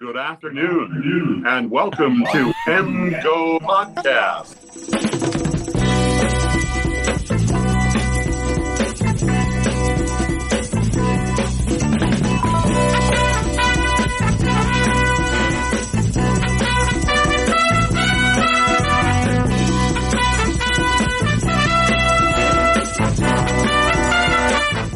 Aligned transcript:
Good 0.00 0.16
afternoon, 0.16 1.42
and 1.44 1.72
welcome 1.72 2.20
to 2.30 2.52
MGO 2.68 3.58
Podcast. 3.58 5.58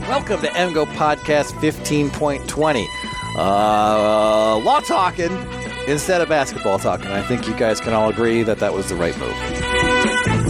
Welcome 0.08 0.40
to 0.42 0.48
MGO 0.48 0.86
Podcast 0.94 1.52
15.20. 1.54 2.86
Uh, 3.36 4.58
law 4.58 4.80
talking 4.80 5.32
instead 5.88 6.20
of 6.20 6.28
basketball 6.28 6.78
talking. 6.78 7.08
I 7.08 7.22
think 7.22 7.48
you 7.48 7.54
guys 7.54 7.80
can 7.80 7.92
all 7.92 8.10
agree 8.10 8.42
that 8.42 8.58
that 8.58 8.72
was 8.72 8.88
the 8.88 8.96
right 8.96 9.16
move. 9.18 10.41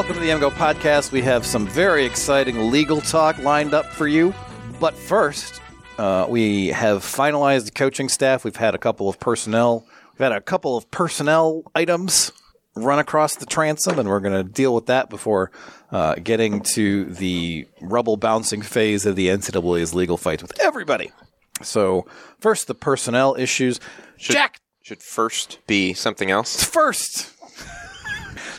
Welcome 0.00 0.14
to 0.14 0.20
the 0.22 0.30
MGO 0.30 0.50
Podcast. 0.52 1.12
We 1.12 1.20
have 1.20 1.44
some 1.44 1.66
very 1.66 2.06
exciting 2.06 2.70
legal 2.70 3.02
talk 3.02 3.36
lined 3.36 3.74
up 3.74 3.84
for 3.84 4.08
you. 4.08 4.32
But 4.80 4.94
first, 4.94 5.60
uh, 5.98 6.24
we 6.26 6.68
have 6.68 7.02
finalized 7.02 7.66
the 7.66 7.72
coaching 7.72 8.08
staff. 8.08 8.42
We've 8.42 8.56
had 8.56 8.74
a 8.74 8.78
couple 8.78 9.10
of 9.10 9.20
personnel. 9.20 9.84
We've 10.14 10.20
had 10.20 10.32
a 10.32 10.40
couple 10.40 10.78
of 10.78 10.90
personnel 10.90 11.64
items 11.74 12.32
run 12.74 12.98
across 12.98 13.36
the 13.36 13.44
transom, 13.44 13.98
and 13.98 14.08
we're 14.08 14.20
going 14.20 14.42
to 14.42 14.50
deal 14.50 14.74
with 14.74 14.86
that 14.86 15.10
before 15.10 15.50
uh, 15.92 16.14
getting 16.14 16.62
to 16.62 17.04
the 17.04 17.68
rubble 17.82 18.16
bouncing 18.16 18.62
phase 18.62 19.04
of 19.04 19.16
the 19.16 19.28
NCAA's 19.28 19.92
legal 19.94 20.16
fights 20.16 20.40
with 20.40 20.58
everybody. 20.60 21.12
So, 21.60 22.06
first, 22.38 22.68
the 22.68 22.74
personnel 22.74 23.36
issues. 23.38 23.80
Jack, 24.16 24.62
should 24.80 25.02
first 25.02 25.58
be 25.66 25.92
something 25.92 26.30
else. 26.30 26.64
first. 26.64 27.36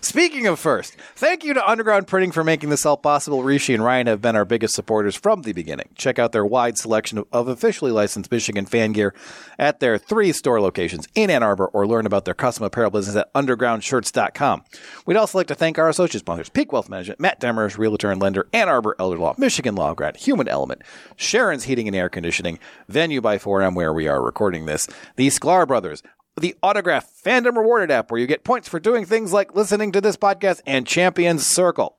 Speaking 0.04 0.48
of 0.48 0.60
first, 0.60 0.98
thank 1.16 1.44
you 1.44 1.54
to 1.54 1.70
Underground 1.70 2.08
Printing 2.08 2.32
for 2.32 2.44
making 2.44 2.72
this 2.72 2.88
all 2.88 2.98
possible. 2.98 3.44
Rishi 3.44 3.76
and 3.76 3.84
Ryan 3.84 4.08
have 4.08 4.20
been 4.20 4.36
our 4.36 4.46
biggest 4.46 4.74
supporters 4.74 5.16
from 5.16 5.44
the 5.44 5.54
beginning. 5.54 5.90
Check 5.96 6.18
out 6.18 6.32
their 6.32 6.46
wide 6.46 6.80
selection 6.80 7.20
of, 7.20 7.28
of 7.32 7.48
officially 7.48 7.92
licensed 7.92 8.32
Michigan 8.32 8.66
fan 8.66 8.94
gear 8.94 9.14
at 9.60 9.80
their 9.80 10.00
three 10.00 10.32
store 10.32 10.60
locations 10.60 11.08
in 11.14 11.30
Ann 11.30 11.44
Arbor 11.44 11.68
or 11.68 11.86
learn 11.86 12.08
about 12.08 12.26
their 12.26 12.34
custom 12.34 12.66
apparel 12.66 12.90
business 12.90 13.16
at 13.16 13.32
undergroundshirts.com. 13.34 14.64
We'd 15.06 15.18
also 15.18 15.38
like 15.38 15.48
to 15.48 15.56
thank 15.56 15.78
our 15.78 15.88
associate 15.88 16.22
sponsors, 16.22 16.50
Peak 16.50 16.74
Wealth 16.74 16.90
Management, 16.90 17.20
Matt 17.20 17.40
Demorest, 17.40 17.78
Realtor 17.78 18.10
and 18.10 18.20
Lender, 18.20 18.48
Ann 18.54 18.70
Arbor 18.70 18.96
Elder 18.98 19.20
Law, 19.20 19.36
Michigan 19.38 19.76
Law 19.76 19.94
Grad, 19.94 20.18
Human 20.18 20.48
Element, 20.48 20.82
Sharon's 21.16 21.66
Heating 21.66 21.88
and 21.88 21.96
Air 21.96 22.10
Conditioning, 22.10 22.58
Venue 22.90 23.22
by 23.22 23.38
4M, 23.38 23.76
where 23.76 23.94
we 23.94 24.08
are 24.08 24.22
recording 24.22 24.66
this, 24.66 24.88
the 25.16 25.28
Sklar 25.28 25.68
Brothers, 25.68 26.02
the 26.40 26.56
Autograph 26.64 27.10
Fandom 27.24 27.56
Rewarded 27.58 27.92
app, 27.92 28.12
where 28.12 28.20
you 28.20 28.28
get 28.28 28.44
points 28.44 28.68
for 28.68 28.80
doing 28.80 29.06
things 29.06 29.34
like 29.34 29.56
listening 29.56 29.92
to 29.92 30.02
this 30.02 30.18
podcast, 30.18 30.62
and 30.66 30.88
Champions 30.88 31.46
Circle. 31.48 31.98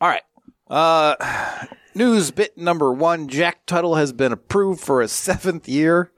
All 0.00 0.08
right. 0.08 0.22
Uh, 0.68 1.16
news 1.94 2.30
bit 2.30 2.56
number 2.56 2.92
one 2.92 3.28
Jack 3.28 3.66
Tuttle 3.66 3.96
has 3.96 4.12
been 4.12 4.32
approved 4.32 4.80
for 4.80 5.00
a 5.02 5.08
seventh 5.08 5.68
year 5.68 6.10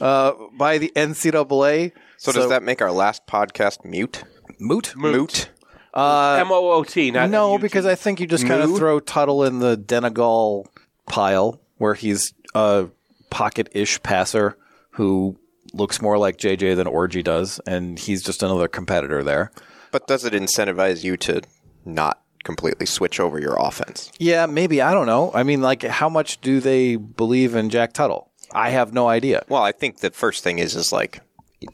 uh, 0.00 0.32
by 0.56 0.78
the 0.78 0.92
NCAA. 0.94 1.92
So, 2.16 2.32
does 2.32 2.48
that 2.48 2.62
make 2.62 2.82
our 2.82 2.90
last 2.92 3.26
podcast 3.26 3.84
mute? 3.84 4.24
moot? 4.58 4.94
Moot. 4.96 5.50
M 5.94 6.50
O 6.50 6.72
O 6.72 6.84
T, 6.84 7.10
not 7.10 7.30
No, 7.30 7.54
M-U-T. 7.54 7.62
because 7.62 7.86
I 7.86 7.94
think 7.94 8.20
you 8.20 8.26
just 8.26 8.46
kind 8.46 8.62
of 8.62 8.70
Mood? 8.70 8.78
throw 8.78 9.00
Tuttle 9.00 9.44
in 9.44 9.58
the 9.60 9.76
Denegal 9.76 10.66
pile 11.06 11.60
where 11.78 11.94
he's 11.94 12.34
a 12.54 12.88
pocket 13.30 13.68
ish 13.72 14.02
passer 14.02 14.56
who 14.92 15.36
looks 15.72 16.00
more 16.02 16.18
like 16.18 16.38
JJ 16.38 16.76
than 16.76 16.86
Orji 16.86 17.22
does, 17.22 17.60
and 17.66 17.98
he's 17.98 18.22
just 18.22 18.42
another 18.42 18.68
competitor 18.68 19.22
there. 19.22 19.52
But 19.90 20.06
does 20.06 20.24
it 20.24 20.32
incentivize 20.32 21.04
you 21.04 21.16
to 21.18 21.42
not 21.84 22.20
completely 22.44 22.86
switch 22.86 23.20
over 23.20 23.38
your 23.38 23.56
offense? 23.58 24.10
Yeah, 24.18 24.46
maybe. 24.46 24.80
I 24.80 24.92
don't 24.92 25.06
know. 25.06 25.30
I 25.34 25.42
mean, 25.42 25.60
like, 25.60 25.82
how 25.82 26.08
much 26.08 26.40
do 26.40 26.60
they 26.60 26.96
believe 26.96 27.54
in 27.54 27.70
Jack 27.70 27.92
Tuttle? 27.92 28.30
I 28.52 28.70
have 28.70 28.92
no 28.92 29.08
idea. 29.08 29.44
Well, 29.48 29.62
I 29.62 29.72
think 29.72 29.98
the 29.98 30.10
first 30.10 30.42
thing 30.42 30.58
is 30.58 30.74
is 30.74 30.92
like 30.92 31.20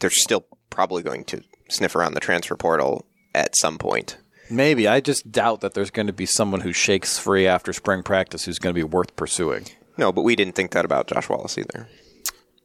they're 0.00 0.10
still 0.10 0.46
probably 0.70 1.02
going 1.02 1.24
to 1.26 1.42
sniff 1.68 1.94
around 1.94 2.14
the 2.14 2.20
transfer 2.20 2.56
portal 2.56 3.06
at 3.34 3.56
some 3.56 3.78
point. 3.78 4.16
Maybe. 4.50 4.86
I 4.86 5.00
just 5.00 5.30
doubt 5.32 5.60
that 5.60 5.74
there's 5.74 5.90
going 5.90 6.06
to 6.06 6.12
be 6.12 6.26
someone 6.26 6.60
who 6.60 6.72
shakes 6.72 7.18
free 7.18 7.46
after 7.46 7.72
spring 7.72 8.02
practice 8.02 8.44
who's 8.44 8.58
going 8.58 8.74
to 8.74 8.78
be 8.78 8.84
worth 8.84 9.16
pursuing. 9.16 9.66
No, 9.96 10.12
but 10.12 10.22
we 10.22 10.36
didn't 10.36 10.54
think 10.54 10.72
that 10.72 10.84
about 10.84 11.06
Josh 11.06 11.28
Wallace 11.28 11.56
either. 11.56 11.88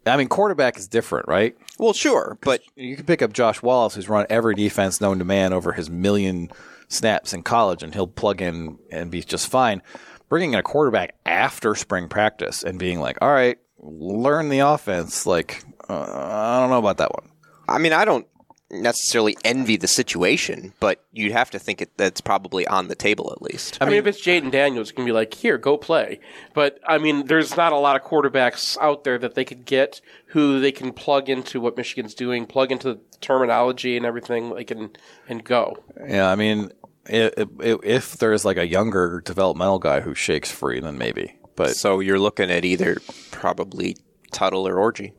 I 0.10 0.18
mean, 0.18 0.28
quarterback 0.28 0.78
is 0.78 0.88
different, 0.88 1.28
right? 1.28 1.56
Well, 1.78 1.94
sure, 1.94 2.38
but 2.42 2.62
You 2.76 2.96
can 2.96 3.06
pick 3.06 3.22
up 3.22 3.34
Josh 3.34 3.62
Wallace, 3.62 3.96
who's 3.96 4.10
run 4.10 4.26
every 4.30 4.56
defense 4.56 5.00
known 5.00 5.20
to 5.20 5.26
man 5.26 5.54
over 5.54 5.72
his 5.72 5.90
million 5.90 6.50
snaps 6.88 7.34
in 7.34 7.44
college, 7.44 7.84
and 7.84 7.94
he'll 7.94 8.08
plug 8.08 8.42
in 8.42 8.78
and 8.92 9.12
be 9.12 9.22
just 9.22 9.48
fine. 9.48 9.82
Bringing 10.28 10.54
in 10.54 10.60
a 10.60 10.64
quarterback 10.64 11.16
after 11.26 11.76
spring 11.76 12.08
practice 12.10 12.64
and 12.64 12.78
being 12.78 13.00
like, 13.00 13.18
all 13.22 13.32
right, 13.32 13.58
learn 13.80 14.50
the 14.50 14.60
offense, 14.60 15.26
like, 15.26 15.64
uh, 15.90 15.94
I 16.02 16.60
don't 16.60 16.70
know 16.70 16.80
about 16.80 16.98
that 16.98 17.14
one. 17.14 17.30
I 17.68 17.78
mean, 17.78 17.94
I 17.94 18.06
don't 18.06 18.28
necessarily 18.72 19.36
envy 19.44 19.78
the 19.78 19.88
situation, 19.88 20.74
but 20.80 21.04
you'd 21.12 21.32
have 21.32 21.50
to 21.52 21.60
think 21.60 21.82
it, 21.82 21.92
that's 21.98 22.22
probably 22.22 22.68
on 22.68 22.88
the 22.88 22.96
table 22.96 23.32
at 23.36 23.42
least. 23.42 23.78
I 23.82 23.86
mean, 23.86 23.96
if 23.96 24.08
it's 24.08 24.22
Jayden 24.22 24.52
Daniels, 24.52 24.92
it 24.92 24.94
can 24.94 25.06
be 25.06 25.12
like, 25.12 25.34
here, 25.34 25.58
go 25.58 25.78
play. 25.78 26.20
But 26.54 26.80
I 26.88 26.98
mean, 26.98 27.28
there's 27.28 27.58
not 27.58 27.74
a 27.74 27.78
lot 27.78 27.96
of 27.96 28.04
quarterbacks 28.04 28.78
out 28.80 29.04
there 29.04 29.18
that 29.18 29.36
they 29.36 29.46
could 29.46 29.66
get 29.66 30.02
who 30.28 30.60
they 30.60 30.72
can 30.72 30.94
plug 30.94 31.30
into 31.30 31.60
what 31.60 31.78
Michigan's 31.78 32.14
doing, 32.14 32.46
plug 32.46 32.72
into 32.72 32.94
the 32.94 33.00
terminology 33.22 33.98
and 33.98 34.06
everything, 34.06 34.50
like 34.50 34.72
and 34.72 34.98
and 35.28 35.44
go. 35.44 35.78
Yeah, 36.08 36.30
I 36.30 36.36
mean, 36.36 36.72
i 37.08 37.32
i 37.38 37.46
if 37.84 38.18
there's 38.18 38.46
like 38.46 38.58
a 38.58 38.68
younger 38.68 39.22
developmental 39.26 39.80
guy 39.80 40.02
who 40.02 40.14
shakes 40.14 40.52
free, 40.52 40.80
then 40.80 40.98
maybe. 40.98 41.36
But 41.56 41.76
So 41.76 42.00
you're 42.00 42.20
looking 42.20 42.50
at 42.52 42.64
either 42.64 42.98
probably 43.32 43.98
Tuttle 44.30 44.68
or 44.68 44.76
Orji. 44.76 45.14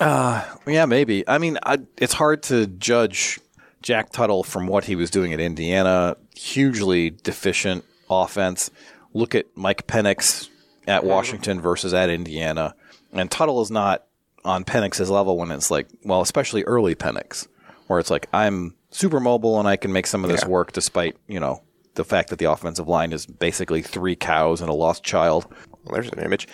Uh, 0.00 0.44
yeah, 0.66 0.86
maybe. 0.86 1.26
I 1.28 1.38
mean, 1.38 1.58
I, 1.62 1.78
it's 1.96 2.14
hard 2.14 2.42
to 2.44 2.66
judge 2.66 3.40
Jack 3.82 4.10
Tuttle 4.10 4.42
from 4.42 4.66
what 4.66 4.84
he 4.84 4.96
was 4.96 5.10
doing 5.10 5.32
at 5.32 5.40
Indiana. 5.40 6.16
Hugely 6.34 7.10
deficient 7.10 7.84
offense. 8.10 8.70
Look 9.12 9.34
at 9.34 9.46
Mike 9.54 9.86
Penix 9.86 10.48
at 10.86 11.00
mm-hmm. 11.00 11.08
Washington 11.10 11.60
versus 11.60 11.94
at 11.94 12.10
Indiana. 12.10 12.74
And 13.12 13.30
Tuttle 13.30 13.60
is 13.60 13.70
not 13.70 14.04
on 14.44 14.64
Penix's 14.64 15.10
level 15.10 15.36
when 15.36 15.50
it's 15.52 15.70
like, 15.70 15.88
well, 16.04 16.20
especially 16.20 16.64
early 16.64 16.94
Penix, 16.94 17.46
where 17.86 17.98
it's 17.98 18.10
like, 18.10 18.26
I'm 18.32 18.74
super 18.90 19.20
mobile 19.20 19.58
and 19.58 19.68
I 19.68 19.76
can 19.76 19.92
make 19.92 20.06
some 20.06 20.24
of 20.24 20.30
this 20.30 20.44
work 20.44 20.72
despite, 20.72 21.16
you 21.28 21.38
know, 21.38 21.62
the 21.94 22.04
fact 22.04 22.30
that 22.30 22.38
the 22.38 22.50
offensive 22.50 22.88
line 22.88 23.12
is 23.12 23.26
basically 23.26 23.82
three 23.82 24.16
cows 24.16 24.60
and 24.60 24.70
a 24.70 24.74
lost 24.74 25.04
child. 25.04 25.46
Well, 25.84 25.94
there's 25.94 26.08
an 26.08 26.20
image. 26.20 26.48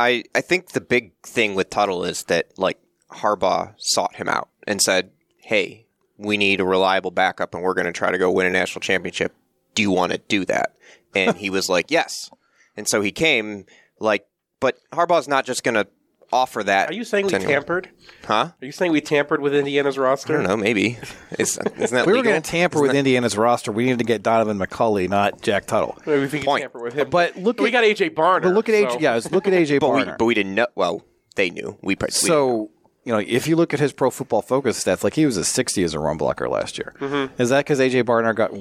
I, 0.00 0.24
I 0.34 0.40
think 0.40 0.70
the 0.70 0.80
big 0.80 1.12
thing 1.22 1.54
with 1.54 1.68
Tuttle 1.68 2.04
is 2.04 2.24
that 2.24 2.58
like 2.58 2.78
Harbaugh 3.10 3.74
sought 3.76 4.16
him 4.16 4.28
out 4.28 4.48
and 4.66 4.80
said, 4.80 5.10
"Hey, 5.36 5.86
we 6.16 6.36
need 6.36 6.60
a 6.60 6.64
reliable 6.64 7.10
backup, 7.10 7.54
and 7.54 7.62
we're 7.62 7.74
going 7.74 7.86
to 7.86 7.92
try 7.92 8.10
to 8.10 8.18
go 8.18 8.30
win 8.30 8.46
a 8.46 8.50
national 8.50 8.80
championship. 8.80 9.34
Do 9.74 9.82
you 9.82 9.90
want 9.90 10.12
to 10.12 10.18
do 10.18 10.44
that?" 10.46 10.74
And 11.14 11.36
he 11.36 11.50
was 11.50 11.68
like, 11.68 11.90
"Yes." 11.90 12.30
And 12.76 12.88
so 12.88 13.02
he 13.02 13.12
came. 13.12 13.66
Like, 13.98 14.26
but 14.60 14.78
Harbaugh's 14.92 15.28
not 15.28 15.44
just 15.44 15.62
going 15.62 15.74
to 15.74 15.86
offer 16.32 16.62
that. 16.64 16.90
Are 16.90 16.92
you 16.94 17.04
saying 17.04 17.26
we 17.26 17.34
anyone. 17.34 17.52
tampered? 17.52 17.88
Huh? 18.24 18.50
Are 18.60 18.64
you 18.64 18.72
saying 18.72 18.92
we 18.92 19.00
tampered 19.00 19.40
with 19.40 19.54
Indiana's 19.54 19.98
roster? 19.98 20.34
I 20.34 20.36
don't 20.42 20.48
know. 20.48 20.56
Maybe. 20.56 20.98
Is, 21.38 21.58
isn't 21.58 21.76
that 21.76 22.00
If 22.00 22.06
we 22.06 22.12
were 22.12 22.22
going 22.22 22.40
to 22.40 22.50
tamper 22.50 22.80
with 22.80 22.94
Indiana's 22.94 23.36
roster, 23.36 23.72
we 23.72 23.84
needed 23.84 23.98
to 23.98 24.04
get 24.04 24.22
Donovan 24.22 24.58
McCulley, 24.58 25.08
not 25.08 25.40
Jack 25.42 25.66
Tuttle. 25.66 25.98
Maybe 26.06 26.22
we 26.22 26.28
can 26.28 26.42
Point. 26.42 26.62
tamper 26.62 26.80
with 26.82 26.94
him. 26.94 27.10
But 27.10 27.36
look 27.36 27.60
we 27.60 27.68
at- 27.68 27.72
got 27.72 27.84
AJ 27.84 28.14
Barner. 28.14 28.42
But 28.42 28.54
look 28.54 28.68
at 28.68 28.74
AJ. 28.74 28.92
so- 28.92 28.98
Yeah, 29.00 29.20
look 29.30 29.46
at 29.46 29.52
AJ 29.52 29.80
But 29.80 29.90
we, 29.94 30.04
but 30.04 30.24
we 30.24 30.34
didn't 30.34 30.54
know. 30.54 30.66
Well, 30.74 31.04
they 31.36 31.50
knew. 31.50 31.78
We, 31.82 31.96
we 32.00 32.10
so 32.10 32.70
you 33.04 33.12
know, 33.12 33.18
if 33.18 33.48
you 33.48 33.56
look 33.56 33.72
at 33.72 33.80
his 33.80 33.92
Pro 33.92 34.10
Football 34.10 34.42
Focus 34.42 34.82
stats, 34.82 35.02
like 35.02 35.14
he 35.14 35.24
was 35.24 35.36
a 35.36 35.44
60 35.44 35.82
as 35.82 35.94
a 35.94 35.98
run 35.98 36.16
blocker 36.18 36.48
last 36.48 36.76
year. 36.78 36.94
Mm-hmm. 37.00 37.40
Is 37.40 37.48
that 37.48 37.64
because 37.64 37.80
AJ 37.80 38.04
Barner 38.04 38.34
got 38.34 38.54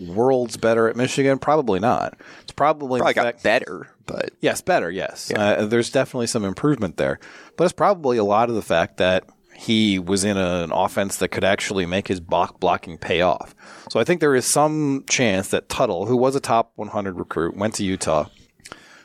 worlds 0.00 0.56
better 0.56 0.88
at 0.88 0.96
Michigan? 0.96 1.38
Probably 1.38 1.80
not. 1.80 2.14
It's 2.42 2.52
probably, 2.52 3.00
probably 3.00 3.14
the 3.14 3.32
got 3.32 3.42
better, 3.42 3.88
but 4.06 4.30
Yes, 4.40 4.60
better. 4.60 4.90
Yes, 4.90 5.32
uh, 5.34 5.66
there's 5.66 5.90
definitely 5.90 6.26
some 6.26 6.44
improvement 6.44 6.96
there, 6.96 7.18
but 7.56 7.64
it's 7.64 7.72
probably 7.72 8.16
a 8.16 8.24
lot 8.24 8.48
of 8.48 8.54
the 8.54 8.62
fact 8.62 8.96
that 8.98 9.24
he 9.56 9.98
was 9.98 10.24
in 10.24 10.36
a, 10.36 10.62
an 10.64 10.72
offense 10.72 11.16
that 11.16 11.28
could 11.28 11.44
actually 11.44 11.86
make 11.86 12.08
his 12.08 12.20
block 12.20 12.60
blocking 12.60 12.98
pay 12.98 13.22
off. 13.22 13.54
So 13.90 13.98
I 13.98 14.04
think 14.04 14.20
there 14.20 14.34
is 14.34 14.50
some 14.50 15.04
chance 15.08 15.48
that 15.48 15.68
Tuttle, 15.68 16.06
who 16.06 16.16
was 16.16 16.36
a 16.36 16.40
top 16.40 16.72
100 16.76 17.18
recruit, 17.18 17.56
went 17.56 17.74
to 17.74 17.84
Utah, 17.84 18.28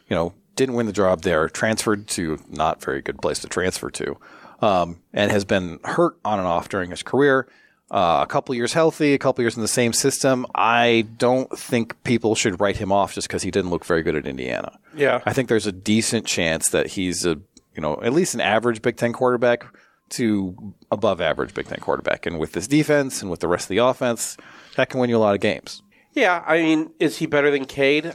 you 0.07 0.15
know, 0.15 0.33
didn't 0.55 0.75
win 0.75 0.85
the 0.85 0.93
job 0.93 1.21
there, 1.21 1.47
transferred 1.47 2.07
to 2.09 2.37
not 2.49 2.83
very 2.83 3.01
good 3.01 3.21
place 3.21 3.39
to 3.39 3.47
transfer 3.47 3.89
to, 3.89 4.17
um, 4.61 5.01
and 5.13 5.31
has 5.31 5.45
been 5.45 5.79
hurt 5.83 6.17
on 6.25 6.39
and 6.39 6.47
off 6.47 6.69
during 6.69 6.91
his 6.91 7.03
career. 7.03 7.47
Uh, 7.91 8.21
a 8.23 8.25
couple 8.25 8.55
years 8.55 8.71
healthy, 8.71 9.13
a 9.13 9.17
couple 9.17 9.43
years 9.43 9.57
in 9.57 9.61
the 9.61 9.67
same 9.67 9.91
system. 9.91 10.45
I 10.55 11.05
don't 11.17 11.51
think 11.59 12.01
people 12.03 12.35
should 12.35 12.61
write 12.61 12.77
him 12.77 12.89
off 12.89 13.13
just 13.13 13.27
because 13.27 13.43
he 13.43 13.51
didn't 13.51 13.69
look 13.69 13.83
very 13.83 14.01
good 14.01 14.15
at 14.15 14.25
Indiana. 14.25 14.79
Yeah. 14.95 15.19
I 15.25 15.33
think 15.33 15.49
there's 15.49 15.67
a 15.67 15.73
decent 15.73 16.25
chance 16.25 16.69
that 16.69 16.87
he's 16.87 17.25
a 17.25 17.37
you 17.75 17.81
know 17.81 17.99
at 18.01 18.13
least 18.13 18.33
an 18.33 18.39
average 18.39 18.81
Big 18.81 18.95
Ten 18.95 19.11
quarterback 19.11 19.65
to 20.11 20.73
above 20.89 21.19
average 21.19 21.53
Big 21.53 21.67
Ten 21.67 21.79
quarterback, 21.79 22.25
and 22.25 22.39
with 22.39 22.53
this 22.53 22.65
defense 22.65 23.21
and 23.21 23.29
with 23.29 23.41
the 23.41 23.49
rest 23.49 23.65
of 23.65 23.69
the 23.69 23.79
offense, 23.79 24.37
that 24.77 24.89
can 24.89 25.01
win 25.01 25.09
you 25.09 25.17
a 25.17 25.19
lot 25.19 25.35
of 25.35 25.41
games. 25.41 25.83
Yeah, 26.13 26.43
I 26.47 26.61
mean, 26.61 26.91
is 26.99 27.17
he 27.17 27.25
better 27.25 27.51
than 27.51 27.65
Cade? 27.65 28.13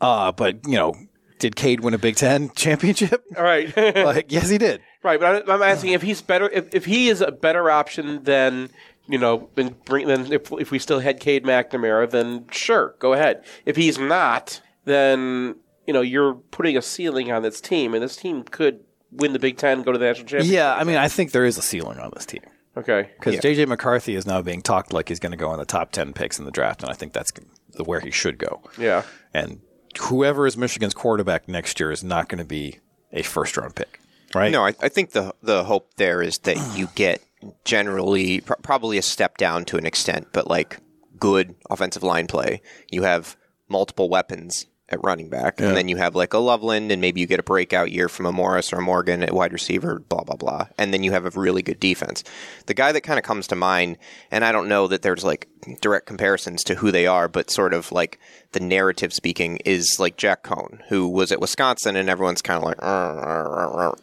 Uh, 0.00 0.32
but 0.32 0.66
you 0.66 0.74
know, 0.74 0.94
did 1.42 1.56
Cade 1.56 1.80
win 1.80 1.92
a 1.92 1.98
Big 1.98 2.14
Ten 2.14 2.50
championship? 2.50 3.24
All 3.36 3.42
right. 3.42 3.76
like, 3.76 4.30
yes, 4.30 4.48
he 4.48 4.58
did. 4.58 4.80
Right, 5.02 5.18
but 5.18 5.50
I'm 5.50 5.60
asking 5.60 5.92
if 5.92 6.00
he's 6.00 6.22
better, 6.22 6.48
if, 6.48 6.72
if 6.72 6.84
he 6.84 7.08
is 7.08 7.20
a 7.20 7.32
better 7.32 7.68
option 7.68 8.22
than 8.22 8.70
you 9.08 9.18
know, 9.18 9.50
than 9.56 9.74
bring 9.84 10.06
than 10.06 10.32
if 10.32 10.52
if 10.52 10.70
we 10.70 10.78
still 10.78 11.00
had 11.00 11.18
Cade 11.18 11.42
McNamara, 11.42 12.08
then 12.08 12.46
sure, 12.52 12.94
go 13.00 13.12
ahead. 13.12 13.44
If 13.66 13.74
he's 13.74 13.98
not, 13.98 14.60
then 14.84 15.56
you 15.84 15.92
know 15.92 16.00
you're 16.00 16.34
putting 16.34 16.76
a 16.76 16.82
ceiling 16.82 17.32
on 17.32 17.42
this 17.42 17.60
team, 17.60 17.92
and 17.92 18.02
this 18.02 18.14
team 18.14 18.44
could 18.44 18.78
win 19.10 19.32
the 19.32 19.40
Big 19.40 19.56
Ten, 19.56 19.82
go 19.82 19.90
to 19.90 19.98
the 19.98 20.04
national 20.04 20.28
championship. 20.28 20.54
Yeah, 20.54 20.72
I 20.76 20.84
mean, 20.84 20.96
I 20.96 21.08
think 21.08 21.32
there 21.32 21.44
is 21.44 21.58
a 21.58 21.62
ceiling 21.62 21.98
on 21.98 22.12
this 22.14 22.24
team 22.24 22.42
Okay. 22.76 23.10
because 23.18 23.40
JJ 23.40 23.66
McCarthy 23.66 24.14
is 24.14 24.24
now 24.24 24.40
being 24.40 24.62
talked 24.62 24.92
like 24.92 25.08
he's 25.08 25.18
going 25.18 25.32
to 25.32 25.36
go 25.36 25.52
in 25.52 25.58
the 25.58 25.66
top 25.66 25.90
ten 25.90 26.12
picks 26.12 26.38
in 26.38 26.44
the 26.44 26.52
draft, 26.52 26.82
and 26.82 26.90
I 26.90 26.94
think 26.94 27.12
that's 27.12 27.32
the 27.72 27.82
where 27.82 27.98
he 27.98 28.12
should 28.12 28.38
go. 28.38 28.62
Yeah. 28.78 29.02
And 29.34 29.60
whoever 29.98 30.46
is 30.46 30.56
Michigan's 30.56 30.94
quarterback 30.94 31.48
next 31.48 31.78
year 31.80 31.90
is 31.90 32.02
not 32.02 32.28
going 32.28 32.38
to 32.38 32.44
be 32.44 32.78
a 33.12 33.22
first 33.22 33.56
round 33.56 33.74
pick, 33.74 34.00
right? 34.34 34.52
No, 34.52 34.64
I, 34.64 34.74
I 34.80 34.88
think 34.88 35.10
the 35.12 35.34
the 35.42 35.64
hope 35.64 35.94
there 35.96 36.22
is 36.22 36.38
that 36.38 36.76
you 36.76 36.88
get 36.94 37.22
generally 37.64 38.40
pr- 38.40 38.54
probably 38.62 38.98
a 38.98 39.02
step 39.02 39.36
down 39.36 39.64
to 39.66 39.76
an 39.76 39.86
extent, 39.86 40.28
but 40.32 40.48
like 40.48 40.78
good 41.18 41.54
offensive 41.70 42.02
line 42.02 42.26
play. 42.26 42.62
You 42.90 43.02
have 43.02 43.36
multiple 43.68 44.08
weapons 44.08 44.66
at 44.92 45.02
running 45.02 45.28
back, 45.28 45.60
and 45.60 45.76
then 45.76 45.88
you 45.88 45.96
have 45.96 46.14
like 46.14 46.34
a 46.34 46.38
Loveland, 46.38 46.92
and 46.92 47.00
maybe 47.00 47.20
you 47.20 47.26
get 47.26 47.40
a 47.40 47.42
breakout 47.42 47.90
year 47.90 48.08
from 48.08 48.26
a 48.26 48.32
Morris 48.32 48.72
or 48.72 48.76
a 48.76 48.82
Morgan 48.82 49.22
at 49.22 49.32
wide 49.32 49.52
receiver, 49.52 49.98
blah 49.98 50.24
blah 50.24 50.36
blah, 50.36 50.66
and 50.78 50.92
then 50.92 51.02
you 51.02 51.12
have 51.12 51.24
a 51.24 51.30
really 51.38 51.62
good 51.62 51.80
defense. 51.80 52.24
The 52.66 52.74
guy 52.74 52.92
that 52.92 53.02
kind 53.02 53.18
of 53.18 53.24
comes 53.24 53.46
to 53.48 53.56
mind, 53.56 53.98
and 54.30 54.44
I 54.44 54.52
don't 54.52 54.68
know 54.68 54.86
that 54.88 55.02
there's 55.02 55.24
like 55.24 55.48
direct 55.80 56.06
comparisons 56.06 56.64
to 56.64 56.74
who 56.76 56.90
they 56.90 57.06
are, 57.06 57.28
but 57.28 57.50
sort 57.50 57.72
of 57.72 57.92
like 57.92 58.18
the 58.52 58.60
narrative 58.60 59.12
speaking 59.12 59.58
is 59.64 59.96
like 59.98 60.16
Jack 60.16 60.42
Coan, 60.42 60.80
who 60.88 61.08
was 61.08 61.32
at 61.32 61.40
Wisconsin, 61.40 61.96
and 61.96 62.10
everyone's 62.10 62.42
kind 62.42 62.58
of 62.58 62.64
like, 62.64 62.78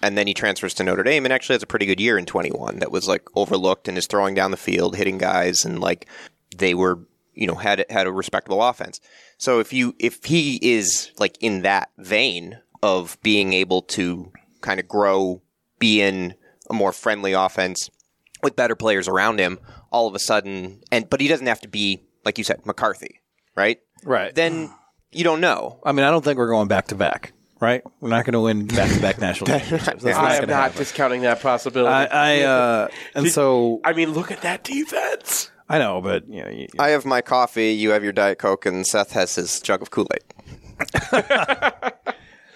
and 0.01 0.17
then 0.17 0.27
he 0.27 0.33
transfers 0.33 0.73
to 0.75 0.83
Notre 0.83 1.03
Dame 1.03 1.25
and 1.25 1.33
actually 1.33 1.55
has 1.55 1.63
a 1.63 1.67
pretty 1.67 1.85
good 1.85 1.99
year 1.99 2.17
in 2.17 2.25
21 2.25 2.79
that 2.79 2.91
was 2.91 3.07
like 3.07 3.23
overlooked 3.35 3.87
and 3.87 3.97
is 3.97 4.07
throwing 4.07 4.33
down 4.35 4.51
the 4.51 4.57
field, 4.57 4.95
hitting 4.95 5.17
guys, 5.17 5.65
and 5.65 5.79
like 5.79 6.07
they 6.55 6.73
were, 6.73 6.99
you 7.39 7.47
know, 7.47 7.55
had 7.55 7.85
had 7.89 8.05
a 8.05 8.11
respectable 8.11 8.61
offense. 8.61 8.99
So 9.37 9.59
if 9.61 9.71
you 9.71 9.95
if 9.97 10.25
he 10.25 10.59
is 10.61 11.11
like 11.17 11.37
in 11.39 11.61
that 11.61 11.89
vein 11.97 12.59
of 12.83 13.17
being 13.23 13.53
able 13.53 13.81
to 13.83 14.31
kind 14.59 14.79
of 14.79 14.87
grow, 14.89 15.41
be 15.79 16.01
in 16.01 16.35
a 16.69 16.73
more 16.73 16.91
friendly 16.91 17.31
offense 17.31 17.89
with 18.43 18.57
better 18.57 18.75
players 18.75 19.07
around 19.07 19.39
him, 19.39 19.57
all 19.89 20.05
of 20.05 20.15
a 20.15 20.19
sudden, 20.19 20.81
and 20.91 21.09
but 21.09 21.21
he 21.21 21.29
doesn't 21.29 21.47
have 21.47 21.61
to 21.61 21.69
be 21.69 22.03
like 22.25 22.37
you 22.37 22.43
said, 22.43 22.65
McCarthy, 22.65 23.21
right? 23.55 23.79
Right. 24.03 24.35
Then 24.35 24.69
you 25.13 25.23
don't 25.23 25.39
know. 25.39 25.79
I 25.85 25.93
mean, 25.93 26.05
I 26.05 26.11
don't 26.11 26.23
think 26.23 26.37
we're 26.37 26.49
going 26.49 26.67
back 26.67 26.87
to 26.87 26.95
back, 26.95 27.31
right? 27.61 27.81
We're 28.01 28.09
not 28.09 28.25
going 28.25 28.33
to 28.33 28.41
win 28.41 28.67
back 28.67 28.91
to 28.91 28.99
back 28.99 29.17
national 29.17 29.47
championships. 29.59 30.03
That's 30.03 30.17
I 30.17 30.21
not 30.33 30.43
am 30.43 30.49
not 30.49 30.55
happen. 30.63 30.77
discounting 30.77 31.21
that 31.21 31.41
possibility. 31.41 31.93
I, 31.93 32.41
I 32.41 32.41
uh, 32.41 32.87
and 33.15 33.29
so 33.29 33.79
I 33.85 33.93
mean, 33.93 34.11
look 34.11 34.29
at 34.29 34.41
that 34.41 34.65
defense. 34.65 35.51
I 35.69 35.77
know, 35.77 36.01
but 36.01 36.27
you 36.27 36.43
know, 36.43 36.49
you, 36.49 36.67
I 36.79 36.89
have 36.89 37.05
my 37.05 37.21
coffee, 37.21 37.71
you 37.71 37.91
have 37.91 38.03
your 38.03 38.11
Diet 38.11 38.39
Coke, 38.39 38.65
and 38.65 38.85
Seth 38.87 39.11
has 39.11 39.35
his 39.35 39.59
jug 39.61 39.81
of 39.81 39.91
Kool 39.91 40.07
Aid. 40.13 40.23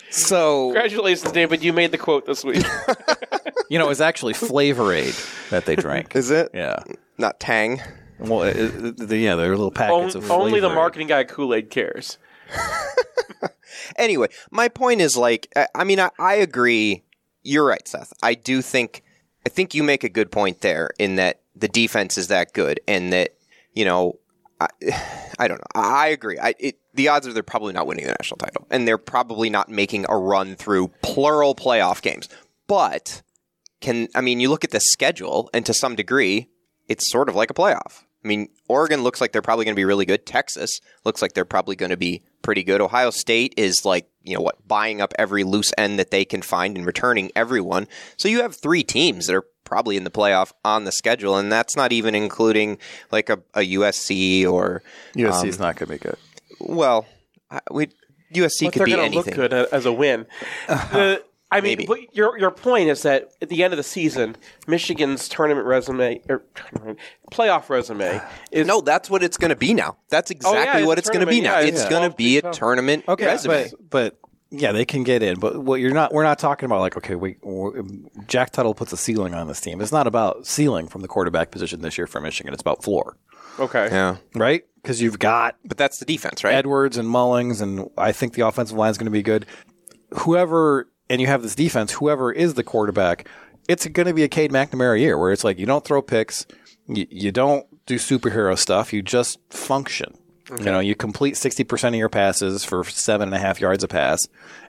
so 0.09 0.67
Congratulations, 0.73 1.31
David. 1.31 1.63
You 1.63 1.73
made 1.73 1.91
the 1.91 1.97
quote 1.97 2.25
this 2.25 2.43
week. 2.43 2.65
you 3.69 3.77
know, 3.77 3.85
it 3.85 3.89
was 3.89 4.01
actually 4.01 4.33
Flavor 4.33 4.91
Aid 4.93 5.13
that 5.51 5.65
they 5.65 5.75
drank. 5.75 6.15
Is 6.15 6.31
it? 6.31 6.49
Yeah. 6.53 6.79
Not 7.17 7.39
Tang. 7.39 7.81
Well, 8.19 8.43
it, 8.43 8.55
it, 8.57 8.97
the- 8.97 9.17
yeah, 9.17 9.35
they're 9.35 9.49
little 9.51 9.71
packets 9.71 10.15
On- 10.15 10.23
of 10.23 10.31
only 10.31 10.45
the 10.51 10.67
Flavor 10.67 10.67
Aid. 10.73 10.75
marketing 10.75 11.07
guy 11.07 11.23
Kool 11.23 11.53
Aid 11.53 11.69
cares. 11.69 12.17
Anyway, 13.97 14.27
my 14.51 14.69
point 14.69 15.01
is 15.01 15.17
like, 15.17 15.47
I, 15.55 15.67
I 15.75 15.83
mean, 15.83 15.99
I, 15.99 16.09
I 16.19 16.35
agree. 16.35 17.03
You're 17.43 17.65
right, 17.65 17.85
Seth. 17.87 18.13
I 18.21 18.33
do 18.35 18.61
think, 18.61 19.03
I 19.45 19.49
think 19.49 19.73
you 19.73 19.83
make 19.83 20.03
a 20.03 20.09
good 20.09 20.31
point 20.31 20.61
there 20.61 20.91
in 20.99 21.15
that 21.15 21.41
the 21.55 21.67
defense 21.67 22.17
is 22.17 22.27
that 22.27 22.53
good, 22.53 22.79
and 22.87 23.13
that 23.13 23.35
you 23.73 23.85
know, 23.85 24.19
I, 24.59 24.67
I 25.39 25.47
don't 25.47 25.59
know. 25.59 25.81
I, 25.81 26.07
agree. 26.07 26.37
I 26.39 26.55
it, 26.59 26.79
the 26.93 27.07
odds 27.09 27.27
are 27.27 27.33
they're 27.33 27.43
probably 27.43 27.73
not 27.73 27.87
winning 27.87 28.05
the 28.05 28.15
national 28.19 28.37
title, 28.37 28.67
and 28.69 28.87
they're 28.87 28.97
probably 28.97 29.49
not 29.49 29.69
making 29.69 30.05
a 30.09 30.17
run 30.17 30.55
through 30.55 30.89
plural 31.01 31.55
playoff 31.55 32.01
games. 32.01 32.29
But 32.67 33.21
can 33.81 34.07
I 34.15 34.21
mean, 34.21 34.39
you 34.39 34.49
look 34.49 34.63
at 34.63 34.71
the 34.71 34.79
schedule, 34.79 35.49
and 35.53 35.65
to 35.65 35.73
some 35.73 35.95
degree, 35.95 36.49
it's 36.87 37.11
sort 37.11 37.29
of 37.29 37.35
like 37.35 37.49
a 37.49 37.55
playoff. 37.55 38.03
I 38.23 38.27
mean, 38.27 38.49
Oregon 38.69 39.03
looks 39.03 39.19
like 39.19 39.33
they're 39.33 39.41
probably 39.41 39.65
going 39.65 39.75
to 39.75 39.79
be 39.79 39.85
really 39.85 40.05
good. 40.05 40.25
Texas 40.25 40.79
looks 41.03 41.21
like 41.21 41.33
they're 41.33 41.43
probably 41.43 41.75
going 41.75 41.89
to 41.89 41.97
be 41.97 42.23
pretty 42.41 42.63
good. 42.63 42.79
Ohio 42.79 43.09
State 43.09 43.53
is 43.57 43.83
like, 43.83 44.07
you 44.21 44.33
know 44.33 44.41
what, 44.41 44.65
buying 44.65 45.01
up 45.01 45.13
every 45.19 45.43
loose 45.43 45.73
end 45.77 45.99
that 45.99 46.09
they 46.09 46.23
can 46.23 46.41
find 46.41 46.77
and 46.77 46.85
returning 46.85 47.31
everyone. 47.35 47.87
So 48.17 48.29
you 48.29 48.41
have 48.41 48.55
three 48.55 48.83
teams 48.83 49.27
that 49.27 49.35
are 49.35 49.45
probably 49.63 49.97
in 49.97 50.03
the 50.03 50.11
playoff 50.11 50.51
on 50.63 50.83
the 50.85 50.91
schedule, 50.91 51.37
and 51.37 51.51
that's 51.51 51.75
not 51.75 51.91
even 51.91 52.15
including 52.15 52.77
like 53.11 53.29
a, 53.29 53.39
a 53.53 53.61
USC 53.61 54.45
or, 54.47 54.81
USC 55.15 55.45
is 55.47 55.55
um, 55.57 55.61
not 55.61 55.75
going 55.77 55.87
to 55.87 55.93
be 55.93 55.97
good. 55.97 56.17
well, 56.59 57.05
we 57.71 57.87
USC 58.33 58.65
But 58.65 58.73
could 58.73 58.79
they're 58.79 58.85
be 58.87 58.91
going 58.93 59.11
to 59.11 59.17
look 59.17 59.27
anything. 59.27 59.41
good 59.41 59.53
uh, 59.53 59.67
as 59.71 59.85
a 59.85 59.91
win. 59.93 60.25
The- 60.67 61.23
I 61.51 61.61
mean, 61.61 61.85
but 61.85 62.15
your 62.15 62.35
your 62.39 62.49
point 62.49 62.89
is 62.89 63.03
that 63.03 63.29
at 63.39 63.47
the 63.49 63.63
end 63.63 63.73
of 63.73 63.77
the 63.77 63.83
season, 63.83 64.35
Michigan's 64.65 65.29
tournament 65.29 65.67
resume 65.67 66.19
or 66.27 66.41
playoff 67.31 67.69
resume 67.69 68.19
is 68.51 68.65
No, 68.65 68.81
that's 68.81 69.07
what 69.07 69.21
it's 69.21 69.37
going 69.37 69.49
to 69.49 69.55
be 69.55 69.75
now. 69.75 69.97
That's 70.09 70.31
oh, 70.31 70.33
exactly 70.33 70.63
Oh, 70.65 70.77
it's 70.77 70.87
what 70.87 70.97
a 70.97 70.99
it's 71.01 71.09
going 71.11 71.19
to 71.23 71.27
be 71.27 71.41
now. 71.41 71.59
yeah, 71.59 71.65
it's 71.67 71.81
it's 71.81 71.89
going 71.91 72.09
to 72.09 72.15
be 72.15 72.39
a 72.39 72.47
oh. 72.47 72.51
tournament 72.53 73.03
Okay, 73.07 73.27
resume. 73.27 73.69
but 73.69 73.89
but 73.91 74.19
yeah, 74.55 74.71
they 74.71 74.85
can 74.85 75.03
get 75.03 75.23
in. 75.23 75.39
But 75.39 75.57
what 75.57 75.79
you're 75.79 75.93
not, 75.93 76.13
we're 76.13 76.23
not 76.23 76.37
talking 76.37 76.67
about 76.67 76.79
like 76.79 76.95
okay, 76.97 77.15
we 77.15 77.37
Jack 78.27 78.51
Tuttle 78.51 78.75
puts 78.75 78.93
a 78.93 78.97
ceiling 78.97 79.33
on 79.33 79.47
this 79.47 79.59
team. 79.59 79.81
It's 79.81 79.91
not 79.91 80.05
about 80.05 80.45
ceiling 80.45 80.87
from 80.87 81.01
the 81.01 81.07
quarterback 81.07 81.49
position 81.49 81.81
this 81.81 81.97
year 81.97 82.05
for 82.05 82.21
Michigan. 82.21 82.53
It's 82.53 82.61
about 82.61 82.83
floor, 82.83 83.17
okay. 83.59 83.87
yeah, 83.91 84.17
right? 84.35 84.63
Because 84.75 85.01
you've 85.01 85.17
got 85.17 85.55
but 85.65 85.77
that's 85.77 85.97
the 85.97 86.05
defense, 86.05 86.43
right? 86.43 86.53
Edwards 86.53 86.97
and 86.97 87.09
Mullings, 87.09 87.61
and 87.61 87.89
I 87.97 88.11
think 88.11 88.33
the 88.33 88.45
offensive 88.45 88.77
line 88.77 88.91
is 88.91 88.97
going 88.97 89.05
to 89.05 89.11
be 89.11 89.23
good. 89.23 89.47
Whoever, 90.11 90.87
and 91.09 91.19
you 91.19 91.25
have 91.25 91.41
this 91.41 91.55
defense, 91.55 91.93
whoever 91.93 92.31
is 92.31 92.53
the 92.53 92.63
quarterback, 92.63 93.27
it's 93.67 93.87
going 93.87 94.07
to 94.07 94.13
be 94.13 94.23
a 94.23 94.27
Cade 94.27 94.51
McNamara 94.51 94.99
year 94.99 95.17
where 95.17 95.31
it's 95.31 95.43
like 95.43 95.57
you 95.57 95.65
don't 95.65 95.83
throw 95.83 96.03
picks, 96.03 96.45
you, 96.87 97.07
you 97.09 97.31
don't 97.31 97.65
do 97.87 97.95
superhero 97.95 98.55
stuff, 98.55 98.93
you 98.93 99.01
just 99.01 99.39
function. 99.49 100.13
You 100.49 100.65
know, 100.65 100.79
you 100.79 100.95
complete 100.95 101.35
60% 101.35 101.89
of 101.89 101.95
your 101.95 102.09
passes 102.09 102.65
for 102.65 102.83
seven 102.83 103.29
and 103.29 103.35
a 103.35 103.39
half 103.39 103.61
yards 103.61 103.83
a 103.83 103.87
pass, 103.87 104.19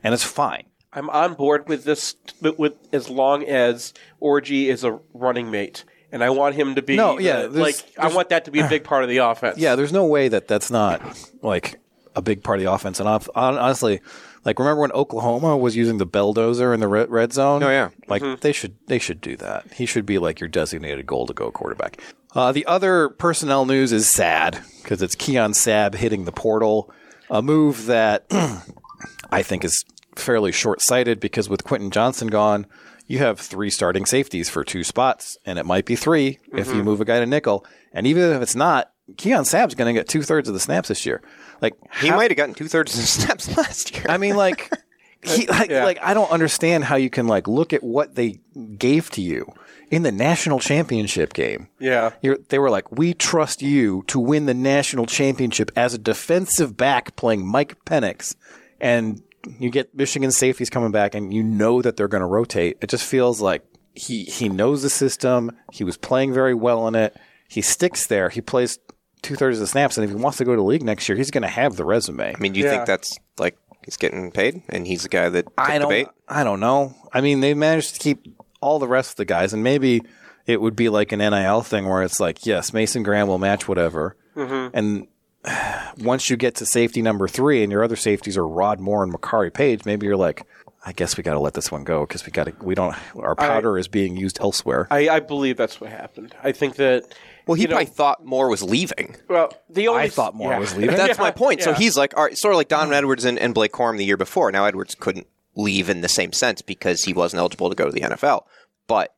and 0.03 0.15
it's 0.15 0.23
fine. 0.23 0.65
I'm 0.93 1.11
on 1.11 1.35
board 1.35 1.69
with 1.69 1.85
this 1.85 2.15
with, 2.41 2.59
with 2.59 2.75
as 2.93 3.11
long 3.11 3.43
as 3.45 3.93
Orji 4.23 4.67
is 4.67 4.85
a 4.85 5.01
running 5.13 5.51
mate. 5.51 5.85
And 6.13 6.23
I 6.23 6.31
want 6.31 6.55
him 6.55 6.77
to 6.77 6.83
be 6.83 6.95
No, 6.95 7.19
yeah, 7.19 7.39
uh, 7.39 7.43
the- 7.43 7.49
there's- 7.49 7.83
like 7.83 7.99
I 7.99 8.15
want 8.15 8.29
that 8.29 8.45
to 8.45 8.53
be 8.53 8.61
a 8.61 8.69
big 8.69 8.85
part 8.85 9.03
of 9.03 9.11
the 9.11 9.17
offense. 9.17 9.59
Yeah, 9.59 9.75
there's 9.75 9.93
no 9.93 10.05
way 10.07 10.29
that 10.29 10.47
that's 10.47 10.71
not 10.71 11.03
like 11.43 11.81
a 12.15 12.23
big 12.23 12.45
part 12.45 12.61
of 12.61 12.65
the 12.65 12.71
offense. 12.73 13.01
And 13.01 13.09
honestly, 13.35 14.01
like 14.45 14.61
remember 14.61 14.83
when 14.83 14.93
Oklahoma 14.93 15.57
was 15.57 15.75
using 15.75 15.99
the 15.99 16.07
belldozer 16.07 16.73
in 16.73 16.79
the 16.79 16.87
red, 16.87 17.11
red 17.11 17.33
zone? 17.33 17.65
Oh, 17.65 17.71
yeah. 17.71 17.91
like 18.07 18.23
mm-hmm. 18.23 18.41
they 18.41 18.53
should 18.53 18.77
they 18.87 19.01
should 19.01 19.21
do 19.21 19.37
that. 19.39 19.73
He 19.73 19.87
should 19.87 20.07
be 20.07 20.19
like 20.19 20.39
your 20.39 20.49
designated 20.49 21.05
goal 21.07 21.27
to 21.27 21.35
go 21.35 21.51
quarterback. 21.51 22.01
Uh, 22.35 22.53
the 22.53 22.67
other 22.67 23.09
personnel 23.11 23.65
news 23.65 23.93
is 23.93 24.11
sad 24.11 24.61
because 24.83 25.03
it's 25.03 25.15
Keon 25.15 25.53
Sabb 25.53 25.95
hitting 25.95 26.25
the 26.25 26.33
portal, 26.33 26.91
a 27.31 27.41
move 27.43 27.87
that 27.87 28.27
I 29.31 29.43
think 29.43 29.65
is 29.65 29.85
fairly 30.17 30.53
short 30.53 30.81
sighted 30.83 31.21
because 31.21 31.49
with 31.49 31.65
Quinten 31.65 31.91
Johnson 31.91 32.29
gone, 32.29 32.67
you 33.07 33.19
have 33.19 33.39
three 33.39 33.71
starting 33.71 34.07
safeties 34.07 34.49
for 34.49 34.65
two 34.65 34.83
spots, 34.83 35.37
and 35.45 35.59
it 35.59 35.67
might 35.67 35.85
be 35.85 35.95
3 35.95 36.39
if 36.55 36.69
you 36.69 36.83
move 36.83 37.01
a 37.01 37.05
guy 37.05 37.21
to 37.21 37.27
nickel. 37.27 37.65
And 37.93 38.07
even 38.07 38.33
if 38.33 38.41
it's 38.43 38.55
not, 38.57 38.91
Keon 39.19 39.45
Sabb's 39.45 39.75
going 39.75 39.95
to 39.95 39.99
get 39.99 40.09
two 40.09 40.23
thirds 40.23 40.49
of 40.49 40.55
the 40.55 40.61
snaps 40.61 40.89
this 40.89 41.05
year. 41.05 41.23
Like 41.61 41.75
He 42.01 42.09
how- 42.09 42.17
might 42.17 42.31
have 42.31 42.37
gotten 42.39 42.55
two 42.55 42.67
thirds 42.69 42.95
of 42.95 43.01
the 43.03 43.07
snaps 43.07 43.55
last 43.57 43.95
year. 43.95 44.07
I 44.09 44.17
mean, 44.17 44.37
like, 44.37 44.73
he, 45.23 45.47
like, 45.47 45.71
Yeah. 45.71 45.85
like, 45.85 45.99
I 46.03 46.15
don't 46.15 46.31
understand 46.31 46.85
how 46.85 46.97
you 46.97 47.11
can 47.11 47.27
like 47.27 47.47
look 47.47 47.73
at 47.75 47.83
what 47.83 48.15
they 48.15 48.41
gave 48.79 49.11
to 49.11 49.21
you 49.21 49.53
in 49.91 50.03
the 50.03 50.13
national 50.13 50.59
championship 50.61 51.33
game. 51.33 51.69
Yeah. 51.79 52.13
You're, 52.23 52.39
they 52.49 52.59
were 52.59 52.71
like, 52.71 52.91
"We 52.93 53.15
trust 53.15 53.63
you 53.63 54.05
to 54.09 54.19
win 54.21 54.47
the 54.47 54.55
national 54.55 55.07
championship 55.07 55.71
as 55.77 55.95
a 55.95 55.99
defensive 55.99 56.77
back 56.77 57.17
playing 57.17 57.47
Mike 57.47 57.83
Penix," 57.85 58.35
and 58.81 59.23
you 59.59 59.71
get 59.71 59.95
Michigan 59.95 60.31
safeties 60.31 60.71
coming 60.71 60.91
back, 60.91 61.15
and 61.15 61.33
you 61.33 61.43
know 61.43 61.83
that 61.83 61.97
they're 61.97 62.09
going 62.09 62.23
to 62.23 62.27
rotate. 62.27 62.79
It 62.81 62.89
just 62.89 63.05
feels 63.05 63.41
like 63.41 63.63
he 63.95 64.25
he 64.25 64.49
knows 64.49 64.83
the 64.83 64.91
system. 64.91 65.53
He 65.73 65.85
was 65.85 65.97
playing 65.97 66.33
very 66.33 66.55
well 66.55 66.89
in 66.89 66.95
it. 66.95 67.17
He 67.49 67.61
sticks 67.61 68.07
there. 68.07 68.31
He 68.31 68.41
plays 68.41 68.79
two 69.23 69.37
thirds 69.37 69.59
of 69.59 69.61
the 69.61 69.67
snaps, 69.67 69.97
and 69.97 70.05
if 70.05 70.11
he 70.11 70.17
wants 70.17 70.39
to 70.39 70.45
go 70.45 70.53
to 70.53 70.57
the 70.57 70.63
league 70.67 70.83
next 70.83 71.09
year, 71.09 71.17
he's 71.17 71.31
going 71.31 71.43
to 71.43 71.49
have 71.49 71.77
the 71.77 71.85
resume. 71.85 72.35
I 72.35 72.39
mean, 72.41 72.53
do 72.53 72.61
you 72.61 72.67
Yeah. 72.67 72.73
think 72.73 72.87
that's 72.87 73.17
like 73.39 73.57
he's 73.85 73.97
getting 73.97 74.31
paid 74.33 74.63
and 74.71 74.87
he's 74.87 75.03
the 75.05 75.09
guy 75.09 75.29
that 75.29 75.45
took 75.47 75.55
I 75.59 75.79
don't. 75.79 75.89
bait? 75.91 76.09
I 76.29 76.43
don't 76.43 76.61
know. 76.61 76.95
I 77.13 77.21
mean, 77.21 77.41
they 77.41 77.55
managed 77.55 77.95
to 77.95 78.01
keep 78.01 78.27
all 78.65 78.79
the 78.79 78.89
rest 78.89 79.11
of 79.11 79.17
the 79.17 79.25
guys, 79.25 79.53
and 79.53 79.63
maybe 79.63 80.03
it 80.47 80.61
would 80.61 80.75
be 80.75 80.89
like 80.89 81.13
an 81.13 81.19
NIL 81.19 81.61
thing 81.63 81.87
where 81.87 82.03
it's 82.03 82.19
like, 82.19 82.47
yes, 82.47 82.73
Mason 82.73 83.03
Graham 83.03 83.29
will 83.29 83.39
match 83.39 83.69
whatever, 83.69 84.17
mm-hmm. 84.35 84.77
and 84.77 85.07
once 85.99 86.31
you 86.31 86.37
get 86.37 86.57
to 86.57 86.67
safety 86.67 87.03
number 87.03 87.29
three, 87.29 87.63
and 87.63 87.71
your 87.71 87.85
other 87.85 87.97
safeties 87.97 88.37
are 88.37 88.47
Rod 88.47 88.81
Moore 88.81 89.05
and 89.05 89.13
Makari 89.13 89.53
Paige, 89.53 89.85
maybe 89.85 90.07
you're 90.07 90.17
like, 90.17 90.47
I 90.87 90.93
guess 90.93 91.17
we 91.17 91.23
got 91.23 91.35
to 91.35 91.41
let 91.41 91.55
this 91.55 91.73
one 91.73 91.85
go 91.85 92.05
because 92.07 92.27
we 92.27 92.33
got 92.33 92.45
to. 92.45 92.55
We 92.61 92.75
don't. 92.75 92.95
Our 93.17 93.35
powder 93.35 93.79
is 93.79 93.89
being 93.89 94.17
used 94.19 94.39
elsewhere. 94.41 94.87
I, 94.91 95.09
I 95.09 95.21
believe 95.21 95.57
that's 95.57 95.81
what 95.81 95.91
happened. 95.91 96.35
I 96.43 96.53
think 96.53 96.77
that. 96.77 97.05
Well, 97.47 97.55
he 97.55 97.63
you 97.63 97.69
know, 97.69 97.77
probably 97.77 97.93
thought 97.93 98.25
Moore 98.25 98.51
was 98.51 98.63
leaving. 98.63 99.17
Well, 99.29 99.53
the 99.71 99.89
only 99.89 100.03
I 100.03 100.09
thought 100.09 100.35
Moore 100.35 100.53
yeah. 100.53 100.59
was 100.59 100.75
leaving. 100.77 100.97
That's 100.97 101.19
Yeah, 101.19 101.25
my 101.25 101.31
point. 101.31 101.63
So 101.63 101.75
he's 101.75 101.95
like, 101.95 102.17
all 102.17 102.25
right, 102.25 102.37
sort 102.37 102.55
of 102.55 102.57
like 102.57 102.69
Don 102.69 102.87
mm-hmm. 102.87 102.95
Edwards 102.95 103.27
and, 103.27 103.39
and 103.39 103.53
Blake 103.53 103.73
Corum 103.73 103.99
the 103.99 104.05
year 104.05 104.17
before. 104.17 104.51
Now 104.51 104.65
Edwards 104.65 104.95
couldn't 104.95 105.27
leave 105.57 105.89
in 105.89 106.01
the 106.01 106.09
same 106.09 106.33
sense 106.33 106.63
because 106.63 107.05
he 107.05 107.13
wasn't 107.13 107.41
eligible 107.41 107.69
to 107.69 107.75
go 107.77 107.87
to 107.87 107.93
the 107.93 108.01
NFL. 108.01 108.45
But 108.87 109.15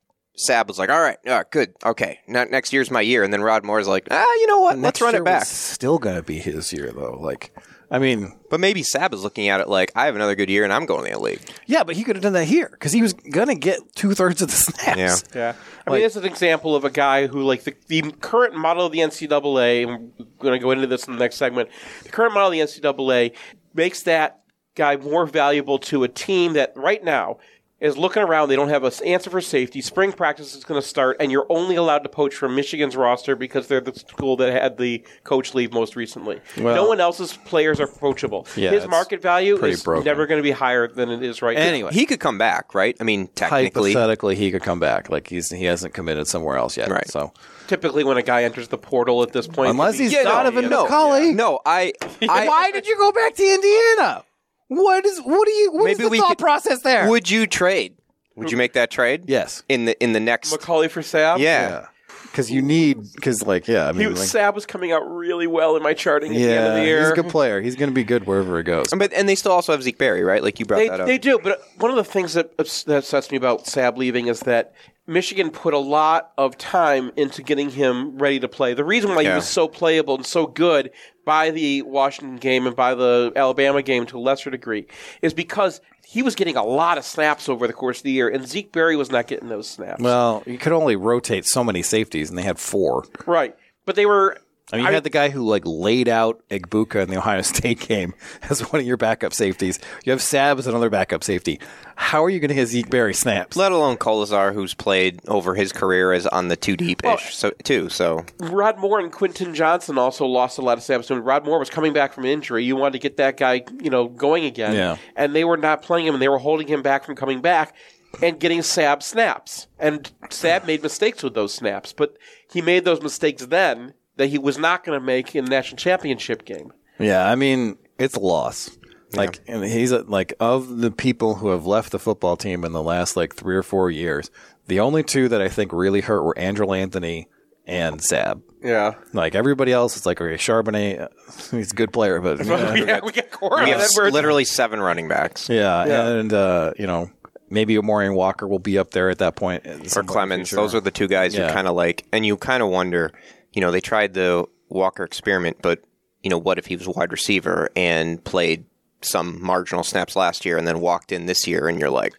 Sabb 0.48 0.68
was 0.68 0.78
like, 0.78 0.90
all 0.90 1.00
right, 1.00 1.18
yeah, 1.24 1.42
good, 1.50 1.72
okay, 1.84 2.18
now, 2.28 2.44
next 2.44 2.72
year's 2.72 2.90
my 2.90 3.00
year. 3.00 3.24
And 3.24 3.32
then 3.32 3.40
Rod 3.42 3.64
Moore's 3.64 3.88
like, 3.88 4.06
ah, 4.10 4.32
you 4.34 4.46
know 4.46 4.60
what? 4.60 4.78
Let's 4.78 5.00
run 5.00 5.14
year 5.14 5.22
it 5.22 5.24
back. 5.24 5.40
was 5.40 5.48
Still 5.48 5.98
going 5.98 6.16
to 6.16 6.22
be 6.22 6.38
his 6.38 6.72
year 6.72 6.92
though. 6.92 7.18
Like, 7.18 7.56
I 7.90 7.98
mean, 8.00 8.36
But 8.50 8.60
maybe 8.60 8.82
Sabb 8.82 9.14
is 9.14 9.22
looking 9.22 9.48
at 9.48 9.60
it 9.60 9.68
like, 9.68 9.92
I 9.94 10.06
have 10.06 10.14
another 10.16 10.34
good 10.34 10.50
year 10.50 10.64
and 10.64 10.72
I'm 10.72 10.84
going 10.86 11.04
to 11.06 11.10
the 11.12 11.18
league. 11.18 11.40
yeah, 11.66 11.84
but 11.84 11.96
he 11.96 12.04
could 12.04 12.16
have 12.16 12.22
done 12.22 12.32
that 12.34 12.44
here 12.44 12.68
because 12.70 12.92
he 12.92 13.00
was 13.00 13.12
going 13.14 13.46
to 13.48 13.54
get 13.54 13.78
two 13.94 14.12
thirds 14.12 14.42
of 14.42 14.48
the 14.48 14.56
snaps. 14.56 15.24
Yeah. 15.32 15.38
Yeah, 15.40 15.54
I 15.86 15.90
mean, 15.90 16.02
it's 16.02 16.16
an 16.16 16.24
example 16.26 16.74
of 16.76 16.84
a 16.84 16.90
guy 16.90 17.28
who, 17.28 17.42
like, 17.42 17.62
the, 17.64 17.74
the 17.86 18.02
current 18.20 18.54
model 18.56 18.84
of 18.86 18.92
the 18.92 18.98
NCAA, 18.98 19.88
and 19.88 20.12
we're 20.18 20.26
going 20.42 20.58
to 20.58 20.62
go 20.62 20.72
into 20.72 20.86
this 20.86 21.06
in 21.06 21.14
the 21.14 21.18
next 21.20 21.36
segment. 21.36 21.70
The 22.02 22.08
current 22.10 22.34
model 22.34 22.48
of 22.48 22.52
the 22.52 22.60
NCAA 22.80 23.34
makes 23.72 24.02
that 24.02 24.40
guy 24.76 24.96
more 24.96 25.26
valuable 25.26 25.78
to 25.80 26.04
a 26.04 26.08
team 26.08 26.52
that 26.52 26.72
right 26.76 27.02
now 27.02 27.38
is 27.78 27.98
looking 27.98 28.22
around. 28.22 28.48
They 28.48 28.56
don't 28.56 28.70
have 28.70 28.84
an 28.84 28.92
answer 29.04 29.28
for 29.28 29.40
safety. 29.40 29.82
Spring 29.82 30.12
practice 30.12 30.54
is 30.54 30.64
going 30.64 30.80
to 30.80 30.86
start, 30.86 31.18
and 31.20 31.30
you're 31.30 31.46
only 31.50 31.76
allowed 31.76 32.04
to 32.04 32.08
poach 32.08 32.34
from 32.34 32.54
Michigan's 32.54 32.96
roster 32.96 33.36
because 33.36 33.68
they're 33.68 33.82
the 33.82 33.92
school 33.92 34.36
that 34.38 34.50
had 34.50 34.78
the 34.78 35.04
coach 35.24 35.54
leave 35.54 35.72
most 35.74 35.94
recently. 35.94 36.40
Well- 36.56 36.74
no 36.74 36.88
one 36.88 37.00
else's 37.00 37.36
players 37.44 37.78
are 37.78 37.86
poachable. 37.86 38.46
Yeah, 38.56 38.70
His 38.70 38.86
market 38.88 39.20
value 39.20 39.62
is 39.62 39.82
broken. 39.82 40.04
never 40.04 40.26
going 40.26 40.38
to 40.38 40.42
be 40.42 40.52
higher 40.52 40.88
than 40.88 41.10
it 41.10 41.22
is 41.22 41.42
right 41.42 41.56
now. 41.56 41.64
Anyway. 41.64 41.92
He 41.92 42.06
could 42.06 42.20
come 42.20 42.38
back, 42.38 42.74
right? 42.74 42.96
I 42.98 43.04
mean, 43.04 43.26
technically. 43.28 43.92
hypothetically 43.92 44.36
he 44.36 44.50
could 44.50 44.62
come 44.62 44.80
back. 44.80 45.10
Like 45.10 45.28
he's 45.28 45.50
he 45.50 45.64
hasn't 45.64 45.92
committed 45.92 46.26
somewhere 46.28 46.56
else 46.56 46.76
yet. 46.78 46.88
Right. 46.90 47.08
So 47.08 47.32
Typically, 47.66 48.04
when 48.04 48.16
a 48.16 48.22
guy 48.22 48.44
enters 48.44 48.68
the 48.68 48.78
portal 48.78 49.22
at 49.24 49.32
this 49.32 49.46
point, 49.48 49.70
unless 49.70 49.94
it 49.94 49.96
could 49.96 49.98
be- 49.98 50.04
he's 50.04 50.12
Yeah, 50.12 50.22
no, 50.22 50.30
Donovan 50.30 50.70
no, 50.70 50.86
McCulley, 50.86 51.34
No, 51.34 51.60
I. 51.66 51.92
I 52.22 52.46
why 52.46 52.70
did 52.70 52.86
you 52.86 52.96
go 52.96 53.10
back 53.12 53.34
to 53.34 53.42
Indiana? 53.42 54.24
What 54.68 55.06
is 55.06 55.20
what 55.20 55.46
do 55.46 55.52
you 55.52 55.72
what 55.72 55.90
is 55.90 55.98
Maybe 55.98 56.04
the 56.06 56.10
we 56.10 56.18
thought 56.18 56.30
could- 56.30 56.38
process 56.38 56.82
there? 56.82 57.08
Would 57.08 57.30
you 57.30 57.46
trade? 57.46 57.94
Would 58.36 58.50
you 58.50 58.56
make 58.58 58.74
that 58.74 58.90
trade? 58.90 59.24
yes. 59.28 59.62
In 59.68 59.86
the 59.86 60.02
in 60.02 60.12
the 60.12 60.20
next. 60.20 60.52
McCulley 60.52 60.90
for 60.90 61.00
Sabb. 61.02 61.38
yeah. 61.38 61.86
Because 62.22 62.50
you 62.50 62.60
need 62.60 62.98
because 63.14 63.46
like 63.46 63.66
yeah 63.66 63.88
I 63.88 63.92
He 63.92 63.98
mean 64.00 64.10
was, 64.10 64.34
like, 64.34 64.44
Sabb 64.44 64.54
was 64.54 64.66
coming 64.66 64.92
out 64.92 65.00
really 65.08 65.46
well 65.46 65.74
in 65.76 65.82
my 65.82 65.94
charting 65.94 66.32
at 66.32 66.38
the 66.38 66.44
end 66.44 66.66
of 66.66 66.72
yeah 66.74 66.78
the 66.80 66.84
year. 66.84 67.00
he's 67.00 67.10
a 67.12 67.14
good 67.14 67.30
player. 67.30 67.62
He's 67.62 67.76
going 67.76 67.88
to 67.88 67.94
be 67.94 68.04
good 68.04 68.26
wherever 68.26 68.58
he 68.58 68.62
goes. 68.62 68.88
But 68.94 69.10
and 69.14 69.26
they 69.26 69.36
still 69.36 69.52
also 69.52 69.72
have 69.72 69.82
Zeke 69.82 69.96
Berry, 69.96 70.22
right? 70.22 70.42
Like 70.42 70.60
you 70.60 70.66
brought 70.66 70.78
They, 70.78 70.88
that 70.90 71.00
up. 71.00 71.06
they 71.06 71.16
do, 71.16 71.38
but 71.42 71.62
one 71.78 71.90
of 71.90 71.96
the 71.96 72.04
things 72.04 72.34
that 72.34 72.50
ups- 72.58 72.84
that 72.84 72.98
upsets 72.98 73.30
me 73.30 73.38
about 73.38 73.64
Sabb 73.64 73.96
leaving 73.96 74.26
is 74.26 74.40
that 74.40 74.74
Michigan 75.06 75.48
put 75.50 75.72
a 75.72 75.78
lot 75.78 76.32
of 76.36 76.58
time 76.58 77.10
into 77.16 77.42
getting 77.42 77.70
him 77.70 78.18
ready 78.18 78.38
to 78.40 78.48
play. 78.48 78.74
The 78.74 78.84
reason 78.84 79.14
why 79.14 79.22
he 79.22 79.28
Yeah. 79.28 79.36
was 79.36 79.48
so 79.48 79.66
playable 79.66 80.16
and 80.16 80.26
so 80.26 80.46
good 80.46 80.90
by 81.26 81.50
the 81.50 81.82
Washington 81.82 82.36
game 82.36 82.66
and 82.66 82.74
by 82.74 82.94
the 82.94 83.32
Alabama 83.36 83.82
game 83.82 84.06
to 84.06 84.16
a 84.16 84.20
lesser 84.20 84.48
degree 84.48 84.86
is 85.20 85.34
because 85.34 85.82
he 86.06 86.22
was 86.22 86.34
getting 86.36 86.56
a 86.56 86.64
lot 86.64 86.96
of 86.96 87.04
snaps 87.04 87.48
over 87.48 87.66
the 87.66 87.72
course 87.72 87.98
of 87.98 88.04
the 88.04 88.12
year, 88.12 88.28
and 88.28 88.46
Zeke 88.46 88.70
Berry 88.72 88.96
was 88.96 89.10
not 89.10 89.26
getting 89.26 89.48
those 89.48 89.68
snaps. 89.68 90.00
Well, 90.00 90.42
you 90.46 90.56
could 90.56 90.72
only 90.72 90.94
rotate 90.94 91.44
so 91.44 91.64
many 91.64 91.82
safeties, 91.82 92.30
and 92.30 92.38
they 92.38 92.44
had 92.44 92.58
four. 92.58 93.04
right, 93.26 93.54
but 93.84 93.96
they 93.96 94.06
were. 94.06 94.38
I 94.72 94.76
mean, 94.76 94.86
you 94.86 94.92
had 94.92 95.04
the 95.04 95.10
guy 95.10 95.28
who 95.28 95.42
like 95.48 95.62
laid 95.64 96.08
out 96.08 96.42
Egbuka 96.50 97.00
in 97.02 97.08
the 97.08 97.16
Ohio 97.18 97.42
State 97.42 97.78
game 97.80 98.14
as 98.50 98.60
one 98.72 98.80
of 98.80 98.86
your 98.86 98.96
backup 98.96 99.32
safeties. 99.32 99.78
You 100.04 100.10
have 100.10 100.18
Sabb 100.20 100.58
as 100.58 100.66
another 100.66 100.90
backup 100.90 101.22
safety. 101.22 101.60
How 101.94 102.24
are 102.24 102.28
you 102.30 102.40
going 102.40 102.48
to 102.48 102.54
get 102.54 102.66
Zeke 102.66 102.90
Berry 102.90 103.14
snaps? 103.14 103.56
Let 103.56 103.70
alone 103.70 103.96
Colazar, 103.96 104.52
who's 104.52 104.74
played 104.74 105.20
over 105.28 105.54
his 105.54 105.72
career 105.72 106.12
as 106.12 106.26
on 106.26 106.48
the 106.48 106.56
two 106.56 106.76
deep 106.76 107.04
ish, 107.04 107.08
Well- 107.08 107.18
so 107.18 107.50
too. 107.62 107.88
So 107.88 108.24
Rod 108.40 108.78
Moore 108.78 108.98
and 108.98 109.12
Quinten 109.12 109.54
Johnson 109.54 109.98
also 109.98 110.26
lost 110.26 110.58
a 110.58 110.62
lot 110.62 110.78
of 110.78 110.84
snaps. 110.84 111.10
When 111.10 111.22
Rod 111.22 111.44
Moore 111.44 111.60
was 111.60 111.70
coming 111.70 111.92
back 111.92 112.12
from 112.12 112.24
injury, 112.24 112.64
you 112.64 112.74
wanted 112.74 112.94
to 112.94 112.98
get 112.98 113.16
that 113.18 113.36
guy, 113.36 113.62
you 113.80 113.90
know, 113.90 114.08
going 114.08 114.44
again. 114.44 114.74
Yeah. 114.74 114.96
And 115.14 115.34
they 115.34 115.44
were 115.44 115.56
not 115.56 115.82
playing 115.82 116.06
him, 116.06 116.14
and 116.14 116.22
they 116.22 116.28
were 116.28 116.38
holding 116.38 116.66
him 116.66 116.82
back 116.82 117.04
from 117.04 117.14
coming 117.14 117.40
back 117.40 117.74
and 118.20 118.40
getting 118.40 118.60
Sabb 118.60 119.02
snaps. 119.02 119.68
And 119.78 120.10
Sabb 120.24 120.66
made 120.66 120.82
mistakes 120.82 121.22
with 121.22 121.34
those 121.34 121.54
snaps, 121.54 121.92
but 121.92 122.16
he 122.52 122.60
made 122.62 122.84
those 122.84 123.00
mistakes 123.00 123.46
then 123.46 123.94
that 124.16 124.28
he 124.28 124.38
was 124.38 124.58
not 124.58 124.84
going 124.84 124.98
to 124.98 125.04
make 125.04 125.34
in 125.34 125.44
the 125.44 125.50
national 125.50 125.76
championship 125.78 126.44
game. 126.44 126.72
Yeah, 126.98 127.28
I 127.30 127.34
mean, 127.34 127.76
it's 127.98 128.16
a 128.16 128.20
loss. 128.20 128.76
Like, 129.14 129.40
and 129.46 129.64
he's 129.64 129.92
a, 129.92 130.02
like 130.02 130.34
of 130.40 130.78
the 130.78 130.90
people 130.90 131.36
who 131.36 131.48
have 131.48 131.64
left 131.64 131.92
the 131.92 131.98
football 131.98 132.36
team 132.36 132.64
in 132.64 132.72
the 132.72 132.82
last 132.82 133.16
like 133.16 133.34
three 133.34 133.56
or 133.56 133.62
four 133.62 133.90
years. 133.90 134.30
The 134.66 134.80
only 134.80 135.02
two 135.04 135.28
that 135.28 135.40
I 135.40 135.48
think 135.48 135.72
really 135.72 136.00
hurt 136.00 136.22
were 136.22 136.36
Andrew 136.38 136.72
Anthony 136.72 137.28
and 137.66 138.00
Sabb. 138.00 138.42
Yeah. 138.62 138.94
Like 139.12 139.34
everybody 139.34 139.72
else, 139.72 139.96
it's 139.96 140.06
like 140.06 140.20
okay, 140.20 140.34
Charbonnet, 140.34 141.00
uh, 141.02 141.08
he's 141.56 141.72
a 141.72 141.74
good 141.74 141.92
player, 141.92 142.20
but 142.20 142.38
yeah, 142.44 142.74
yeah, 142.74 143.00
we 143.04 143.12
got 143.12 143.30
Cora 143.30 143.64
we 143.64 143.70
have 143.70 143.88
literally 144.12 144.44
seven 144.44 144.80
running 144.80 145.08
backs. 145.08 145.48
yeah, 145.48 145.84
Yeah. 145.86 146.08
and 146.08 146.32
uh, 146.32 146.72
you 146.78 146.86
know 146.86 147.10
maybe 147.48 147.76
Amorion 147.76 148.14
Walker 148.14 148.46
will 148.48 148.58
be 148.58 148.76
up 148.76 148.90
there 148.90 149.08
at 149.08 149.18
that 149.18 149.36
point, 149.36 149.64
Or 149.96 150.02
Clemens. 150.02 150.50
Those 150.50 150.74
are 150.74 150.80
the 150.80 150.90
two 150.90 151.06
guys 151.06 151.32
Yeah. 151.34 151.46
you 151.46 151.52
kind 151.54 151.68
of 151.68 151.76
like, 151.76 152.04
and 152.12 152.26
you 152.26 152.36
kind 152.36 152.60
of 152.62 152.70
wonder, 152.70 153.12
you 153.56 153.60
know, 153.60 153.72
they 153.72 153.80
tried 153.80 154.14
the 154.14 154.46
Walker 154.68 155.02
experiment, 155.02 155.56
but 155.62 155.82
you 156.22 156.30
know, 156.30 156.38
what 156.38 156.58
if 156.58 156.66
he 156.66 156.76
was 156.76 156.86
a 156.86 156.90
wide 156.90 157.10
receiver 157.10 157.68
and 157.74 158.22
played 158.22 158.66
some 159.00 159.42
marginal 159.42 159.82
snaps 159.82 160.14
last 160.14 160.44
year 160.44 160.56
and 160.58 160.66
then 160.66 160.80
walked 160.80 161.10
in 161.10 161.26
this 161.26 161.46
year, 161.46 161.66
and 161.68 161.80
you're 161.80 161.90
like, 161.90 162.12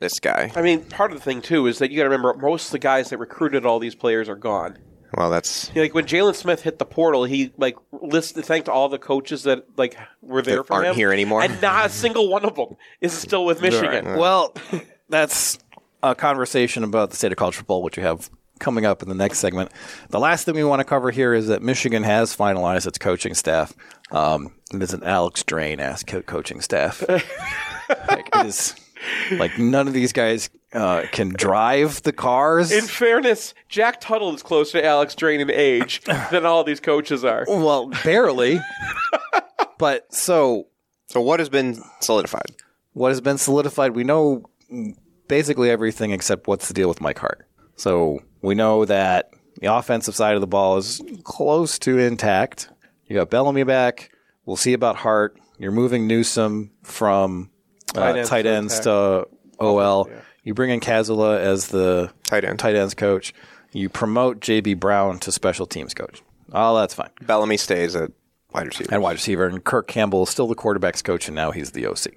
this 0.00 0.18
guy. 0.20 0.50
I 0.56 0.62
mean, 0.62 0.84
part 0.84 1.12
of 1.12 1.18
the 1.18 1.22
thing, 1.24 1.40
too, 1.42 1.66
is 1.68 1.78
that 1.78 1.90
you 1.90 1.96
got 1.96 2.02
to 2.04 2.10
remember 2.10 2.34
most 2.34 2.66
of 2.66 2.72
the 2.72 2.78
guys 2.80 3.10
that 3.10 3.18
recruited 3.18 3.64
all 3.64 3.78
these 3.78 3.94
players 3.94 4.28
are 4.28 4.34
gone. 4.36 4.78
Well, 5.14 5.30
that's 5.30 5.68
You 5.68 5.76
know, 5.76 5.82
like 5.82 5.94
when 5.94 6.06
Jalen 6.06 6.34
Smith 6.34 6.62
hit 6.62 6.78
the 6.78 6.86
portal, 6.86 7.24
he 7.24 7.52
like 7.58 7.76
listed 7.92 8.44
thanked 8.44 8.68
all 8.68 8.88
the 8.88 8.98
coaches 8.98 9.42
that 9.44 9.64
like 9.76 9.96
were 10.22 10.42
there 10.42 10.56
That 10.56 10.66
for 10.66 10.72
aren't 10.74 10.86
him, 10.88 10.94
here 10.96 11.12
anymore. 11.12 11.42
and 11.42 11.60
not 11.62 11.86
a 11.86 11.88
single 12.04 12.28
one 12.30 12.44
of 12.44 12.56
them 12.56 12.76
is 13.00 13.12
still 13.12 13.44
with 13.44 13.60
Michigan. 13.62 14.16
Well, 14.16 14.54
that's 15.08 15.58
a 16.02 16.14
conversation 16.14 16.82
about 16.82 17.10
the 17.10 17.16
state 17.16 17.30
of 17.30 17.36
college 17.38 17.56
football, 17.56 17.82
which 17.82 17.96
you 17.98 18.02
have 18.02 18.30
coming 18.62 18.86
up 18.86 19.02
in 19.02 19.08
the 19.08 19.14
next 19.14 19.38
segment. 19.38 19.70
The 20.08 20.20
last 20.20 20.44
thing 20.44 20.54
we 20.54 20.64
want 20.64 20.80
to 20.80 20.84
cover 20.84 21.10
here 21.10 21.34
is 21.34 21.48
that 21.48 21.62
Michigan 21.62 22.02
has 22.02 22.34
finalized 22.34 22.86
its 22.86 22.96
coaching 22.96 23.34
staff. 23.34 23.74
Um, 24.10 24.54
it 24.72 24.82
is 24.82 24.94
an 24.94 25.02
Alex 25.04 25.42
Drain 25.42 25.80
ass 25.80 26.02
co- 26.02 26.22
coaching 26.22 26.60
staff. 26.60 27.06
like, 27.08 28.28
it 28.34 28.46
is 28.46 28.74
like 29.32 29.58
none 29.58 29.86
of 29.88 29.92
these 29.92 30.12
guys 30.12 30.48
uh, 30.72 31.02
can 31.12 31.30
drive 31.30 32.02
the 32.02 32.12
cars. 32.12 32.72
In 32.72 32.84
fairness, 32.84 33.52
Jack 33.68 34.00
Tuttle 34.00 34.34
is 34.34 34.42
closer 34.42 34.80
to 34.80 34.86
Alex 34.86 35.14
Drain 35.14 35.40
in 35.40 35.50
age 35.50 36.00
than 36.30 36.46
all 36.46 36.64
these 36.64 36.80
coaches 36.80 37.24
are. 37.24 37.44
well, 37.48 37.90
barely. 38.04 38.60
but 39.78 40.12
so 40.14 40.68
so. 41.06 41.20
What 41.20 41.40
has 41.40 41.50
been 41.50 41.82
solidified? 42.00 42.52
what 42.94 43.08
has 43.08 43.20
been 43.20 43.38
solidified, 43.38 43.94
we 43.94 44.04
know 44.04 44.44
basically 45.28 45.70
everything 45.70 46.10
except 46.10 46.46
what's 46.46 46.68
the 46.68 46.74
deal 46.74 46.88
with 46.88 47.00
Mike 47.00 47.18
Hart. 47.18 47.46
So 47.76 48.20
we 48.42 48.54
know 48.54 48.84
that 48.84 49.30
the 49.60 49.72
offensive 49.72 50.14
side 50.14 50.34
of 50.34 50.40
the 50.40 50.46
ball 50.46 50.76
is 50.76 51.00
close 51.24 51.78
to 51.80 51.98
intact. 51.98 52.68
You 53.06 53.16
got 53.16 53.30
Bellamy 53.30 53.64
back. 53.64 54.10
We'll 54.44 54.56
see 54.56 54.72
about 54.72 54.96
Hart. 54.96 55.38
You're 55.58 55.72
moving 55.72 56.06
Newsome 56.06 56.72
from 56.82 57.50
uh, 57.94 58.00
Tight 58.00 58.16
ends 58.16 58.28
tight 58.30 58.42
to 58.42 58.50
ends 58.50 58.80
to 58.80 59.28
OL. 59.60 60.10
You 60.42 60.54
bring 60.54 60.70
in 60.70 60.80
Casula 60.80 61.38
as 61.38 61.68
the 61.68 62.12
Tight 62.24 62.44
end. 62.44 62.58
tight 62.58 62.74
ends 62.74 62.94
coach. 62.94 63.32
You 63.70 63.88
promote 63.88 64.40
JB 64.40 64.80
Brown 64.80 65.18
to 65.20 65.32
special 65.32 65.66
teams 65.66 65.94
coach. 65.94 66.22
Oh, 66.52 66.76
that's 66.76 66.94
fine. 66.94 67.10
Bellamy 67.22 67.56
stays 67.56 67.94
at 67.94 68.10
wide 68.52 68.66
receiver. 68.66 68.92
And 68.92 69.02
wide 69.02 69.12
receiver. 69.12 69.46
And 69.46 69.62
Kirk 69.62 69.86
Campbell 69.86 70.24
is 70.24 70.30
still 70.30 70.46
the 70.46 70.54
quarterback's 70.54 71.00
coach, 71.00 71.28
and 71.28 71.34
now 71.34 71.52
he's 71.52 71.70
the 71.70 71.86
OC. 71.86 72.08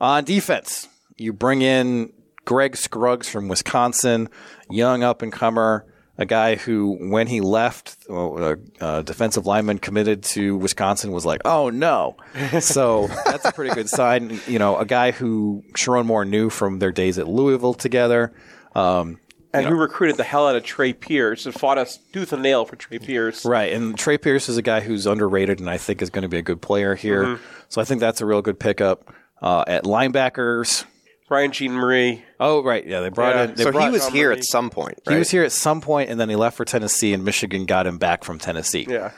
On 0.00 0.24
defense, 0.24 0.88
you 1.16 1.32
bring 1.32 1.62
in 1.62 2.12
Greg 2.44 2.76
Scruggs 2.76 3.28
from 3.28 3.48
Wisconsin, 3.48 4.28
young 4.72 5.02
up 5.02 5.22
and 5.22 5.32
comer, 5.32 5.86
a 6.18 6.26
guy 6.26 6.56
who, 6.56 6.98
when 7.10 7.26
he 7.26 7.40
left, 7.40 7.96
uh, 8.10 8.56
uh, 8.80 9.02
defensive 9.02 9.46
lineman 9.46 9.78
committed 9.78 10.22
to 10.22 10.56
Wisconsin 10.56 11.12
was 11.12 11.24
like, 11.24 11.40
oh 11.44 11.70
no. 11.70 12.16
so 12.60 13.06
that's 13.24 13.44
a 13.46 13.52
pretty 13.52 13.74
good 13.74 13.88
sign. 13.88 14.38
You 14.46 14.58
know, 14.58 14.76
a 14.76 14.84
guy 14.84 15.12
who 15.12 15.64
Sherrone 15.72 16.06
Moore 16.06 16.24
knew 16.24 16.50
from 16.50 16.78
their 16.78 16.92
days 16.92 17.18
at 17.18 17.26
Louisville 17.26 17.74
together. 17.74 18.32
Um, 18.74 19.18
and 19.52 19.66
who 19.66 19.74
recruited 19.74 20.16
the 20.16 20.24
hell 20.24 20.46
out 20.46 20.54
of 20.54 20.62
Trey 20.62 20.92
Pierce 20.92 21.44
and 21.46 21.54
fought 21.54 21.78
us 21.78 21.98
tooth 22.12 22.32
and 22.32 22.42
nail 22.42 22.64
for 22.64 22.76
Trey 22.76 22.98
Pierce. 22.98 23.44
Right, 23.44 23.72
and 23.72 23.98
Trey 23.98 24.16
Pierce 24.16 24.48
is 24.48 24.56
a 24.56 24.62
guy 24.62 24.80
who's 24.80 25.06
underrated, 25.06 25.58
and 25.58 25.68
I 25.68 25.76
think 25.76 26.02
is 26.02 26.10
going 26.10 26.22
to 26.22 26.28
be 26.28 26.38
a 26.38 26.42
good 26.42 26.62
player 26.62 26.94
here. 26.94 27.24
Mm-hmm. 27.24 27.44
So 27.68 27.80
I 27.80 27.84
think 27.84 28.00
that's 28.00 28.20
a 28.20 28.26
real 28.26 28.42
good 28.42 28.60
pickup. 28.60 29.12
Uh, 29.42 29.64
at 29.66 29.84
linebackers, 29.84 30.84
Brian 31.30 31.52
Jean-Mary. 31.52 32.22
oh 32.40 32.62
right, 32.62 32.84
yeah, 32.84 33.00
they 33.00 33.08
brought 33.08 33.36
Yeah. 33.36 33.42
in. 33.44 33.54
They 33.54 33.62
So 33.62 33.70
brought, 33.72 33.84
he 33.84 33.90
was 33.90 34.02
Tom 34.02 34.12
here 34.12 34.28
Brady. 34.30 34.40
at 34.40 34.44
some 34.44 34.68
point, 34.68 34.98
he 35.08 35.14
was 35.14 35.30
here 35.30 35.44
at 35.44 35.52
some 35.52 35.80
point, 35.80 36.10
and 36.10 36.18
then 36.20 36.28
he 36.28 36.34
left 36.36 36.56
for 36.56 36.64
Tennessee, 36.66 37.14
and 37.14 37.24
Michigan 37.24 37.64
got 37.66 37.86
him 37.86 37.96
back 37.98 38.24
from 38.24 38.38
Tennessee. 38.38 38.84
Yeah. 38.88 39.12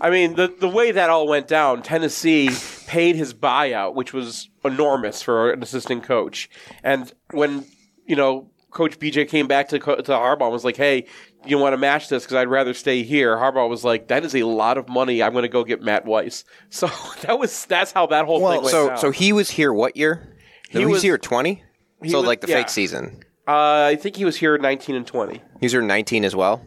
I 0.00 0.10
mean, 0.10 0.36
the 0.36 0.46
the 0.58 0.68
way 0.68 0.92
that 0.92 1.10
all 1.10 1.26
went 1.28 1.48
down, 1.48 1.82
Tennessee 1.82 2.50
paid 2.86 3.16
his 3.16 3.34
buyout, 3.34 3.94
which 3.94 4.12
was 4.14 4.48
enormous 4.64 5.22
for 5.22 5.50
an 5.52 5.62
assistant 5.62 6.04
coach. 6.04 6.48
And 6.84 7.12
when, 7.32 7.64
you 8.06 8.14
know, 8.16 8.48
Coach 8.70 8.98
BJ 9.00 9.28
came 9.28 9.48
back 9.48 9.68
to, 9.70 9.80
Co- 9.80 9.96
to 9.96 10.12
Harbaugh 10.12 10.44
and 10.44 10.52
was 10.52 10.64
like, 10.64 10.76
hey, 10.76 11.06
you 11.44 11.58
want 11.58 11.72
to 11.72 11.76
match 11.76 12.08
this 12.08 12.22
because 12.22 12.36
I'd 12.36 12.46
rather 12.48 12.72
stay 12.74 13.02
here. 13.02 13.36
Harbaugh 13.36 13.68
was 13.68 13.84
like, 13.84 14.06
that 14.08 14.24
is 14.24 14.34
a 14.36 14.44
lot 14.44 14.78
of 14.78 14.88
money. 14.88 15.22
I'm 15.22 15.32
going 15.32 15.42
to 15.42 15.48
go 15.48 15.64
get 15.64 15.82
Matt 15.82 16.06
Weiss. 16.06 16.44
So 16.70 16.88
that 17.22 17.38
was 17.38 17.66
that's 17.66 17.90
how 17.90 18.06
that 18.06 18.26
whole 18.26 18.38
thing 18.38 18.62
went 18.62 18.66
so 18.68 18.88
down. 18.90 18.98
so 18.98 19.10
he 19.10 19.32
was 19.32 19.50
here 19.50 19.72
what 19.72 19.96
year? 19.96 20.29
He 20.70 20.78
He 20.78 20.84
was, 20.86 20.94
was- 20.94 21.02
here 21.02 21.18
twenty. 21.18 21.62
So 22.06 22.18
was- 22.18 22.26
like 22.26 22.40
the 22.40 22.48
yeah. 22.48 22.56
fake 22.56 22.68
season. 22.70 23.22
uh, 23.46 23.84
I 23.92 23.96
think 23.96 24.16
he 24.16 24.24
was 24.24 24.36
here 24.36 24.56
19 24.56 24.94
and 24.96 25.06
20. 25.06 25.34
He 25.34 25.42
was 25.66 25.72
here 25.72 25.82
nineteen 25.82 26.24
as 26.24 26.34
well. 26.34 26.62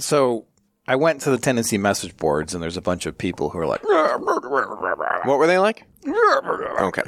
So 0.00 0.46
I 0.86 0.96
went 0.96 1.20
to 1.22 1.30
the 1.30 1.36
Tennessee 1.38 1.76
message 1.78 2.16
boards, 2.16 2.54
and 2.54 2.62
there's 2.62 2.76
a 2.78 2.80
bunch 2.80 3.04
of 3.04 3.18
people 3.18 3.50
who 3.50 3.58
are 3.58 3.66
like, 3.66 3.82
What 3.84 5.38
were 5.38 5.46
they 5.46 5.58
like? 5.58 5.84
Okay, 6.06 7.02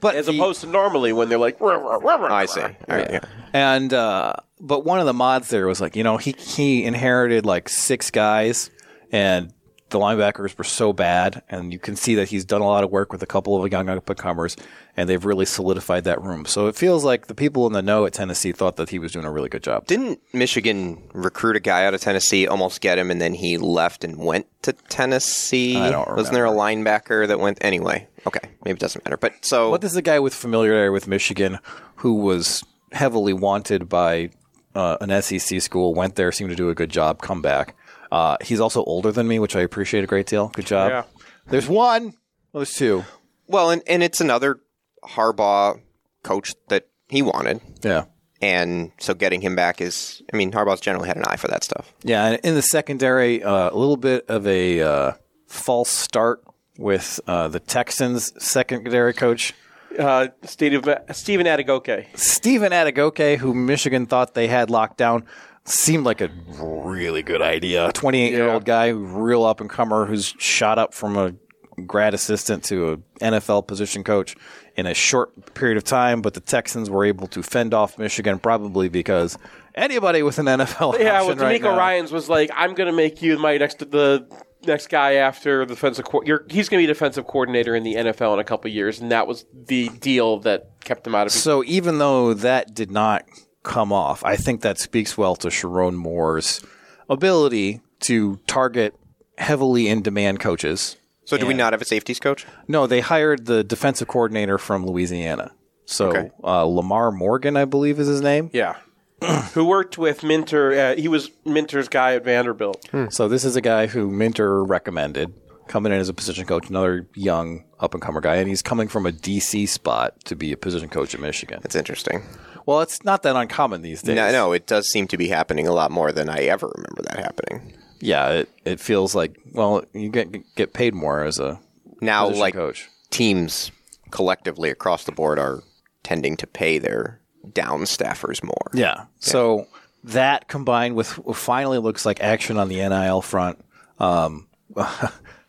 but 0.00 0.14
As 0.16 0.26
the- 0.26 0.36
opposed 0.36 0.60
to 0.62 0.66
normally 0.66 1.12
when 1.12 1.28
they're 1.28 1.38
like, 1.38 1.56
I 1.62 2.46
see. 2.46 2.60
All 2.60 2.70
right, 2.88 3.10
yeah. 3.10 3.20
And 3.52 3.94
uh, 3.94 4.34
but 4.60 4.84
one 4.84 4.98
of 5.00 5.06
the 5.06 5.14
mods 5.14 5.48
there 5.48 5.66
was 5.66 5.80
like, 5.80 5.96
you 5.96 6.02
know, 6.02 6.16
he 6.18 6.32
he 6.32 6.84
inherited 6.84 7.46
like 7.46 7.68
six 7.68 8.10
guys, 8.10 8.70
and 9.10 9.52
the 9.90 9.98
linebackers 9.98 10.56
were 10.58 10.64
so 10.64 10.92
bad, 10.92 11.42
and 11.48 11.72
you 11.72 11.78
can 11.78 11.94
see 11.94 12.16
that 12.16 12.28
he's 12.28 12.44
done 12.44 12.60
a 12.60 12.66
lot 12.66 12.82
of 12.82 12.90
work 12.90 13.12
with 13.12 13.22
a 13.22 13.26
couple 13.26 13.62
of 13.62 13.70
young 13.70 13.88
up 13.88 14.08
and 14.08 14.18
comers, 14.18 14.56
and 14.96 15.08
they've 15.08 15.24
really 15.24 15.44
solidified 15.44 16.04
that 16.04 16.20
room. 16.20 16.44
So 16.44 16.66
it 16.66 16.74
feels 16.74 17.04
like 17.04 17.28
the 17.28 17.34
people 17.34 17.66
in 17.68 17.72
the 17.72 17.82
know 17.82 18.04
at 18.04 18.12
Tennessee 18.12 18.50
thought 18.50 18.76
that 18.76 18.90
he 18.90 18.98
was 18.98 19.12
doing 19.12 19.24
a 19.24 19.30
really 19.30 19.48
good 19.48 19.62
job. 19.62 19.86
Didn't 19.86 20.20
Michigan 20.32 21.02
recruit 21.12 21.54
a 21.54 21.60
guy 21.60 21.86
out 21.86 21.94
of 21.94 22.00
Tennessee, 22.00 22.48
almost 22.48 22.80
get 22.80 22.98
him, 22.98 23.10
and 23.10 23.20
then 23.20 23.34
he 23.34 23.58
left 23.58 24.02
and 24.02 24.18
went 24.18 24.46
to 24.62 24.72
Tennessee? 24.72 25.76
I 25.76 25.90
don't 25.90 26.00
remember. 26.00 26.16
Wasn't 26.16 26.34
there 26.34 26.46
a 26.46 26.50
linebacker 26.50 27.28
that 27.28 27.38
went 27.38 27.58
anyway? 27.60 28.08
Okay, 28.26 28.48
maybe 28.64 28.76
it 28.76 28.80
doesn't 28.80 29.04
matter. 29.04 29.16
But 29.16 29.44
so 29.44 29.76
this 29.76 29.92
is 29.92 29.96
a 29.96 30.02
guy 30.02 30.18
with 30.18 30.34
familiarity 30.34 30.90
with 30.90 31.06
Michigan 31.06 31.58
who 31.96 32.14
was 32.14 32.64
heavily 32.90 33.32
wanted 33.32 33.88
by 33.88 34.30
uh, 34.74 34.96
an 35.00 35.22
SEC 35.22 35.60
school, 35.62 35.94
went 35.94 36.16
there, 36.16 36.32
seemed 36.32 36.50
to 36.50 36.56
do 36.56 36.70
a 36.70 36.74
good 36.74 36.90
job, 36.90 37.22
come 37.22 37.40
back. 37.40 37.76
Uh, 38.16 38.36
he's 38.42 38.60
also 38.60 38.82
older 38.84 39.12
than 39.12 39.26
me, 39.28 39.38
which 39.38 39.54
I 39.56 39.60
appreciate 39.60 40.02
a 40.04 40.06
great 40.06 40.26
deal. 40.26 40.48
Good 40.48 40.66
job. 40.66 40.90
Yeah. 40.90 41.02
There's 41.48 41.68
one. 41.68 42.04
Well, 42.52 42.60
there's 42.60 42.72
two. 42.74 43.04
well, 43.46 43.70
and, 43.70 43.82
and 43.86 44.02
it's 44.02 44.20
another 44.20 44.58
Harbaugh 45.04 45.80
coach 46.22 46.54
that 46.68 46.88
he 47.08 47.22
wanted, 47.22 47.60
Yeah. 47.82 48.04
and 48.42 48.90
so 48.98 49.14
getting 49.14 49.40
him 49.42 49.54
back 49.54 49.80
is. 49.80 50.22
I 50.32 50.36
mean, 50.36 50.50
Harbaugh's 50.52 50.80
generally 50.80 51.08
had 51.08 51.16
an 51.16 51.24
eye 51.26 51.36
for 51.36 51.48
that 51.48 51.62
stuff. 51.62 51.92
Yeah, 52.02 52.24
and 52.26 52.40
in 52.42 52.54
the 52.54 52.62
secondary, 52.62 53.42
uh, 53.42 53.70
a 53.70 53.76
little 53.76 53.96
bit 53.96 54.24
of 54.28 54.46
a 54.46 54.80
uh, 54.80 55.12
false 55.46 55.90
start 55.90 56.42
with 56.78 57.20
uh, 57.26 57.48
the 57.48 57.60
Texans' 57.60 58.32
secondary 58.42 59.12
coach, 59.14 59.52
uh, 59.98 60.28
Steve, 60.44 60.84
Stephen 61.12 61.46
Adegoke. 61.46 62.06
Stephen 62.18 62.72
Adegoke, 62.72 63.36
who 63.38 63.54
Michigan 63.54 64.06
thought 64.06 64.34
they 64.34 64.48
had 64.48 64.68
locked 64.70 64.96
down. 64.96 65.24
Seemed 65.68 66.04
like 66.04 66.20
a 66.20 66.30
really 66.48 67.22
good 67.22 67.42
idea. 67.42 67.90
28 67.92 68.30
year 68.32 68.48
old 68.50 68.64
guy, 68.64 68.88
real 68.88 69.44
up 69.44 69.60
and 69.60 69.68
comer, 69.68 70.06
who's 70.06 70.34
shot 70.38 70.78
up 70.78 70.94
from 70.94 71.16
a 71.16 71.34
grad 71.82 72.14
assistant 72.14 72.64
to 72.64 72.92
an 72.92 73.04
NFL 73.20 73.66
position 73.66 74.02
coach 74.04 74.34
in 74.76 74.86
a 74.86 74.94
short 74.94 75.54
period 75.54 75.76
of 75.76 75.84
time. 75.84 76.22
But 76.22 76.34
the 76.34 76.40
Texans 76.40 76.88
were 76.88 77.04
able 77.04 77.26
to 77.28 77.42
fend 77.42 77.74
off 77.74 77.98
Michigan, 77.98 78.38
probably 78.38 78.88
because 78.88 79.36
anybody 79.74 80.22
with 80.22 80.38
an 80.38 80.46
NFL 80.46 80.98
Yeah, 80.98 81.20
well, 81.22 81.32
option 81.32 81.38
right 81.40 81.60
DeMeco 81.60 81.64
now- 81.64 81.76
Ryans 81.78 82.12
was 82.12 82.28
like, 82.28 82.50
"I'm 82.54 82.74
going 82.74 82.86
to 82.88 82.96
make 82.96 83.20
you 83.20 83.36
my 83.38 83.56
next 83.58 83.78
the 83.90 84.26
next 84.66 84.88
guy 84.88 85.14
after 85.14 85.66
the 85.66 85.74
defensive. 85.74 86.04
Co- 86.04 86.22
you're, 86.24 86.44
he's 86.48 86.68
going 86.68 86.80
to 86.80 86.86
be 86.86 86.92
defensive 86.92 87.26
coordinator 87.26 87.74
in 87.74 87.82
the 87.82 87.94
NFL 87.96 88.34
in 88.34 88.38
a 88.38 88.44
couple 88.44 88.70
years," 88.70 89.00
and 89.00 89.10
that 89.10 89.26
was 89.26 89.44
the 89.52 89.88
deal 90.00 90.38
that 90.40 90.70
kept 90.84 91.06
him 91.06 91.14
out 91.14 91.26
of. 91.26 91.32
So 91.32 91.64
even 91.64 91.98
though 91.98 92.34
that 92.34 92.72
did 92.74 92.90
not 92.90 93.24
come 93.66 93.92
off, 93.92 94.24
I 94.24 94.36
think 94.36 94.62
that 94.62 94.78
speaks 94.78 95.18
well 95.18 95.36
to 95.36 95.48
Sherrone 95.48 95.94
Moore's 95.96 96.64
ability 97.10 97.80
to 98.00 98.36
target 98.46 98.94
heavily 99.38 99.88
in 99.88 100.02
demand 100.02 100.40
coaches. 100.40 100.96
So, 101.24 101.36
do 101.36 101.44
we 101.46 101.54
not 101.54 101.72
have 101.72 101.82
a 101.82 101.84
safeties 101.84 102.20
coach? 102.20 102.46
No, 102.68 102.86
they 102.86 103.00
hired 103.00 103.46
the 103.46 103.64
defensive 103.64 104.06
coordinator 104.06 104.58
from 104.58 104.86
Louisiana. 104.86 105.50
So 105.86 106.08
Okay. 106.10 106.30
uh, 106.42 106.62
Lamar 106.64 107.10
Morgan, 107.12 107.56
I 107.56 107.64
believe, 107.64 107.98
is 108.00 108.06
his 108.08 108.20
name. 108.20 108.50
yeah, 108.52 108.76
who 109.54 109.64
worked 109.64 109.98
with 109.98 110.22
Minter? 110.22 110.72
Uh, 110.72 110.94
he 110.96 111.08
was 111.08 111.30
Minter's 111.44 111.88
guy 111.88 112.14
at 112.14 112.24
Vanderbilt. 112.24 112.88
So 113.10 113.28
this 113.28 113.44
is 113.44 113.56
a 113.56 113.60
guy 113.60 113.86
who 113.86 114.10
Minter 114.10 114.62
recommended 114.64 115.32
coming 115.68 115.92
in 115.92 115.98
as 115.98 116.08
a 116.08 116.14
position 116.14 116.44
coach, 116.46 116.68
another 116.70 117.06
young 117.14 117.64
up 117.80 117.92
and 117.94 118.00
comer 118.02 118.20
guy, 118.20 118.36
and 118.36 118.48
he's 118.48 118.62
coming 118.62 118.86
from 118.88 119.04
a 119.06 119.10
DC 119.12 119.68
spot 119.68 120.14
to 120.24 120.36
be 120.36 120.52
a 120.52 120.56
position 120.56 120.88
coach 120.88 121.12
at 121.14 121.20
Michigan. 121.20 121.58
That's 121.62 121.74
interesting. 121.76 122.22
Well, 122.66 122.80
it's 122.80 123.04
not 123.04 123.22
that 123.22 123.36
uncommon 123.36 123.82
these 123.82 124.02
days. 124.02 124.16
No, 124.16 124.30
no, 124.32 124.52
it 124.52 124.66
does 124.66 124.88
seem 124.88 125.06
to 125.08 125.16
be 125.16 125.28
happening 125.28 125.66
a 125.68 125.72
lot 125.72 125.90
more 125.90 126.12
than 126.12 126.28
I 126.28 126.40
ever 126.40 126.66
remember 126.74 127.02
that 127.04 127.18
happening. 127.18 127.72
Yeah, 128.00 128.30
it, 128.30 128.50
it 128.64 128.80
feels 128.80 129.14
like 129.14 129.38
well, 129.52 129.84
you 129.94 130.08
get 130.10 130.54
get 130.56 130.72
paid 130.74 130.94
more 130.94 131.22
as 131.24 131.38
a 131.38 131.58
Now, 132.00 132.28
like 132.28 132.54
coach. 132.54 132.88
teams 133.10 133.70
collectively 134.10 134.68
across 134.70 135.04
the 135.04 135.12
board 135.12 135.38
are 135.38 135.62
tending 136.02 136.36
to 136.38 136.46
pay 136.46 136.78
their 136.78 137.20
down 137.54 137.82
staffers 137.82 138.42
more. 138.42 138.70
Yeah. 138.74 139.04
So 139.20 139.66
that 140.04 140.48
combined 140.48 140.94
with 140.96 141.08
finally 141.34 141.78
looks 141.78 142.04
like 142.04 142.20
action 142.20 142.58
on 142.58 142.68
the 142.68 142.76
NIL 142.76 143.22
front. 143.22 143.64
Um, 143.98 144.46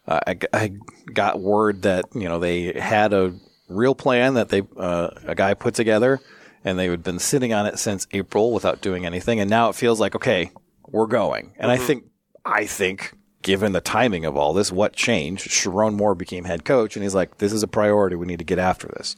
I, 0.08 0.38
I 0.54 0.72
got 1.14 1.40
word 1.40 1.82
that 1.82 2.06
you 2.14 2.30
know 2.30 2.40
they 2.40 2.72
had 2.80 3.12
a 3.14 3.34
real 3.68 3.96
plan 3.96 4.36
that 4.36 4.50
they 4.50 4.62
uh, 4.78 5.10
a 5.26 5.36
guy 5.36 5.54
put 5.54 5.74
together, 5.76 6.22
and 6.64 6.78
they 6.78 6.88
had 6.88 7.04
been 7.04 7.20
sitting 7.20 7.54
on 7.54 7.66
it 7.66 7.80
since 7.80 8.08
April 8.12 8.52
without 8.52 8.82
doing 8.82 9.06
anything, 9.06 9.40
and 9.40 9.50
now 9.50 9.70
it 9.70 9.76
feels 9.76 10.00
like 10.00 10.16
okay, 10.16 10.52
we're 10.88 11.08
going. 11.08 11.54
And 11.58 11.72
I 11.72 11.78
think 11.78 12.06
I 12.46 12.66
think. 12.66 13.14
Given 13.44 13.72
the 13.72 13.82
timing 13.82 14.26
of 14.26 14.36
all 14.36 14.52
this, 14.52 14.74
what 14.74 14.94
changed? 14.94 15.48
Sherrone 15.48 15.94
Moore 15.94 16.16
became 16.16 16.44
head 16.44 16.66
coach, 16.66 16.98
and 16.98 17.04
he's 17.04 17.16
like, 17.16 17.38
"This 17.38 17.54
is 17.54 17.64
a 17.64 17.68
priority. 17.68 18.16
We 18.18 18.26
need 18.26 18.40
to 18.40 18.46
get 18.46 18.60
after 18.60 18.88
this." 18.88 19.16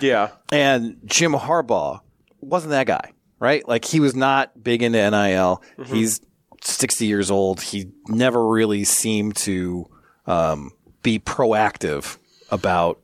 Yeah, 0.00 0.30
And 0.50 0.96
Jim 1.04 1.32
Harbaugh 1.32 2.00
wasn't 2.40 2.70
that 2.70 2.86
guy, 2.86 3.12
right? 3.38 3.66
Like 3.68 3.84
he 3.84 4.00
was 4.00 4.14
not 4.14 4.62
big 4.62 4.82
into 4.82 5.10
NIL. 5.10 5.62
He's 5.84 6.20
60 6.62 7.06
years 7.06 7.30
old. 7.30 7.60
He 7.60 7.90
never 8.08 8.46
really 8.46 8.84
seemed 8.84 9.36
to 9.38 9.90
um, 10.26 10.70
be 11.02 11.18
proactive 11.18 12.16
about 12.50 13.00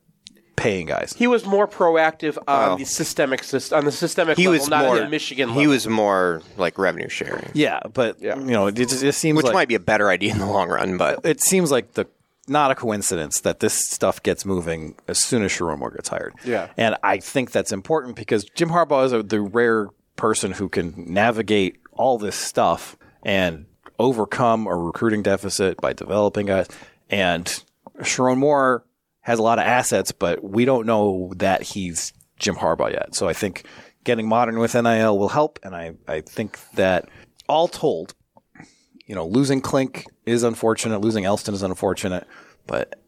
paying 0.57 0.87
guys. 0.87 1.15
he 1.17 1.27
was 1.27 1.45
more 1.45 1.67
proactive 1.67 2.39
on 2.47 2.79
the 2.79 2.85
systemic 2.85 3.43
system, 3.43 3.79
on 3.79 3.85
the 3.85 3.93
systemic 3.93 4.37
He 4.37 4.47
level, 4.47 4.61
was 4.61 4.69
not 4.69 4.85
more 4.85 4.97
at 4.97 5.05
the 5.05 5.09
Michigan 5.09 5.49
level. 5.49 5.61
He 5.61 5.67
was 5.67 5.87
more 5.89 6.43
like 6.57 6.79
revenue 6.79 7.09
sharing, 7.09 7.51
Yeah, 7.55 7.81
but 7.93 8.21
you 8.21 8.35
know, 8.37 8.67
it 8.69 8.75
just, 8.75 9.03
it 9.03 9.13
seems 9.15 9.37
which 9.37 9.47
like 9.47 9.55
might 9.55 9.69
be 9.69 9.75
a 9.75 9.81
better 9.81 10.09
idea 10.11 10.33
in 10.33 10.39
the 10.39 10.47
long 10.47 10.69
run. 10.69 10.97
But 10.99 11.25
it 11.25 11.41
seems 11.41 11.71
like 11.71 11.93
the 11.95 12.07
not 12.49 12.71
a 12.71 12.75
coincidence 12.75 13.41
that 13.41 13.61
this 13.61 13.75
stuff 13.89 14.23
gets 14.23 14.45
moving 14.45 14.97
as 15.09 15.23
soon 15.23 15.43
as 15.43 15.53
Sherrone 15.53 15.79
Moore 15.79 15.93
gets 15.93 16.09
hired. 16.09 16.35
Yeah. 16.45 16.69
and 16.77 16.97
I 17.03 17.19
think 17.19 17.53
that's 17.53 17.73
important 17.73 18.17
because 18.17 18.45
Jim 18.45 18.69
Harbaugh 18.71 19.05
is 19.07 19.13
a, 19.13 19.23
the 19.23 19.41
rare 19.41 19.89
person 20.17 20.53
who 20.53 20.69
can 20.69 20.93
navigate 20.97 21.79
all 21.93 22.19
this 22.19 22.37
stuff 22.37 22.97
and 23.23 23.67
overcome 23.99 24.67
a 24.67 24.75
recruiting 24.77 25.23
deficit 25.23 25.81
by 25.81 25.93
developing 25.93 26.47
guys. 26.47 26.67
And 27.09 27.47
Sherrone 28.01 28.39
Moore 28.39 28.85
has 29.23 29.39
a 29.39 29.43
lot 29.43 29.59
of 29.59 29.65
assets, 29.65 30.13
but 30.13 30.43
we 30.43 30.65
don't 30.65 30.87
know 30.87 31.33
that 31.37 31.63
he's 31.63 32.13
Jim 32.39 32.57
Harbaugh 32.57 32.93
yet. 32.93 33.15
So 33.15 33.29
I 33.29 33.33
think 33.33 33.65
getting 34.05 34.29
modern 34.29 34.59
with 34.59 34.75
NIL 34.75 35.19
will 35.19 35.29
help, 35.29 35.59
and 35.63 35.75
I, 35.75 35.95
I 36.07 36.21
think 36.21 36.59
that 36.75 37.09
all 37.49 37.69
told, 37.69 38.15
you 39.07 39.15
know, 39.15 39.27
losing 39.27 39.61
Clink 39.61 40.07
is 40.27 40.43
unfortunate. 40.43 41.01
Losing 41.01 41.25
Elston 41.25 41.55
is 41.55 41.63
unfortunate. 41.63 42.27
But 42.67 43.01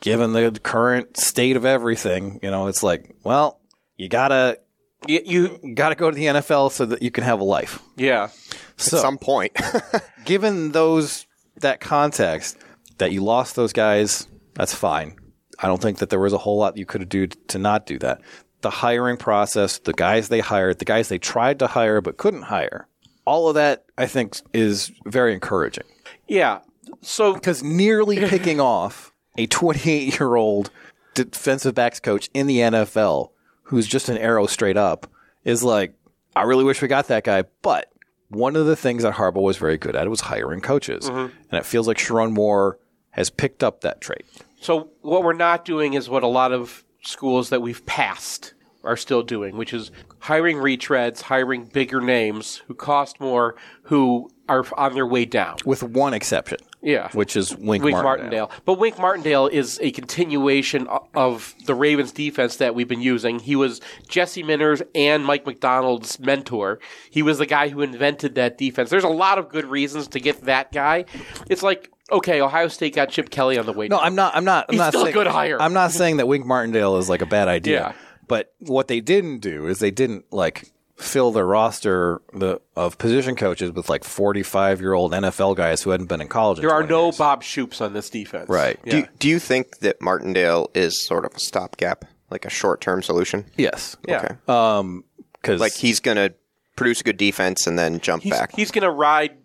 given 0.00 0.32
the 0.32 0.50
current 0.62 1.16
state 1.16 1.56
of 1.56 1.64
everything, 1.64 2.38
you 2.42 2.50
know, 2.50 2.66
it's 2.66 2.82
like, 2.82 3.14
well, 3.24 3.60
you 3.96 4.08
gotta 4.08 4.58
You, 5.06 5.20
you 5.24 5.74
got 5.74 5.90
to 5.90 5.94
go 5.94 6.10
to 6.10 6.14
the 6.14 6.26
NFL 6.26 6.70
so 6.70 6.86
that 6.86 7.02
you 7.02 7.10
can 7.10 7.24
have 7.24 7.40
a 7.40 7.44
life. 7.44 7.80
yeah. 7.96 8.28
So, 8.76 8.96
At 8.96 9.02
some 9.02 9.18
point. 9.18 9.56
given 10.24 10.72
those 10.72 11.26
that 11.56 11.80
context 11.80 12.58
that 12.98 13.12
you 13.12 13.22
lost 13.22 13.54
those 13.54 13.72
guys, 13.72 14.26
that's 14.54 14.74
fine. 14.74 15.16
I 15.62 15.68
don't 15.68 15.80
think 15.80 15.98
that 15.98 16.10
there 16.10 16.20
was 16.20 16.32
a 16.32 16.38
whole 16.38 16.58
lot 16.58 16.76
you 16.76 16.86
could 16.86 17.08
do 17.08 17.26
to 17.28 17.58
not 17.58 17.86
do 17.86 17.98
that. 18.00 18.20
The 18.60 18.70
hiring 18.70 19.16
process, 19.16 19.78
the 19.78 19.92
guys 19.92 20.28
they 20.28 20.40
hired, 20.40 20.78
the 20.78 20.84
guys 20.84 21.08
they 21.08 21.18
tried 21.18 21.58
to 21.60 21.68
hire 21.68 22.00
but 22.00 22.16
couldn't 22.16 22.42
hire, 22.42 22.88
all 23.24 23.48
of 23.48 23.54
that 23.54 23.84
I 23.96 24.06
think 24.06 24.36
is 24.52 24.92
very 25.06 25.32
encouraging. 25.32 25.84
Yeah. 26.28 26.60
So 27.00 27.34
Because 27.34 27.62
nearly 27.62 28.16
picking 28.28 28.60
off 28.60 29.12
a 29.36 29.46
28 29.46 30.18
year 30.18 30.34
old 30.34 30.70
defensive 31.14 31.74
backs 31.74 32.00
coach 32.00 32.28
in 32.34 32.46
the 32.46 32.58
NFL 32.58 33.30
who's 33.64 33.86
just 33.86 34.08
an 34.08 34.18
arrow 34.18 34.46
straight 34.46 34.76
up 34.76 35.06
is 35.44 35.62
like, 35.62 35.94
I 36.34 36.42
really 36.42 36.64
wish 36.64 36.82
we 36.82 36.88
got 36.88 37.08
that 37.08 37.24
guy. 37.24 37.44
But 37.62 37.92
one 38.28 38.56
of 38.56 38.66
the 38.66 38.76
things 38.76 39.02
that 39.02 39.14
Harbaugh 39.14 39.42
was 39.42 39.58
very 39.58 39.76
good 39.76 39.94
at 39.94 40.08
was 40.08 40.22
hiring 40.22 40.60
coaches. 40.60 41.08
Mm-hmm. 41.08 41.34
And 41.50 41.58
it 41.58 41.66
feels 41.66 41.86
like 41.86 41.98
Sherrone 41.98 42.32
Moore 42.32 42.78
has 43.10 43.30
picked 43.30 43.62
up 43.62 43.82
that 43.82 44.00
trait. 44.00 44.24
So 44.62 44.92
what 45.00 45.24
we're 45.24 45.32
not 45.32 45.64
doing 45.64 45.94
is 45.94 46.08
what 46.08 46.22
a 46.22 46.28
lot 46.28 46.52
of 46.52 46.84
schools 47.02 47.50
that 47.50 47.60
we've 47.60 47.84
passed 47.84 48.54
are 48.84 48.96
still 48.96 49.22
doing, 49.22 49.56
which 49.56 49.72
is 49.72 49.90
hiring 50.20 50.56
retreads, 50.56 51.22
hiring 51.22 51.64
bigger 51.64 52.00
names 52.00 52.62
who 52.68 52.74
cost 52.74 53.20
more, 53.20 53.56
who 53.84 54.30
are 54.48 54.64
on 54.76 54.94
their 54.94 55.06
way 55.06 55.24
down. 55.24 55.56
With 55.64 55.82
one 55.82 56.14
exception. 56.14 56.58
Yeah. 56.80 57.10
Which 57.12 57.36
is 57.36 57.56
Wink, 57.56 57.82
Wink 57.82 57.96
Martindale. 57.96 58.02
Martindale. 58.02 58.50
But 58.64 58.78
Wink 58.78 58.98
Martindale 58.98 59.46
is 59.48 59.80
a 59.82 59.90
continuation 59.92 60.88
of 61.14 61.54
the 61.66 61.74
Ravens 61.74 62.12
defense 62.12 62.56
that 62.56 62.74
we've 62.74 62.88
been 62.88 63.02
using. 63.02 63.38
He 63.40 63.56
was 63.56 63.80
Jesse 64.08 64.42
Minter's 64.42 64.82
and 64.94 65.24
Mike 65.24 65.46
Macdonald's 65.46 66.20
mentor. 66.20 66.80
He 67.10 67.22
was 67.22 67.38
the 67.38 67.46
guy 67.46 67.68
who 67.68 67.82
invented 67.82 68.36
that 68.36 68.58
defense. 68.58 68.90
There's 68.90 69.04
a 69.04 69.08
lot 69.08 69.38
of 69.38 69.48
good 69.48 69.64
reasons 69.64 70.08
to 70.08 70.20
get 70.20 70.42
that 70.42 70.70
guy. 70.72 71.04
It's 71.48 71.62
like, 71.62 71.90
okay, 72.12 72.40
Ohio 72.40 72.68
State 72.68 72.94
got 72.94 73.08
Chip 73.10 73.30
Kelly 73.30 73.58
on 73.58 73.66
the 73.66 73.72
way 73.72 73.88
No, 73.88 73.96
down. 73.96 74.06
I'm 74.06 74.14
not. 74.14 74.36
I'm 74.36 74.44
not. 74.44 74.66
I'm 74.68 74.74
He's 74.74 74.78
not 74.78 74.88
still 74.92 75.02
a 75.02 75.04
saying, 75.06 75.14
good 75.14 75.26
hire. 75.26 75.60
I'm 75.60 75.72
not 75.72 75.90
saying 75.92 76.18
that 76.18 76.26
Wink 76.28 76.46
Martindale 76.46 76.96
is 76.98 77.08
like 77.08 77.22
a 77.22 77.26
bad 77.26 77.48
idea. 77.48 77.80
Yeah. 77.80 77.92
But 78.28 78.52
what 78.60 78.88
they 78.88 79.00
didn't 79.00 79.38
do 79.40 79.66
is 79.66 79.78
they 79.78 79.90
didn't 79.90 80.32
like 80.32 80.70
fill 80.96 81.32
their 81.32 81.46
roster 81.46 82.22
the, 82.32 82.60
of 82.76 82.96
position 82.96 83.34
coaches 83.34 83.72
with 83.72 83.88
like 83.88 84.04
45 84.04 84.80
year 84.80 84.92
old 84.92 85.12
NFL 85.12 85.56
guys 85.56 85.82
who 85.82 85.90
hadn't 85.90 86.06
been 86.06 86.20
in 86.20 86.28
college. 86.28 86.58
in 86.58 86.62
There 86.62 86.72
are 86.74 86.86
no 86.86 87.06
years. 87.06 87.18
Bob 87.18 87.42
Shoops 87.42 87.80
on 87.80 87.92
this 87.92 88.08
defense. 88.08 88.48
Right. 88.48 88.78
Yeah. 88.84 88.90
do, 88.90 88.98
you, 88.98 89.08
do 89.18 89.28
you 89.28 89.38
think 89.40 89.78
that 89.78 90.00
Martindale 90.00 90.70
is 90.74 91.04
sort 91.04 91.24
of 91.24 91.34
a 91.34 91.40
stopgap, 91.40 92.04
like 92.30 92.44
a 92.44 92.50
short 92.50 92.80
term 92.80 93.02
solution? 93.02 93.44
Yes. 93.56 93.96
yeah. 94.06 94.18
Okay. 94.24 94.34
Um, 94.46 95.04
because 95.34 95.60
Like 95.60 95.72
he's 95.74 95.98
going 95.98 96.16
to 96.18 96.32
produce 96.76 97.00
a 97.00 97.04
good 97.04 97.16
defense 97.16 97.66
and 97.66 97.76
then 97.78 97.98
jump 98.00 98.22
He's, 98.22 98.32
back 98.32 98.54
he's 98.54 98.70
going 98.70 98.84
to 98.84 98.90
ride 98.90 99.36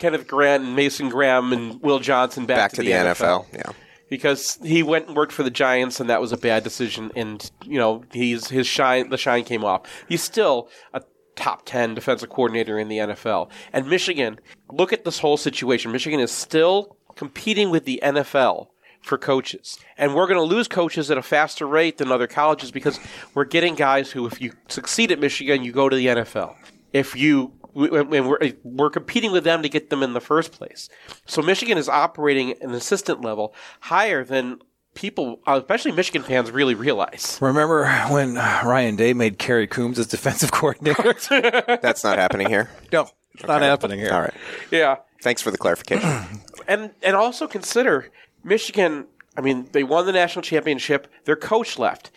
Kenneth 0.00 0.26
Grant 0.26 0.64
and 0.64 0.74
Mason 0.74 1.08
Graham 1.08 1.52
and 1.52 1.80
Will 1.82 2.00
Johnson 2.00 2.46
back, 2.46 2.56
back 2.56 2.72
to 2.72 2.82
the, 2.82 2.90
NFL. 2.90 3.46
Yeah. 3.52 3.70
because 4.08 4.58
he 4.64 4.82
went 4.82 5.06
and 5.06 5.16
worked 5.16 5.32
for 5.32 5.44
the 5.44 5.50
Giants, 5.50 6.00
and 6.00 6.10
that 6.10 6.20
was 6.20 6.32
a 6.32 6.36
bad 6.36 6.64
decision. 6.64 7.12
And 7.14 7.48
you 7.64 7.78
know, 7.78 8.02
he's 8.12 8.48
his 8.48 8.66
shine, 8.66 9.10
the 9.10 9.18
shine 9.18 9.44
came 9.44 9.64
off. 9.64 9.82
He's 10.08 10.22
still 10.22 10.68
a 10.92 11.02
top 11.36 11.64
ten 11.66 11.94
defensive 11.94 12.28
coordinator 12.30 12.78
in 12.78 12.88
the 12.88 12.98
NFL. 12.98 13.50
And 13.72 13.88
Michigan, 13.88 14.40
look 14.72 14.92
at 14.92 15.04
this 15.04 15.20
whole 15.20 15.36
situation. 15.36 15.92
Michigan 15.92 16.18
is 16.18 16.32
still 16.32 16.96
competing 17.14 17.70
with 17.70 17.84
the 17.84 18.00
NFL 18.02 18.68
for 19.02 19.16
coaches, 19.18 19.78
and 19.96 20.14
we're 20.14 20.26
going 20.26 20.40
to 20.40 20.54
lose 20.54 20.68
coaches 20.68 21.10
at 21.10 21.18
a 21.18 21.22
faster 21.22 21.66
rate 21.66 21.98
than 21.98 22.10
other 22.10 22.26
colleges 22.26 22.70
because 22.70 22.98
we're 23.34 23.44
getting 23.44 23.74
guys 23.74 24.10
who, 24.10 24.26
if 24.26 24.40
you 24.40 24.52
succeed 24.68 25.12
at 25.12 25.18
Michigan, 25.18 25.62
you 25.62 25.72
go 25.72 25.88
to 25.88 25.96
the 25.96 26.06
NFL. 26.06 26.54
If 26.92 27.14
you 27.16 27.52
and 27.74 28.10
we're, 28.28 28.52
we're 28.62 28.90
competing 28.90 29.32
with 29.32 29.44
them 29.44 29.62
to 29.62 29.68
get 29.68 29.90
them 29.90 30.02
in 30.02 30.12
the 30.12 30.20
first 30.20 30.52
place. 30.52 30.88
So 31.26 31.42
Michigan 31.42 31.78
is 31.78 31.88
operating 31.88 32.54
an 32.60 32.72
assistant 32.72 33.20
level 33.22 33.54
higher 33.80 34.24
than 34.24 34.60
people, 34.94 35.40
uh, 35.46 35.58
especially 35.60 35.92
Michigan 35.92 36.22
fans, 36.22 36.50
really 36.50 36.74
realize. 36.74 37.38
remember 37.40 37.86
when 38.08 38.34
Ryan 38.34 38.96
Day 38.96 39.12
made 39.12 39.38
Kerry 39.38 39.66
Coombs 39.66 39.96
his 39.98 40.06
defensive 40.06 40.50
coordinator? 40.52 41.14
That's 41.82 42.04
not 42.04 42.18
happening 42.18 42.48
here. 42.48 42.70
no, 42.92 43.08
it's 43.34 43.46
not 43.46 43.62
happening 43.62 43.98
here. 43.98 44.12
All 44.12 44.20
right. 44.20 44.34
Yeah, 44.70 44.96
Thanks 45.22 45.42
for 45.42 45.50
the 45.50 45.58
clarification. 45.58 46.08
and 46.68 46.90
and 47.02 47.14
also 47.16 47.46
consider 47.46 48.10
Michigan. 48.42 49.06
I 49.36 49.42
mean, 49.42 49.68
they 49.72 49.84
won 49.84 50.06
the 50.06 50.12
national 50.12 50.42
championship. 50.42 51.06
Their 51.24 51.36
coach 51.36 51.78
left. 51.78 52.10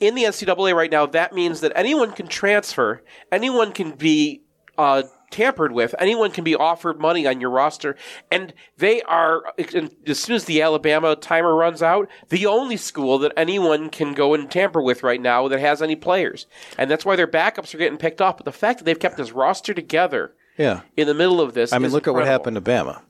In 0.00 0.14
the 0.14 0.24
NCAA 0.24 0.74
right 0.74 0.90
now, 0.90 1.06
that 1.06 1.32
means 1.32 1.60
that 1.60 1.72
anyone 1.74 2.12
can 2.12 2.28
transfer. 2.28 3.02
Anyone 3.32 3.72
can 3.72 3.92
be 3.92 4.42
uh, 4.78 5.02
tampered 5.30 5.72
with. 5.72 5.94
Anyone 5.98 6.30
can 6.30 6.44
be 6.44 6.54
offered 6.54 6.98
money 7.00 7.26
on 7.26 7.40
your 7.40 7.50
roster. 7.50 7.96
And 8.30 8.54
they 8.78 9.02
are, 9.02 9.42
as 10.06 10.18
soon 10.18 10.36
as 10.36 10.44
the 10.46 10.62
Alabama 10.62 11.16
timer 11.16 11.54
runs 11.54 11.82
out, 11.82 12.08
the 12.30 12.46
only 12.46 12.78
school 12.78 13.18
that 13.18 13.32
anyone 13.36 13.90
can 13.90 14.14
go 14.14 14.32
and 14.32 14.50
tamper 14.50 14.80
with 14.80 15.02
right 15.02 15.20
now 15.20 15.46
that 15.48 15.60
has 15.60 15.82
any 15.82 15.96
players. 15.96 16.46
And 16.78 16.90
that's 16.90 17.04
why 17.04 17.16
their 17.16 17.26
backups 17.26 17.74
are 17.74 17.78
getting 17.78 17.98
picked 17.98 18.22
off. 18.22 18.38
But 18.38 18.46
the 18.46 18.52
fact 18.52 18.78
that 18.78 18.84
they've 18.84 18.98
kept 18.98 19.18
this 19.18 19.32
roster 19.32 19.74
together 19.74 20.32
Yeah. 20.56 20.80
in 20.96 21.06
the 21.06 21.14
middle 21.14 21.40
of 21.42 21.52
this, 21.52 21.72
I 21.74 21.78
mean, 21.78 21.86
is 21.86 21.92
look 21.92 22.08
at 22.08 22.14
what 22.14 22.24
happened 22.26 22.54
to 22.54 22.62
Bama. 22.62 23.02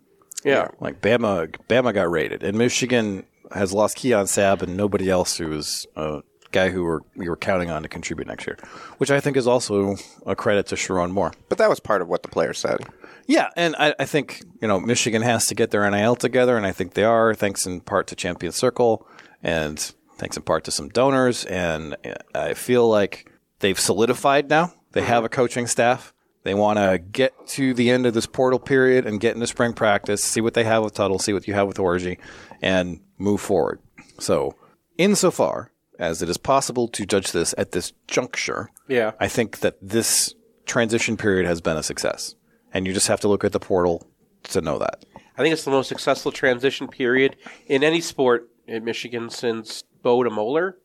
Yeah. 0.44 0.68
Like 0.80 1.00
Bama, 1.00 1.54
Bama 1.68 1.92
got 1.94 2.10
raided, 2.10 2.42
and 2.42 2.56
Michigan 2.58 3.24
has 3.52 3.72
lost 3.72 3.96
Keon 3.96 4.26
Sabb 4.26 4.62
and 4.62 4.76
nobody 4.76 5.08
else 5.08 5.36
who 5.38 5.48
was 5.48 5.86
a 5.96 6.22
guy 6.52 6.70
who 6.70 6.84
were 6.84 7.02
we 7.16 7.28
were 7.28 7.36
counting 7.36 7.70
on 7.70 7.82
to 7.82 7.88
contribute 7.88 8.28
next 8.28 8.46
year, 8.46 8.56
which 8.98 9.10
I 9.10 9.20
think 9.20 9.36
is 9.36 9.46
also 9.46 9.96
a 10.26 10.34
credit 10.34 10.66
to 10.66 10.74
Sherrone 10.74 11.10
Moore. 11.10 11.32
but 11.48 11.58
that 11.58 11.68
was 11.68 11.80
part 11.80 12.02
of 12.02 12.08
what 12.08 12.22
the 12.22 12.28
player 12.28 12.52
said. 12.52 12.78
Yeah, 13.26 13.50
and 13.56 13.76
I, 13.78 13.94
I 13.98 14.04
think 14.06 14.42
you 14.60 14.68
know 14.68 14.80
Michigan 14.80 15.22
has 15.22 15.46
to 15.46 15.54
get 15.54 15.70
their 15.70 15.88
NIL 15.90 16.16
together, 16.16 16.56
and 16.56 16.66
I 16.66 16.72
think 16.72 16.94
they 16.94 17.04
are, 17.04 17.34
thanks 17.34 17.66
in 17.66 17.80
part 17.80 18.06
to 18.08 18.16
Champion 18.16 18.52
Circle, 18.52 19.06
and 19.42 19.78
thanks 20.16 20.36
in 20.36 20.42
part 20.42 20.64
to 20.64 20.70
some 20.70 20.88
donors. 20.88 21.44
And 21.44 21.96
I 22.34 22.54
feel 22.54 22.88
like 22.88 23.30
they've 23.60 23.78
solidified 23.78 24.48
now. 24.48 24.72
They 24.92 25.00
mm-hmm. 25.00 25.08
have 25.08 25.24
a 25.24 25.28
coaching 25.28 25.66
staff. 25.66 26.14
They 26.44 26.54
want 26.54 26.78
to 26.78 26.98
get 26.98 27.46
to 27.48 27.74
the 27.74 27.90
end 27.90 28.06
of 28.06 28.14
this 28.14 28.26
portal 28.26 28.58
period 28.58 29.06
and 29.06 29.20
get 29.20 29.34
into 29.34 29.46
spring 29.46 29.74
practice, 29.74 30.22
see 30.22 30.40
what 30.40 30.54
they 30.54 30.64
have 30.64 30.82
with 30.82 30.94
Tuttle, 30.94 31.18
see 31.18 31.34
what 31.34 31.46
you 31.46 31.52
have 31.52 31.66
with 31.66 31.76
Orji, 31.76 32.16
and 32.62 33.00
move 33.18 33.40
forward. 33.40 33.80
So, 34.18 34.54
insofar 34.96 35.72
as 35.98 36.22
it 36.22 36.28
is 36.28 36.36
possible 36.36 36.88
to 36.88 37.04
judge 37.06 37.32
this 37.32 37.54
at 37.58 37.72
this 37.72 37.92
juncture, 38.06 38.70
Yeah. 38.86 39.12
I 39.20 39.28
think 39.28 39.60
that 39.60 39.76
this 39.82 40.34
transition 40.66 41.16
period 41.16 41.46
has 41.46 41.60
been 41.60 41.76
a 41.76 41.82
success. 41.82 42.34
And 42.72 42.86
you 42.86 42.92
just 42.92 43.08
have 43.08 43.20
to 43.20 43.28
look 43.28 43.44
at 43.44 43.52
the 43.52 43.60
portal 43.60 44.06
to 44.44 44.60
know 44.60 44.78
that. 44.78 45.04
I 45.36 45.42
think 45.42 45.52
it's 45.52 45.64
the 45.64 45.70
most 45.70 45.88
successful 45.88 46.32
transition 46.32 46.88
period 46.88 47.36
in 47.66 47.82
any 47.82 48.00
sport 48.00 48.48
in 48.66 48.84
Michigan 48.84 49.30
since 49.30 49.82
Bo 50.02 50.22
to 50.22 50.30
Moeller. 50.30 50.76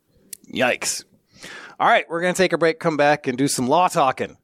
Yikes. 0.54 1.04
All 1.80 1.88
right, 1.88 2.06
we're 2.10 2.22
going 2.22 2.34
to 2.34 2.38
take 2.38 2.54
a 2.54 2.58
break, 2.58 2.80
come 2.80 2.96
back, 2.98 3.28
and 3.28 3.38
do 3.38 3.48
some 3.48 3.68
law 3.68 3.88
talking. 3.88 4.38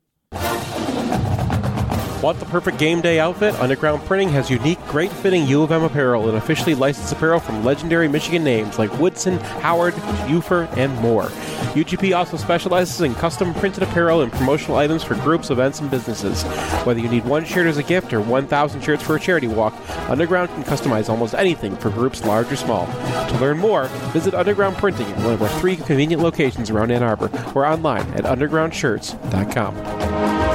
Want 2.22 2.38
the 2.38 2.46
perfect 2.46 2.78
game 2.78 3.00
day 3.00 3.18
outfit? 3.18 3.58
Underground 3.62 4.04
Printing 4.04 4.28
has 4.30 4.50
unique, 4.50 4.78
great 4.88 5.10
fitting 5.10 5.48
U 5.48 5.64
of 5.64 5.72
M 5.72 5.84
apparel 5.84 6.28
and 6.28 6.38
officially 6.38 6.76
licensed 6.76 7.14
apparel 7.14 7.40
from 7.40 7.64
legendary 7.64 8.10
Michigan 8.10 8.44
names 8.44 8.78
like 8.78 8.92
Woodson, 9.00 9.38
Howard, 9.62 9.94
Ufer, 10.28 10.68
and 10.76 10.94
more. 10.96 11.28
UGP 11.76 12.18
also 12.18 12.36
specializes 12.36 13.00
in 13.00 13.16
custom 13.16 13.54
printed 13.54 13.84
apparel 13.84 14.22
and 14.22 14.34
promotional 14.34 14.76
items 14.76 15.02
for 15.02 15.16
groups, 15.16 15.50
events, 15.50 15.80
and 15.80 15.90
businesses. 15.90 16.44
Whether 16.84 17.00
you 17.00 17.08
need 17.08 17.24
one 17.24 17.46
shirt 17.46 17.68
as 17.68 17.78
a 17.78 17.84
gift 17.84 18.12
or 18.12 18.20
1,000 18.20 18.82
shirts 18.82 19.02
for 19.02 19.16
a 19.16 19.20
charity 19.20 19.48
walk, 19.48 19.74
Underground 20.10 20.50
can 20.50 20.64
customize 20.64 21.08
almost 21.08 21.36
anything 21.36 21.78
for 21.78 21.90
groups 21.90 22.26
large 22.26 22.52
or 22.52 22.58
small. 22.58 22.86
To 23.30 23.38
learn 23.40 23.60
more, 23.60 23.86
visit 24.12 24.34
Underground 24.34 24.76
Printing 24.76 25.08
at 25.08 25.24
one 25.24 25.36
of 25.36 25.42
our 25.42 25.60
three 25.62 25.78
convenient 25.78 26.22
locations 26.22 26.70
around 26.70 26.92
Ann 26.92 27.02
Arbor 27.02 27.32
or 27.56 27.66
online 27.66 28.06
at 28.16 28.26
undergroundshirts.com. 28.26 30.49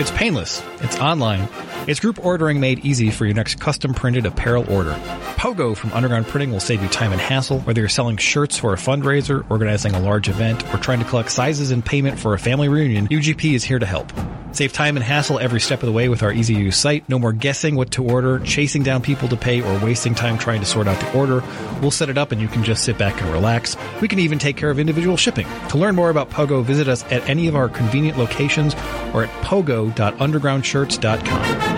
It's 0.00 0.10
painless, 0.12 0.62
it's 0.80 0.98
online, 0.98 1.46
it's 1.86 2.00
group 2.00 2.24
ordering 2.24 2.60
made 2.60 2.84
easy 2.84 3.10
for 3.10 3.24
your 3.24 3.34
next 3.34 3.60
custom 3.60 3.94
printed 3.94 4.26
apparel 4.26 4.70
order. 4.72 4.92
Pogo 5.36 5.76
from 5.76 5.92
Underground 5.92 6.26
Printing 6.26 6.52
will 6.52 6.60
save 6.60 6.82
you 6.82 6.88
time 6.88 7.12
and 7.12 7.20
hassle, 7.20 7.60
whether 7.60 7.80
you're 7.80 7.88
selling 7.88 8.16
shirts 8.16 8.58
for 8.58 8.72
a 8.72 8.76
fundraiser, 8.76 9.44
organizing 9.50 9.94
a 9.94 10.00
large 10.00 10.28
event, 10.28 10.62
or 10.74 10.78
trying 10.78 10.98
to 10.98 11.04
collect 11.06 11.30
sizes 11.30 11.70
and 11.70 11.84
payment 11.84 12.18
for 12.18 12.34
a 12.34 12.38
family 12.38 12.68
reunion. 12.68 13.08
UGP 13.08 13.54
is 13.54 13.64
here 13.64 13.78
to 13.78 13.86
help. 13.86 14.12
Save 14.52 14.72
time 14.72 14.96
and 14.96 15.04
hassle 15.04 15.38
every 15.38 15.60
step 15.60 15.82
of 15.82 15.86
the 15.86 15.92
way 15.92 16.08
with 16.08 16.22
our 16.22 16.32
easy 16.32 16.54
to 16.54 16.60
use 16.60 16.76
site. 16.76 17.08
No 17.08 17.18
more 17.18 17.32
guessing 17.32 17.76
what 17.76 17.92
to 17.92 18.04
order, 18.04 18.40
chasing 18.40 18.82
down 18.82 19.00
people 19.00 19.28
to 19.28 19.36
pay, 19.36 19.62
or 19.62 19.78
wasting 19.78 20.14
time 20.14 20.38
trying 20.38 20.60
to 20.60 20.66
sort 20.66 20.88
out 20.88 21.00
the 21.00 21.16
order. 21.16 21.42
We'll 21.80 21.90
set 21.90 22.08
it 22.08 22.18
up 22.18 22.32
and 22.32 22.40
you 22.40 22.48
can 22.48 22.64
just 22.64 22.84
sit 22.84 22.98
back 22.98 23.20
and 23.22 23.30
relax. 23.30 23.76
We 24.00 24.08
can 24.08 24.18
even 24.18 24.38
take 24.38 24.56
care 24.56 24.70
of 24.70 24.78
individual 24.78 25.16
shipping. 25.16 25.46
To 25.68 25.78
learn 25.78 25.94
more 25.94 26.10
about 26.10 26.30
Pogo, 26.30 26.64
visit 26.64 26.88
us 26.88 27.04
at 27.04 27.28
any 27.28 27.48
of 27.48 27.54
our 27.54 27.68
convenient 27.68 28.18
locations 28.18 28.74
or 29.14 29.24
at 29.24 29.30
pogo.undergroundshirts.com. 29.44 31.69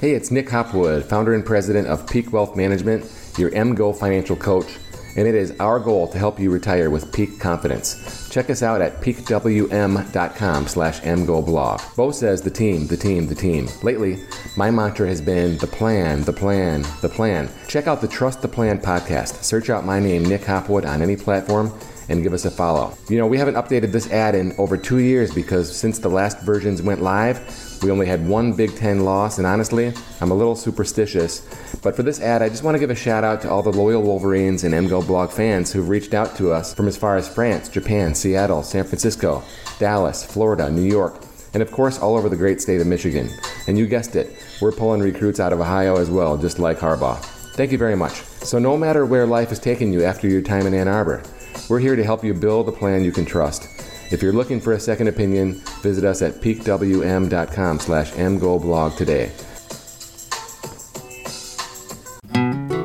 Hey, 0.00 0.12
it's 0.12 0.30
Nick 0.30 0.48
Hopwood, 0.48 1.04
founder 1.04 1.34
and 1.34 1.44
president 1.44 1.88
of 1.88 2.08
Peak 2.08 2.32
Wealth 2.32 2.54
Management, 2.54 3.02
your 3.36 3.50
MGO 3.50 3.96
financial 3.98 4.36
coach. 4.36 4.78
and 5.16 5.26
it 5.26 5.34
is 5.34 5.52
our 5.58 5.80
goal 5.80 6.06
to 6.06 6.16
help 6.16 6.38
you 6.38 6.52
retire 6.52 6.90
with 6.90 7.12
peak 7.12 7.40
confidence. 7.40 8.28
Check 8.30 8.50
us 8.50 8.62
out 8.62 8.80
at 8.80 9.00
peakwm.com 9.00 10.68
slash 10.68 11.00
mgoblog. 11.00 11.96
Bo 11.96 12.12
says 12.12 12.42
the 12.42 12.50
team, 12.50 12.86
the 12.86 12.96
team, 12.96 13.26
the 13.26 13.34
team. 13.34 13.66
Lately, 13.82 14.20
my 14.56 14.70
mantra 14.70 15.08
has 15.08 15.20
been 15.20 15.58
the 15.58 15.66
plan, 15.66 16.22
the 16.22 16.32
plan, 16.32 16.84
the 17.00 17.08
plan. 17.08 17.50
Check 17.66 17.88
out 17.88 18.00
the 18.00 18.06
Trust 18.06 18.40
the 18.40 18.46
Plan 18.46 18.78
podcast. 18.78 19.42
Search 19.42 19.70
out 19.70 19.84
my 19.84 19.98
name, 19.98 20.24
Nick 20.24 20.44
Hopwood, 20.44 20.84
on 20.84 21.02
any 21.02 21.16
platform 21.16 21.72
and 22.08 22.22
give 22.22 22.32
us 22.32 22.44
a 22.44 22.50
follow. 22.50 22.96
You 23.08 23.18
know, 23.18 23.26
we 23.26 23.38
haven't 23.38 23.56
updated 23.56 23.90
this 23.90 24.10
ad 24.12 24.36
in 24.36 24.54
over 24.58 24.76
two 24.76 24.98
years 24.98 25.34
because 25.34 25.74
since 25.74 25.98
the 25.98 26.08
last 26.08 26.40
versions 26.42 26.80
went 26.80 27.02
live, 27.02 27.38
we 27.82 27.90
only 27.90 28.06
had 28.06 28.26
one 28.26 28.52
Big 28.52 28.74
Ten 28.76 29.04
loss, 29.04 29.38
and 29.38 29.46
honestly, 29.46 29.92
I'm 30.20 30.30
a 30.30 30.34
little 30.34 30.56
superstitious. 30.56 31.40
But 31.82 31.94
for 31.94 32.02
this 32.02 32.20
ad, 32.20 32.42
I 32.42 32.48
just 32.48 32.62
want 32.62 32.74
to 32.74 32.78
give 32.78 32.90
a 32.90 32.94
shout 32.94 33.24
out 33.24 33.40
to 33.42 33.50
all 33.50 33.62
the 33.62 33.72
loyal 33.72 34.02
Wolverines 34.02 34.64
and 34.64 34.74
MGO 34.74 35.06
blog 35.06 35.30
fans 35.30 35.72
who've 35.72 35.88
reached 35.88 36.14
out 36.14 36.36
to 36.36 36.52
us 36.52 36.74
from 36.74 36.88
as 36.88 36.96
far 36.96 37.16
as 37.16 37.32
France, 37.32 37.68
Japan, 37.68 38.14
Seattle, 38.14 38.62
San 38.62 38.84
Francisco, 38.84 39.42
Dallas, 39.78 40.24
Florida, 40.24 40.70
New 40.70 40.82
York, 40.82 41.22
and 41.54 41.62
of 41.62 41.70
course 41.70 41.98
all 41.98 42.16
over 42.16 42.28
the 42.28 42.36
great 42.36 42.60
state 42.60 42.80
of 42.80 42.86
Michigan. 42.86 43.28
And 43.66 43.78
you 43.78 43.86
guessed 43.86 44.16
it, 44.16 44.36
we're 44.60 44.72
pulling 44.72 45.00
recruits 45.00 45.40
out 45.40 45.52
of 45.52 45.60
Ohio 45.60 45.96
as 45.96 46.10
well, 46.10 46.36
just 46.36 46.58
like 46.58 46.78
Harbaugh. 46.78 47.18
Thank 47.54 47.72
you 47.72 47.78
very 47.78 47.96
much. 47.96 48.22
So, 48.44 48.58
no 48.58 48.76
matter 48.76 49.04
where 49.04 49.26
life 49.26 49.48
has 49.48 49.58
taken 49.58 49.92
you 49.92 50.04
after 50.04 50.28
your 50.28 50.42
time 50.42 50.66
in 50.66 50.74
Ann 50.74 50.88
Arbor, 50.88 51.22
we're 51.68 51.80
here 51.80 51.96
to 51.96 52.04
help 52.04 52.24
you 52.24 52.32
build 52.32 52.68
a 52.68 52.72
plan 52.72 53.04
you 53.04 53.12
can 53.12 53.24
trust. 53.24 53.68
If 54.10 54.22
you're 54.22 54.32
looking 54.32 54.58
for 54.58 54.72
a 54.72 54.80
second 54.80 55.08
opinion, 55.08 55.60
visit 55.82 56.02
us 56.02 56.22
at 56.22 56.40
peakwm.com 56.40 57.78
slash 57.78 58.10
mgoblog 58.12 58.96
today. 58.96 59.30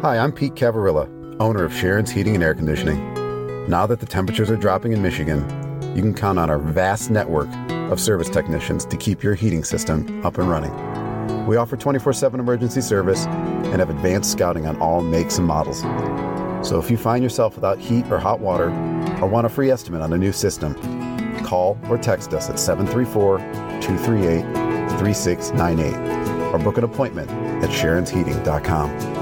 Hi, 0.02 0.18
I'm 0.18 0.34
Pete 0.34 0.56
Cavarilla, 0.56 1.08
owner 1.40 1.64
of 1.64 1.74
Sharon's 1.74 2.12
Heating 2.12 2.36
and 2.36 2.44
Air 2.44 2.54
Conditioning. 2.54 3.70
Now 3.70 3.86
that 3.86 4.02
the 4.02 4.06
temperatures 4.06 4.52
are 4.52 4.58
dropping 4.58 4.92
in 4.92 5.02
Michigan, 5.02 5.40
you 5.96 6.02
can 6.02 6.14
count 6.14 6.40
on 6.40 6.50
our 6.50 6.60
vast 6.60 7.10
network 7.10 7.48
of 7.90 8.02
service 8.02 8.30
technicians 8.30 8.84
to 8.88 8.98
keep 8.98 9.24
your 9.24 9.34
heating 9.34 9.64
system 9.64 10.26
up 10.26 10.38
and 10.38 10.50
running. 10.50 11.46
We 11.48 11.56
offer 11.56 11.78
24 11.78 12.12
7 12.12 12.38
emergency 12.38 12.82
service 12.82 13.28
and 13.28 13.80
have 13.80 13.90
advanced 13.90 14.30
scouting 14.34 14.68
on 14.68 14.76
all 14.82 15.02
makes 15.02 15.38
and 15.38 15.48
models. 15.48 15.84
So 16.68 16.80
if 16.80 16.92
you 16.92 16.98
find 16.98 17.24
yourself 17.24 17.56
without 17.56 17.80
heat 17.80 18.12
or 18.12 18.20
hot 18.20 18.42
water, 18.42 18.70
or 19.22 19.28
want 19.28 19.46
a 19.46 19.50
free 19.50 19.70
estimate 19.72 20.02
on 20.02 20.12
a 20.12 20.18
new 20.18 20.34
system, 20.34 20.76
call 21.44 21.78
or 21.90 21.98
text 21.98 22.34
us 22.34 22.50
at 22.50 22.60
734 22.60 23.38
238 23.82 24.42
3698 25.00 26.54
or 26.54 26.60
book 26.60 26.78
an 26.78 26.84
appointment 26.84 27.30
at 27.64 27.70
sharonsheating.com. 27.70 29.13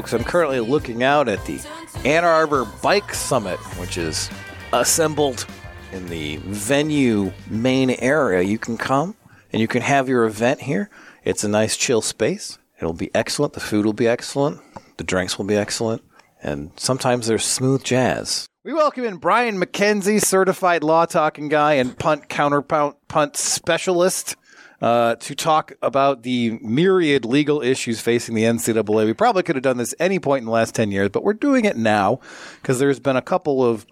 folks, 0.00 0.14
I'm 0.14 0.24
currently 0.24 0.60
looking 0.60 1.02
out 1.02 1.28
at 1.28 1.44
the 1.44 1.60
Ann 2.06 2.24
Arbor 2.24 2.64
Bike 2.82 3.12
Summit, 3.12 3.58
which 3.78 3.98
is 3.98 4.30
assembled 4.72 5.44
in 5.92 6.08
the 6.08 6.38
venue 6.38 7.30
main 7.50 7.90
area. 7.90 8.40
You 8.40 8.56
can 8.56 8.78
come 8.78 9.14
and 9.52 9.60
you 9.60 9.68
can 9.68 9.82
have 9.82 10.08
your 10.08 10.24
event 10.24 10.62
here. 10.62 10.88
It's 11.22 11.44
a 11.44 11.48
nice, 11.48 11.76
chill 11.76 12.00
space. 12.00 12.58
It'll 12.78 12.94
be 12.94 13.14
excellent. 13.14 13.52
The 13.52 13.60
food 13.60 13.84
will 13.84 13.92
be 13.92 14.08
excellent. 14.08 14.62
The 14.96 15.04
drinks 15.04 15.36
will 15.36 15.44
be 15.44 15.56
excellent. 15.56 16.02
And 16.42 16.70
sometimes 16.76 17.26
there's 17.26 17.44
smooth 17.44 17.84
jazz. 17.84 18.46
We 18.64 18.72
welcome 18.72 19.04
in 19.04 19.18
Brian 19.18 19.60
McKenzie, 19.60 20.22
certified 20.22 20.82
law 20.82 21.04
talking 21.04 21.50
guy 21.50 21.74
and 21.74 21.98
punt 21.98 22.30
counterpunt 22.30 22.94
punt 23.06 23.36
specialist 23.36 24.34
uh, 24.80 25.16
to 25.16 25.34
talk 25.34 25.72
about 25.82 26.22
the 26.22 26.58
myriad 26.62 27.24
legal 27.24 27.60
issues 27.62 28.00
facing 28.00 28.34
the 28.34 28.44
NCAA. 28.44 29.06
We 29.06 29.12
probably 29.12 29.42
could 29.42 29.56
have 29.56 29.62
done 29.62 29.76
this 29.76 29.94
any 29.98 30.18
point 30.18 30.40
in 30.40 30.46
the 30.46 30.52
last 30.52 30.74
10 30.74 30.90
years, 30.90 31.10
but 31.10 31.22
we're 31.22 31.34
doing 31.34 31.64
it 31.64 31.76
now 31.76 32.20
because 32.60 32.78
there's 32.78 33.00
been 33.00 33.16
a 33.16 33.22
couple 33.22 33.64
of 33.64 33.86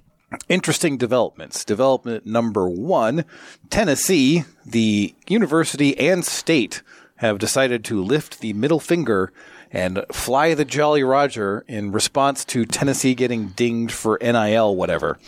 interesting 0.48 0.96
developments. 0.96 1.64
Development 1.64 2.26
number 2.26 2.68
one 2.68 3.24
Tennessee, 3.70 4.44
the 4.64 5.14
university 5.26 5.98
and 5.98 6.24
state 6.24 6.82
have 7.16 7.38
decided 7.38 7.84
to 7.84 8.02
lift 8.02 8.40
the 8.40 8.52
middle 8.52 8.80
finger 8.80 9.32
and 9.70 10.04
fly 10.12 10.54
the 10.54 10.64
Jolly 10.64 11.02
Roger 11.02 11.64
in 11.68 11.92
response 11.92 12.44
to 12.46 12.64
Tennessee 12.64 13.14
getting 13.14 13.48
dinged 13.48 13.92
for 13.92 14.18
NIL, 14.22 14.74
whatever 14.74 15.18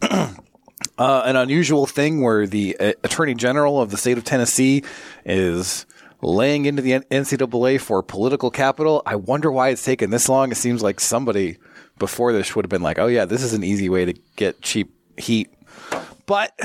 uh, 0.98 1.22
an 1.24 1.36
unusual 1.36 1.86
thing 1.86 2.22
where 2.22 2.46
the 2.46 2.76
uh, 2.78 2.92
Attorney 3.02 3.34
General 3.34 3.80
of 3.80 3.90
the 3.90 3.96
state 3.96 4.18
of 4.18 4.24
Tennessee 4.24 4.84
is 5.24 5.86
laying 6.20 6.66
into 6.66 6.82
the 6.82 6.92
NCAA 6.92 7.80
for 7.80 8.02
political 8.02 8.50
capital. 8.50 9.02
I 9.04 9.16
wonder 9.16 9.50
why 9.50 9.70
it's 9.70 9.84
taken 9.84 10.10
this 10.10 10.28
long. 10.28 10.52
It 10.52 10.56
seems 10.56 10.82
like 10.82 11.00
somebody 11.00 11.58
before 11.98 12.32
this 12.32 12.54
would 12.54 12.64
have 12.64 12.70
been 12.70 12.82
like, 12.82 12.98
"Oh 12.98 13.08
yeah, 13.08 13.24
this 13.24 13.42
is 13.42 13.52
an 13.52 13.64
easy 13.64 13.88
way 13.88 14.04
to 14.04 14.14
get 14.36 14.62
cheap 14.62 14.94
heat," 15.16 15.52
but 16.26 16.58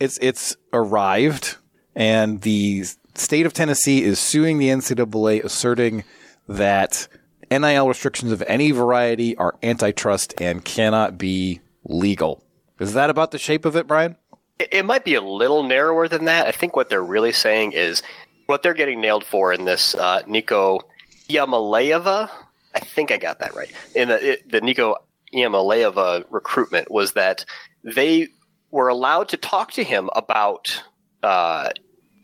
it's 0.00 0.18
it's 0.22 0.56
arrived, 0.72 1.56
and 1.94 2.42
the 2.42 2.84
state 3.14 3.46
of 3.46 3.52
Tennessee 3.52 4.02
is 4.02 4.18
suing 4.18 4.58
the 4.58 4.68
NCAA, 4.68 5.44
asserting 5.44 6.04
that 6.48 7.08
NIL 7.50 7.88
restrictions 7.88 8.32
of 8.32 8.42
any 8.46 8.70
variety 8.70 9.36
are 9.36 9.56
antitrust 9.62 10.34
and 10.40 10.64
cannot 10.64 11.18
be 11.18 11.60
legal. 11.84 12.45
Is 12.78 12.92
that 12.94 13.10
about 13.10 13.30
the 13.30 13.38
shape 13.38 13.64
of 13.64 13.76
it, 13.76 13.86
Brian? 13.86 14.16
It, 14.58 14.84
might 14.84 15.04
be 15.04 15.14
a 15.14 15.20
little 15.20 15.62
narrower 15.62 16.08
than 16.08 16.24
that. 16.26 16.46
I 16.46 16.50
think 16.50 16.76
what 16.76 16.88
they're 16.88 17.04
really 17.04 17.32
saying 17.32 17.72
is 17.72 18.02
what 18.46 18.62
they're 18.62 18.74
getting 18.74 19.00
nailed 19.00 19.24
for 19.24 19.52
in 19.52 19.64
this 19.64 19.94
uh, 19.94 20.22
Nico 20.26 20.80
Iamaleava. 21.28 22.30
I 22.74 22.80
think 22.80 23.10
I 23.10 23.18
got 23.18 23.40
that 23.40 23.54
right. 23.54 23.70
In 23.94 24.08
the, 24.08 24.32
it, 24.32 24.50
the 24.50 24.60
Nico 24.60 24.96
Iamaleava 25.34 26.24
recruitment 26.30 26.90
was 26.90 27.12
that 27.12 27.44
they 27.82 28.28
were 28.70 28.88
allowed 28.88 29.28
to 29.30 29.36
talk 29.36 29.72
to 29.72 29.84
him 29.84 30.08
about 30.14 30.82
uh, 31.22 31.70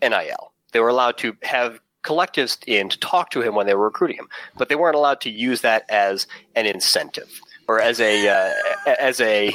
NIL. 0.03 0.53
They 0.73 0.81
were 0.81 0.89
allowed 0.89 1.19
to 1.19 1.37
have 1.43 1.81
collectives 2.03 2.59
in 2.67 2.89
to 2.89 2.99
talk 2.99 3.31
to 3.31 3.41
him 3.43 3.55
when 3.55 3.67
they 3.67 3.75
were 3.75 3.85
recruiting 3.85 4.17
him, 4.17 4.29
but 4.57 4.69
they 4.69 4.75
weren't 4.75 4.97
allowed 4.97 5.21
to 5.23 5.31
use 5.31 5.61
that 5.61 5.85
as 5.89 6.27
an 6.55 6.67
incentive 6.67 7.41
or 7.69 7.81
as 7.81 8.01
a 8.01 8.29
uh, 8.29 8.53
as 8.99 9.21
a 9.21 9.55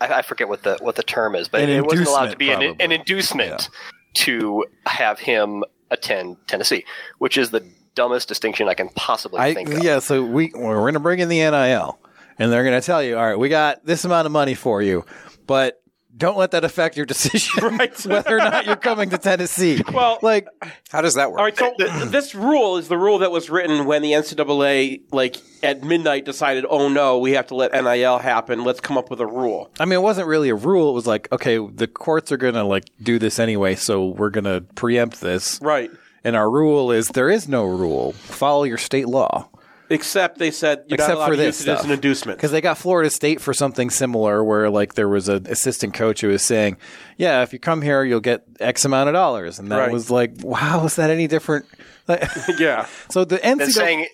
I, 0.00 0.14
I 0.14 0.22
forget 0.22 0.48
what 0.48 0.62
the 0.62 0.78
what 0.80 0.96
the 0.96 1.02
term 1.02 1.34
is, 1.34 1.48
but 1.48 1.62
An 1.62 1.70
it 1.70 1.84
wasn't 1.84 2.08
allowed 2.08 2.30
to 2.30 2.36
be 2.36 2.50
an, 2.50 2.62
inducement, 2.62 2.82
an 2.82 2.92
inducement 2.92 3.70
to 4.14 4.64
have 4.86 5.18
him 5.18 5.64
attend 5.90 6.36
Tennessee, 6.46 6.84
which 7.18 7.36
is 7.36 7.50
the 7.50 7.64
dumbest 7.94 8.28
distinction 8.28 8.68
I 8.68 8.74
can 8.74 8.88
possibly 8.90 9.40
I, 9.40 9.54
think 9.54 9.70
of. 9.70 9.82
yeah, 9.82 9.98
so 9.98 10.22
we 10.24 10.52
we're 10.54 10.76
going 10.76 10.94
to 10.94 11.00
bring 11.00 11.18
in 11.18 11.28
the 11.28 11.38
NIL, 11.38 11.98
and 12.38 12.52
they're 12.52 12.64
going 12.64 12.80
to 12.80 12.84
tell 12.84 13.02
you, 13.02 13.16
all 13.16 13.26
right, 13.26 13.38
we 13.38 13.48
got 13.48 13.84
this 13.84 14.04
amount 14.04 14.26
of 14.26 14.32
money 14.32 14.54
for 14.54 14.82
you, 14.82 15.04
but 15.46 15.82
don't 16.16 16.36
let 16.38 16.50
that 16.52 16.64
affect 16.64 16.96
your 16.96 17.06
decision 17.06 17.62
whether 18.06 18.36
or 18.36 18.38
not 18.38 18.66
you're 18.66 18.76
coming 18.76 19.10
to 19.10 19.18
Tennessee. 19.18 19.82
Well, 19.92 20.18
like, 20.22 20.48
How 20.90 21.00
does 21.00 21.14
that 21.14 21.30
work? 21.30 21.38
All 21.38 21.44
right, 21.44 21.56
so 21.56 21.74
this 22.06 22.34
rule 22.34 22.76
is 22.76 22.88
the 22.88 22.96
rule 22.96 23.18
that 23.18 23.30
was 23.30 23.50
written 23.50 23.84
when 23.86 24.02
the 24.02 24.12
NCAA, 24.12 25.02
like 25.12 25.36
at 25.62 25.84
midnight, 25.84 26.24
decided, 26.24 26.64
"Oh 26.68 26.88
no, 26.88 27.18
we 27.18 27.32
have 27.32 27.46
to 27.48 27.54
let 27.54 27.72
NIL 27.72 28.18
happen. 28.18 28.64
Let's 28.64 28.80
come 28.80 28.96
up 28.98 29.10
with 29.10 29.20
a 29.20 29.26
rule." 29.26 29.70
I 29.78 29.84
mean, 29.84 29.94
it 29.94 30.02
wasn't 30.02 30.26
really 30.28 30.48
a 30.48 30.54
rule. 30.54 30.90
It 30.90 30.94
was 30.94 31.06
like, 31.06 31.30
okay, 31.32 31.58
the 31.58 31.86
courts 31.86 32.32
are 32.32 32.36
going 32.36 32.54
to 32.54 32.64
like 32.64 32.84
do 33.02 33.18
this 33.18 33.38
anyway, 33.38 33.74
so 33.74 34.06
we're 34.06 34.30
going 34.30 34.44
to 34.44 34.62
preempt 34.74 35.20
this. 35.20 35.60
Right. 35.62 35.90
And 36.24 36.34
our 36.36 36.50
rule 36.50 36.90
is 36.90 37.08
there 37.08 37.30
is 37.30 37.48
no 37.48 37.64
rule. 37.64 38.12
Follow 38.12 38.64
your 38.64 38.78
state 38.78 39.08
law. 39.08 39.48
Except 39.90 40.38
they 40.38 40.50
said 40.50 40.84
you're 40.88 40.94
Except 40.96 41.08
not 41.10 41.16
allowed 41.16 41.26
for 41.26 41.30
to 41.32 41.36
this 41.38 41.60
use 41.60 41.68
it 41.68 41.70
as 41.70 41.78
stuff. 41.78 41.86
an 41.86 41.92
inducement. 41.92 42.38
Because 42.38 42.50
they 42.50 42.60
got 42.60 42.76
Florida 42.78 43.10
State 43.10 43.40
for 43.40 43.54
something 43.54 43.90
similar, 43.90 44.44
where 44.44 44.68
like 44.70 44.94
there 44.94 45.08
was 45.08 45.28
an 45.28 45.46
assistant 45.46 45.94
coach 45.94 46.20
who 46.20 46.28
was 46.28 46.42
saying, 46.42 46.76
"Yeah, 47.16 47.42
if 47.42 47.52
you 47.52 47.58
come 47.58 47.82
here, 47.82 48.04
you'll 48.04 48.20
get 48.20 48.44
X 48.60 48.84
amount 48.84 49.08
of 49.08 49.14
dollars," 49.14 49.58
and 49.58 49.70
that 49.72 49.78
Right. 49.78 49.92
was 49.92 50.10
like, 50.10 50.32
"Wow, 50.42 50.84
is 50.84 50.96
that 50.96 51.10
any 51.10 51.26
different?" 51.26 51.64
Like- 52.06 52.24
yeah. 52.58 52.86
so 53.10 53.24
the 53.24 53.36
Then 53.36 53.58
NCAA, 53.60 53.70
saying 53.72 54.06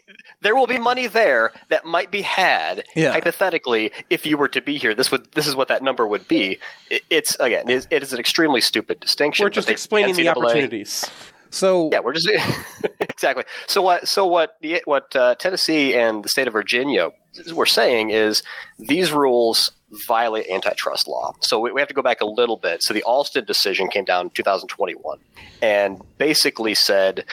there 0.42 0.54
will 0.54 0.66
be 0.66 0.78
money 0.78 1.06
there 1.06 1.52
that 1.70 1.84
might 1.84 2.10
be 2.10 2.22
had 2.22 2.84
Yeah. 2.94 3.12
hypothetically 3.12 3.92
if 4.10 4.26
you 4.26 4.36
were 4.36 4.48
to 4.48 4.60
be 4.60 4.76
here. 4.78 4.94
This 4.94 5.10
would 5.10 5.30
this 5.32 5.46
is 5.46 5.56
what 5.56 5.68
that 5.68 5.82
number 5.82 6.06
would 6.06 6.28
be. 6.28 6.58
It, 6.90 7.02
it's 7.10 7.36
again, 7.40 7.68
it 7.68 7.74
is, 7.74 7.88
it 7.90 8.02
is 8.02 8.12
an 8.12 8.18
extremely 8.20 8.60
stupid 8.60 9.00
distinction. 9.00 9.44
We're 9.44 9.48
but 9.50 9.54
just 9.54 9.66
they- 9.68 9.72
explaining 9.72 10.14
the 10.14 10.26
NCAA 10.26 10.36
opportunities. 10.36 11.10
So 11.54 11.88
Yeah, 11.92 12.00
we're 12.00 12.12
just 12.12 12.28
exactly. 13.00 13.44
So 13.66 13.80
what? 13.80 14.08
So 14.08 14.26
what? 14.26 14.56
What 14.84 15.14
uh, 15.14 15.36
Tennessee 15.36 15.94
and 15.94 16.24
the 16.24 16.28
state 16.28 16.46
of 16.46 16.52
Virginia 16.52 17.10
were 17.54 17.66
saying 17.66 18.10
is 18.10 18.42
these 18.78 19.12
rules 19.12 19.70
violate 20.08 20.48
antitrust 20.48 21.06
law. 21.06 21.32
So 21.40 21.60
we, 21.60 21.70
we 21.70 21.80
have 21.80 21.88
to 21.88 21.94
go 21.94 22.02
back 22.02 22.20
a 22.20 22.26
little 22.26 22.56
bit. 22.56 22.82
So 22.82 22.92
the 22.92 23.04
Alston 23.04 23.44
decision 23.44 23.88
came 23.88 24.04
down 24.04 24.26
in 24.26 24.30
2021 24.30 25.18
and 25.62 26.00
basically 26.18 26.74
said. 26.74 27.24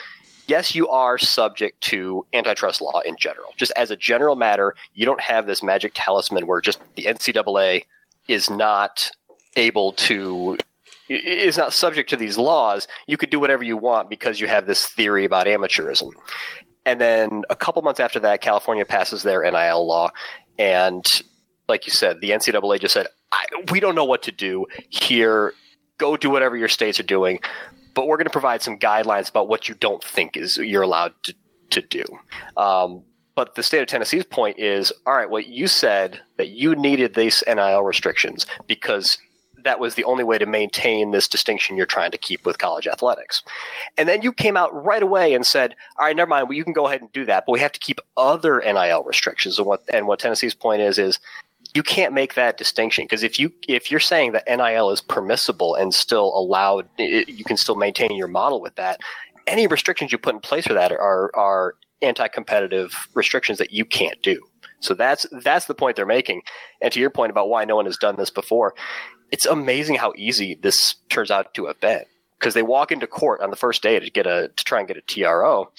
Yes, 0.48 0.76
you 0.76 0.90
are 0.90 1.18
subject 1.18 1.80
to 1.82 2.26
antitrust 2.34 2.82
law 2.82 3.00
in 3.06 3.16
general. 3.16 3.54
Just 3.56 3.72
as 3.78 3.90
a 3.90 3.96
general 3.96 4.36
matter, 4.36 4.76
you 4.94 5.06
don't 5.06 5.22
have 5.22 5.46
this 5.48 5.64
magic 5.64 5.94
talisman 5.96 6.46
where 6.46 6.60
just 6.60 6.80
the 6.96 7.04
NCAA 7.04 7.86
is 8.28 8.50
not 8.50 9.12
able 9.56 9.94
to 9.94 10.58
is 11.16 11.58
not 11.58 11.74
subject 11.74 12.10
to 12.10 12.16
these 12.18 12.38
laws, 12.38 12.88
you 13.08 13.18
could 13.18 13.30
do 13.30 13.40
whatever 13.40 13.64
you 13.64 13.78
want 13.78 14.10
because 14.10 14.40
you 14.40 14.48
have 14.48 14.68
this 14.68 14.86
theory 14.86 15.26
about 15.26 15.48
amateurism. 15.48 16.12
And 16.86 17.00
then 17.00 17.44
a 17.50 17.56
couple 17.56 17.82
months 17.82 18.00
after 18.00 18.20
that, 18.22 18.42
California 18.42 18.86
passes 18.86 19.24
their 19.24 19.44
NIL 19.44 19.86
law, 19.86 20.12
and 20.58 21.06
like 21.68 21.86
you 21.86 21.92
said, 21.92 22.22
the 22.22 22.32
NCAA 22.32 22.80
just 22.80 22.94
said, 22.94 23.08
"We 23.72 23.80
don't 23.80 23.96
know 23.96 24.06
what 24.06 24.24
to 24.24 24.32
do 24.32 24.66
here. 24.90 25.54
Go 25.98 26.18
do 26.18 26.30
whatever 26.30 26.58
your 26.58 26.68
states 26.68 27.00
are 27.00 27.04
doing, 27.04 27.40
but 27.94 28.08
we're 28.08 28.18
going 28.18 28.26
to 28.26 28.32
provide 28.32 28.62
some 28.62 28.78
guidelines 28.78 29.30
about 29.30 29.48
what 29.48 29.70
you 29.70 29.76
don't 29.76 30.04
think 30.04 30.36
is 30.36 30.58
you're 30.58 30.82
allowed 30.82 31.14
to 31.24 31.36
to 31.70 31.82
do." 31.82 32.04
Um, 32.58 33.04
but 33.36 33.56
the 33.56 33.64
state 33.64 33.82
of 33.82 33.88
Tennessee's 33.88 34.26
point 34.26 34.60
is, 34.60 34.92
all 35.06 35.14
right, 35.14 35.30
well, 35.30 35.42
you 35.42 35.68
said 35.68 36.20
that 36.38 36.50
you 36.50 36.76
needed 36.76 37.14
these 37.14 37.44
NIL 37.48 37.84
restrictions 37.84 38.46
because 38.68 39.18
that 39.64 39.80
was 39.80 39.96
the 39.96 40.04
only 40.04 40.24
way 40.24 40.38
to 40.38 40.46
maintain 40.46 41.12
this 41.12 41.28
distinction 41.28 41.78
you're 41.78 41.86
trying 41.86 42.12
to 42.12 42.18
keep 42.18 42.46
with 42.46 42.58
college 42.58 42.88
athletics. 42.88 43.44
And 43.98 44.08
then 44.08 44.22
you 44.22 44.34
came 44.34 44.58
out 44.58 44.72
right 44.84 45.04
away 45.04 45.34
and 45.34 45.46
said, 45.46 45.76
all 45.98 46.06
right, 46.06 46.16
never 46.16 46.30
mind, 46.30 46.48
well, 46.48 46.58
you 46.58 46.64
can 46.64 46.74
go 46.74 46.88
ahead 46.88 47.02
and 47.02 47.12
do 47.12 47.26
that, 47.26 47.46
but 47.46 47.54
we 47.54 47.60
have 47.60 47.72
to 47.72 47.80
keep 47.80 48.00
other 48.18 48.60
NIL 48.60 49.04
restrictions. 49.04 49.58
And 49.58 49.68
what, 49.68 49.84
and 49.92 50.08
what 50.08 50.20
Tennessee's 50.20 50.56
point 50.56 50.82
is, 50.82 50.98
is 50.98 51.20
you 51.74 51.84
can't 51.84 52.14
make 52.14 52.34
that 52.34 52.58
distinction 52.58 53.06
because 53.06 53.24
if 53.24 53.40
you 53.40 53.52
if 53.68 53.90
you're 53.90 54.00
saying 54.00 54.34
that 54.34 54.44
NIL 54.48 54.90
is 54.92 55.00
permissible 55.02 55.76
and 55.76 55.94
still 55.94 56.38
allowed, 56.38 56.88
it, 56.98 57.30
you 57.30 57.46
can 57.46 57.58
still 57.58 57.76
maintain 57.76 58.16
your 58.16 58.28
model 58.28 58.62
with 58.62 58.76
that. 58.76 59.00
Any 59.48 59.68
restrictions 59.68 60.12
you 60.12 60.18
put 60.18 60.36
in 60.36 60.42
place 60.42 60.68
for 60.68 60.74
that 60.74 60.92
are 60.92 61.32
are 61.34 61.76
anti-competitive 62.02 63.08
restrictions 63.14 63.58
that 63.60 63.72
you 63.72 63.86
can't 63.86 64.22
do. 64.22 64.42
So 64.80 64.94
that's 64.94 65.26
that's 65.44 65.66
the 65.66 65.76
point 65.76 65.96
they're 65.96 66.06
making. 66.06 66.42
And 66.82 66.92
to 66.92 67.00
your 67.00 67.10
point 67.10 67.30
about 67.30 67.50
why 67.50 67.66
no 67.66 67.76
one 67.76 67.86
has 67.86 67.98
done 67.98 68.18
this 68.18 68.32
before, 68.32 68.74
it's 69.32 69.46
amazing 69.46 69.96
how 69.96 70.14
easy 70.16 70.56
this 70.56 70.96
turns 71.10 71.32
out 71.32 71.54
to 71.56 71.66
have 71.66 71.80
been 71.80 72.04
because 72.40 72.54
they 72.54 72.64
walk 72.64 72.92
into 72.92 73.08
court 73.08 73.42
on 73.42 73.50
the 73.50 73.56
first 73.56 73.82
day 73.82 74.00
to 74.00 74.10
get 74.10 74.28
a 74.28 74.50
to 74.56 74.64
try 74.64 74.80
and 74.80 74.88
get 74.88 74.98
a 74.98 75.02
TRO, 75.02 75.72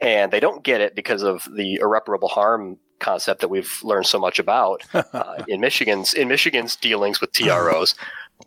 and 0.00 0.30
they 0.32 0.40
don't 0.40 0.62
get 0.62 0.80
it 0.80 0.94
because 0.94 1.22
of 1.22 1.48
the 1.52 1.76
irreparable 1.76 2.28
harm 2.28 2.78
concept 2.98 3.40
that 3.40 3.48
we've 3.48 3.80
learned 3.82 4.06
so 4.06 4.18
much 4.18 4.38
about 4.38 4.82
uh, 4.94 5.42
in 5.48 5.60
Michigan's 5.60 6.12
in 6.12 6.28
Michigan's 6.28 6.76
dealings 6.76 7.20
with 7.20 7.32
TROs. 7.32 7.94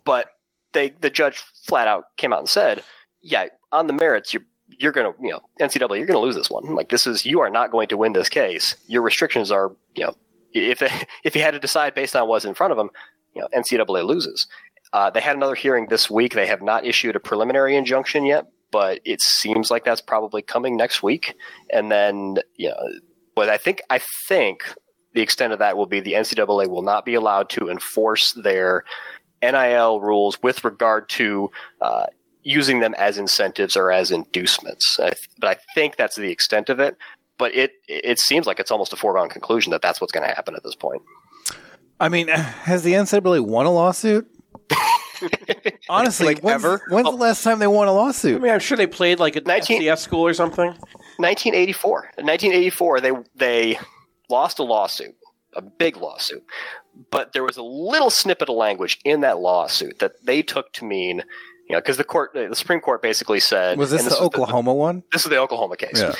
But 0.04 0.28
they 0.72 0.90
the 1.00 1.10
judge 1.10 1.42
flat 1.64 1.88
out 1.88 2.16
came 2.16 2.32
out 2.32 2.40
and 2.40 2.48
said, 2.48 2.82
"Yeah, 3.22 3.46
on 3.72 3.86
the 3.86 3.92
merits, 3.92 4.32
you're 4.32 4.44
you're 4.78 4.92
going 4.92 5.12
to 5.12 5.22
you 5.22 5.30
know 5.30 5.40
NCAA, 5.60 5.98
you're 5.98 6.06
going 6.06 6.12
to 6.12 6.18
lose 6.18 6.36
this 6.36 6.50
one. 6.50 6.74
Like 6.74 6.90
this 6.90 7.06
is 7.06 7.26
you 7.26 7.40
are 7.40 7.50
not 7.50 7.70
going 7.70 7.88
to 7.88 7.96
win 7.96 8.12
this 8.12 8.28
case. 8.28 8.76
Your 8.86 9.02
restrictions 9.02 9.50
are 9.50 9.72
you 9.94 10.04
know 10.04 10.14
if 10.52 10.78
they, 10.78 10.90
if 11.24 11.34
you 11.34 11.42
had 11.42 11.52
to 11.52 11.60
decide 11.60 11.94
based 11.94 12.16
on 12.16 12.28
what's 12.28 12.44
in 12.44 12.54
front 12.54 12.72
of 12.72 12.76
them, 12.76 12.90
you 13.34 13.42
know 13.42 13.48
NCAA 13.56 14.06
loses." 14.06 14.46
Uh, 14.92 15.10
they 15.10 15.20
had 15.20 15.36
another 15.36 15.56
hearing 15.56 15.88
this 15.88 16.08
week. 16.08 16.34
They 16.34 16.46
have 16.46 16.62
not 16.62 16.86
issued 16.86 17.16
a 17.16 17.20
preliminary 17.20 17.76
injunction 17.76 18.24
yet, 18.24 18.46
but 18.70 19.00
it 19.04 19.20
seems 19.20 19.70
like 19.70 19.84
that's 19.84 20.00
probably 20.00 20.40
coming 20.40 20.76
next 20.76 21.02
week. 21.02 21.34
And 21.72 21.90
then, 21.90 22.36
you 22.56 22.68
know, 22.68 22.76
but 23.34 23.48
I 23.48 23.56
think 23.56 23.82
I 23.90 24.00
think 24.28 24.62
the 25.14 25.20
extent 25.20 25.52
of 25.52 25.58
that 25.58 25.76
will 25.76 25.86
be 25.86 26.00
the 26.00 26.12
NCAA 26.12 26.68
will 26.68 26.82
not 26.82 27.04
be 27.04 27.14
allowed 27.14 27.50
to 27.50 27.68
enforce 27.68 28.32
their 28.32 28.84
NIL 29.42 30.00
rules 30.00 30.40
with 30.42 30.64
regard 30.64 31.08
to 31.10 31.50
uh, 31.80 32.06
using 32.42 32.80
them 32.80 32.94
as 32.94 33.18
incentives 33.18 33.76
or 33.76 33.90
as 33.90 34.10
inducements. 34.10 34.98
I 35.00 35.10
th- 35.10 35.28
but 35.38 35.50
I 35.50 35.60
think 35.74 35.96
that's 35.96 36.16
the 36.16 36.30
extent 36.30 36.68
of 36.68 36.78
it. 36.78 36.96
But 37.36 37.52
it 37.54 37.72
it 37.88 38.20
seems 38.20 38.46
like 38.46 38.60
it's 38.60 38.70
almost 38.70 38.92
a 38.92 38.96
foregone 38.96 39.28
conclusion 39.28 39.72
that 39.72 39.82
that's 39.82 40.00
what's 40.00 40.12
going 40.12 40.28
to 40.28 40.34
happen 40.34 40.54
at 40.54 40.62
this 40.62 40.76
point. 40.76 41.02
I 42.00 42.08
mean, 42.08 42.28
has 42.28 42.82
the 42.82 42.92
NCAA 42.92 43.40
won 43.46 43.66
a 43.66 43.70
lawsuit? 43.70 44.28
Honestly, 45.88 46.26
Like 46.26 46.40
when's, 46.40 46.64
ever? 46.64 46.82
when's 46.88 47.06
the 47.06 47.12
oh. 47.12 47.16
last 47.16 47.42
time 47.44 47.58
they 47.58 47.66
won 47.66 47.88
a 47.88 47.92
lawsuit? 47.92 48.36
I 48.36 48.38
mean, 48.38 48.52
I'm 48.52 48.60
sure 48.60 48.76
they 48.76 48.86
played 48.86 49.20
like 49.20 49.36
at 49.36 49.46
19 49.46 49.82
FCS 49.82 49.98
school 49.98 50.26
or 50.26 50.34
something. 50.34 50.66
1984. 51.18 52.10
In 52.18 52.26
1984, 52.26 53.00
they 53.00 53.12
they 53.36 53.78
lost 54.28 54.58
a 54.58 54.64
lawsuit, 54.64 55.14
a 55.54 55.62
big 55.62 55.96
lawsuit, 55.96 56.44
but 57.10 57.32
there 57.32 57.44
was 57.44 57.56
a 57.56 57.62
little 57.62 58.10
snippet 58.10 58.48
of 58.48 58.56
language 58.56 58.98
in 59.04 59.20
that 59.20 59.38
lawsuit 59.38 59.98
that 60.00 60.12
they 60.24 60.42
took 60.42 60.72
to 60.72 60.84
mean, 60.84 61.22
you 61.68 61.74
know, 61.74 61.80
because 61.80 61.96
the 61.96 62.04
court, 62.04 62.32
the 62.34 62.54
Supreme 62.54 62.80
Court 62.80 63.00
basically 63.02 63.40
said, 63.40 63.78
Was 63.78 63.90
this 63.90 64.02
and 64.02 64.10
the 64.10 64.18
Oklahoma 64.18 64.74
one? 64.74 65.04
this 65.12 65.24
is 65.24 65.30
the 65.30 65.38
Oklahoma 65.38 65.76
case. 65.76 66.00
Yeah. 66.00 66.14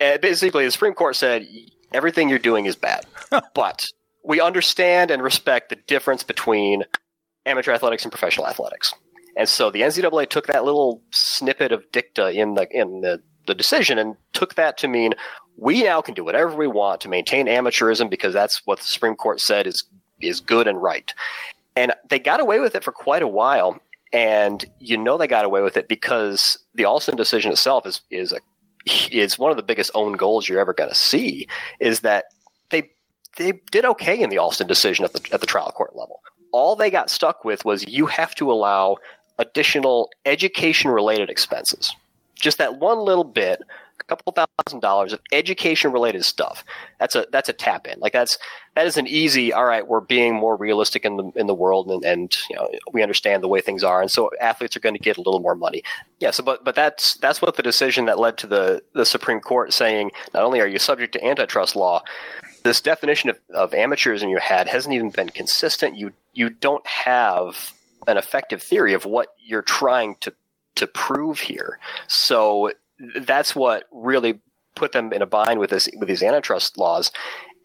And 0.00 0.20
basically, 0.20 0.64
the 0.64 0.70
Supreme 0.70 0.94
Court 0.94 1.16
said 1.16 1.46
everything 1.92 2.28
you're 2.28 2.38
doing 2.38 2.66
is 2.66 2.76
bad, 2.76 3.06
but 3.54 3.84
we 4.26 4.40
understand 4.40 5.10
and 5.10 5.22
respect 5.22 5.70
the 5.70 5.76
difference 5.76 6.24
between 6.24 6.84
amateur 7.46 7.72
athletics 7.72 8.04
and 8.04 8.10
professional 8.10 8.46
athletics. 8.46 8.92
And 9.36 9.48
so 9.48 9.70
the 9.70 9.82
NCAA 9.82 10.28
took 10.28 10.48
that 10.48 10.64
little 10.64 11.02
snippet 11.12 11.70
of 11.70 11.84
dicta 11.92 12.30
in 12.30 12.54
the 12.54 12.66
in 12.70 13.02
the, 13.02 13.22
the 13.46 13.54
decision 13.54 13.98
and 13.98 14.16
took 14.32 14.56
that 14.56 14.78
to 14.78 14.88
mean 14.88 15.14
we 15.56 15.84
now 15.84 16.02
can 16.02 16.14
do 16.14 16.24
whatever 16.24 16.54
we 16.54 16.66
want 16.66 17.00
to 17.02 17.08
maintain 17.08 17.46
amateurism 17.46 18.10
because 18.10 18.34
that's 18.34 18.60
what 18.64 18.78
the 18.78 18.84
Supreme 18.84 19.14
Court 19.14 19.40
said 19.40 19.66
is 19.66 19.84
is 20.20 20.40
good 20.40 20.66
and 20.66 20.82
right. 20.82 21.12
And 21.76 21.92
they 22.08 22.18
got 22.18 22.40
away 22.40 22.58
with 22.58 22.74
it 22.74 22.82
for 22.82 22.92
quite 22.92 23.22
a 23.22 23.28
while. 23.28 23.78
And 24.12 24.64
you 24.78 24.96
know 24.96 25.18
they 25.18 25.26
got 25.26 25.44
away 25.44 25.62
with 25.62 25.76
it 25.76 25.88
because 25.88 26.58
the 26.74 26.84
Alston 26.84 27.16
decision 27.16 27.52
itself 27.52 27.86
is 27.86 28.00
is 28.10 28.32
a 28.32 28.40
is 29.10 29.38
one 29.38 29.50
of 29.50 29.56
the 29.56 29.62
biggest 29.62 29.90
own 29.94 30.14
goals 30.14 30.48
you're 30.48 30.60
ever 30.60 30.74
going 30.74 30.90
to 30.90 30.96
see. 30.96 31.46
Is 31.78 32.00
that 32.00 32.26
they 32.70 32.90
they 33.36 33.60
did 33.70 33.84
okay 33.84 34.20
in 34.20 34.30
the 34.30 34.38
Alston 34.38 34.66
decision 34.66 35.04
at 35.04 35.12
the 35.12 35.28
at 35.32 35.40
the 35.40 35.46
trial 35.46 35.70
court 35.72 35.94
level. 35.94 36.20
All 36.52 36.76
they 36.76 36.90
got 36.90 37.10
stuck 37.10 37.44
with 37.44 37.64
was 37.64 37.86
you 37.86 38.06
have 38.06 38.34
to 38.36 38.50
allow 38.50 38.96
additional 39.38 40.10
education 40.24 40.90
related 40.90 41.30
expenses. 41.30 41.94
Just 42.34 42.58
that 42.58 42.78
one 42.78 42.98
little 42.98 43.24
bit, 43.24 43.62
a 43.98 44.04
couple 44.04 44.32
thousand 44.32 44.80
dollars 44.80 45.12
of 45.12 45.20
education 45.32 45.90
related 45.90 46.24
stuff. 46.24 46.64
That's 46.98 47.14
a 47.14 47.26
that's 47.32 47.48
a 47.48 47.52
tap 47.52 47.86
in. 47.86 47.98
Like 47.98 48.12
that's 48.12 48.38
that 48.74 48.86
is 48.86 48.98
an 48.98 49.06
easy. 49.06 49.52
All 49.52 49.64
right, 49.64 49.86
we're 49.86 50.00
being 50.00 50.34
more 50.34 50.54
realistic 50.54 51.04
in 51.04 51.16
the 51.16 51.32
in 51.34 51.46
the 51.46 51.54
world, 51.54 51.90
and, 51.90 52.04
and 52.04 52.32
you 52.50 52.56
know 52.56 52.68
we 52.92 53.02
understand 53.02 53.42
the 53.42 53.48
way 53.48 53.60
things 53.62 53.82
are, 53.82 54.02
and 54.02 54.10
so 54.10 54.30
athletes 54.40 54.76
are 54.76 54.80
going 54.80 54.94
to 54.94 55.00
get 55.00 55.16
a 55.16 55.22
little 55.22 55.40
more 55.40 55.54
money. 55.54 55.82
Yeah. 56.20 56.30
So, 56.30 56.42
but 56.42 56.62
but 56.62 56.74
that's 56.74 57.16
that's 57.18 57.40
what 57.40 57.56
the 57.56 57.62
decision 57.62 58.04
that 58.06 58.18
led 58.18 58.36
to 58.38 58.46
the 58.46 58.82
the 58.92 59.06
Supreme 59.06 59.40
Court 59.40 59.72
saying 59.72 60.10
not 60.34 60.42
only 60.42 60.60
are 60.60 60.68
you 60.68 60.78
subject 60.78 61.14
to 61.14 61.24
antitrust 61.24 61.74
law, 61.74 62.02
this 62.66 62.80
definition 62.80 63.30
of, 63.30 63.38
of 63.54 63.70
amateurism 63.72 64.30
you 64.30 64.38
had 64.38 64.68
hasn't 64.68 64.94
even 64.94 65.10
been 65.10 65.28
consistent. 65.28 65.96
You 65.96 66.12
you 66.34 66.50
don't 66.50 66.86
have 66.86 67.72
an 68.06 68.16
effective 68.16 68.62
theory 68.62 68.94
of 68.94 69.04
what 69.04 69.28
you're 69.38 69.62
trying 69.62 70.16
to 70.20 70.32
to 70.76 70.86
prove 70.86 71.40
here. 71.40 71.78
So 72.06 72.72
that's 73.18 73.54
what 73.54 73.84
really 73.90 74.40
put 74.74 74.92
them 74.92 75.12
in 75.12 75.22
a 75.22 75.26
bind 75.26 75.58
with 75.58 75.70
this 75.70 75.88
with 75.98 76.08
these 76.08 76.22
antitrust 76.22 76.78
laws, 76.78 77.10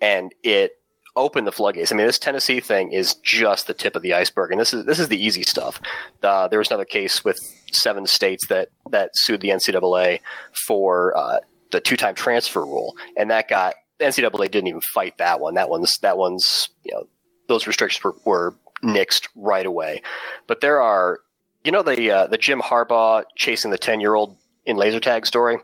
and 0.02 0.34
it 0.43 0.78
opened 1.16 1.45
the 1.45 1.52
floodgates. 1.52 1.91
I 1.91 1.95
mean, 1.95 2.08
this 2.08 2.20
Tennessee 2.20 2.62
thing 2.62 2.93
is 2.93 3.16
just 3.16 3.68
the 3.68 3.74
tip 3.74 3.95
of 3.95 4.02
the 4.02 4.14
iceberg, 4.14 4.52
and 4.52 4.60
this 4.60 4.74
is 4.74 4.86
this 4.86 4.99
is 4.99 5.10
the 5.10 5.24
easy 5.24 5.43
stuff. 5.43 5.82
Uh, 6.24 6.47
there 6.47 6.60
was 6.60 6.70
another 6.70 6.86
case 6.86 7.24
with 7.24 7.38
seven 7.72 8.08
states 8.08 8.47
that 8.47 8.70
that 8.89 9.12
sued 9.14 9.41
the 9.41 9.49
NCAA 9.49 10.22
for 10.68 11.16
uh, 11.18 11.39
the 11.72 11.82
two 11.82 11.97
time 11.97 12.16
transfer 12.16 12.62
rule, 12.62 12.95
and 13.18 13.30
that 13.32 13.47
got 13.47 13.76
NCAA 14.06 14.52
didn't 14.52 14.68
even 14.68 14.82
fight 14.93 15.18
that 15.18 15.39
one. 15.39 15.56
That 15.56 15.70
one's 15.70 15.97
that 15.99 16.18
one's 16.18 16.70
you 16.84 16.93
know 16.93 17.08
those 17.47 17.68
restrictions 17.68 18.04
were, 18.04 18.16
were 18.26 18.56
nixed 18.84 19.28
right 19.36 19.66
away. 19.66 20.02
But 20.47 20.62
there 20.62 20.82
are 20.82 21.20
you 21.64 21.72
know 21.72 21.84
the 21.84 22.12
uh, 22.12 22.28
the 22.28 22.38
Jim 22.38 22.62
Harbaugh 22.62 23.24
chasing 23.36 23.72
the 23.72 23.78
ten 23.78 23.99
year 23.99 24.16
old 24.16 24.38
in 24.66 24.78
laser 24.78 24.99
tag 24.99 25.26
story. 25.26 25.58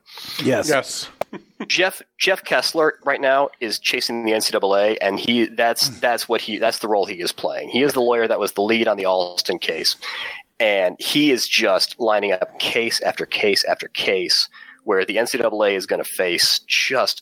Yes. 0.44 0.70
Yes. 0.70 1.10
Jeff 1.68 2.02
Jeff 2.18 2.44
Kessler 2.44 3.00
right 3.04 3.20
now 3.20 3.50
is 3.60 3.80
chasing 3.80 4.26
the 4.26 4.32
NCAA, 4.32 4.98
and 5.02 5.20
he 5.20 5.48
that's 5.48 5.90
that's 6.00 6.30
what 6.30 6.42
he 6.42 6.58
that's 6.58 6.80
the 6.80 6.88
role 6.88 7.06
he 7.06 7.20
is 7.20 7.32
playing. 7.32 7.70
He 7.70 7.82
is 7.82 7.94
the 7.94 8.02
lawyer 8.02 8.28
that 8.28 8.40
was 8.40 8.54
the 8.54 8.62
lead 8.62 8.88
on 8.88 8.98
the 8.98 9.06
Alston 9.06 9.60
case, 9.60 9.96
and 10.60 10.96
he 11.00 11.32
is 11.32 11.48
just 11.48 12.00
lining 12.00 12.32
up 12.32 12.60
case 12.60 13.02
after 13.02 13.26
case 13.26 13.64
after 13.66 13.88
case 13.90 14.48
where 14.84 15.04
the 15.04 15.18
NCAA 15.18 15.74
is 15.74 15.86
going 15.86 16.02
to 16.02 16.10
face 16.10 16.62
just 16.66 17.22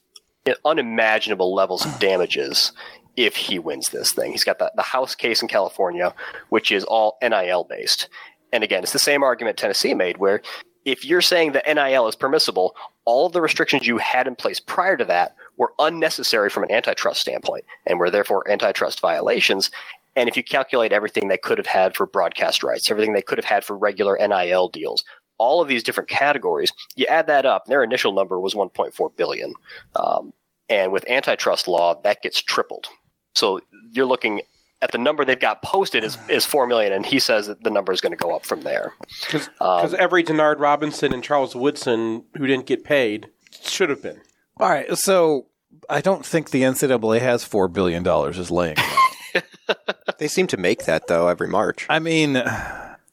unimaginable 0.63 1.53
levels 1.53 1.85
of 1.85 1.99
damages 1.99 2.71
if 3.15 3.35
he 3.35 3.59
wins 3.59 3.89
this 3.89 4.11
thing. 4.11 4.31
He's 4.31 4.43
got 4.43 4.59
the, 4.59 4.71
the 4.75 4.81
House 4.81 5.15
case 5.15 5.41
in 5.41 5.47
California, 5.47 6.13
which 6.49 6.71
is 6.71 6.83
all 6.83 7.17
NIL 7.21 7.63
based. 7.63 8.09
And 8.51 8.63
again, 8.63 8.83
it's 8.83 8.93
the 8.93 8.99
same 8.99 9.23
argument 9.23 9.57
Tennessee 9.57 9.93
made 9.93 10.17
where 10.17 10.41
if 10.85 11.03
you're 11.03 11.21
saying 11.21 11.53
that 11.53 11.65
NIL 11.65 12.07
is 12.07 12.15
permissible, 12.15 12.75
all 13.05 13.29
the 13.29 13.41
restrictions 13.41 13.87
you 13.87 13.97
had 13.97 14.27
in 14.27 14.35
place 14.35 14.59
prior 14.59 14.95
to 14.97 15.05
that 15.05 15.35
were 15.57 15.73
unnecessary 15.79 16.49
from 16.49 16.63
an 16.63 16.71
antitrust 16.71 17.21
standpoint 17.21 17.65
and 17.87 17.99
were 17.99 18.11
therefore 18.11 18.49
antitrust 18.49 18.99
violations. 18.99 19.71
And 20.15 20.29
if 20.29 20.37
you 20.37 20.43
calculate 20.43 20.93
everything 20.93 21.27
they 21.27 21.37
could 21.37 21.57
have 21.57 21.67
had 21.67 21.95
for 21.95 22.05
broadcast 22.05 22.63
rights, 22.63 22.89
everything 22.89 23.13
they 23.13 23.21
could 23.21 23.37
have 23.37 23.45
had 23.45 23.65
for 23.65 23.75
regular 23.75 24.17
NIL 24.17 24.69
deals, 24.69 25.03
all 25.37 25.61
of 25.61 25.67
these 25.67 25.83
different 25.83 26.09
categories, 26.09 26.71
you 26.95 27.05
add 27.07 27.27
that 27.27 27.45
up, 27.45 27.65
their 27.65 27.83
initial 27.83 28.13
number 28.13 28.39
was 28.39 28.53
1.4 28.53 29.15
billion. 29.15 29.53
Um, 29.95 30.33
and 30.69 30.91
with 30.91 31.09
antitrust 31.09 31.67
law, 31.67 31.99
that 32.03 32.21
gets 32.21 32.41
tripled. 32.41 32.87
So 33.35 33.59
you're 33.91 34.05
looking 34.05 34.41
at 34.81 34.91
the 34.91 34.97
number 34.97 35.25
they've 35.25 35.39
got 35.39 35.61
posted 35.61 36.03
is, 36.03 36.17
is 36.29 36.45
four 36.45 36.67
million, 36.67 36.93
and 36.93 37.05
he 37.05 37.19
says 37.19 37.47
that 37.47 37.63
the 37.63 37.69
number 37.69 37.91
is 37.91 38.01
going 38.01 38.11
to 38.11 38.17
go 38.17 38.35
up 38.35 38.45
from 38.45 38.61
there. 38.61 38.93
Because 39.31 39.93
every 39.93 40.23
Denard 40.23 40.59
Robinson 40.59 41.13
and 41.13 41.23
Charles 41.23 41.55
Woodson 41.55 42.23
who 42.37 42.47
didn't 42.47 42.65
get 42.65 42.83
paid 42.83 43.29
should 43.63 43.89
have 43.89 44.01
been. 44.01 44.21
All 44.57 44.69
right, 44.69 44.95
so 44.97 45.47
I 45.89 46.01
don't 46.01 46.25
think 46.25 46.51
the 46.51 46.61
NCAA 46.61 47.19
has 47.19 47.43
four 47.43 47.67
billion 47.67 48.03
dollars 48.03 48.37
is 48.37 48.51
laying. 48.51 48.77
They 50.17 50.27
seem 50.27 50.47
to 50.47 50.57
make 50.57 50.85
that 50.85 51.07
though 51.07 51.27
every 51.27 51.47
March. 51.47 51.85
I 51.89 51.99
mean, 51.99 52.41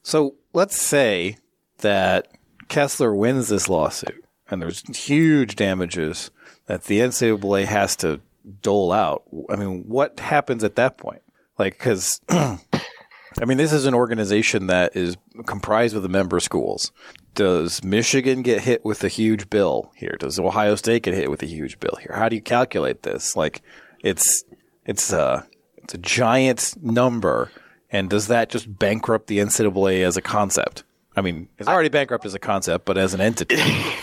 so 0.03 0.35
let's 0.53 0.79
say 0.79 1.37
that 1.83 2.27
Kessler 2.67 3.15
wins 3.15 3.47
this 3.47 3.69
lawsuit, 3.69 4.25
and 4.49 4.61
there's 4.61 4.81
huge 4.97 5.55
damages 5.55 6.31
that 6.65 6.85
the 6.85 6.99
NCAA 6.99 7.65
has 7.65 7.95
to 7.97 8.19
dole 8.61 8.91
out. 8.91 9.23
I 9.49 9.55
mean, 9.55 9.83
what 9.87 10.19
happens 10.19 10.63
at 10.63 10.75
that 10.75 10.97
point? 10.97 11.21
Like, 11.57 11.77
because 11.77 12.19
I 12.29 13.45
mean, 13.45 13.57
this 13.57 13.73
is 13.73 13.85
an 13.85 13.93
organization 13.93 14.67
that 14.67 14.95
is 14.95 15.17
comprised 15.45 15.95
of 15.95 16.03
the 16.03 16.09
member 16.09 16.39
schools. 16.39 16.91
Does 17.35 17.83
Michigan 17.83 18.41
get 18.41 18.61
hit 18.61 18.85
with 18.85 19.03
a 19.03 19.07
huge 19.07 19.49
bill 19.49 19.91
here? 19.95 20.15
Does 20.19 20.39
Ohio 20.39 20.75
State 20.75 21.03
get 21.03 21.15
hit 21.15 21.31
with 21.31 21.41
a 21.41 21.47
huge 21.47 21.79
bill 21.79 21.97
here? 21.99 22.15
How 22.15 22.29
do 22.29 22.35
you 22.35 22.41
calculate 22.41 23.03
this? 23.03 23.35
Like, 23.35 23.61
it's 24.03 24.43
it's 24.85 25.11
a 25.11 25.47
it's 25.77 25.95
a 25.95 25.97
giant 25.97 26.75
number, 26.81 27.51
and 27.89 28.09
does 28.09 28.27
that 28.27 28.49
just 28.49 28.77
bankrupt 28.77 29.27
the 29.27 29.39
NCAA 29.39 30.05
as 30.05 30.15
a 30.15 30.21
concept? 30.21 30.83
I 31.15 31.21
mean, 31.21 31.47
it's 31.57 31.69
already 31.69 31.89
bankrupt 31.89 32.25
as 32.25 32.33
a 32.33 32.39
concept, 32.39 32.85
but 32.85 32.97
as 32.97 33.13
an 33.13 33.21
entity, 33.21 33.57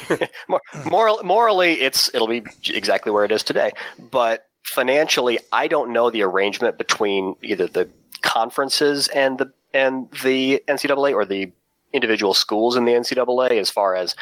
Mor- 0.49 0.61
moral, 0.85 1.23
morally, 1.25 1.81
it's 1.81 2.13
it'll 2.15 2.29
be 2.29 2.45
exactly 2.69 3.11
where 3.11 3.25
it 3.25 3.33
is 3.33 3.43
today. 3.43 3.73
But 3.99 4.47
financially, 4.65 5.39
I 5.53 5.67
don't 5.67 5.93
know 5.93 6.11
the 6.11 6.23
arrangement 6.23 6.79
between 6.79 7.35
either 7.43 7.67
the 7.67 7.89
conferences 8.23 9.09
and 9.09 9.39
the 9.39 9.53
and 9.73 10.11
the 10.23 10.63
NCAA 10.69 11.15
or 11.15 11.25
the 11.25 11.53
individual 11.93 12.35
schools 12.35 12.77
in 12.77 12.85
the 12.85 12.93
NCAA 12.93 13.53
as 13.53 13.71
far 13.71 13.95
as 13.95 14.15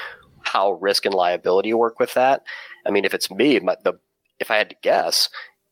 how 0.42 0.72
risk 0.72 1.04
and 1.04 1.14
liability 1.14 1.74
work 1.74 1.98
with 1.98 2.14
that. 2.14 2.42
I 2.86 2.90
mean, 2.90 3.04
if 3.04 3.12
it's 3.12 3.30
me, 3.30 3.60
my, 3.60 3.76
the 3.82 3.94
if 4.38 4.50
I 4.50 4.56
had 4.56 4.70
to 4.70 4.76
guess, 4.82 5.28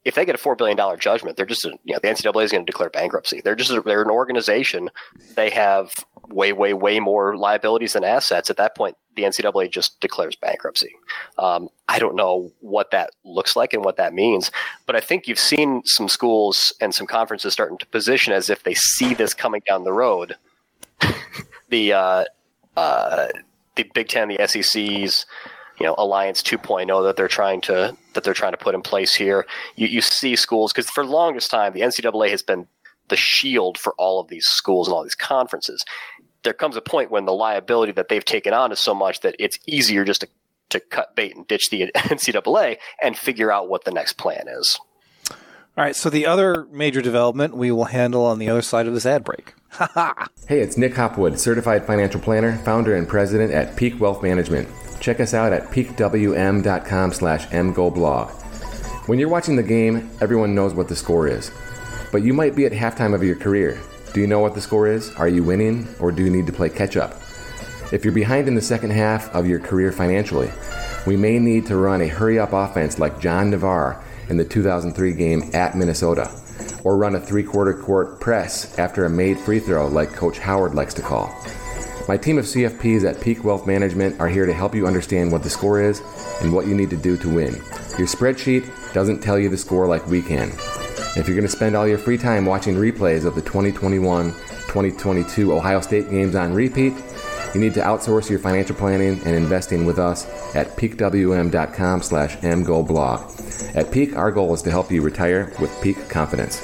if 0.07 0.15
they 0.15 0.25
get 0.25 0.37
a 0.37 0.39
four 0.39 0.55
billion 0.55 0.77
dollar 0.77 0.97
judgment, 0.97 1.37
they're 1.37 1.45
just 1.45 1.65
a, 1.65 1.77
you 1.83 1.93
know 1.93 1.99
the 2.01 2.07
NCAA 2.07 2.45
is 2.45 2.53
going 2.53 2.65
to 2.65 2.71
declare 2.71 2.89
bankruptcy. 2.89 3.41
They're 3.41 3.57
just 3.57 3.73
a, 3.73 3.81
they're 3.81 4.03
an 4.03 4.09
organization. 4.09 4.89
They 5.35 5.51
have 5.51 5.93
way 6.29 6.53
way 6.53 6.75
way 6.75 7.01
more 7.01 7.37
liabilities 7.37 7.95
than 7.95 8.05
assets. 8.05 8.49
At 8.49 8.57
that 8.57 8.77
point, 8.77 8.97
the 9.17 9.25
NCAA 9.25 9.69
just 9.69 10.01
declares 10.01 10.37
bankruptcy. 10.37 10.95
Um, 11.39 11.71
I 11.89 11.99
don't 11.99 12.15
know 12.15 12.53
what 12.61 12.93
that 12.93 13.11
looks 13.25 13.57
like 13.57 13.73
and 13.73 13.85
what 13.85 13.97
that 13.97 14.15
means, 14.15 14.53
but 14.87 14.95
I 14.95 15.01
think 15.01 15.27
you've 15.27 15.41
seen 15.41 15.83
some 15.85 16.09
schools 16.09 16.73
and 16.81 16.95
some 16.95 17.09
conferences 17.09 17.53
starting 17.53 17.79
to 17.79 17.87
position 17.87 18.33
as 18.33 18.49
if 18.49 18.63
they 18.63 18.75
see 18.75 19.13
this 19.13 19.35
coming 19.35 19.63
down 19.67 19.83
the 19.83 19.93
road. 19.93 20.37
the 21.69 21.93
uh, 21.93 22.25
uh, 22.77 23.27
the 23.75 23.91
Big 23.93 24.07
Ten, 24.07 24.29
the 24.29 24.39
SECs, 24.47 25.27
you 25.79 25.87
know, 25.87 25.95
Alliance 25.99 26.43
2.0 26.43 27.05
that 27.05 27.17
they're 27.17 27.29
trying 27.29 27.61
to 27.63 27.97
that 28.15 28.25
they're 28.25 28.35
trying 28.35 28.53
to 28.53 28.59
put 28.59 28.75
in 28.75 28.83
place 28.83 29.15
here. 29.15 29.47
You, 29.77 29.87
you 29.87 30.01
see 30.01 30.37
schools 30.37 30.73
because 30.73 30.91
for 30.91 31.05
the 31.05 31.11
longest 31.13 31.51
time, 31.51 31.73
the 31.73 31.81
NCAA 31.81 32.31
has 32.31 32.43
been 32.43 32.67
the 33.09 33.17
shield 33.17 33.79
for 33.79 33.95
all 33.99 34.21
of 34.21 34.29
these 34.29 34.47
schools 34.47 34.89
and 34.89 34.95
all 34.95 35.03
these 35.03 35.15
conferences. 35.15 35.85
There 36.43 36.53
comes 36.53 36.77
a 36.77 36.81
point 36.81 37.11
when 37.11 37.25
the 37.25 37.33
liability 37.33 37.93
that 37.93 38.09
they've 38.09 38.25
taken 38.25 38.55
on 38.55 38.73
is 38.73 38.81
so 38.81 38.95
much 38.95 39.21
that 39.21 39.37
it's 39.39 39.59
easier 39.67 40.05
just 40.05 40.23
to, 40.23 40.29
to 40.71 40.81
cut 40.81 41.15
bait 41.15 41.37
and 41.37 41.47
ditch 41.47 41.71
the 41.71 41.91
NCAA 41.95 42.79
and 43.03 43.17
figure 43.17 43.53
out 43.53 43.69
what 43.69 43.85
the 43.85 43.91
next 43.91 44.15
plan 44.15 44.47
is. 44.49 44.79
all 45.31 45.37
right. 45.77 45.97
So 45.97 46.09
the 46.09 46.27
other 46.27 46.67
major 46.71 47.03
development 47.03 47.57
we 47.57 47.71
will 47.71 47.87
handle 47.87 48.25
on 48.25 48.39
the 48.39 48.49
other 48.49 48.63
side 48.63 48.87
of 48.87 48.95
this 48.95 49.07
ad 49.07 49.25
break. 49.25 49.55
Hey, 50.49 50.61
it's 50.61 50.79
Nick 50.79 50.95
Hopwood, 50.95 51.39
certified 51.39 51.87
financial 51.87 52.21
planner, 52.21 52.57
founder 52.59 52.95
and 52.95 53.07
president 53.09 53.53
at 53.53 53.77
Peak 53.77 54.01
Wealth 54.01 54.23
Management. 54.23 54.69
Check 55.01 55.21
us 55.21 55.35
out 55.35 55.53
at 55.53 55.71
peakwm.com 55.71 57.13
slash 57.13 57.47
mgoblog. 57.49 58.31
When 59.09 59.19
you're 59.19 59.29
watching 59.29 59.57
the 59.57 59.63
game, 59.63 60.11
everyone 60.21 60.55
knows 60.55 60.75
what 60.75 60.89
the 60.89 60.97
score 60.97 61.29
is. 61.29 61.51
But 62.11 62.23
you 62.23 62.33
might 62.33 62.57
be 62.57 62.67
at 62.67 62.73
halftime 62.73 63.15
of 63.15 63.23
your 63.23 63.37
career. 63.37 63.79
Do 64.15 64.21
you 64.21 64.27
know 64.27 64.41
what 64.41 64.55
the 64.55 64.61
score 64.61 64.89
is? 64.89 65.15
Are 65.15 65.29
you 65.29 65.43
winning 65.45 65.87
or 66.01 66.11
do 66.11 66.25
you 66.25 66.31
need 66.31 66.47
to 66.47 66.53
play 66.53 66.71
catch 66.71 66.97
up? 66.97 67.21
If 67.93 68.05
you're 68.05 68.13
behind 68.13 68.49
in 68.49 68.55
the 68.55 68.63
second 68.63 68.91
half 68.91 69.33
of 69.35 69.47
your 69.47 69.61
career 69.61 69.93
financially, 69.93 70.51
we 71.07 71.17
may 71.17 71.39
need 71.39 71.67
to 71.67 71.77
run 71.77 72.01
a 72.01 72.09
hurry 72.09 72.39
up 72.39 72.53
offense 72.53 72.99
like 72.99 73.21
John 73.21 73.51
Navarre 73.51 74.03
in 74.29 74.37
the 74.37 74.45
2003 74.45 75.13
game 75.13 75.51
at 75.55 75.77
Minnesota, 75.77 76.29
or 76.83 76.97
run 76.97 77.15
a 77.15 77.21
three 77.21 77.45
quarter 77.45 77.75
court 77.75 78.19
press 78.19 78.77
after 78.79 79.05
a 79.05 79.11
made 79.11 79.39
free 79.39 79.61
throw 79.61 79.87
like 79.87 80.13
Coach 80.13 80.39
Howard 80.39 80.75
likes 80.75 80.95
to 80.95 81.03
call. 81.03 81.33
My 82.09 82.17
team 82.17 82.39
of 82.39 82.45
CFPs 82.45 83.05
at 83.05 83.21
Peak 83.21 83.43
Wealth 83.43 83.67
Management 83.67 84.21
are 84.21 84.29
here 84.29 84.47
to 84.47 84.53
help 84.53 84.77
you 84.77 84.87
understand 84.87 85.33
what 85.33 85.43
the 85.43 85.51
score 85.51 85.81
is 85.81 86.01
and 86.41 86.53
what 86.53 86.69
you 86.69 86.75
need 86.75 86.91
to 86.91 86.97
do 86.97 87.17
to 87.17 87.29
win. 87.29 87.55
Your 87.99 88.07
spreadsheet 88.07 88.71
doesn't 88.93 89.21
tell 89.21 89.39
you 89.39 89.49
the 89.49 89.57
score 89.57 89.89
like 89.89 90.07
we 90.07 90.23
can. 90.23 90.51
If 91.17 91.27
you're 91.27 91.37
going 91.37 91.43
to 91.43 91.49
spend 91.49 91.75
all 91.75 91.89
your 91.89 91.99
free 91.99 92.19
time 92.19 92.47
watching 92.47 92.77
replays 92.77 93.25
of 93.25 93.35
the 93.35 93.43
2021 93.43 94.33
2022 94.33 95.53
Ohio 95.53 95.81
State 95.81 96.11
games 96.11 96.37
on 96.37 96.53
repeat, 96.53 96.93
you 97.55 97.61
need 97.61 97.75
to 97.75 97.81
outsource 97.81 98.29
your 98.29 98.39
financial 98.39 98.77
planning 98.77 99.21
and 99.25 99.35
investing 99.35 99.87
with 99.87 99.99
us 99.99 100.27
at 100.55 100.77
peakwm.com 100.77 102.03
slash 102.03 102.37
mgoblog. 102.37 103.75
At 103.75 103.91
Peak, 103.91 104.15
our 104.17 104.31
goal 104.31 104.53
is 104.53 104.63
to 104.63 104.71
help 104.71 104.93
you 104.93 105.01
retire 105.03 105.53
with 105.59 105.73
peak 105.83 105.97
confidence. 106.09 106.61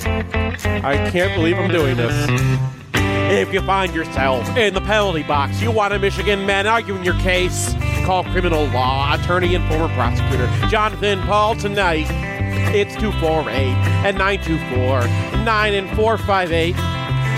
I 0.00 1.10
can't 1.10 1.34
believe 1.34 1.58
I'm 1.58 1.70
doing 1.70 1.96
this. 1.96 2.14
If 2.94 3.52
you 3.52 3.62
find 3.62 3.94
yourself 3.94 4.56
in 4.56 4.74
the 4.74 4.80
penalty 4.80 5.22
box, 5.22 5.60
you 5.60 5.70
want 5.70 5.94
a 5.94 5.98
Michigan 5.98 6.44
man 6.44 6.66
arguing 6.66 7.04
your 7.04 7.18
case, 7.20 7.74
call 8.04 8.24
criminal 8.24 8.66
law 8.66 9.14
attorney 9.14 9.54
and 9.54 9.66
former 9.68 9.88
prosecutor 9.94 10.50
Jonathan 10.68 11.20
Paul 11.22 11.56
tonight. 11.56 12.06
It's 12.74 12.94
248 12.96 13.56
and 14.04 14.18
924 14.18 15.32
9 15.44 15.74
and 15.74 15.96
458. 15.96 16.76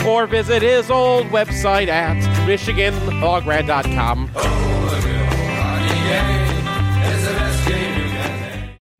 Or 0.06 0.26
visit 0.26 0.62
his 0.62 0.90
old 0.90 1.26
website 1.26 1.88
at 1.88 2.16
MichiganLawGrad.com. 2.46 4.30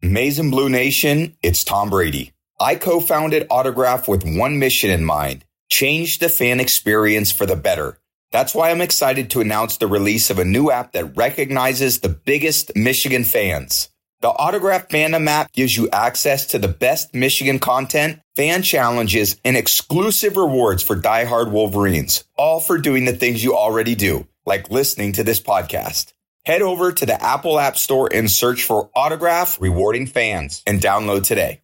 And 0.02 0.50
Blue 0.50 0.68
Nation, 0.68 1.36
it's 1.42 1.64
Tom 1.64 1.90
Brady. 1.90 2.34
I 2.61 2.76
co 2.76 3.00
founded 3.00 3.48
Autograph 3.50 4.07
with 4.07 4.22
one 4.24 4.61
mission 4.61 4.90
in 4.90 5.05
mind 5.05 5.44
change 5.70 6.20
the 6.20 6.28
fan 6.28 6.61
experience 6.61 7.32
for 7.32 7.46
the 7.46 7.57
better. 7.57 7.98
That's 8.30 8.55
why 8.55 8.70
I'm 8.70 8.80
excited 8.80 9.30
to 9.30 9.40
announce 9.40 9.76
the 9.76 9.88
release 9.88 10.30
of 10.30 10.38
a 10.38 10.44
new 10.44 10.70
app 10.70 10.92
that 10.92 11.16
recognizes 11.16 11.98
the 11.98 12.09
biggest 12.09 12.76
Michigan 12.76 13.24
fans. 13.24 13.88
The 14.20 14.28
Autograph 14.28 14.88
Fandom 14.88 15.26
app 15.26 15.52
gives 15.52 15.76
you 15.76 15.90
access 15.90 16.46
to 16.46 16.59
the 16.59 16.68
best 16.68 17.12
Michigan 17.12 17.59
content, 17.59 18.20
fan 18.36 18.62
challenges, 18.62 19.38
and 19.44 19.57
exclusive 19.57 20.36
rewards 20.36 20.82
for 20.82 20.96
diehard 20.96 21.50
Wolverines, 21.50 22.24
all 22.36 22.61
for 22.61 22.78
doing 22.78 23.05
the 23.05 23.12
things 23.16 23.42
you 23.42 23.57
already 23.57 23.96
do, 23.96 24.28
like 24.46 24.70
listening 24.70 25.12
to 25.12 25.24
this 25.24 25.40
podcast. 25.40 26.12
Head 26.46 26.62
over 26.62 26.92
to 26.92 27.07
the 27.07 27.20
Apple 27.20 27.59
App 27.59 27.76
Store 27.76 28.09
and 28.12 28.30
search 28.30 28.62
for 28.62 28.90
Autograph 28.94 29.61
Rewarding 29.61 30.07
Fans 30.07 30.62
and 30.66 30.80
download 30.80 31.24
today. 31.24 31.63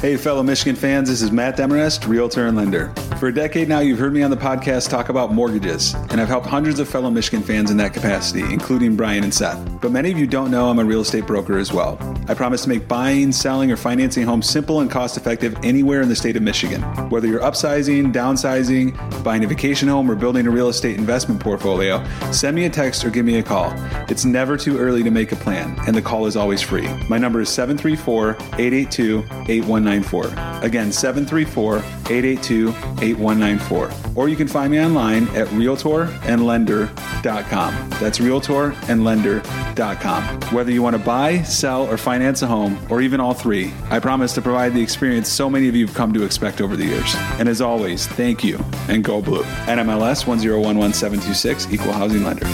Hey, 0.00 0.18
fellow 0.18 0.42
Michigan 0.42 0.76
fans, 0.76 1.08
this 1.08 1.22
is 1.22 1.32
Matt 1.32 1.56
Demorest, 1.56 2.06
Realtor 2.06 2.46
and 2.46 2.56
Lender. 2.56 2.92
For 3.18 3.28
a 3.28 3.34
decade 3.34 3.66
now, 3.66 3.78
you've 3.78 3.98
heard 3.98 4.12
me 4.12 4.22
on 4.22 4.30
the 4.30 4.36
podcast 4.36 4.90
talk 4.90 5.08
about 5.08 5.32
mortgages, 5.32 5.94
and 6.10 6.20
I've 6.20 6.28
helped 6.28 6.46
hundreds 6.46 6.78
of 6.78 6.86
fellow 6.86 7.10
Michigan 7.10 7.42
fans 7.42 7.70
in 7.70 7.78
that 7.78 7.94
capacity, 7.94 8.42
including 8.42 8.94
Brian 8.94 9.24
and 9.24 9.32
Seth. 9.32 9.58
But 9.80 9.92
many 9.92 10.12
of 10.12 10.18
you 10.18 10.26
don't 10.26 10.50
know 10.50 10.68
I'm 10.68 10.78
a 10.78 10.84
real 10.84 11.00
estate 11.00 11.26
broker 11.26 11.56
as 11.56 11.72
well. 11.72 11.98
I 12.28 12.34
promise 12.34 12.64
to 12.64 12.68
make 12.68 12.86
buying, 12.86 13.32
selling, 13.32 13.72
or 13.72 13.76
financing 13.76 14.24
a 14.24 14.26
home 14.26 14.42
simple 14.42 14.80
and 14.80 14.90
cost 14.90 15.16
effective 15.16 15.56
anywhere 15.62 16.02
in 16.02 16.10
the 16.10 16.16
state 16.16 16.36
of 16.36 16.42
Michigan. 16.42 16.82
Whether 17.08 17.26
you're 17.26 17.40
upsizing, 17.40 18.12
downsizing, 18.12 19.24
buying 19.24 19.44
a 19.44 19.46
vacation 19.46 19.88
home, 19.88 20.10
or 20.10 20.14
building 20.14 20.46
a 20.46 20.50
real 20.50 20.68
estate 20.68 20.98
investment 20.98 21.40
portfolio, 21.40 22.04
send 22.32 22.54
me 22.54 22.66
a 22.66 22.70
text 22.70 23.02
or 23.02 23.08
give 23.08 23.24
me 23.24 23.38
a 23.38 23.42
call. 23.42 23.72
It's 24.10 24.26
never 24.26 24.58
too 24.58 24.76
early 24.76 25.02
to 25.04 25.10
make 25.10 25.32
a 25.32 25.36
plan, 25.36 25.74
and 25.86 25.96
the 25.96 26.02
call 26.02 26.26
is 26.26 26.36
always 26.36 26.60
free. 26.60 26.86
My 27.08 27.16
number 27.16 27.40
is 27.40 27.48
734 27.48 28.32
882 28.58 29.22
8194. 29.86 30.66
Again, 30.66 30.90
734 30.92 31.78
882 31.78 32.68
8194. 33.02 33.90
Or 34.14 34.28
you 34.28 34.36
can 34.36 34.46
find 34.48 34.72
me 34.72 34.80
online 34.80 35.28
at 35.28 35.46
realtorandlender.com. 35.48 37.90
That's 38.00 38.18
realtorandlender.com. 38.18 40.40
Whether 40.54 40.72
you 40.72 40.82
want 40.82 40.96
to 40.96 41.02
buy, 41.02 41.42
sell, 41.42 41.86
or 41.86 41.96
finance 41.96 42.42
a 42.42 42.46
home, 42.46 42.78
or 42.90 43.00
even 43.00 43.20
all 43.20 43.32
three, 43.34 43.72
I 43.90 43.98
promise 44.00 44.34
to 44.34 44.42
provide 44.42 44.74
the 44.74 44.82
experience 44.82 45.28
so 45.28 45.48
many 45.50 45.68
of 45.68 45.76
you 45.76 45.86
have 45.86 45.94
come 45.94 46.12
to 46.14 46.24
expect 46.24 46.60
over 46.60 46.76
the 46.76 46.84
years. 46.84 47.14
And 47.38 47.48
as 47.48 47.60
always, 47.60 48.06
thank 48.06 48.44
you 48.44 48.58
and 48.88 49.02
go 49.04 49.20
blue. 49.20 49.42
NMLS 49.66 50.24
1011726, 50.24 51.72
Equal 51.72 51.92
Housing 51.92 52.24
Lender. 52.24 52.46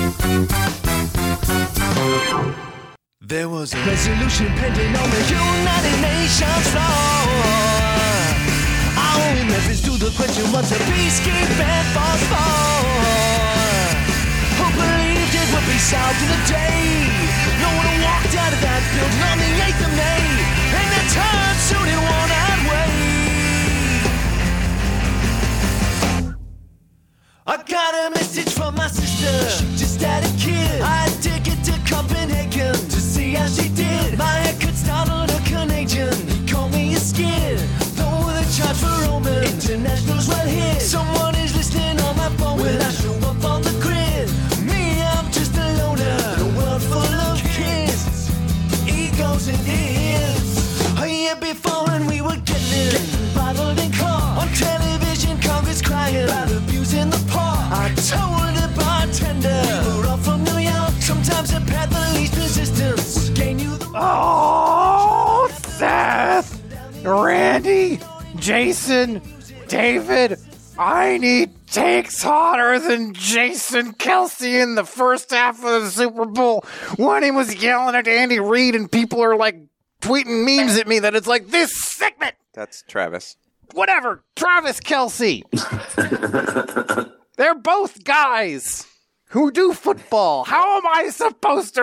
There 3.25 3.49
was 3.49 3.73
a 3.73 3.77
resolution 3.87 4.49
pending 4.59 4.97
on 4.97 5.09
the 5.09 5.23
United 5.31 5.97
Nations 6.03 6.66
floor. 6.75 7.31
Our 8.99 9.47
reference 9.47 9.81
to 9.83 9.93
the 9.93 10.11
question 10.18 10.51
what's 10.51 10.73
a 10.73 10.79
peacekeeping 10.91 11.87
force 11.95 12.25
for? 12.27 12.83
Who 14.59 14.66
believed 14.75 15.35
it 15.39 15.49
would 15.55 15.66
be 15.70 15.79
solved 15.79 16.18
in 16.18 16.35
a 16.35 16.43
day? 16.51 17.07
No 17.62 17.70
one 17.79 17.95
walked 18.03 18.35
out 18.35 18.53
of 18.53 18.59
that 18.59 18.83
building 18.91 19.23
on 19.31 19.39
the 19.39 19.55
8th 19.70 19.87
of 19.87 19.93
May, 19.95 20.27
and 20.75 20.87
they 20.91 21.07
turned 21.14 21.61
soon 21.62 21.87
in 21.95 22.03
one-eyed 22.03 22.62
way. 22.75 22.91
I 27.47 27.57
got 27.62 27.95
a 27.95 28.11
message 28.11 28.51
from 28.51 28.75
my 28.75 28.89
sister. 28.89 29.49
She 29.49 29.70
just 29.77 30.01
had 30.03 30.25
a 30.25 30.33
kid. 30.39 30.83
I 30.83 31.07
a 31.07 31.11
ticket 31.23 31.62
to 31.66 31.73
Copenhagen 31.87 32.75
to 32.75 33.11
how 33.35 33.47
she 33.47 33.68
did. 33.68 34.18
My 34.18 34.37
haircut 34.45 34.74
startled 34.74 35.30
a 35.30 35.41
Canadian. 35.49 36.14
He 36.28 36.47
called 36.47 36.72
me 36.72 36.95
a 36.95 36.99
skid. 36.99 37.59
Though 37.97 38.28
the 38.37 38.45
charge 38.57 38.78
for 38.78 38.95
Roman 39.07 39.45
internationals 39.45 40.28
well 40.28 40.47
hit. 40.47 40.83
Someone 40.83 41.35
is 41.37 41.55
listening 41.57 42.01
on 42.01 42.16
my 42.16 42.28
phone 42.37 42.61
when 42.61 42.80
I 42.80 42.91
show 42.91 43.14
up 43.30 43.45
on 43.45 43.62
the 43.62 43.74
grid. 43.80 44.28
Me, 44.66 45.03
I'm 45.03 45.30
just 45.30 45.57
a 45.57 45.66
loner. 45.78 46.18
A 46.45 46.47
world 46.57 46.83
full 46.83 47.18
of 47.28 47.39
kids, 47.57 48.30
egos 48.87 49.49
and 49.49 49.62
ears. 49.68 51.01
A 51.01 51.07
year 51.09 51.37
before 51.37 51.91
and 51.91 52.07
we 52.07 52.20
were 52.20 52.41
getting 52.45 52.97
it. 52.97 53.35
Bottled 53.35 53.78
and 53.78 53.93
caught 53.95 54.39
on 54.43 54.49
television, 54.55 55.41
Congress 55.41 55.80
crying 55.80 56.24
about 56.24 56.51
abuse 56.51 56.95
in 56.95 57.11
the 57.11 57.22
park. 57.30 57.59
I 57.72 57.89
told 58.11 58.53
the 58.61 58.68
bartender 58.76 59.62
we 59.87 60.01
were 60.01 60.09
all 60.09 60.16
from 60.18 60.45
New 60.45 60.59
York. 60.59 60.93
Sometimes 61.01 61.51
the 61.53 61.61
path 61.70 61.91
Oh, 64.05 65.48
Seth, 65.62 66.61
Randy, 67.05 68.00
Jason, 68.36 69.22
David, 69.68 70.38
I 70.76 71.18
need 71.18 71.50
takes 71.68 72.20
hotter 72.22 72.78
than 72.80 73.14
Jason 73.14 73.92
Kelce 73.94 74.61
in 74.62 74.74
the 74.74 74.84
first 74.84 75.30
half 75.30 75.64
of 75.64 75.82
the 75.84 75.90
Super 75.90 76.24
Bowl 76.26 76.64
when 76.96 77.22
he 77.22 77.30
was 77.30 77.62
yelling 77.62 77.94
at 77.94 78.09
Andy 78.09 78.40
Reid 78.40 78.74
and 78.74 78.90
people 78.90 79.22
are 79.22 79.36
like 79.36 79.57
tweeting 80.00 80.44
memes 80.44 80.76
at 80.76 80.88
me 80.88 80.98
that 80.98 81.14
it's 81.14 81.28
like 81.28 81.46
this 81.48 81.72
segment, 81.80 82.34
That's 82.55 82.82
Travis. 82.88 83.36
whatever, 83.72 84.24
Travis 84.34 84.80
Kelce. 84.80 85.42
They're 87.36 87.55
both 87.55 88.03
guys 88.05 88.86
who 89.26 89.50
do 89.50 89.72
football. 89.72 90.44
How 90.44 90.76
am 90.78 90.86
I 90.86 91.09
supposed 91.11 91.76
to 91.76 91.82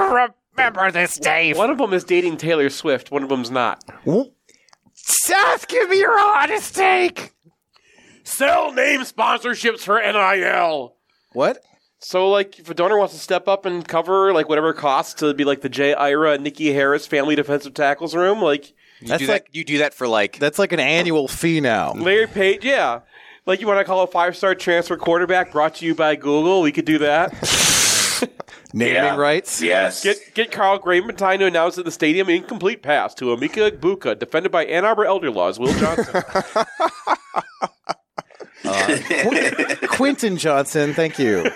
remember 0.60 0.92
this, 0.92 1.18
Dave? 1.18 1.58
One 1.58 1.70
of 1.70 1.78
them 1.78 1.94
is 1.94 2.04
dating 2.04 2.38
Taylor 2.38 2.70
Swift. 2.70 3.12
One 3.12 3.24
of 3.24 3.30
them's 3.30 3.52
not. 3.52 3.84
Seth, 4.94 5.68
give 5.68 5.90
me 5.90 6.00
your 6.00 6.20
honest 6.20 6.76
take. 6.76 7.34
Sell 8.24 8.72
name 8.74 9.02
sponsorships 9.02 9.80
for 9.80 10.00
NIL. 10.00 10.96
What? 11.34 11.60
So, 12.02 12.30
like, 12.30 12.60
if 12.60 12.70
a 12.70 12.74
donor 12.74 12.98
wants 12.98 13.14
to 13.14 13.20
step 13.20 13.48
up 13.48 13.66
and 13.66 13.86
cover 13.88 14.32
like 14.34 14.48
whatever 14.48 14.70
it 14.70 14.76
costs 14.78 15.16
to 15.16 15.34
be 15.34 15.44
like 15.44 15.62
the 15.62 15.70
J. 15.70 15.94
Ira 15.94 16.38
Nicki 16.38 16.72
Harris 16.74 17.06
family 17.08 17.36
defensive 17.36 17.74
tackles 17.74 18.16
room, 18.16 18.42
like 18.42 18.70
You 19.02 19.08
That's 19.08 19.22
do 19.24 19.28
like- 19.28 19.46
that. 19.46 19.56
You 19.56 19.64
do 19.66 19.78
that 19.80 19.94
for 19.94 20.08
like 20.08 20.38
That's 20.40 20.60
like 20.60 20.72
an 20.72 20.80
annual 20.80 21.28
fee 21.28 21.60
now. 21.60 21.94
Larry 21.94 22.28
Page, 22.28 22.64
yeah. 22.64 23.02
Like 23.46 23.62
you 23.62 23.68
want 23.68 23.80
to 23.80 23.84
call 23.84 24.04
a 24.04 24.08
five 24.08 24.38
star 24.38 24.54
transfer 24.56 24.96
quarterback 24.96 25.52
brought 25.52 25.76
to 25.76 25.86
you 25.86 25.96
by 25.96 26.16
Google, 26.16 26.62
we 26.62 26.72
could 26.72 26.86
do 26.86 27.00
that. 27.00 27.34
Naming 28.74 28.94
Yeah. 28.96 29.16
rights. 29.16 29.62
Yes. 29.62 30.04
Get 30.04 30.18
get 30.34 30.52
Carl 30.52 30.78
Grapentine 30.80 31.40
to 31.40 31.46
announce 31.46 31.78
at 31.78 31.86
the 31.86 31.92
stadium 31.92 32.30
incomplete 32.30 32.82
pass 32.84 33.14
to 33.16 33.26
Amika 33.26 33.72
Buka, 33.72 34.18
defended 34.18 34.52
by 34.52 34.66
Ann 34.66 34.86
Arbor 34.86 35.06
Elder 35.06 35.32
Laws, 35.32 35.60
Will 35.60 35.74
Johnson. 35.74 36.24
Uh, 38.66 38.88
Quinten 39.88 40.38
Johnson, 40.38 40.94
thank 40.94 41.18
you. 41.18 41.50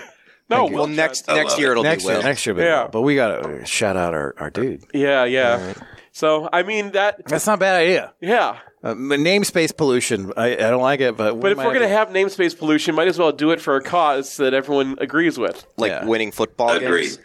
no, 0.48 0.64
well, 0.64 0.86
next 0.86 1.28
next 1.28 1.58
year 1.58 1.68
it. 1.68 1.72
it'll 1.72 1.82
next 1.82 2.04
be 2.04 2.08
Will. 2.08 2.14
year, 2.16 2.22
next 2.22 2.46
year, 2.46 2.58
Yeah. 2.58 2.88
but 2.90 3.02
we 3.02 3.14
gotta 3.14 3.60
uh, 3.60 3.64
shout 3.64 3.96
out 3.96 4.14
our, 4.14 4.34
our 4.38 4.50
dude. 4.50 4.84
Yeah, 4.94 5.24
yeah. 5.24 5.74
So 6.16 6.48
I 6.52 6.62
mean 6.62 6.92
that, 6.92 7.26
That's 7.26 7.46
not 7.46 7.54
a 7.54 7.58
bad 7.58 7.74
idea. 7.82 8.14
yeah. 8.20 8.58
Uh, 8.84 8.94
namespace 8.94 9.76
pollution. 9.76 10.32
I, 10.36 10.52
I 10.52 10.56
don't 10.70 10.80
like 10.82 11.00
it, 11.00 11.16
but 11.16 11.40
But 11.40 11.52
if 11.52 11.58
we're 11.58 11.72
gonna 11.74 11.88
have 11.88 12.08
namespace 12.10 12.56
pollution, 12.56 12.94
might 12.94 13.08
as 13.08 13.18
well 13.18 13.32
do 13.32 13.50
it 13.50 13.60
for 13.60 13.76
a 13.76 13.82
cause 13.82 14.36
that 14.36 14.54
everyone 14.54 14.96
agrees 15.00 15.38
with. 15.38 15.66
Like 15.76 15.90
Yeah. 15.90 16.04
winning 16.04 16.30
football 16.32 16.70
Agreed. 16.70 17.02
games. 17.06 17.18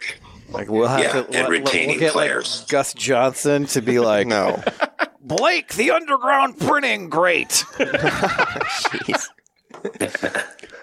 like 0.48 0.68
we'll 0.68 0.88
have 0.88 1.00
Yeah, 1.00 1.12
to 1.12 1.18
and 1.26 1.30
let- 1.30 1.42
let- 1.42 1.50
retaining 1.50 1.88
we'll 1.90 1.98
get, 2.00 2.14
like, 2.16 2.28
players. 2.28 2.64
Gus 2.68 2.92
Johnson 2.94 3.66
to 3.66 3.80
be 3.80 4.00
like, 4.00 4.26
No. 4.26 4.60
Blake, 5.22 5.74
the 5.74 5.92
underground 5.92 6.58
printing, 6.58 7.08
great. 7.10 7.64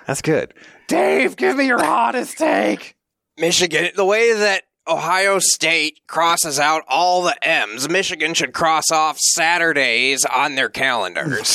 That's 0.05 0.21
good. 0.21 0.53
Dave, 0.87 1.35
give 1.35 1.57
me 1.57 1.65
your 1.67 1.83
hottest 1.83 2.37
take. 2.37 2.95
Michigan, 3.37 3.89
the 3.95 4.05
way 4.05 4.33
that 4.33 4.63
Ohio 4.87 5.39
State 5.39 5.99
crosses 6.07 6.59
out 6.59 6.83
all 6.87 7.23
the 7.23 7.35
M's, 7.47 7.89
Michigan 7.89 8.33
should 8.33 8.53
cross 8.53 8.89
off 8.91 9.17
Saturdays 9.19 10.23
on 10.25 10.55
their 10.55 10.69
calendars. 10.69 11.49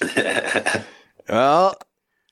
Well, 1.28 1.76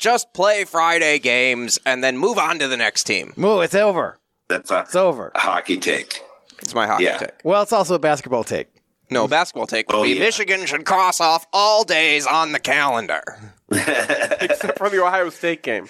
Just 0.00 0.32
play 0.34 0.64
Friday 0.64 1.18
games 1.20 1.78
and 1.86 2.02
then 2.02 2.18
move 2.18 2.36
on 2.38 2.58
to 2.58 2.66
the 2.68 2.76
next 2.76 3.04
team. 3.04 3.32
moo, 3.36 3.60
it's 3.60 3.74
over. 3.74 4.18
That's 4.48 4.70
a 4.72 4.80
It's 4.80 4.96
over. 4.96 5.30
hockey 5.36 5.76
take. 5.76 6.20
It's 6.62 6.74
my 6.74 6.86
hockey 6.86 7.04
Yeah. 7.04 7.18
take. 7.18 7.30
Well, 7.44 7.62
it's 7.62 7.72
also 7.72 7.94
a 7.94 7.98
basketball 8.00 8.42
take. 8.42 8.66
No, 9.10 9.28
basketball 9.28 9.66
take 9.68 9.88
would 9.92 9.98
Oh, 9.98 10.02
be 10.02 10.14
yeah. 10.14 10.20
Michigan 10.20 10.66
should 10.66 10.84
cross 10.84 11.20
off 11.20 11.46
all 11.52 11.84
days 11.84 12.26
on 12.26 12.50
the 12.52 12.58
calendar. 12.58 13.22
Except 13.70 14.78
for 14.78 14.88
the 14.90 15.00
Ohio 15.04 15.30
State 15.30 15.62
game. 15.62 15.88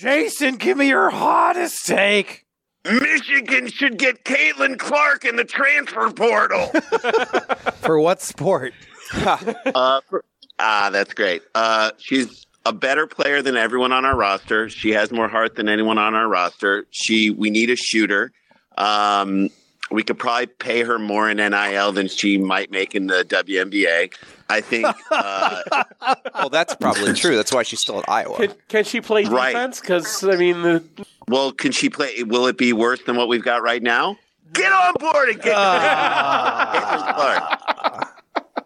Jason, 0.00 0.56
give 0.56 0.78
me 0.78 0.88
your 0.88 1.10
hottest 1.10 1.84
take. 1.84 2.46
Michigan 2.86 3.68
should 3.68 3.98
get 3.98 4.24
Caitlin 4.24 4.78
Clark 4.78 5.26
in 5.26 5.36
the 5.36 5.44
transfer 5.44 6.10
portal. 6.10 6.68
For 7.82 8.00
what 8.00 8.22
sport? 8.22 8.72
Uh, 9.12 10.00
for- 10.08 10.24
ah, 10.60 10.88
that's 10.90 11.12
great. 11.14 11.42
Uh, 11.54 11.90
she's 11.98 12.46
a 12.64 12.72
better 12.72 13.08
player 13.08 13.42
than 13.42 13.56
everyone 13.56 13.90
on 13.90 14.04
our 14.04 14.16
roster. 14.16 14.68
She 14.68 14.90
has 14.90 15.10
more 15.10 15.26
heart 15.28 15.56
than 15.56 15.68
anyone 15.68 15.98
on 15.98 16.14
our 16.14 16.28
roster. 16.28 16.86
She, 16.90 17.30
we 17.30 17.50
need 17.50 17.70
a 17.70 17.76
shooter. 17.76 18.30
Um, 18.78 19.48
we 19.90 20.04
could 20.04 20.16
probably 20.18 20.46
pay 20.46 20.82
her 20.82 20.98
more 20.98 21.28
in 21.28 21.38
NIL 21.38 21.90
than 21.92 22.06
she 22.06 22.38
might 22.38 22.70
make 22.70 22.94
in 22.94 23.08
the 23.08 23.24
WNBA. 23.24 24.14
I 24.50 24.60
think. 24.60 24.86
Uh, 25.10 25.62
Well, 26.34 26.48
that's 26.50 26.74
probably 26.74 27.12
true. 27.14 27.36
That's 27.36 27.52
why 27.52 27.62
she's 27.62 27.80
still 27.80 27.98
at 28.00 28.08
Iowa. 28.08 28.36
Can, 28.36 28.54
can 28.68 28.84
she 28.84 29.00
play 29.00 29.24
Right. 29.24 29.52
defense? 29.52 29.80
Because 29.80 30.24
I 30.24 30.36
mean, 30.36 30.62
the, 30.62 30.84
well, 31.28 31.52
can 31.52 31.72
she 31.72 31.88
play? 31.90 32.22
Will 32.22 32.46
it 32.46 32.56
be 32.58 32.72
worse 32.72 33.00
than 33.04 33.16
what 33.16 33.28
we've 33.28 33.44
got 33.44 33.62
right 33.62 33.82
now? 33.82 34.16
Get 34.52 34.72
on 34.72 34.94
board 34.98 35.28
and 35.28 35.40
get 35.42 35.54
Caitlin 35.56 37.14
Clark. 37.14 38.08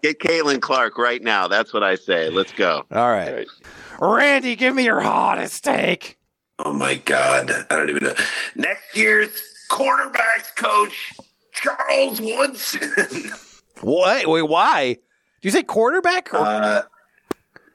Get 0.02 0.18
Caitlin 0.20 0.60
Clark 0.60 0.98
right 0.98 1.22
now. 1.22 1.48
That's 1.48 1.72
what 1.72 1.82
I 1.82 1.94
say. 1.96 2.30
Let's 2.30 2.52
go. 2.52 2.84
All 2.90 3.10
right. 3.10 3.46
Randy, 4.00 4.56
give 4.56 4.74
me 4.74 4.84
your 4.84 5.00
hottest 5.00 5.64
take. 5.64 6.18
oh 6.58 6.72
my 6.72 6.94
God. 6.96 7.50
I 7.70 7.76
don't 7.76 7.90
even 7.90 8.04
know. 8.04 8.14
Next 8.54 8.96
year's 8.96 9.30
quarterbacks 9.70 10.54
coach, 10.56 11.12
Charles 11.52 12.20
Woodson. 12.20 13.32
What? 13.80 14.26
Wait, 14.26 14.42
why? 14.42 14.98
You 15.44 15.50
say 15.50 15.62
quarterback 15.62 16.32
or 16.32 16.38
Uh, 16.38 16.82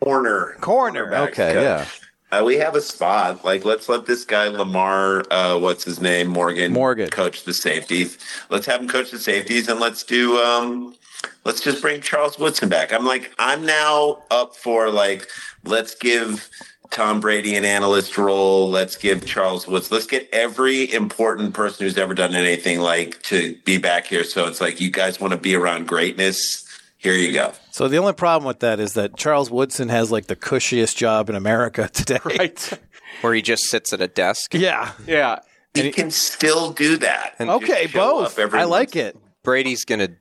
corner. 0.04 0.58
corner? 0.60 1.14
Okay, 1.30 1.54
yeah. 1.62 1.86
Uh, 2.32 2.44
we 2.44 2.56
have 2.58 2.76
a 2.76 2.82
spot. 2.82 3.46
Like, 3.46 3.64
let's 3.64 3.88
let 3.88 4.06
this 4.08 4.24
guy 4.24 4.48
LaMar, 4.48 5.24
uh, 5.32 5.58
what's 5.60 5.84
his 5.84 6.02
name, 6.02 6.28
Morgan, 6.28 6.72
Morgan. 6.74 7.10
coach 7.10 7.44
the 7.44 7.54
safeties. 7.54 8.18
Let's 8.50 8.66
have 8.66 8.82
him 8.82 8.88
coach 8.88 9.12
the 9.12 9.20
safeties, 9.20 9.68
and 9.68 9.80
let's 9.80 10.04
do. 10.04 10.38
um 10.38 10.96
Let's 11.44 11.60
just 11.60 11.82
bring 11.82 12.00
Charles 12.02 12.40
Woodson 12.40 12.70
back. 12.70 12.94
I'm 12.94 13.06
like, 13.06 13.34
I'm 13.40 13.66
now 13.66 14.24
up 14.32 14.56
for 14.56 14.90
like, 14.90 15.28
let's 15.66 15.94
give 15.96 16.48
Tom 16.92 17.20
Brady 17.20 17.56
an 17.56 17.66
analyst 17.66 18.18
role. 18.18 18.70
Let's 18.70 18.96
give 18.96 19.26
Charles 19.26 19.68
Woods. 19.68 19.92
Let's 19.92 20.06
get 20.08 20.30
every 20.32 20.92
important 20.94 21.54
person 21.54 21.86
who's 21.86 21.98
ever 21.98 22.14
done 22.14 22.36
anything 22.36 22.80
like 22.80 23.22
to 23.24 23.56
be 23.66 23.78
back 23.78 24.06
here. 24.08 24.24
So 24.24 24.48
it's 24.48 24.62
like, 24.62 24.80
you 24.80 24.90
guys 24.90 25.20
want 25.20 25.34
to 25.34 25.38
be 25.40 25.56
around 25.56 25.88
greatness. 25.88 26.66
Here 27.00 27.14
you 27.14 27.32
go. 27.34 27.54
So 27.72 27.88
the 27.88 27.98
only 27.98 28.14
problem 28.14 28.46
with 28.46 28.60
that 28.60 28.80
is 28.80 28.94
that 28.94 29.16
Charles 29.16 29.50
Woodson 29.50 29.90
has 29.90 30.12
like 30.12 30.28
the 30.28 30.36
cushiest 30.36 30.98
job 30.98 31.30
in 31.30 31.36
America 31.36 31.90
today. 31.94 32.20
Right. 32.24 32.80
Where 33.22 33.34
he 33.34 33.42
just 33.42 33.64
sits 33.64 33.92
at 33.94 34.02
a 34.02 34.08
desk. 34.08 34.54
Yeah. 34.54 34.92
Yeah. 35.08 35.40
He 35.74 35.92
can 35.92 36.12
still 36.12 36.72
do 36.72 36.98
that. 36.98 37.36
And 37.40 37.50
Okay, 37.50 37.88
both. 37.88 38.38
I 38.38 38.64
like 38.66 38.96
it. 38.96 39.18
Brady's 39.44 39.86
going 39.86 40.00
to 40.00 40.12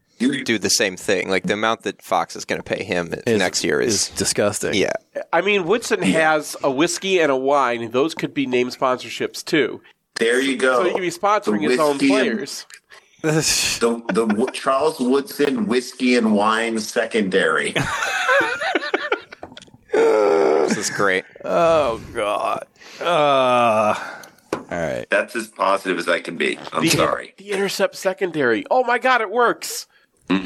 do 0.44 0.58
the 0.58 0.70
same 0.70 0.96
thing. 0.96 1.28
Like 1.28 1.44
the 1.44 1.54
amount 1.54 1.82
that 1.82 2.00
Fox 2.02 2.36
is 2.36 2.44
going 2.44 2.60
to 2.60 2.64
pay 2.64 2.84
him 2.84 3.12
Is- 3.26 3.38
next 3.38 3.64
year 3.64 3.80
is, 3.80 4.10
disgusting. 4.10 4.74
yeah. 4.74 4.92
I 5.32 5.40
mean, 5.40 5.66
Woodson 5.66 6.02
has 6.02 6.56
a 6.62 6.70
whiskey 6.70 7.20
and 7.20 7.30
a 7.32 7.36
wine. 7.36 7.90
Those 7.90 8.14
could 8.14 8.32
be 8.34 8.46
name 8.46 8.68
sponsorships 8.70 9.44
too. 9.44 9.80
There 10.16 10.40
you 10.40 10.56
go. 10.56 10.82
So 10.82 10.84
he 10.84 10.92
could 10.92 11.00
be 11.00 11.10
sponsoring 11.10 11.62
his 11.68 11.78
own 11.80 11.98
whiskey 11.98 12.12
and- 12.14 12.36
players. 12.36 12.66
the 13.22 14.02
the 14.12 14.50
Charles 14.52 15.00
Woodson 15.00 15.66
whiskey 15.66 16.16
and 16.16 16.34
wine 16.34 16.78
secondary. 16.78 17.74
This 19.92 20.76
is 20.76 20.90
great. 20.90 21.24
oh 21.44 22.00
God. 22.14 22.66
Uh, 23.00 23.94
all 24.52 24.60
right. 24.70 25.06
That's 25.10 25.34
as 25.34 25.48
positive 25.48 25.98
as 25.98 26.08
I 26.08 26.20
can 26.20 26.36
be. 26.36 26.58
I'm 26.72 26.82
The- 26.82 26.90
sorry. 26.90 27.34
The 27.38 27.50
intercept 27.52 27.96
secondary. 27.96 28.64
Oh 28.70 28.84
my 28.84 28.98
God, 28.98 29.22
it 29.22 29.30
works. 29.30 29.86
All 30.30 30.36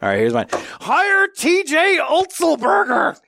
right. 0.00 0.18
Here's 0.18 0.32
mine. 0.32 0.46
Hire 0.52 1.26
T.J. 1.28 1.98
Otzelberger. 2.00 3.18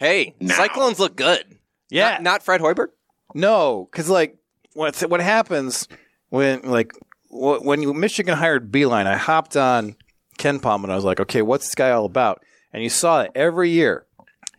Hey, 0.00 0.34
Now. 0.40 0.56
Cyclones 0.56 0.98
look 0.98 1.14
good. 1.16 1.44
Yeah. 1.88 2.10
Not, 2.14 2.22
not 2.22 2.42
Fred 2.42 2.60
Hoiberg? 2.60 2.88
No, 3.34 3.88
because 3.90 4.08
like 4.10 4.36
what 4.74 4.96
what 5.08 5.20
happens 5.20 5.86
when 6.30 6.62
like 6.62 6.92
wh- 6.94 7.11
when 7.32 7.82
you 7.82 7.92
Michigan 7.94 8.36
hired 8.36 8.70
Beilein, 8.70 9.06
I 9.06 9.16
hopped 9.16 9.56
on 9.56 9.96
KenPom 10.38 10.82
and 10.84 10.92
I 10.92 10.94
was 10.96 11.04
like, 11.04 11.18
okay, 11.20 11.42
what's 11.42 11.66
this 11.66 11.74
guy 11.74 11.90
all 11.90 12.04
about? 12.04 12.42
And 12.72 12.82
you 12.82 12.88
saw 12.90 13.22
it 13.22 13.30
every 13.34 13.70
year. 13.70 14.06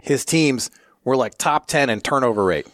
His 0.01 0.26
teams 0.26 0.69
were 1.03 1.15
like 1.15 1.38
top 1.38 1.67
ten 1.67 1.89
in 1.89 2.01
turnover 2.01 2.43
rate, 2.43 2.67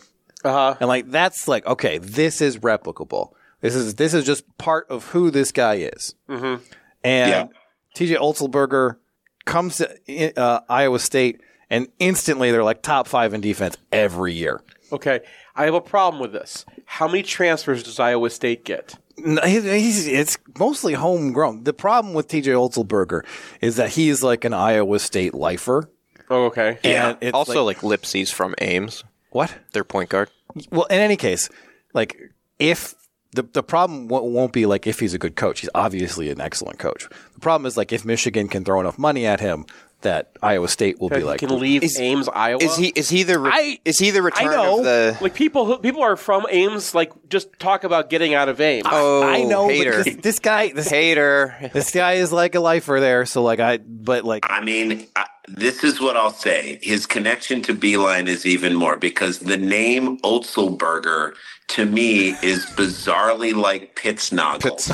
Uh 0.43 0.51
huh. 0.51 0.75
and 0.79 0.87
like 0.87 1.09
that's 1.11 1.47
like 1.47 1.65
okay, 1.65 1.97
this 1.97 2.41
is 2.41 2.57
replicable. 2.59 3.31
This 3.61 3.75
is 3.75 3.95
this 3.95 4.13
is 4.13 4.25
just 4.25 4.43
part 4.57 4.87
of 4.89 5.05
who 5.09 5.29
this 5.31 5.51
guy 5.51 5.75
is. 5.75 6.15
Mm-hmm. 6.29 6.63
And 7.03 7.29
Yeah. 7.29 7.47
TJ 7.95 8.17
Otzelberger 8.17 8.97
comes 9.45 9.77
to 9.77 10.39
uh, 10.39 10.61
Iowa 10.69 10.99
State, 10.99 11.41
and 11.69 11.87
instantly 11.99 12.51
they're 12.51 12.63
like 12.63 12.81
top 12.81 13.07
five 13.07 13.33
in 13.33 13.41
defense 13.41 13.75
every 13.91 14.33
year. 14.33 14.61
Okay. 14.91 15.19
I 15.55 15.65
have 15.65 15.73
a 15.73 15.81
problem 15.81 16.21
with 16.21 16.31
this. 16.31 16.65
How 16.85 17.07
many 17.07 17.21
transfers 17.23 17.83
does 17.83 17.99
Iowa 17.99 18.29
State 18.29 18.63
get? 18.63 18.95
No, 19.25 19.41
he- 19.43 19.59
he's, 19.79 20.07
it's 20.07 20.37
mostly 20.57 20.93
homegrown. 20.93 21.63
The 21.63 21.73
problem 21.73 22.13
with 22.13 22.27
TJ 22.27 22.45
Otzelberger 22.53 23.25
is 23.61 23.75
that 23.77 23.91
he's 23.91 24.23
like 24.23 24.45
an 24.45 24.53
Iowa 24.53 24.99
State 24.99 25.33
lifer. 25.33 25.89
Oh, 26.29 26.45
okay. 26.45 26.77
And 26.83 27.17
it's 27.21 27.33
Also, 27.33 27.63
like, 27.63 27.81
like, 27.83 28.01
Lipsey's 28.01 28.31
from 28.31 28.53
Ames, 28.61 29.03
what? 29.31 29.55
their 29.73 29.83
point 29.83 30.09
guard. 30.09 30.29
Well, 30.71 30.85
in 30.85 30.99
any 30.99 31.15
case, 31.15 31.49
like 31.93 32.17
if 32.59 32.93
the 33.33 33.43
the 33.43 33.61
problem 33.63 34.07
w- 34.07 34.31
won't 34.31 34.51
be 34.53 34.65
like 34.65 34.87
if 34.87 34.99
he's 34.99 35.13
a 35.13 35.19
good 35.19 35.35
coach. 35.35 35.59
He's 35.61 35.69
obviously 35.75 36.29
an 36.31 36.41
excellent 36.41 36.79
coach. 36.79 37.07
The 37.35 37.39
problem 37.39 37.65
is 37.67 37.77
like 37.77 37.91
if 37.93 38.03
Michigan 38.05 38.47
can 38.47 38.63
throw 38.65 38.79
enough 38.79 38.97
money 38.97 39.25
at 39.25 39.39
him 39.39 39.65
that 40.01 40.31
Iowa 40.41 40.67
State 40.69 40.99
will 40.99 41.09
That 41.09 41.15
be 41.15 41.21
he 41.21 41.25
like 41.27 41.39
can 41.39 41.59
leave 41.59 41.83
Is- 41.83 41.99
Ames, 41.99 42.29
Iowa. 42.29 42.63
Is 42.63 42.77
he 42.77 42.87
is 42.87 43.09
he 43.09 43.23
the 43.23 43.37
re- 43.39 43.51
I- 43.53 43.79
is 43.83 43.99
he 43.99 44.11
the 44.11 44.21
return 44.21 44.51
know. 44.51 44.79
of 44.79 44.85
the 44.85 45.17
like 45.21 45.33
people 45.33 45.65
who 45.65 45.77
people 45.79 46.01
are 46.03 46.15
from 46.15 46.45
Ames? 46.49 46.95
Like 46.95 47.11
just 47.29 47.57
talk 47.59 47.83
about 47.83 48.09
getting 48.09 48.33
out 48.33 48.47
of 48.49 48.61
Ames. 48.61 48.85
oh 48.89 49.23
I 49.23 49.43
know 49.43 49.67
but 49.67 49.75
hater 49.75 50.03
this, 50.03 50.15
this 50.17 50.39
guy 50.39 50.71
this, 50.71 50.89
hater? 50.89 51.69
this 51.73 51.91
guy 51.91 52.13
is 52.13 52.31
like 52.31 52.55
a 52.55 52.59
lifer 52.59 52.99
there. 52.99 53.25
So 53.25 53.43
like 53.43 53.59
I 53.59 53.77
but 53.77 54.23
like 54.23 54.45
I 54.49 54.61
mean, 54.61 55.07
I, 55.15 55.25
this 55.47 55.83
is 55.83 55.99
what 55.99 56.15
I'll 56.15 56.31
say. 56.31 56.79
His 56.81 57.05
connection 57.05 57.61
to 57.63 57.73
Beilein 57.73 58.27
is 58.27 58.45
even 58.45 58.75
more 58.75 58.95
because 58.97 59.39
the 59.39 59.57
name 59.57 60.17
Otzelberger 60.19 61.33
to 61.69 61.85
me 61.85 62.29
is 62.41 62.65
bizarrely 62.67 63.53
like 63.53 63.95
Pittsnogle. 63.95 64.65
it's 64.73 64.87
the 64.87 64.93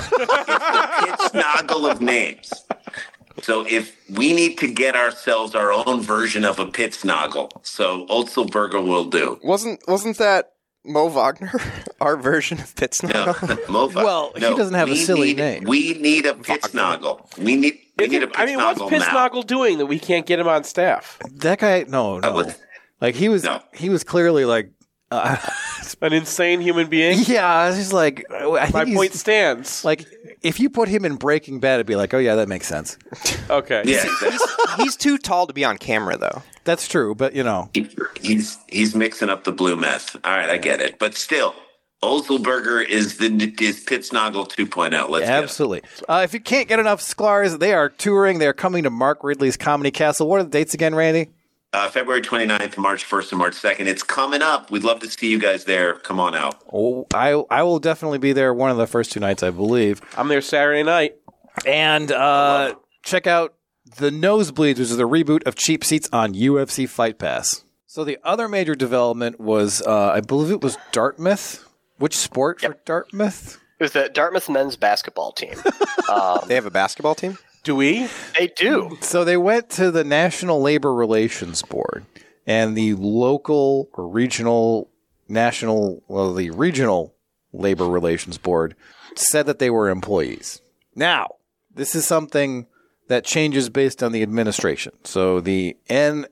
Pittsnogle 1.39 1.89
of 1.91 2.01
names. 2.01 2.51
So 3.41 3.65
if 3.67 3.95
we 4.09 4.33
need 4.33 4.57
to 4.59 4.67
get 4.71 4.95
ourselves 4.95 5.55
our 5.55 5.71
own 5.71 6.01
version 6.01 6.45
of 6.45 6.59
a 6.59 6.65
Pittsnogle, 6.65 7.49
so 7.65 8.05
Otzelberger 8.07 8.85
will 8.85 9.05
do. 9.05 9.39
Wasn't 9.43 9.81
wasn't 9.87 10.17
that 10.19 10.51
Mo 10.85 11.07
Wagner 11.09 11.51
our 12.01 12.15
version 12.17 12.59
of 12.59 12.73
No, 12.79 12.87
Pittsnogle? 12.87 13.33
Mofa. 13.65 13.95
Well, 13.95 14.31
he 14.35 14.41
doesn't 14.41 14.73
have 14.75 14.89
a 14.89 14.95
silly 14.95 15.29
need- 15.29 15.37
name. 15.37 15.63
We 15.65 15.93
need 15.95 16.25
a 16.25 16.33
Pittsnogle. 16.33 17.37
We 17.37 17.55
need. 17.55 17.79
We 17.97 18.07
need 18.07 18.23
a 18.23 18.27
it- 18.27 18.33
I 18.39 18.45
mean, 18.45 18.57
what's 18.57 18.79
Pittsnogle 18.81 19.35
now. 19.35 19.41
Doing 19.41 19.77
that 19.79 19.85
we 19.87 19.99
can't 19.99 20.25
get 20.25 20.39
him 20.39 20.47
on 20.47 20.63
staff? 20.63 21.19
that 21.31 21.59
guy 21.59 21.85
no 21.87 22.19
no 22.19 22.31
was- 22.33 22.57
like 23.01 23.15
he 23.15 23.27
was 23.29 23.43
No. 23.43 23.61
he 23.73 23.89
was 23.89 24.03
clearly 24.03 24.45
like 24.45 24.71
uh, 25.23 25.37
An 26.01 26.13
insane 26.13 26.61
human 26.61 26.87
being. 26.87 27.19
yeah 27.25 27.47
I 27.47 27.67
was 27.69 27.77
just 27.77 27.93
like 27.93 28.25
I 28.31 28.65
think 28.65 28.73
My 28.73 28.85
he's- 28.85 28.95
point 28.97 29.13
stands. 29.13 29.85
Like, 29.85 30.05
if 30.41 30.59
you 30.59 30.69
put 30.69 30.87
him 30.89 31.05
in 31.05 31.15
Breaking 31.15 31.59
Bad, 31.59 31.75
it'd 31.75 31.87
be 31.87 31.95
like, 31.95 32.13
oh 32.13 32.19
yeah, 32.19 32.35
that 32.35 32.47
makes 32.47 32.67
sense. 32.67 32.97
okay. 33.49 33.81
Yeah, 33.85 34.03
exactly. 34.03 34.83
He's 34.83 34.95
too 34.95 35.17
tall 35.17 35.47
to 35.47 35.53
be 35.53 35.63
on 35.65 35.77
camera 35.77 36.17
though. 36.17 36.43
That's 36.65 36.87
true, 36.87 37.15
but 37.15 37.35
you 37.35 37.43
know, 37.43 37.69
He- 37.73 37.89
he's 38.21 38.57
he's 38.67 38.95
mixing 38.95 39.29
up 39.29 39.43
the 39.43 39.51
blue 39.51 39.75
meth. 39.75 40.15
All 40.23 40.35
right, 40.35 40.49
I 40.49 40.57
get 40.57 40.81
it, 40.81 40.97
but 40.99 41.15
still, 41.15 41.55
Otzelberger 42.03 42.85
is 42.87 43.17
the 43.17 43.25
is 43.59 43.83
Pittsnogle 43.83 44.47
2.0. 44.47 45.09
Let's 45.09 45.25
get 45.25 45.39
it. 45.39 45.43
absolutely. 45.43 45.81
Uh, 46.07 46.21
if 46.23 46.33
you 46.33 46.39
can't 46.39 46.67
get 46.67 46.79
enough 46.79 47.01
Sklar's, 47.01 47.57
they 47.57 47.73
are 47.73 47.89
touring. 47.89 48.39
They 48.39 48.47
are 48.47 48.53
coming 48.53 48.83
to 48.83 48.89
Mark 48.89 49.23
Ridley's 49.23 49.57
Comedy 49.57 49.91
Castle. 49.91 50.27
What 50.27 50.39
are 50.39 50.43
the 50.43 50.49
dates 50.49 50.73
again, 50.73 50.93
Randy? 50.93 51.29
Uh, 51.75 51.89
February 51.89 52.21
29th, 52.21 52.77
March 52.77 53.03
1st, 53.03 53.31
and 53.31 53.37
March 53.39 53.53
2nd. 53.55 53.85
It's 53.85 54.01
coming 54.01 54.41
up. 54.41 54.71
We'd 54.71 54.85
love 54.85 55.01
to 55.01 55.09
see 55.09 55.29
you 55.29 55.37
guys 55.37 55.65
there. 55.65 55.95
Come 55.95 56.21
on 56.21 56.33
out. 56.33 56.63
Oh, 56.71 57.05
I 57.13 57.31
I 57.49 57.63
will 57.63 57.79
definitely 57.79 58.17
be 58.17 58.31
there 58.31 58.53
one 58.53 58.71
of 58.71 58.77
the 58.77 58.87
first 58.87 59.11
two 59.11 59.19
nights, 59.19 59.43
I 59.43 59.49
believe. 59.49 59.99
I'm 60.17 60.29
there 60.29 60.39
Saturday 60.39 60.83
night. 60.83 61.15
And 61.65 62.13
uh, 62.13 62.75
check 63.03 63.27
out 63.27 63.55
the 63.97 64.09
Nosebleeds, 64.09 64.77
which 64.79 64.79
is 64.79 64.95
the 64.95 65.03
reboot 65.07 65.45
of 65.45 65.55
Cheap 65.55 65.83
Seats 65.83 66.07
on 66.13 66.33
UFC 66.33 66.87
Fight 66.87 67.19
Pass. 67.19 67.65
So 67.87 68.05
the 68.05 68.19
other 68.23 68.47
major 68.47 68.75
development 68.75 69.37
was, 69.41 69.81
uh, 69.81 70.11
I 70.13 70.21
believe 70.21 70.51
it 70.51 70.61
was 70.61 70.77
Dartmouth. 70.93 71.65
Which 71.97 72.15
sport 72.15 72.61
for 72.61 72.77
Dartmouth? 72.85 73.59
It 73.79 73.83
was 73.83 73.91
the 73.91 74.07
Dartmouth 74.07 74.49
men's 74.49 74.77
basketball 74.77 75.33
team. 75.33 75.55
Um, 76.07 76.41
They 76.47 76.53
have 76.53 76.67
a 76.67 76.71
basketball 76.71 77.15
team. 77.15 77.35
Do 77.65 77.75
we? 77.75 78.07
they 78.37 78.47
do. 78.55 78.95
So 79.01 79.25
they 79.25 79.37
went 79.37 79.71
to 79.71 79.89
the 79.89 80.03
National 80.03 80.61
Labor 80.61 80.93
Relations 80.93 81.63
Board 81.63 82.05
and 82.45 82.77
the 82.77 82.93
local 82.93 83.89
or 83.93 84.07
regional 84.07 84.91
national 85.27 86.03
well 86.07 86.35
the 86.35 86.51
regional 86.51 87.15
labor 87.51 87.87
relations 87.87 88.37
board 88.37 88.75
said 89.15 89.47
that 89.47 89.57
they 89.57 89.71
were 89.71 89.89
employees. 89.89 90.61
Now, 90.93 91.29
this 91.73 91.95
is 91.95 92.05
something 92.05 92.67
that 93.07 93.25
changes 93.25 93.69
based 93.69 94.03
on 94.03 94.11
the 94.11 94.21
administration. 94.21 94.93
So 95.03 95.39
the 95.39 95.75
NLRB 95.89 96.29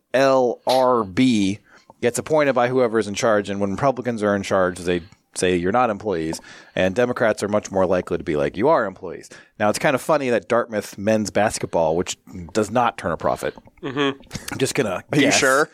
gets 1.99 2.19
appointed 2.19 2.53
by 2.53 2.67
whoever 2.67 2.99
is 2.99 3.07
in 3.07 3.15
charge 3.15 3.49
and 3.49 3.59
when 3.59 3.71
Republicans 3.71 4.21
are 4.21 4.35
in 4.35 4.43
charge 4.43 4.77
they 4.79 5.01
say 5.35 5.55
you're 5.55 5.71
not 5.71 5.89
employees 5.89 6.41
and 6.75 6.95
Democrats 6.95 7.43
are 7.43 7.47
much 7.47 7.71
more 7.71 7.85
likely 7.85 8.17
to 8.17 8.23
be 8.23 8.35
like 8.35 8.57
you 8.57 8.67
are 8.67 8.85
employees. 8.85 9.29
Now 9.59 9.69
it's 9.69 9.79
kind 9.79 9.95
of 9.95 10.01
funny 10.01 10.29
that 10.29 10.47
Dartmouth 10.47 10.97
men's 10.97 11.29
basketball 11.29 11.95
which 11.95 12.17
does 12.53 12.71
not 12.71 12.97
turn 12.97 13.11
a 13.11 13.17
profit. 13.17 13.55
I'm 13.81 13.93
mm-hmm. 13.93 14.57
just 14.57 14.75
going 14.75 14.87
to 14.87 15.03
Are 15.11 15.17
you 15.21 15.31
sure? 15.31 15.69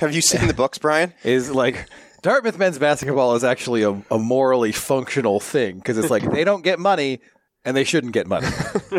Have 0.00 0.14
you 0.14 0.22
seen 0.22 0.46
the 0.46 0.54
books, 0.54 0.78
Brian? 0.78 1.12
is 1.24 1.50
like 1.50 1.88
Dartmouth 2.22 2.58
men's 2.58 2.78
basketball 2.78 3.34
is 3.34 3.44
actually 3.44 3.82
a, 3.82 3.90
a 4.10 4.18
morally 4.18 4.72
functional 4.72 5.40
thing 5.40 5.76
because 5.76 5.98
it's 5.98 6.10
like 6.10 6.28
they 6.30 6.44
don't 6.44 6.62
get 6.62 6.78
money 6.78 7.20
and 7.68 7.76
they 7.76 7.84
shouldn't 7.84 8.14
get 8.14 8.26
money. 8.26 8.46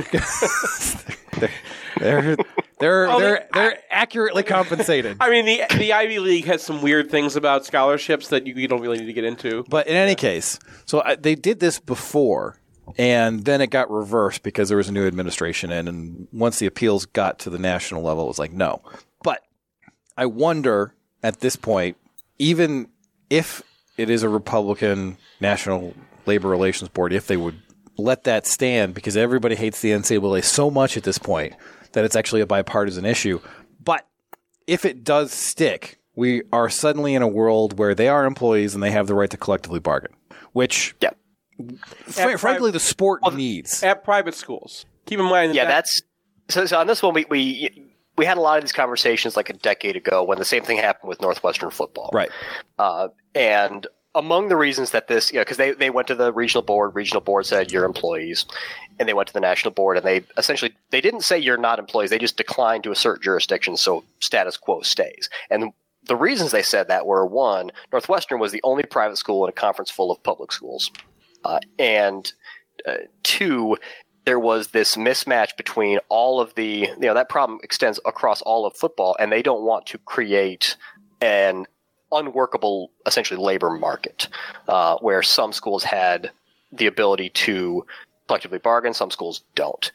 they're 1.40 1.50
they're 1.98 2.38
they're, 2.80 3.10
Oh, 3.10 3.20
they're, 3.20 3.48
they're 3.52 3.78
accurately 3.90 4.44
compensated. 4.44 5.18
I 5.20 5.32
mean, 5.32 5.46
the 5.46 5.64
the 5.76 5.92
Ivy 5.92 6.20
League 6.20 6.46
has 6.46 6.62
some 6.62 6.84
weird 6.84 7.10
things 7.10 7.36
about 7.36 7.66
scholarships 7.66 8.28
that 8.28 8.46
you, 8.46 8.54
you 8.54 8.68
don't 8.68 8.82
really 8.82 9.00
need 9.00 9.08
to 9.08 9.14
get 9.14 9.24
into. 9.24 9.66
But 9.70 9.88
in 9.88 9.96
any 9.96 10.14
case, 10.14 10.60
so 10.86 11.02
I, 11.04 11.16
they 11.16 11.34
did 11.34 11.60
this 11.60 11.80
before 11.80 12.60
And 12.98 13.46
then 13.46 13.62
it 13.62 13.70
got 13.72 13.90
reversed 13.92 14.44
because 14.44 14.70
there 14.70 14.78
was 14.78 14.90
a 14.90 14.92
new 14.92 15.06
administration 15.06 15.72
in. 15.72 15.88
And 15.88 16.28
once 16.32 16.60
the 16.60 16.66
appeals 16.66 17.06
got 17.06 17.40
to 17.40 17.50
the 17.50 17.60
national 17.60 18.02
level, 18.02 18.26
it 18.26 18.28
was 18.28 18.40
like, 18.40 18.52
no. 18.52 18.82
But 19.24 19.42
I 20.18 20.26
wonder 20.26 20.94
at 21.24 21.40
this 21.40 21.56
point, 21.56 21.98
even 22.38 22.88
if 23.30 23.62
it 23.98 24.10
is 24.10 24.24
a 24.24 24.30
Republican 24.30 25.18
National 25.40 25.94
Labor 26.26 26.50
Relations 26.50 26.90
Board, 26.90 27.14
if 27.14 27.28
they 27.28 27.38
would 27.38 27.62
let 28.00 28.24
that 28.24 28.48
stand 28.48 28.94
because 28.94 29.18
everybody 29.18 29.56
hates 29.56 29.82
the 29.82 29.92
NCAA 29.92 30.44
so 30.44 30.70
much 30.72 30.98
at 30.98 31.04
this 31.04 31.18
point 31.18 31.54
that 31.94 32.06
it's 32.06 32.16
actually 32.16 32.42
a 32.42 32.46
bipartisan 32.46 33.06
issue. 33.06 33.40
But 33.84 34.08
if 34.68 34.86
it 34.86 35.04
does 35.04 35.32
stick, 35.32 36.00
we 36.16 36.44
are 36.52 36.70
suddenly 36.70 37.16
in 37.16 37.22
a 37.22 37.28
world 37.28 37.78
where 37.78 37.96
they 37.96 38.08
are 38.08 38.26
employees 38.26 38.74
and 38.74 38.84
they 38.84 38.92
have 38.92 39.08
the 39.08 39.16
right 39.16 39.30
to 39.30 39.38
collectively 39.38 39.80
bargain, 39.80 40.14
which, 40.54 40.96
yeah. 41.02 41.12
fr- 42.08 42.38
frankly, 42.38 42.72
the 42.72 42.80
sport 42.80 43.22
needs. 43.34 43.84
At 43.84 44.04
private 44.04 44.36
schools. 44.36 44.86
Keep 45.06 45.20
in 45.20 45.26
mind 45.26 45.52
that 45.52 45.56
yeah, 45.56 45.66
that- 45.66 45.72
that's 45.72 46.02
so, 46.50 46.66
so. 46.66 46.80
On 46.80 46.88
this 46.88 47.02
one, 47.02 47.14
we, 47.14 47.26
we 47.30 47.92
we 48.18 48.26
had 48.26 48.38
a 48.38 48.42
lot 48.42 48.58
of 48.58 48.64
these 48.64 48.74
conversations 48.74 49.38
like 49.38 49.50
a 49.50 49.54
decade 49.54 49.96
ago 49.96 50.24
when 50.24 50.40
the 50.40 50.46
same 50.46 50.64
thing 50.64 50.78
happened 50.78 51.08
with 51.08 51.22
Northwestern 51.22 51.70
football, 51.70 52.10
right? 52.12 52.30
Uh, 52.78 53.08
and 53.34 53.88
among 54.20 54.50
the 54.50 54.58
reasons 54.58 54.92
that 54.92 55.08
this, 55.08 55.32
you 55.32 55.38
know, 55.38 55.42
because 55.42 55.58
they 55.58 55.72
they 55.72 55.90
went 55.90 56.08
to 56.10 56.16
the 56.16 56.34
regional 56.34 56.62
board, 56.62 56.94
regional 56.94 57.22
board 57.22 57.46
said 57.46 57.72
you're 57.72 57.86
employees, 57.86 58.46
and 59.00 59.08
they 59.08 59.14
went 59.14 59.28
to 59.28 59.34
the 59.34 59.40
national 59.40 59.74
board 59.74 59.96
and 59.96 60.06
they 60.06 60.24
essentially 60.38 60.76
they 60.90 61.00
didn't 61.00 61.22
say 61.22 61.40
you're 61.40 61.58
not 61.58 61.80
employees, 61.80 62.10
they 62.10 62.20
just 62.20 62.38
declined 62.38 62.84
to 62.84 62.92
assert 62.92 63.24
jurisdiction, 63.24 63.78
so 63.78 64.04
status 64.20 64.58
quo 64.58 64.82
stays. 64.82 65.30
And 65.50 65.72
the 66.04 66.18
reasons 66.18 66.52
they 66.52 66.62
said 66.62 66.90
that 66.90 67.06
were 67.06 67.26
one, 67.26 67.72
Northwestern 67.92 68.40
was 68.40 68.52
the 68.52 68.62
only 68.64 68.84
private 68.84 69.18
school 69.18 69.46
in 69.46 69.50
a 69.50 69.54
conference 69.54 69.90
full 69.90 70.12
of 70.12 70.22
public 70.22 70.52
schools, 70.52 70.92
uh, 71.46 71.60
and 71.80 72.32
uh, 72.86 72.96
two, 73.24 73.78
there 74.26 74.40
was 74.40 74.70
this 74.70 74.96
mismatch 74.96 75.56
between 75.56 76.00
all 76.10 76.42
of 76.42 76.54
the, 76.56 76.90
you 76.90 77.00
know, 77.00 77.14
that 77.14 77.30
problem 77.30 77.60
extends 77.64 78.00
across 78.06 78.42
all 78.42 78.66
of 78.66 78.76
football, 78.76 79.16
and 79.18 79.32
they 79.32 79.42
don't 79.42 79.64
want 79.64 79.86
to 79.88 79.98
create 80.00 80.76
an 81.22 81.66
unworkable, 82.12 82.92
essentially, 83.06 83.40
labor 83.40 83.70
market 83.72 84.28
uh, 84.68 84.98
where 84.98 85.22
some 85.22 85.54
schools 85.54 85.84
had 85.84 86.32
the 86.72 86.88
ability 86.88 87.30
to 87.30 87.86
collectively 88.28 88.60
bargain, 88.60 88.94
some 88.94 89.12
schools 89.12 89.42
don't. 89.56 89.92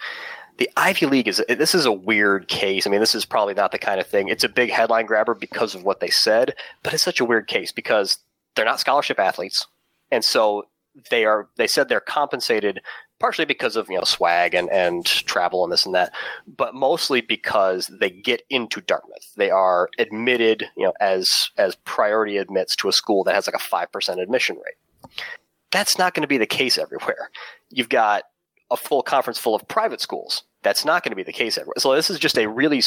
The 0.57 0.71
Ivy 0.77 1.07
League 1.07 1.29
is 1.29 1.43
this 1.49 1.75
is 1.75 1.85
a 1.85 1.93
weird 1.93 2.47
case. 2.47 2.87
I 2.87 2.91
mean, 2.91 3.01
this 3.01 3.15
is 3.15 3.25
probably 3.25 3.55
not 3.55 3.73
the 3.73 3.79
kind 3.79 4.01
of 4.01 4.07
thing. 4.07 4.29
It's 4.29 4.45
a 4.45 4.49
big 4.49 4.71
headline 4.71 5.07
grabber 5.07 5.35
because 5.35 5.75
of 5.75 5.83
what 5.83 6.01
they 6.01 6.11
said, 6.11 6.55
but 6.83 6.95
it's 6.95 7.03
such 7.03 7.21
a 7.21 7.25
weird 7.25 7.49
case 7.49 7.73
because 7.73 8.19
they're 8.55 8.65
not 8.65 8.79
scholarship 8.79 9.19
athletes, 9.19 9.67
and 10.13 10.25
so 10.25 10.67
they 11.11 11.25
are. 11.25 11.49
They 11.57 11.67
said 11.67 11.89
they're 11.89 12.01
compensated 12.01 12.81
partially 13.19 13.45
because 13.45 13.77
of 13.77 13.89
you 13.89 13.97
know 13.97 14.05
swag 14.05 14.55
and, 14.55 14.71
and 14.71 15.05
travel 15.07 15.65
and 15.65 15.73
this 15.73 15.87
and 15.87 15.95
that, 15.95 16.13
but 16.47 16.75
mostly 16.75 17.21
because 17.21 17.91
they 18.01 18.11
get 18.11 18.43
into 18.51 18.81
Dartmouth. 18.81 19.33
They 19.37 19.51
are 19.51 19.89
admitted, 19.99 20.67
you 20.77 20.85
know, 20.85 20.95
as 21.01 21.51
as 21.57 21.75
priority 21.75 22.37
admits 22.37 22.77
to 22.77 22.89
a 22.89 22.93
school 22.93 23.25
that 23.25 23.35
has 23.35 23.47
like 23.47 23.57
a 23.57 23.59
five 23.59 23.91
percent 23.93 24.21
admission 24.21 24.57
rate. 24.57 25.13
That's 25.71 25.99
not 25.99 26.15
going 26.15 26.23
to 26.23 26.29
be 26.29 26.39
the 26.39 26.47
case 26.47 26.79
everywhere. 26.79 27.31
You've 27.71 27.89
got 27.89 28.25
a 28.71 28.77
full 28.77 29.03
conference 29.03 29.39
full 29.39 29.55
of 29.55 29.67
private 29.69 30.01
schools. 30.01 30.45
That's 30.63 30.85
not 30.85 31.03
going 31.03 31.11
to 31.11 31.17
be 31.17 31.23
the 31.23 31.33
case 31.33 31.59
everywhere. 31.59 31.75
So 31.79 31.95
this 31.95 32.11
is 32.11 32.19
just 32.19 32.39
a 32.39 32.49
really 32.49 32.83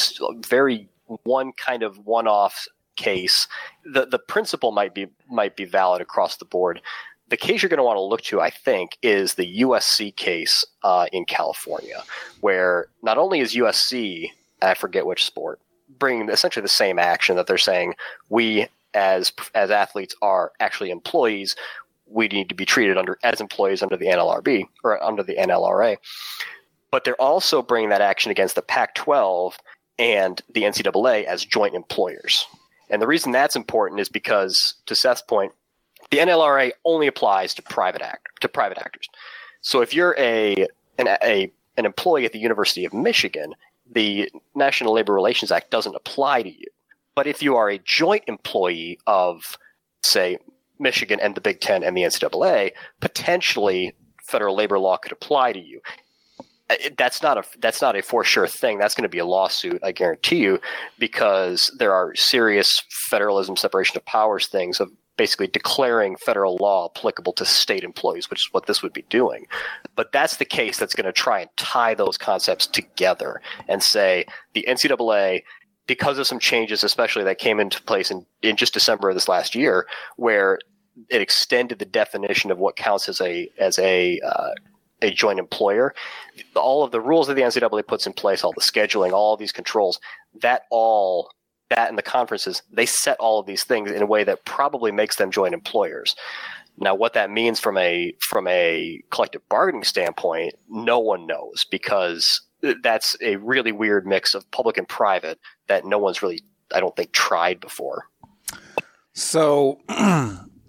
very 0.48 0.90
one 1.24 1.52
kind 1.54 1.84
of 1.84 2.06
one 2.06 2.28
off 2.28 2.68
case. 2.96 3.48
The 3.86 4.06
the 4.06 4.20
principle 4.20 4.72
might 4.72 4.94
be 4.94 5.08
might 5.30 5.56
be 5.56 5.66
valid 5.66 6.02
across 6.02 6.38
the 6.38 6.46
board 6.46 6.82
the 7.30 7.38
case 7.38 7.62
you're 7.62 7.70
going 7.70 7.78
to 7.78 7.84
want 7.84 7.98
to 7.98 8.02
look 8.02 8.22
to, 8.24 8.40
I 8.40 8.50
think, 8.50 8.98
is 9.02 9.34
the 9.34 9.62
USC 9.62 10.16
case 10.16 10.64
uh, 10.84 11.08
in 11.12 11.26
California, 11.26 12.04
where 12.42 12.88
not 13.04 13.18
only 13.18 13.40
is 13.40 13.56
USC, 13.56 14.30
I 14.62 14.74
forget 14.74 15.06
which 15.06 15.26
sport, 15.26 15.60
bringing 15.90 16.30
essentially 16.30 16.62
the 16.62 16.70
same 16.70 17.00
action 17.00 17.36
that 17.36 17.48
they're 17.48 17.58
saying 17.58 17.96
we 18.30 18.68
as 18.94 19.32
as 19.54 19.70
athletes 19.70 20.16
are 20.22 20.52
actually 20.60 20.90
employees, 20.90 21.56
we 22.08 22.28
need 22.28 22.50
to 22.50 22.56
be 22.56 22.66
treated 22.66 22.98
under 22.98 23.18
as 23.24 23.42
employees 23.42 23.84
under 23.84 23.98
the 23.98 24.08
NLRB 24.08 24.66
or 24.84 25.02
under 25.04 25.24
the 25.24 25.36
NLRA, 25.36 25.98
but 26.92 27.04
they're 27.04 27.22
also 27.22 27.62
bringing 27.62 27.90
that 27.90 28.02
action 28.02 28.32
against 28.32 28.56
the 28.56 28.62
Pac-12 28.62 29.54
and 30.00 30.42
the 30.54 30.62
NCAA 30.64 31.26
as 31.26 31.44
joint 31.44 31.76
employers. 31.76 32.46
And 32.90 33.02
the 33.02 33.08
reason 33.08 33.32
that's 33.32 33.56
important 33.56 34.00
is 34.00 34.10
because, 34.10 34.76
to 34.86 34.96
Seth's 34.96 35.22
point, 35.22 35.52
the 36.12 36.18
NLRA 36.18 36.72
only 36.86 37.08
applies 37.08 37.54
to 37.56 37.62
private 37.62 38.02
act 38.02 38.42
to 38.42 38.48
private 38.48 38.78
actors. 38.78 39.08
So 39.62 39.82
if 39.82 39.94
you're 39.94 40.16
a 40.18 40.68
an, 40.98 41.08
a 41.24 41.52
an 41.78 41.86
employee 41.86 42.26
at 42.26 42.34
the 42.34 42.40
University 42.40 42.86
of 42.86 42.94
Michigan, 42.94 43.54
the 43.92 44.32
National 44.56 44.94
Labor 44.94 45.14
Relations 45.14 45.52
Act 45.52 45.70
doesn't 45.72 45.96
apply 45.96 46.44
to 46.44 46.50
you. 46.50 46.68
But 47.16 47.28
if 47.28 47.42
you 47.42 47.56
are 47.56 47.70
a 47.70 47.80
joint 47.80 48.24
employee 48.28 49.00
of, 49.08 49.58
say, 50.04 50.38
Michigan 50.80 51.20
and 51.20 51.36
the 51.36 51.42
Big 51.42 51.62
Ten 51.62 51.84
and 51.84 51.98
the 51.98 52.04
NCAA, 52.04 52.72
potentially 53.00 53.94
federal 54.28 54.56
labor 54.56 54.78
law 54.78 54.98
could 54.98 55.12
apply 55.12 55.54
to 55.54 55.60
you. 55.60 55.82
Uh, 56.70 56.76
That's 56.98 57.24
not 57.24 57.38
a 57.38 57.44
that's 57.60 57.82
not 57.82 57.96
a 57.96 58.02
for 58.02 58.24
sure 58.24 58.48
thing. 58.48 58.78
That's 58.78 58.94
going 58.94 59.04
to 59.04 59.10
be 59.10 59.20
a 59.20 59.26
lawsuit, 59.26 59.80
I 59.84 59.94
guarantee 59.94 60.38
you, 60.38 60.60
because 61.00 61.72
there 61.80 61.94
are 61.94 62.14
serious 62.16 62.84
federalism, 63.10 63.56
separation 63.56 63.98
of 63.98 64.06
powers 64.06 64.48
things 64.48 64.80
of 64.80 64.92
basically 65.18 65.48
declaring 65.48 66.16
federal 66.16 66.56
law 66.58 66.90
applicable 66.96 67.34
to 67.34 67.46
state 67.46 67.84
employees, 67.84 68.30
which 68.30 68.42
is 68.42 68.54
what 68.54 68.68
this 68.68 68.82
would 68.82 68.94
be 68.94 69.06
doing. 69.10 69.48
But 69.96 70.12
that's 70.12 70.38
the 70.38 70.46
case 70.46 70.78
that's 70.78 70.96
going 70.96 71.06
to 71.06 71.12
try 71.12 71.42
and 71.42 71.50
tie 71.58 71.96
those 71.96 72.18
concepts 72.18 72.68
together 72.68 73.42
and 73.68 73.84
say 73.84 74.26
the 74.54 74.66
NCAA, 74.68 75.44
because 75.88 76.18
of 76.18 76.28
some 76.28 76.40
changes, 76.40 76.84
especially 76.84 77.24
that 77.24 77.40
came 77.40 77.60
into 77.60 77.82
place 77.84 78.12
in, 78.12 78.26
in 78.42 78.56
just 78.56 78.74
December 78.74 79.10
of 79.10 79.16
this 79.16 79.28
last 79.28 79.56
year, 79.56 79.88
where 80.18 80.60
it 81.10 81.22
extended 81.22 81.80
the 81.80 81.86
definition 81.86 82.52
of 82.52 82.58
what 82.58 82.76
counts 82.76 83.08
as 83.08 83.22
a 83.22 83.50
as 83.60 83.78
a 83.80 84.20
uh, 84.20 84.52
a 85.02 85.12
joint 85.12 85.40
employer. 85.40 85.94
All 86.56 86.84
of 86.84 86.92
the 86.92 87.02
rules 87.02 87.28
that 87.28 87.36
the 87.36 87.42
NCAA 87.42 87.86
puts 87.88 88.08
in 88.08 88.14
place, 88.14 88.44
all 88.44 88.54
the 88.54 88.62
scheduling, 88.62 89.12
all 89.12 89.38
these 89.38 89.52
controls, 89.52 90.00
that 90.42 90.64
all 90.72 91.32
that 91.70 91.90
and 91.90 91.98
the 91.98 92.04
conferences, 92.04 92.62
they 92.72 92.86
set 92.86 93.18
all 93.20 93.40
of 93.40 93.46
these 93.46 93.64
things 93.64 93.92
in 93.92 94.02
a 94.02 94.06
way 94.06 94.24
that 94.24 94.46
probably 94.46 94.92
makes 94.92 95.18
them 95.18 95.32
joint 95.32 95.54
employers. 95.54 96.16
Now, 96.78 96.94
what 96.96 97.14
that 97.14 97.32
means 97.32 97.60
from 97.60 97.78
a 97.78 98.14
from 98.20 98.48
a 98.48 99.02
collective 99.10 99.48
bargaining 99.50 99.84
standpoint, 99.84 100.54
no 100.70 101.00
one 101.00 101.26
knows 101.26 101.66
because 101.70 102.42
that's 102.82 103.16
a 103.22 103.38
really 103.38 103.72
weird 103.72 104.06
mix 104.06 104.34
of 104.36 104.50
public 104.52 104.78
and 104.78 104.88
private 104.88 105.40
that 105.68 105.86
no 105.86 105.98
one's 105.98 106.22
really, 106.22 106.42
I 106.74 106.80
don't 106.80 106.96
think, 106.96 107.12
tried 107.12 107.60
before. 107.60 108.06
So 109.14 109.80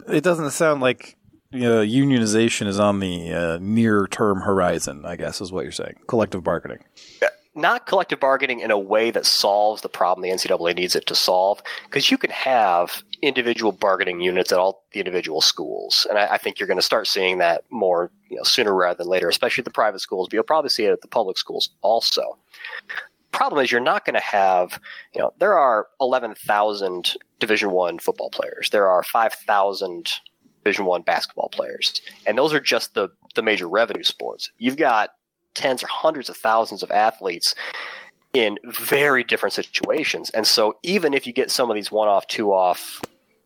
it 0.08 0.24
doesn't 0.24 0.50
sound 0.50 0.80
like 0.80 1.18
you 1.50 1.60
know, 1.60 1.82
unionization 1.82 2.66
is 2.66 2.78
on 2.78 3.00
the 3.00 3.32
uh, 3.32 3.58
near 3.60 4.06
term 4.06 4.40
horizon, 4.40 5.04
I 5.04 5.16
guess, 5.16 5.40
is 5.40 5.50
what 5.50 5.62
you're 5.62 5.72
saying. 5.72 5.96
Collective 6.06 6.42
bargaining. 6.42 6.84
Not 7.58 7.86
collective 7.86 8.20
bargaining 8.20 8.60
in 8.60 8.70
a 8.70 8.78
way 8.78 9.10
that 9.10 9.26
solves 9.26 9.82
the 9.82 9.88
problem 9.88 10.22
the 10.22 10.34
NCAA 10.34 10.76
needs 10.76 10.96
it 10.96 11.06
to 11.06 11.14
solve, 11.14 11.62
because 11.84 12.10
you 12.10 12.16
can 12.16 12.30
have 12.30 13.02
individual 13.20 13.72
bargaining 13.72 14.20
units 14.20 14.52
at 14.52 14.58
all 14.58 14.84
the 14.92 15.00
individual 15.00 15.40
schools, 15.40 16.06
and 16.08 16.18
I, 16.18 16.34
I 16.34 16.38
think 16.38 16.58
you're 16.58 16.66
going 16.66 16.78
to 16.78 16.82
start 16.82 17.06
seeing 17.06 17.38
that 17.38 17.64
more, 17.70 18.10
you 18.28 18.36
know, 18.36 18.44
sooner 18.44 18.74
rather 18.74 18.98
than 18.98 19.08
later, 19.08 19.28
especially 19.28 19.62
at 19.62 19.64
the 19.66 19.70
private 19.70 20.00
schools. 20.00 20.28
But 20.28 20.34
you'll 20.34 20.44
probably 20.44 20.70
see 20.70 20.84
it 20.84 20.92
at 20.92 21.02
the 21.02 21.08
public 21.08 21.36
schools 21.36 21.70
also. 21.82 22.38
Problem 23.32 23.62
is, 23.62 23.70
you're 23.70 23.80
not 23.80 24.04
going 24.04 24.14
to 24.14 24.20
have, 24.20 24.80
you 25.14 25.20
know, 25.20 25.32
there 25.38 25.58
are 25.58 25.88
11,000 26.00 27.14
Division 27.40 27.70
One 27.70 27.98
football 27.98 28.30
players. 28.30 28.70
There 28.70 28.88
are 28.88 29.02
5,000 29.02 30.10
Division 30.64 30.86
One 30.86 31.02
basketball 31.02 31.50
players, 31.50 32.00
and 32.26 32.38
those 32.38 32.54
are 32.54 32.60
just 32.60 32.94
the 32.94 33.08
the 33.34 33.42
major 33.42 33.68
revenue 33.68 34.02
sports. 34.02 34.50
You've 34.58 34.76
got 34.76 35.10
tens 35.58 35.82
or 35.82 35.88
hundreds 35.88 36.28
of 36.28 36.36
thousands 36.36 36.82
of 36.82 36.90
athletes 36.90 37.54
in 38.32 38.58
very 38.64 39.24
different 39.24 39.52
situations. 39.52 40.30
And 40.30 40.46
so 40.46 40.76
even 40.82 41.14
if 41.14 41.26
you 41.26 41.32
get 41.32 41.50
some 41.50 41.70
of 41.70 41.74
these 41.74 41.90
one 41.90 42.08
off, 42.08 42.26
two 42.26 42.52
off, 42.52 43.00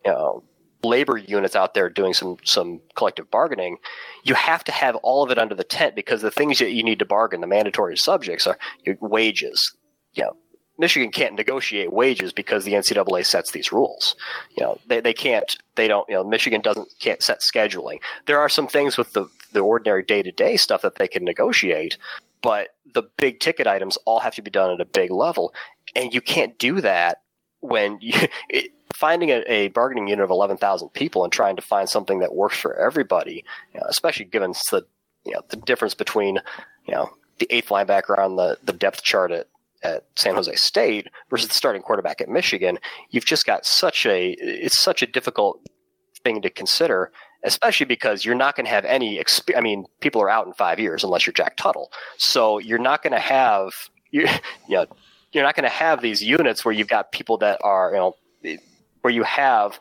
you 0.04 0.12
know, 0.12 0.42
labor 0.84 1.16
units 1.16 1.54
out 1.54 1.74
there 1.74 1.88
doing 1.88 2.12
some 2.12 2.36
some 2.44 2.80
collective 2.96 3.30
bargaining, 3.30 3.78
you 4.24 4.34
have 4.34 4.64
to 4.64 4.72
have 4.72 4.96
all 4.96 5.22
of 5.22 5.30
it 5.30 5.38
under 5.38 5.54
the 5.54 5.64
tent 5.64 5.94
because 5.94 6.22
the 6.22 6.30
things 6.30 6.58
that 6.58 6.72
you 6.72 6.82
need 6.82 6.98
to 6.98 7.04
bargain, 7.04 7.40
the 7.40 7.46
mandatory 7.46 7.96
subjects 7.96 8.46
are 8.46 8.58
your 8.84 8.96
wages. 9.00 9.76
You 10.14 10.24
know, 10.24 10.36
Michigan 10.78 11.12
can't 11.12 11.34
negotiate 11.34 11.92
wages 11.92 12.32
because 12.32 12.64
the 12.64 12.72
NCAA 12.72 13.24
sets 13.24 13.52
these 13.52 13.72
rules. 13.72 14.16
You 14.56 14.64
know, 14.64 14.78
they, 14.86 15.00
they 15.00 15.12
can't, 15.12 15.56
they 15.76 15.86
don't, 15.86 16.08
you 16.08 16.16
know, 16.16 16.24
Michigan 16.24 16.60
doesn't, 16.60 16.88
can't 16.98 17.22
set 17.22 17.40
scheduling. 17.40 18.00
There 18.26 18.40
are 18.40 18.48
some 18.48 18.66
things 18.66 18.98
with 18.98 19.12
the, 19.12 19.26
the 19.53 19.61
ordinary 19.61 20.03
day 20.03 20.22
to 20.22 20.32
day 20.32 20.57
stuff 20.57 20.82
that 20.82 20.96
they 20.96 21.09
can 21.09 21.24
negotiate, 21.24 21.98
but 22.42 22.68
the 22.94 23.05
big 23.16 23.40
ticket 23.40 23.66
items 23.66 23.96
all 24.05 24.20
have 24.20 24.34
to 24.34 24.42
be 24.42 24.50
done 24.50 24.70
at 24.70 24.80
a 24.80 24.84
big 24.84 25.11
level. 25.11 25.55
And 25.94 26.12
you 26.12 26.20
can't 26.20 26.59
do 26.59 26.80
that 26.80 27.22
when 27.61 27.98
you, 28.00 28.14
it, 28.48 28.72
finding 28.94 29.30
a, 29.30 29.42
a 29.46 29.68
bargaining 29.68 30.09
unit 30.09 30.22
of 30.22 30.30
11,000 30.30 30.88
people 30.90 31.24
and 31.24 31.32
trying 31.32 31.57
to 31.57 31.62
find 31.62 31.88
something 31.88 32.20
that 32.20 32.34
works 32.34 32.57
for 32.57 32.74
everybody, 32.74 33.44
you 33.72 33.80
know, 33.80 33.86
especially 33.88 34.26
given 34.26 34.53
the 34.70 34.84
you 35.24 35.32
know 35.32 35.42
the 35.48 35.57
difference 35.57 35.94
between 35.94 36.40
you 36.86 36.94
know 36.94 37.11
the 37.38 37.46
eighth 37.50 37.68
linebacker 37.68 38.18
on 38.18 38.36
the 38.36 38.59
the 38.64 38.72
depth 38.72 39.03
chart 39.03 39.30
at 39.30 39.48
at 39.82 40.05
San 40.16 40.34
Jose 40.34 40.55
State 40.55 41.09
versus 41.28 41.48
the 41.48 41.55
starting 41.55 41.82
quarterback 41.82 42.20
at 42.20 42.28
Michigan, 42.28 42.78
you've 43.11 43.24
just 43.24 43.46
got 43.46 43.66
such 43.66 44.07
a 44.07 44.30
it's 44.38 44.80
such 44.80 45.03
a 45.03 45.07
difficult 45.07 45.61
thing 46.22 46.40
to 46.42 46.50
consider, 46.50 47.11
especially 47.45 47.86
because 47.86 48.24
you're 48.24 48.34
not 48.34 48.57
going 48.57 48.66
to 48.66 48.70
have 48.70 48.84
any. 48.84 49.18
Exp- 49.18 49.57
I 49.57 49.61
mean, 49.61 49.86
people 50.01 50.22
are 50.22 50.30
out 50.30 50.47
in 50.47 50.53
five 50.53 50.78
years 50.78 51.05
unless 51.05 51.26
you're 51.26 51.34
Jack 51.34 51.57
Tuttle, 51.57 51.90
so 52.16 52.59
you're 52.59 52.78
not 52.78 53.03
going 53.03 53.12
to 53.12 53.20
have 53.20 53.72
you 54.11 54.26
you 54.68 54.76
know 54.76 54.86
you're 55.32 55.45
not 55.45 55.57
going 55.57 55.64
to 55.64 55.70
have 55.70 56.03
these 56.03 56.22
units 56.22 56.64
where 56.64 56.72
you've 56.72 56.88
got 56.88 57.12
people 57.12 57.38
that 57.38 57.61
are 57.62 57.90
you 57.93 57.97
know 57.97 58.16
where 59.01 59.12
you 59.12 59.22
have 59.22 59.80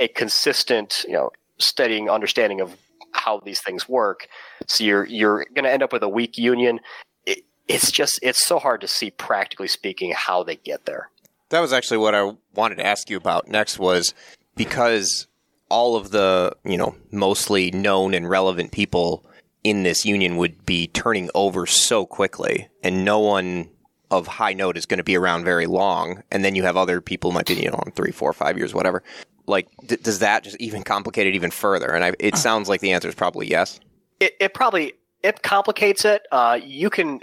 a 0.00 0.08
consistent 0.08 1.04
you 1.06 1.14
know 1.14 1.30
studying 1.58 2.08
understanding 2.08 2.60
of 2.60 2.76
how 3.12 3.40
these 3.40 3.60
things 3.60 3.88
work. 3.88 4.26
So 4.66 4.84
you're 4.84 5.04
you're 5.04 5.46
going 5.54 5.64
to 5.64 5.70
end 5.70 5.82
up 5.82 5.92
with 5.92 6.02
a 6.02 6.08
weak 6.08 6.38
union. 6.38 6.80
It, 7.26 7.44
it's 7.68 7.90
just 7.90 8.18
it's 8.22 8.44
so 8.44 8.58
hard 8.58 8.80
to 8.80 8.88
see 8.88 9.10
practically 9.10 9.68
speaking 9.68 10.12
how 10.12 10.42
they 10.42 10.56
get 10.56 10.86
there. 10.86 11.10
That 11.50 11.60
was 11.60 11.72
actually 11.72 11.98
what 11.98 12.14
I 12.14 12.32
wanted 12.54 12.76
to 12.76 12.86
ask 12.86 13.10
you 13.10 13.16
about 13.16 13.48
next 13.48 13.78
was 13.78 14.14
because 14.56 15.26
all 15.72 15.96
of 15.96 16.10
the, 16.10 16.54
you 16.64 16.76
know, 16.76 16.94
mostly 17.10 17.70
known 17.70 18.12
and 18.14 18.28
relevant 18.28 18.72
people 18.72 19.24
in 19.64 19.82
this 19.82 20.04
union 20.04 20.36
would 20.36 20.66
be 20.66 20.86
turning 20.88 21.30
over 21.34 21.66
so 21.66 22.04
quickly 22.04 22.68
and 22.82 23.04
no 23.04 23.18
one 23.18 23.68
of 24.10 24.26
high 24.26 24.52
note 24.52 24.76
is 24.76 24.84
going 24.86 24.98
to 24.98 25.04
be 25.04 25.16
around 25.16 25.44
very 25.44 25.66
long 25.66 26.22
and 26.30 26.44
then 26.44 26.54
you 26.54 26.62
have 26.62 26.76
other 26.76 27.00
people 27.00 27.30
who 27.30 27.34
might 27.34 27.46
be 27.46 27.54
you 27.54 27.70
know 27.70 27.80
on 27.86 27.92
three 27.92 28.12
four 28.12 28.32
five 28.32 28.58
years 28.58 28.74
whatever 28.74 29.02
like 29.46 29.68
d- 29.86 29.96
does 29.96 30.18
that 30.18 30.44
just 30.44 30.56
even 30.60 30.82
complicate 30.82 31.26
it 31.26 31.34
even 31.34 31.50
further 31.50 31.90
and 31.94 32.04
I, 32.04 32.12
it 32.18 32.36
sounds 32.36 32.68
like 32.68 32.80
the 32.82 32.92
answer 32.92 33.08
is 33.08 33.14
probably 33.14 33.48
yes 33.48 33.80
It, 34.20 34.34
it 34.38 34.52
probably 34.52 34.94
it 35.22 35.42
complicates 35.42 36.04
it. 36.04 36.26
Uh, 36.32 36.58
you 36.62 36.90
can, 36.90 37.20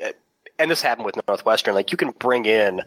and 0.58 0.72
this 0.72 0.82
happened 0.82 1.06
with 1.06 1.20
Northwestern. 1.28 1.76
Like 1.76 1.92
you 1.92 1.98
can 1.98 2.12
bring 2.12 2.46
in, 2.46 2.82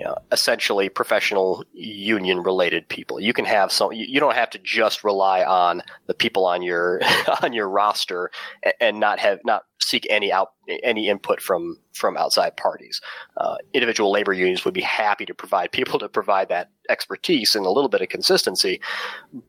you 0.00 0.06
know, 0.06 0.16
essentially 0.32 0.88
professional 0.88 1.62
union 1.74 2.42
related 2.42 2.88
people. 2.88 3.20
You 3.20 3.34
can 3.34 3.44
have 3.44 3.70
some. 3.70 3.92
You 3.92 4.18
don't 4.18 4.34
have 4.34 4.48
to 4.50 4.58
just 4.58 5.04
rely 5.04 5.44
on 5.44 5.82
the 6.06 6.14
people 6.14 6.46
on 6.46 6.62
your 6.62 7.02
on 7.42 7.52
your 7.52 7.68
roster 7.68 8.30
and, 8.62 8.72
and 8.80 9.00
not 9.00 9.18
have 9.18 9.40
not 9.44 9.64
seek 9.78 10.06
any 10.08 10.32
out 10.32 10.52
any 10.82 11.10
input 11.10 11.42
from 11.42 11.76
from 11.92 12.16
outside 12.16 12.56
parties. 12.56 13.02
Uh, 13.36 13.56
individual 13.74 14.10
labor 14.10 14.32
unions 14.32 14.64
would 14.64 14.72
be 14.72 14.80
happy 14.80 15.26
to 15.26 15.34
provide 15.34 15.70
people 15.72 15.98
to 15.98 16.08
provide 16.08 16.48
that 16.48 16.70
expertise 16.88 17.54
and 17.54 17.66
a 17.66 17.70
little 17.70 17.90
bit 17.90 18.00
of 18.00 18.08
consistency. 18.08 18.80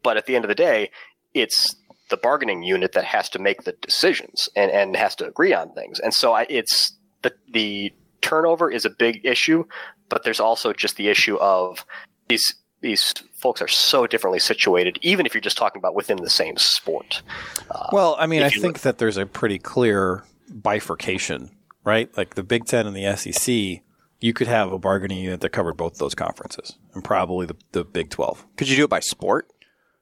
But 0.04 0.18
at 0.18 0.26
the 0.26 0.36
end 0.36 0.44
of 0.44 0.50
the 0.50 0.56
day, 0.56 0.92
it's 1.34 1.78
the 2.10 2.18
bargaining 2.18 2.62
unit 2.62 2.92
that 2.92 3.06
has 3.06 3.30
to 3.30 3.40
make 3.40 3.64
the 3.64 3.72
decisions 3.72 4.50
and, 4.54 4.70
and 4.70 4.98
has 4.98 5.16
to 5.16 5.26
agree 5.26 5.54
on 5.54 5.72
things. 5.72 5.98
And 6.02 6.14
so 6.14 6.34
I, 6.34 6.46
it's 6.50 6.98
the 7.22 7.34
the 7.54 7.94
turnover 8.22 8.70
is 8.70 8.86
a 8.86 8.90
big 8.90 9.22
issue, 9.26 9.66
but 10.12 10.24
there's 10.24 10.40
also 10.40 10.72
just 10.74 10.98
the 10.98 11.08
issue 11.08 11.38
of 11.38 11.84
these 12.28 12.54
these 12.82 13.14
folks 13.36 13.62
are 13.62 13.68
so 13.68 14.06
differently 14.08 14.40
situated, 14.40 14.98
even 15.02 15.26
if 15.28 15.34
you're 15.36 15.42
just 15.42 15.58
talking 15.58 15.80
about 15.80 15.94
within 15.96 16.18
the 16.18 16.30
same 16.30 16.58
sport. 16.58 17.22
Uh, 17.70 17.88
Well, 17.92 18.16
I 18.20 18.26
mean, 18.28 18.42
I 18.44 18.48
if 18.48 18.56
you 18.56 18.62
think 18.62 18.82
that 18.82 18.98
there's 18.98 19.18
a 19.18 19.26
pretty 19.28 19.60
clear 19.60 20.24
bifurcation, 20.50 21.52
right? 21.84 22.16
Like 22.18 22.36
the 22.36 22.44
Big 22.44 22.66
Ten 22.66 22.88
and 22.88 22.96
the 22.96 23.16
SEC, 23.16 23.84
you 24.20 24.34
could 24.34 24.48
have 24.48 24.72
a 24.72 24.80
bargaining 24.80 25.20
unit 25.20 25.42
that 25.42 25.50
covered 25.50 25.76
both 25.78 25.98
those 25.98 26.16
conferences, 26.16 26.76
and 26.94 27.04
probably 27.04 27.46
the, 27.46 27.56
the 27.72 27.84
Big 27.84 28.10
Twelve. 28.10 28.46
could 28.58 28.68
you 28.70 28.76
do 28.76 28.84
it 28.86 28.90
by 28.90 29.00
sport 29.00 29.48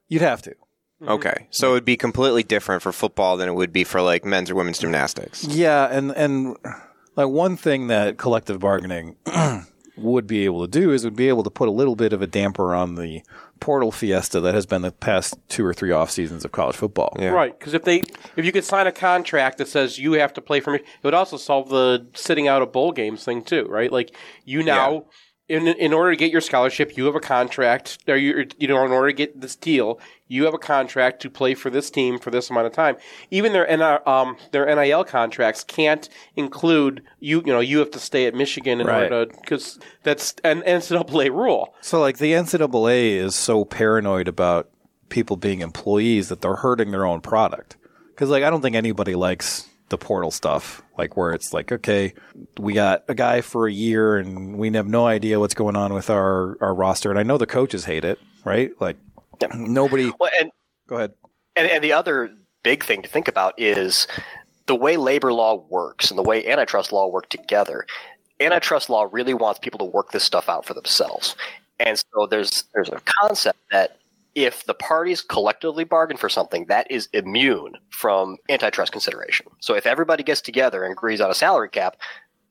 You'd 0.08 0.22
have 0.22 0.42
to. 0.42 0.54
okay 1.06 1.46
so 1.50 1.70
it 1.70 1.72
would 1.72 1.84
be 1.84 1.96
completely 1.96 2.42
different 2.42 2.82
for 2.82 2.92
football 2.92 3.36
than 3.36 3.48
it 3.48 3.54
would 3.54 3.72
be 3.72 3.84
for 3.84 4.02
like 4.02 4.24
men's 4.24 4.50
or 4.50 4.54
women's 4.54 4.78
gymnastics 4.78 5.44
Yeah, 5.44 5.86
and 5.90 6.10
and 6.12 6.56
like 7.16 7.28
one 7.28 7.56
thing 7.56 7.86
that 7.88 8.18
collective 8.18 8.58
bargaining 8.60 9.16
would 9.96 10.26
be 10.26 10.44
able 10.44 10.64
to 10.66 10.70
do 10.70 10.92
is 10.92 11.04
would 11.04 11.16
be 11.16 11.28
able 11.28 11.42
to 11.42 11.50
put 11.50 11.68
a 11.68 11.72
little 11.72 11.96
bit 11.96 12.12
of 12.12 12.22
a 12.22 12.26
damper 12.26 12.74
on 12.74 12.94
the 12.94 13.22
portal 13.58 13.92
fiesta 13.92 14.40
that 14.40 14.54
has 14.54 14.64
been 14.66 14.82
the 14.82 14.90
past 14.90 15.38
two 15.48 15.64
or 15.64 15.74
three 15.74 15.90
off 15.90 16.10
seasons 16.10 16.44
of 16.44 16.52
college 16.52 16.76
football. 16.76 17.14
Right, 17.18 17.56
because 17.58 17.74
if 17.74 17.84
they 17.84 18.02
if 18.36 18.44
you 18.44 18.52
could 18.52 18.64
sign 18.64 18.86
a 18.86 18.92
contract 18.92 19.58
that 19.58 19.68
says 19.68 19.98
you 19.98 20.12
have 20.14 20.32
to 20.34 20.40
play 20.40 20.60
for 20.60 20.72
me, 20.72 20.78
it 20.78 21.04
would 21.04 21.14
also 21.14 21.36
solve 21.36 21.68
the 21.68 22.06
sitting 22.14 22.48
out 22.48 22.62
of 22.62 22.72
bowl 22.72 22.92
games 22.92 23.24
thing 23.24 23.42
too, 23.42 23.66
right? 23.68 23.92
Like 23.92 24.16
you 24.44 24.62
now, 24.62 25.04
in 25.50 25.66
in 25.66 25.92
order 25.92 26.12
to 26.12 26.16
get 26.16 26.30
your 26.30 26.40
scholarship, 26.40 26.96
you 26.96 27.06
have 27.06 27.16
a 27.16 27.20
contract, 27.20 27.98
or 28.06 28.16
you 28.16 28.46
you 28.58 28.68
know, 28.68 28.84
in 28.84 28.92
order 28.92 29.08
to 29.08 29.12
get 29.12 29.40
this 29.40 29.56
deal, 29.56 29.98
you 30.28 30.44
have 30.44 30.54
a 30.54 30.58
contract 30.58 31.20
to 31.22 31.28
play 31.30 31.54
for 31.54 31.70
this 31.70 31.90
team 31.90 32.18
for 32.20 32.30
this 32.30 32.50
amount 32.50 32.68
of 32.68 32.72
time. 32.72 32.96
Even 33.32 33.52
their 33.52 33.66
NR, 33.66 34.06
um 34.06 34.36
their 34.52 34.64
NIL 34.74 35.04
contracts 35.04 35.64
can't 35.64 36.08
include 36.36 37.02
you. 37.18 37.42
You 37.44 37.52
know, 37.52 37.60
you 37.60 37.80
have 37.80 37.90
to 37.90 37.98
stay 37.98 38.26
at 38.26 38.34
Michigan 38.34 38.80
in 38.80 38.86
Right. 38.86 39.10
order 39.12 39.26
because 39.40 39.80
that's 40.04 40.34
an 40.44 40.62
NCAA 40.62 41.30
rule. 41.30 41.74
So 41.80 42.00
like 42.00 42.18
the 42.18 42.32
NCAA 42.32 43.16
is 43.16 43.34
so 43.34 43.64
paranoid 43.64 44.28
about 44.28 44.70
people 45.08 45.36
being 45.36 45.60
employees 45.60 46.28
that 46.28 46.40
they're 46.42 46.56
hurting 46.56 46.92
their 46.92 47.04
own 47.04 47.20
product. 47.20 47.76
Because 48.10 48.30
like 48.30 48.44
I 48.44 48.50
don't 48.50 48.62
think 48.62 48.76
anybody 48.76 49.16
likes 49.16 49.66
the 49.90 49.98
portal 49.98 50.30
stuff, 50.30 50.82
like 50.96 51.16
where 51.16 51.32
it's 51.32 51.52
like, 51.52 51.70
okay, 51.70 52.14
we 52.58 52.72
got 52.72 53.04
a 53.08 53.14
guy 53.14 53.42
for 53.42 53.68
a 53.68 53.72
year 53.72 54.16
and 54.16 54.58
we 54.58 54.70
have 54.72 54.88
no 54.88 55.06
idea 55.06 55.38
what's 55.38 55.54
going 55.54 55.76
on 55.76 55.92
with 55.92 56.10
our 56.10 56.56
our 56.60 56.74
roster, 56.74 57.10
and 57.10 57.18
I 57.18 57.22
know 57.22 57.38
the 57.38 57.46
coaches 57.46 57.84
hate 57.84 58.04
it, 58.04 58.18
right? 58.44 58.70
Like 58.80 58.96
nobody. 59.54 60.10
Well, 60.18 60.30
and 60.40 60.50
Go 60.90 60.96
ahead. 60.96 61.12
And, 61.54 61.70
and 61.70 61.84
the 61.84 61.92
other 61.92 62.34
big 62.64 62.82
thing 62.82 63.00
to 63.02 63.08
think 63.08 63.28
about 63.28 63.54
is 63.56 64.08
the 64.66 64.74
way 64.74 64.96
labor 64.96 65.32
law 65.32 65.64
works 65.70 66.10
and 66.10 66.18
the 66.18 66.22
way 66.22 66.46
antitrust 66.46 66.92
law 66.92 67.06
work 67.06 67.28
together. 67.28 67.86
Antitrust 68.40 68.90
law 68.90 69.08
really 69.10 69.32
wants 69.32 69.60
people 69.60 69.78
to 69.78 69.84
work 69.84 70.10
this 70.10 70.24
stuff 70.24 70.48
out 70.48 70.66
for 70.66 70.74
themselves. 70.74 71.36
And 71.78 71.96
so 71.96 72.26
there's 72.26 72.64
there's 72.74 72.88
a 72.88 73.00
concept 73.04 73.58
that 73.70 73.99
if 74.34 74.64
the 74.64 74.74
parties 74.74 75.22
collectively 75.22 75.84
bargain 75.84 76.16
for 76.16 76.28
something, 76.28 76.66
that 76.66 76.90
is 76.90 77.08
immune 77.12 77.76
from 77.90 78.36
antitrust 78.48 78.92
consideration. 78.92 79.46
So 79.60 79.74
if 79.74 79.86
everybody 79.86 80.22
gets 80.22 80.40
together 80.40 80.84
and 80.84 80.92
agrees 80.92 81.20
on 81.20 81.30
a 81.30 81.34
salary 81.34 81.68
cap, 81.68 81.96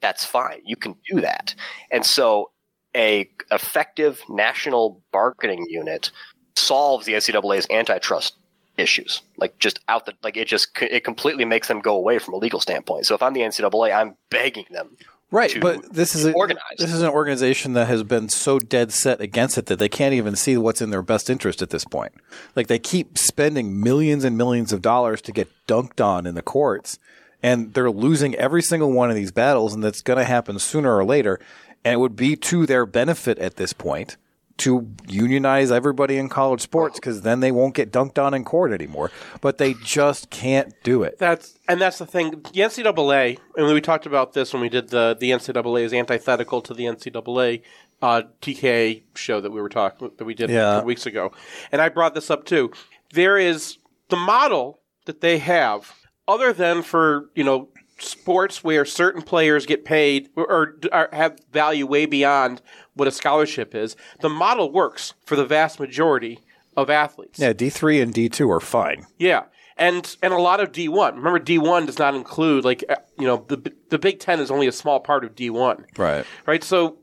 that's 0.02 0.26
fine. 0.26 0.62
You 0.66 0.76
can 0.76 0.96
do 1.10 1.22
that. 1.22 1.56
And 1.92 2.06
so 2.06 2.52
a 2.96 3.30
effective 3.52 4.22
national 4.30 5.02
bargaining 5.12 5.66
unit 5.70 6.12
solves 6.56 7.06
the 7.06 7.14
NCAA's 7.14 7.68
antitrust 7.70 8.36
issues. 8.78 9.22
Like 9.38 9.60
just 9.60 9.80
out 9.88 10.06
the 10.06 10.14
like 10.24 10.38
it 10.38 10.48
just 10.48 10.70
it 10.82 11.04
completely 11.04 11.46
makes 11.46 11.68
them 11.68 11.82
go 11.82 11.96
away 11.96 12.20
from 12.20 12.34
a 12.34 12.38
legal 12.38 12.60
standpoint. 12.60 13.06
So 13.06 13.16
if 13.16 13.22
I'm 13.22 13.34
the 13.34 13.42
NCAA, 13.42 13.96
I'm 13.96 14.16
begging 14.30 14.66
them. 14.72 14.98
Right, 15.32 15.56
but 15.62 15.94
this 15.94 16.16
is 16.16 16.26
a, 16.26 16.34
organize. 16.34 16.78
This 16.78 16.92
is 16.92 17.04
an 17.04 17.10
organization 17.10 17.74
that 17.74 17.88
has 17.88 18.02
been 18.02 18.30
so 18.30 18.58
dead 18.58 18.92
set 18.92 19.22
against 19.22 19.60
it 19.60 19.68
that 19.68 19.78
they 19.78 19.90
can't 19.90 20.16
even 20.16 20.36
see 20.36 20.58
what's 20.58 20.82
in 20.82 20.90
their 20.90 21.04
best 21.04 21.30
interest 21.30 21.62
at 21.62 21.70
this 21.70 21.86
point. 21.86 22.14
Like 22.56 22.66
they 22.66 22.80
keep 22.80 23.16
spending 23.18 23.80
millions 23.80 24.24
and 24.24 24.36
millions 24.36 24.74
of 24.74 24.82
dollars 24.82 25.22
to 25.24 25.32
get 25.32 25.48
dunked 25.68 26.04
on 26.04 26.26
in 26.26 26.34
the 26.34 26.42
courts, 26.42 26.98
and 27.44 27.74
they're 27.76 27.92
losing 27.92 28.34
every 28.36 28.64
single 28.64 28.92
one 28.92 29.12
of 29.12 29.16
these 29.16 29.32
battles, 29.32 29.74
and 29.74 29.84
that's 29.84 30.02
going 30.02 30.18
to 30.18 30.26
happen 30.26 30.58
sooner 30.58 30.98
or 30.98 31.06
later. 31.06 31.40
And 31.86 31.94
it 31.94 31.98
would 31.98 32.16
be 32.16 32.36
to 32.36 32.66
their 32.66 32.86
benefit 32.86 33.38
at 33.38 33.56
this 33.56 33.72
point 33.72 34.18
to 34.60 34.88
unionize 35.08 35.72
everybody 35.72 36.18
in 36.18 36.30
college 36.30 36.62
sports 36.62 37.00
because 37.00 37.22
then 37.22 37.40
they 37.40 37.52
won't 37.52 37.74
get 37.76 37.92
dunked 37.92 38.24
on 38.24 38.34
in 38.34 38.44
court 38.44 38.72
anymore. 38.72 39.12
But 39.42 39.58
they 39.58 39.74
just 39.74 40.30
can't 40.30 40.74
do 40.84 41.04
it. 41.04 41.18
That's 41.18 41.58
and 41.68 41.80
that's 41.82 41.98
the 41.98 42.06
thing. 42.06 42.32
The 42.32 42.38
NCAA, 42.62 43.40
and 43.58 43.74
we 43.74 43.82
talked 43.82 44.06
about 44.06 44.34
this 44.34 44.54
when 44.54 44.62
we 44.62 44.70
did 44.70 44.90
the 44.90 45.18
the 45.20 45.32
NCAA 45.32 45.84
is 45.84 45.94
antithetical 45.94 46.62
to 46.62 46.74
the 46.74 46.86
NCAA 46.86 47.62
uh, 48.02 48.22
TKA 48.42 49.04
show 49.16 49.42
that 49.42 49.52
we 49.52 49.62
were 49.62 49.70
talking 49.70 50.12
that 50.18 50.26
we 50.26 50.34
did 50.34 50.50
Yeah. 50.50 50.84
weeks 50.84 51.06
ago, 51.06 51.32
and 51.72 51.82
I 51.82 51.90
brought 51.90 52.14
this 52.14 52.30
up 52.30 52.46
too. 52.46 52.72
There 53.14 53.38
is 53.38 53.78
the 54.10 54.18
model 54.18 54.80
that 55.06 55.22
they 55.22 55.40
have, 55.40 55.94
other 56.28 56.54
than 56.54 56.84
for 56.84 57.30
you 57.36 57.44
know 57.44 57.70
sports 58.02 58.64
where 58.64 58.86
certain 58.86 59.22
players 59.22 59.66
get 59.66 59.84
paid 59.84 60.30
or, 60.38 60.76
or 60.94 61.10
have 61.12 61.38
value 61.52 61.86
way 61.86 62.06
beyond 62.06 62.62
what 63.00 63.08
a 63.08 63.12
scholarship 63.12 63.74
is. 63.74 63.96
The 64.22 64.30
model 64.30 64.72
works 64.72 65.14
for 65.26 65.36
the 65.36 65.46
vast 65.46 65.80
majority 65.80 66.40
of 66.78 66.90
athletes. 66.90 67.40
Yeah, 67.40 67.54
D 67.54 67.70
three 67.70 68.00
and 68.02 68.14
D 68.14 68.30
two 68.30 68.52
are 68.52 68.60
fine. 68.60 69.08
Yeah, 69.18 69.44
and 69.78 70.16
and 70.22 70.34
a 70.34 70.38
lot 70.38 70.60
of 70.60 70.72
D 70.72 70.88
one. 70.90 71.16
Remember, 71.16 71.40
D 71.40 71.58
one 71.58 71.86
does 71.86 71.98
not 71.98 72.14
include 72.16 72.64
like 72.66 72.84
uh, 72.90 72.96
you 73.18 73.26
know 73.26 73.46
the 73.48 73.74
the 73.90 73.98
Big 73.98 74.20
Ten 74.20 74.40
is 74.40 74.52
only 74.52 74.68
a 74.68 74.72
small 74.72 75.00
part 75.00 75.24
of 75.24 75.36
D 75.36 75.50
one, 75.50 75.86
Right. 75.98 76.26
right? 76.46 76.64
So 76.64 76.98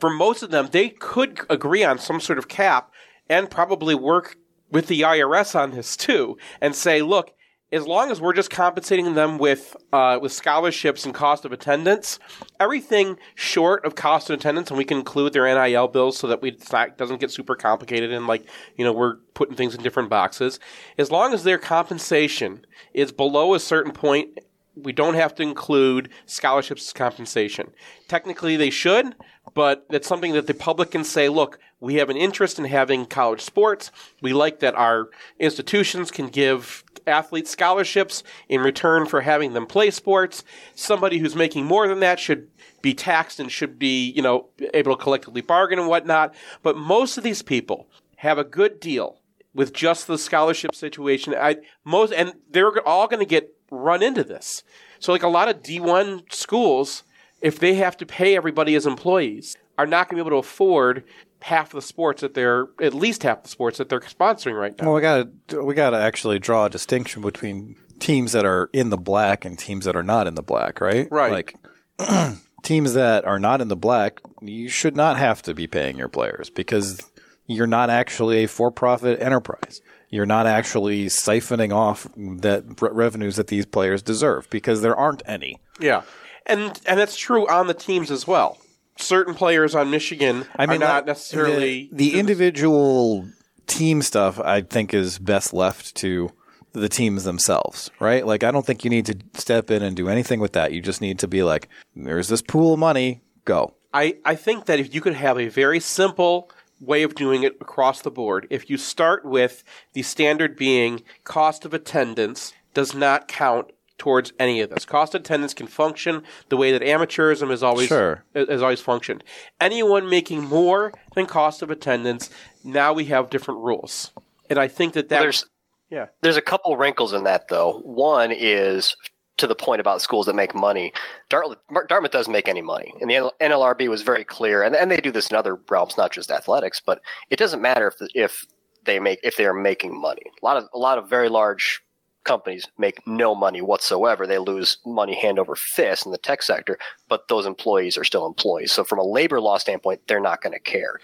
for 0.00 0.10
most 0.10 0.42
of 0.42 0.50
them, 0.50 0.68
they 0.70 0.88
could 0.90 1.40
agree 1.50 1.82
on 1.84 1.98
some 1.98 2.20
sort 2.20 2.38
of 2.38 2.48
cap 2.48 2.90
and 3.28 3.50
probably 3.50 3.94
work 3.94 4.36
with 4.70 4.86
the 4.88 5.00
IRS 5.02 5.54
on 5.58 5.70
this 5.72 5.96
too, 5.96 6.36
and 6.60 6.74
say, 6.74 7.02
look. 7.02 7.30
As 7.74 7.88
long 7.88 8.12
as 8.12 8.20
we're 8.20 8.32
just 8.32 8.50
compensating 8.50 9.14
them 9.14 9.36
with 9.36 9.76
uh, 9.92 10.16
with 10.22 10.30
scholarships 10.32 11.04
and 11.04 11.12
cost 11.12 11.44
of 11.44 11.52
attendance, 11.52 12.20
everything 12.60 13.18
short 13.34 13.84
of 13.84 13.96
cost 13.96 14.30
of 14.30 14.38
attendance, 14.38 14.70
and 14.70 14.78
we 14.78 14.84
can 14.84 14.98
include 14.98 15.32
their 15.32 15.52
NIL 15.52 15.88
bills 15.88 16.16
so 16.16 16.28
that 16.28 16.40
we 16.40 16.50
it's 16.50 16.70
not 16.70 16.96
doesn't 16.96 17.20
get 17.20 17.32
super 17.32 17.56
complicated 17.56 18.12
and 18.12 18.28
like 18.28 18.46
you 18.76 18.84
know 18.84 18.92
we're 18.92 19.16
putting 19.34 19.56
things 19.56 19.74
in 19.74 19.82
different 19.82 20.08
boxes. 20.08 20.60
As 20.98 21.10
long 21.10 21.34
as 21.34 21.42
their 21.42 21.58
compensation 21.58 22.64
is 22.92 23.10
below 23.10 23.54
a 23.54 23.60
certain 23.60 23.92
point, 23.92 24.38
we 24.76 24.92
don't 24.92 25.14
have 25.14 25.34
to 25.34 25.42
include 25.42 26.10
scholarships 26.26 26.86
as 26.86 26.92
compensation. 26.92 27.72
Technically, 28.06 28.56
they 28.56 28.70
should, 28.70 29.16
but 29.52 29.84
it's 29.90 30.06
something 30.06 30.32
that 30.32 30.46
the 30.46 30.54
public 30.54 30.92
can 30.92 31.02
say, 31.02 31.28
look, 31.28 31.58
we 31.84 31.96
have 31.96 32.08
an 32.08 32.16
interest 32.16 32.58
in 32.58 32.64
having 32.64 33.04
college 33.04 33.42
sports. 33.42 33.90
We 34.22 34.32
like 34.32 34.60
that 34.60 34.74
our 34.74 35.10
institutions 35.38 36.10
can 36.10 36.28
give 36.28 36.82
athletes 37.06 37.50
scholarships 37.50 38.22
in 38.48 38.62
return 38.62 39.04
for 39.04 39.20
having 39.20 39.52
them 39.52 39.66
play 39.66 39.90
sports. 39.90 40.44
Somebody 40.74 41.18
who's 41.18 41.36
making 41.36 41.66
more 41.66 41.86
than 41.86 42.00
that 42.00 42.18
should 42.18 42.48
be 42.80 42.94
taxed 42.94 43.38
and 43.38 43.52
should 43.52 43.78
be, 43.78 44.10
you 44.10 44.22
know, 44.22 44.48
able 44.72 44.96
to 44.96 45.02
collectively 45.02 45.42
bargain 45.42 45.78
and 45.78 45.86
whatnot. 45.86 46.34
But 46.62 46.78
most 46.78 47.18
of 47.18 47.24
these 47.24 47.42
people 47.42 47.86
have 48.16 48.38
a 48.38 48.44
good 48.44 48.80
deal 48.80 49.20
with 49.52 49.74
just 49.74 50.06
the 50.06 50.16
scholarship 50.16 50.74
situation. 50.74 51.34
I 51.34 51.58
most 51.84 52.14
and 52.14 52.32
they're 52.50 52.80
all 52.88 53.08
going 53.08 53.20
to 53.20 53.26
get 53.26 53.54
run 53.70 54.02
into 54.02 54.24
this. 54.24 54.62
So 54.98 55.12
like 55.12 55.22
a 55.22 55.28
lot 55.28 55.50
of 55.50 55.62
D1 55.62 56.32
schools, 56.32 57.02
if 57.42 57.58
they 57.58 57.74
have 57.74 57.98
to 57.98 58.06
pay 58.06 58.34
everybody 58.34 58.74
as 58.74 58.86
employees, 58.86 59.58
are 59.76 59.86
not 59.86 60.08
going 60.08 60.16
to 60.16 60.24
be 60.24 60.26
able 60.26 60.42
to 60.42 60.46
afford 60.46 61.04
half 61.44 61.72
the 61.72 61.82
sports 61.82 62.22
that 62.22 62.32
they're 62.32 62.68
at 62.80 62.94
least 62.94 63.22
half 63.22 63.42
the 63.42 63.50
sports 63.50 63.76
that 63.76 63.90
they're 63.90 64.00
sponsoring 64.00 64.58
right 64.58 64.78
now. 64.78 64.86
Well, 64.86 64.94
we 64.94 65.02
got 65.02 65.28
to 65.48 65.62
we 65.62 65.74
got 65.74 65.90
to 65.90 65.98
actually 65.98 66.38
draw 66.38 66.64
a 66.64 66.70
distinction 66.70 67.20
between 67.20 67.76
teams 68.00 68.32
that 68.32 68.46
are 68.46 68.70
in 68.72 68.88
the 68.88 68.96
black 68.96 69.44
and 69.44 69.58
teams 69.58 69.84
that 69.84 69.94
are 69.94 70.02
not 70.02 70.26
in 70.26 70.36
the 70.36 70.42
black, 70.42 70.80
right? 70.80 71.06
Right. 71.10 71.30
Like 71.30 71.54
teams 72.62 72.94
that 72.94 73.26
are 73.26 73.38
not 73.38 73.60
in 73.60 73.68
the 73.68 73.76
black, 73.76 74.22
you 74.40 74.70
should 74.70 74.96
not 74.96 75.18
have 75.18 75.42
to 75.42 75.52
be 75.52 75.66
paying 75.66 75.98
your 75.98 76.08
players 76.08 76.48
because 76.48 77.02
you're 77.46 77.66
not 77.66 77.90
actually 77.90 78.44
a 78.44 78.48
for-profit 78.48 79.20
enterprise. 79.20 79.82
You're 80.08 80.24
not 80.24 80.46
actually 80.46 81.06
siphoning 81.06 81.74
off 81.74 82.06
that 82.16 82.64
re- 82.80 82.88
revenues 82.90 83.36
that 83.36 83.48
these 83.48 83.66
players 83.66 84.00
deserve 84.00 84.48
because 84.48 84.80
there 84.80 84.96
aren't 84.96 85.22
any. 85.26 85.60
Yeah, 85.78 86.04
and 86.46 86.80
and 86.86 86.98
that's 86.98 87.18
true 87.18 87.46
on 87.50 87.66
the 87.66 87.74
teams 87.74 88.10
as 88.10 88.26
well. 88.26 88.56
Certain 88.96 89.34
players 89.34 89.74
on 89.74 89.90
Michigan 89.90 90.46
I 90.56 90.66
mean, 90.66 90.82
are 90.82 90.86
not 90.86 91.06
necessarily 91.06 91.88
the, 91.92 92.10
the 92.10 92.18
individual 92.18 93.28
team 93.66 94.02
stuff. 94.02 94.38
I 94.38 94.62
think 94.62 94.94
is 94.94 95.18
best 95.18 95.52
left 95.52 95.94
to 95.96 96.30
the 96.72 96.88
teams 96.88 97.24
themselves, 97.24 97.90
right? 98.00 98.26
Like, 98.26 98.44
I 98.44 98.50
don't 98.50 98.66
think 98.66 98.84
you 98.84 98.90
need 98.90 99.06
to 99.06 99.16
step 99.34 99.70
in 99.70 99.82
and 99.82 99.96
do 99.96 100.08
anything 100.08 100.40
with 100.40 100.52
that. 100.52 100.72
You 100.72 100.80
just 100.80 101.00
need 101.00 101.18
to 101.20 101.28
be 101.28 101.42
like, 101.42 101.68
"There's 101.96 102.28
this 102.28 102.42
pool 102.42 102.74
of 102.74 102.78
money, 102.78 103.22
go." 103.44 103.74
I, 103.92 104.16
I 104.24 104.34
think 104.34 104.66
that 104.66 104.80
if 104.80 104.92
you 104.92 105.00
could 105.00 105.14
have 105.14 105.38
a 105.38 105.48
very 105.48 105.78
simple 105.78 106.50
way 106.80 107.04
of 107.04 107.14
doing 107.14 107.44
it 107.44 107.56
across 107.60 108.02
the 108.02 108.10
board, 108.10 108.46
if 108.50 108.68
you 108.68 108.76
start 108.76 109.24
with 109.24 109.62
the 109.92 110.02
standard 110.02 110.56
being 110.56 111.02
cost 111.22 111.64
of 111.64 111.72
attendance 111.72 112.52
does 112.74 112.92
not 112.92 113.28
count 113.28 113.70
towards 113.98 114.32
any 114.38 114.60
of 114.60 114.70
this. 114.70 114.84
Cost 114.84 115.14
attendance 115.14 115.54
can 115.54 115.66
function 115.66 116.22
the 116.48 116.56
way 116.56 116.72
that 116.72 116.82
amateurism 116.82 117.50
has 117.50 117.62
always 117.62 117.88
Sure. 117.88 118.24
Uh, 118.34 118.46
has 118.46 118.62
always 118.62 118.80
functioned. 118.80 119.22
Anyone 119.60 120.08
making 120.08 120.44
more 120.44 120.92
than 121.14 121.26
cost 121.26 121.62
of 121.62 121.70
attendance, 121.70 122.30
now 122.64 122.92
we 122.92 123.06
have 123.06 123.30
different 123.30 123.60
rules. 123.60 124.10
And 124.50 124.58
I 124.58 124.68
think 124.68 124.94
that 124.94 125.08
that 125.08 125.16
Well, 125.16 125.22
there's 125.24 125.46
yeah. 125.90 126.06
There's 126.22 126.36
a 126.36 126.42
couple 126.42 126.76
wrinkles 126.76 127.12
in 127.12 127.24
that, 127.24 127.48
though. 127.48 127.80
One 127.84 128.32
is 128.32 128.96
to 129.36 129.46
the 129.46 129.54
point 129.54 129.80
about 129.80 130.02
schools 130.02 130.26
that 130.26 130.34
make 130.34 130.54
money. 130.54 130.92
Dartmouth, 131.28 131.58
Dartmouth 131.88 132.10
doesn't 132.10 132.32
make 132.32 132.48
any 132.48 132.62
money, 132.62 132.92
and 133.00 133.10
the 133.10 133.32
NLRB 133.40 133.88
was 133.88 134.02
very 134.02 134.24
clear, 134.24 134.62
and, 134.62 134.74
and 134.74 134.90
they 134.90 135.00
do 135.00 135.12
this 135.12 135.30
in 135.30 135.36
other 135.36 135.58
realms, 135.68 135.96
not 135.96 136.12
just 136.12 136.30
athletics. 136.30 136.80
But 136.84 137.00
it 137.30 137.38
doesn't 137.38 137.62
matter 137.62 137.88
if 137.88 137.94
if 138.14 138.44
they 138.84 138.98
make 138.98 139.20
if 139.22 139.36
they 139.36 139.46
are 139.46 139.54
making 139.54 140.00
money. 140.00 140.22
A 140.42 140.44
lot 140.44 140.56
of 140.56 140.64
a 140.74 140.78
lot 140.78 140.98
of 140.98 141.08
very 141.08 141.28
large 141.28 141.83
companies 142.24 142.66
make 142.78 143.06
no 143.06 143.34
money 143.34 143.60
whatsoever. 143.60 144.26
They 144.26 144.38
lose 144.38 144.78
money 144.84 145.14
hand 145.14 145.38
over 145.38 145.54
fist 145.54 146.06
in 146.06 146.12
the 146.12 146.18
tech 146.18 146.42
sector, 146.42 146.78
but 147.08 147.28
those 147.28 147.46
employees 147.46 147.96
are 147.96 148.04
still 148.04 148.26
employees. 148.26 148.72
So 148.72 148.84
from 148.84 148.98
a 148.98 149.04
labor 149.04 149.40
law 149.40 149.58
standpoint, 149.58 150.02
they're 150.08 150.20
not 150.20 150.42
going 150.42 150.52
to 150.52 150.60
care. 150.60 151.00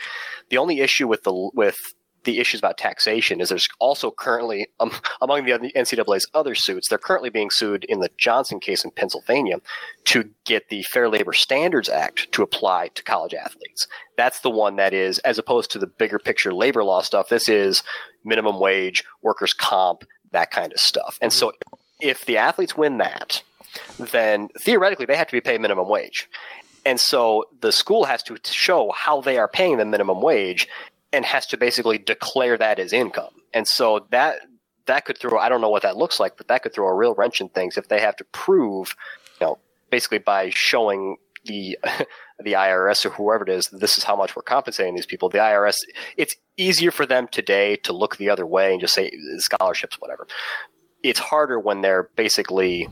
The 0.49 0.59
only 0.59 0.81
issue 0.81 1.07
with 1.07 1.23
the 1.25 1.51
with 1.55 1.77
the 2.25 2.39
issues 2.39 2.61
about 2.61 2.77
taxation 2.77 3.41
is 3.41 3.49
there's 3.49 3.69
also 3.79 4.11
currently 4.11 4.69
um, 4.79 4.93
among 5.21 5.45
the 5.45 5.53
NCAA's 5.53 6.29
other 6.35 6.55
suits, 6.55 6.89
they're 6.89 6.99
currently 6.99 7.31
being 7.31 7.51
sued 7.51 7.85
in 7.85 8.01
the 8.01 8.11
Johnson 8.19 8.61
case 8.61 8.85
in 8.85 8.91
Pennsylvania 8.91 9.57
to 10.05 10.31
get 10.45 10.69
the 10.69 10.83
Fair 10.83 11.09
Labor 11.09 11.33
Standards 11.33 11.89
Act 11.89 12.31
to 12.33 12.43
apply 12.43 12.89
to 12.89 13.03
college 13.03 13.35
athletes. 13.35 13.87
That's 14.17 14.41
the 14.41 14.51
one 14.51 14.77
that 14.77 14.93
is, 14.93 15.19
as 15.21 15.39
opposed 15.39 15.71
to 15.71 15.79
the 15.79 15.87
bigger 15.87 16.19
picture 16.19 16.53
labor 16.53 16.85
law 16.85 17.01
stuff. 17.01 17.29
This 17.29 17.49
is 17.49 17.83
minimum 18.25 18.61
wage, 18.61 19.05
workers' 19.23 19.55
comp, 19.55 20.05
that 20.33 20.51
kind 20.51 20.73
of 20.73 20.81
stuff. 20.81 21.19
And 21.21 21.31
mm-hmm. 21.31 21.39
so, 21.39 21.53
if 22.01 22.25
the 22.25 22.39
athletes 22.39 22.77
win 22.77 22.99
that, 22.99 23.43
then 23.99 24.49
theoretically 24.59 25.07
they 25.07 25.17
have 25.17 25.27
to 25.29 25.33
be 25.33 25.41
paid 25.41 25.61
minimum 25.61 25.89
wage. 25.89 26.29
And 26.85 26.99
so 26.99 27.45
the 27.61 27.73
school 27.73 28.05
has 28.05 28.23
to 28.25 28.39
show 28.45 28.91
how 28.93 29.21
they 29.21 29.39
are 29.39 29.49
paying 29.49 29.77
the 29.77 29.85
minimum 29.85 30.21
wage 30.21 30.69
and 31.13 31.25
has 31.25 31.47
to 31.47 31.57
basically 31.57 31.99
declare 31.99 32.57
that 32.57 32.79
as 32.79 32.93
income. 32.93 33.35
And 33.53 33.67
so 33.67 34.07
that 34.11 34.41
that 34.87 35.05
could 35.05 35.19
throw 35.19 35.39
I 35.39 35.49
don't 35.49 35.61
know 35.61 35.69
what 35.69 35.83
that 35.83 35.97
looks 35.97 36.19
like, 36.19 36.37
but 36.37 36.49
that 36.49 36.63
could 36.63 36.73
throw 36.73 36.89
a 36.89 36.95
real 36.95 37.15
wrench 37.15 37.41
in 37.41 37.49
things 37.49 37.77
if 37.77 37.89
they 37.89 38.01
have 38.01 38.17
to 38.17 38.25
prove, 38.25 38.97
you 39.41 39.47
know, 39.47 39.59
basically 39.91 40.19
by 40.19 40.51
showing 40.51 41.17
the 41.45 41.79
the 42.43 42.53
IRS 42.53 43.05
or 43.05 43.11
whoever 43.11 43.45
it 43.45 43.51
is, 43.51 43.67
this 43.73 43.99
is 43.99 44.05
how 44.05 44.17
much 44.17 44.35
we're 44.35 44.43
compensating 44.43 44.95
these 44.95 45.07
people. 45.07 45.29
The 45.29 45.39
IRS, 45.39 45.77
it's 46.17 46.35
easier 46.57 46.91
for 46.91 47.07
them 47.07 47.29
today 47.29 47.77
to 47.77 47.93
look 47.93 48.17
the 48.17 48.31
other 48.31 48.47
way 48.47 48.73
and 48.73 48.81
just 48.81 48.95
say 48.95 49.11
scholarships, 49.39 49.97
whatever. 50.01 50.27
It's 51.03 51.19
harder 51.19 51.59
when 51.59 51.81
they're 51.81 52.11
basically 52.17 52.89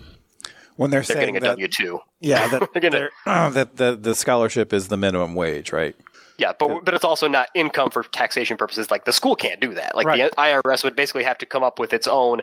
When 0.77 0.91
they're, 0.91 1.01
they're 1.01 1.17
saying 1.17 1.19
getting 1.35 1.37
a 1.37 1.41
that, 1.41 1.47
W 1.51 1.69
two. 1.69 2.01
yeah, 2.21 2.49
that, 2.49 2.69
They're 2.73 2.83
gonna- 2.91 3.09
that 3.53 3.77
the 3.77 3.97
the 4.01 4.15
scholarship 4.15 4.73
is 4.73 4.89
the 4.89 4.97
minimum 4.97 5.35
wage, 5.35 5.73
right? 5.73 5.95
Yeah, 6.39 6.53
but 6.59 6.85
but 6.85 6.95
it's 6.95 7.05
also 7.05 7.27
not 7.27 7.49
income 7.55 7.91
for 7.91 8.05
taxation 8.05 8.57
purposes. 8.57 8.91
Like 8.91 9.05
the 9.05 9.13
school 9.13 9.35
can't 9.35 9.61
do 9.61 9.75
that. 9.75 9.97
Like 9.97 10.07
Right. 10.07 10.31
the 10.31 10.37
IRS 10.37 10.85
would 10.85 10.95
basically 10.97 11.25
have 11.25 11.37
to 11.39 11.47
come 11.47 11.65
up 11.65 11.79
with 11.81 11.93
its 11.93 12.07
own 12.07 12.43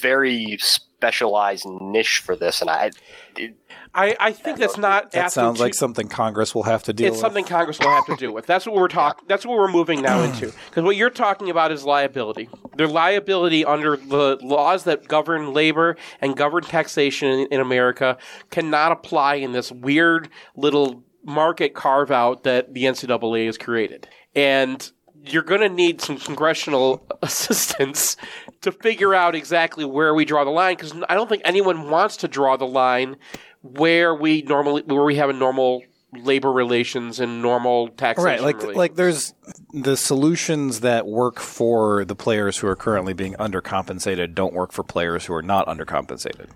very 0.00 0.58
specialized 0.60 1.64
niche 1.80 2.18
for 2.24 2.36
this. 2.36 2.60
And 2.60 2.68
I, 2.68 2.90
it, 3.36 3.54
I, 3.94 4.16
I 4.18 4.32
think 4.32 4.58
that's 4.58 4.76
not 4.76 5.12
That 5.12 5.30
sounds 5.32 5.58
too- 5.58 5.62
like 5.64 5.74
something 5.74 6.08
Congress 6.08 6.54
will 6.54 6.64
have 6.64 6.82
to 6.84 6.92
deal 6.92 7.06
it's 7.06 7.12
with. 7.14 7.20
something 7.20 7.44
Congress 7.44 7.78
will 7.78 7.88
have 7.90 8.06
to 8.06 8.16
do 8.16 8.32
with. 8.32 8.46
That's 8.46 8.66
what 8.66 8.74
we're 8.74 8.88
talking. 8.88 9.24
That's 9.28 9.46
what 9.46 9.56
we're 9.56 9.70
moving 9.70 10.02
now 10.02 10.22
into. 10.22 10.52
Because 10.68 10.84
what 10.84 10.96
you're 10.96 11.08
talking 11.10 11.48
about 11.48 11.72
is 11.72 11.84
liability. 11.84 12.48
Their 12.76 12.88
liability 12.88 13.64
under 13.64 13.96
the 13.96 14.38
laws 14.42 14.84
that 14.84 15.06
govern 15.08 15.52
labor 15.54 15.96
and 16.20 16.36
govern 16.36 16.64
taxation 16.64 17.28
in, 17.28 17.46
in 17.52 17.60
America 17.60 18.18
cannot 18.50 18.92
apply 18.92 19.36
in 19.36 19.52
this 19.52 19.70
weird 19.72 20.28
little 20.56 21.02
market 21.26 21.74
carve 21.74 22.10
out 22.10 22.44
that 22.44 22.72
the 22.72 22.84
NCAA 22.84 23.46
has 23.46 23.58
created. 23.58 24.08
And 24.34 24.90
you're 25.24 25.42
going 25.42 25.60
to 25.60 25.68
need 25.68 26.00
some 26.00 26.18
congressional 26.18 27.06
assistance 27.22 28.16
to 28.62 28.72
figure 28.72 29.14
out 29.14 29.34
exactly 29.34 29.84
where 29.84 30.14
we 30.14 30.24
draw 30.24 30.44
the 30.44 30.50
line. 30.50 30.76
Because 30.76 30.94
I 31.08 31.14
don't 31.14 31.28
think 31.28 31.42
anyone 31.44 31.90
wants 31.90 32.16
to 32.18 32.28
draw 32.28 32.56
the 32.56 32.66
line 32.66 33.16
where 33.62 34.14
we 34.14 34.42
normally 34.42 34.82
where 34.82 35.04
we 35.04 35.16
have 35.16 35.28
a 35.28 35.32
normal 35.32 35.82
labor 36.12 36.52
relations 36.52 37.20
and 37.20 37.42
normal 37.42 37.88
taxation. 37.88 38.24
right 38.24 38.40
like 38.40 38.56
relations. 38.56 38.76
like 38.76 38.94
there's 38.94 39.34
the 39.72 39.96
solutions 39.96 40.80
that 40.80 41.06
work 41.06 41.40
for 41.40 42.04
the 42.04 42.14
players 42.14 42.58
who 42.58 42.68
are 42.68 42.76
currently 42.76 43.12
being 43.12 43.34
undercompensated 43.34 44.34
don't 44.34 44.54
work 44.54 44.72
for 44.72 44.82
players 44.84 45.26
who 45.26 45.34
are 45.34 45.42
not 45.42 45.66
undercompensated 45.66 46.48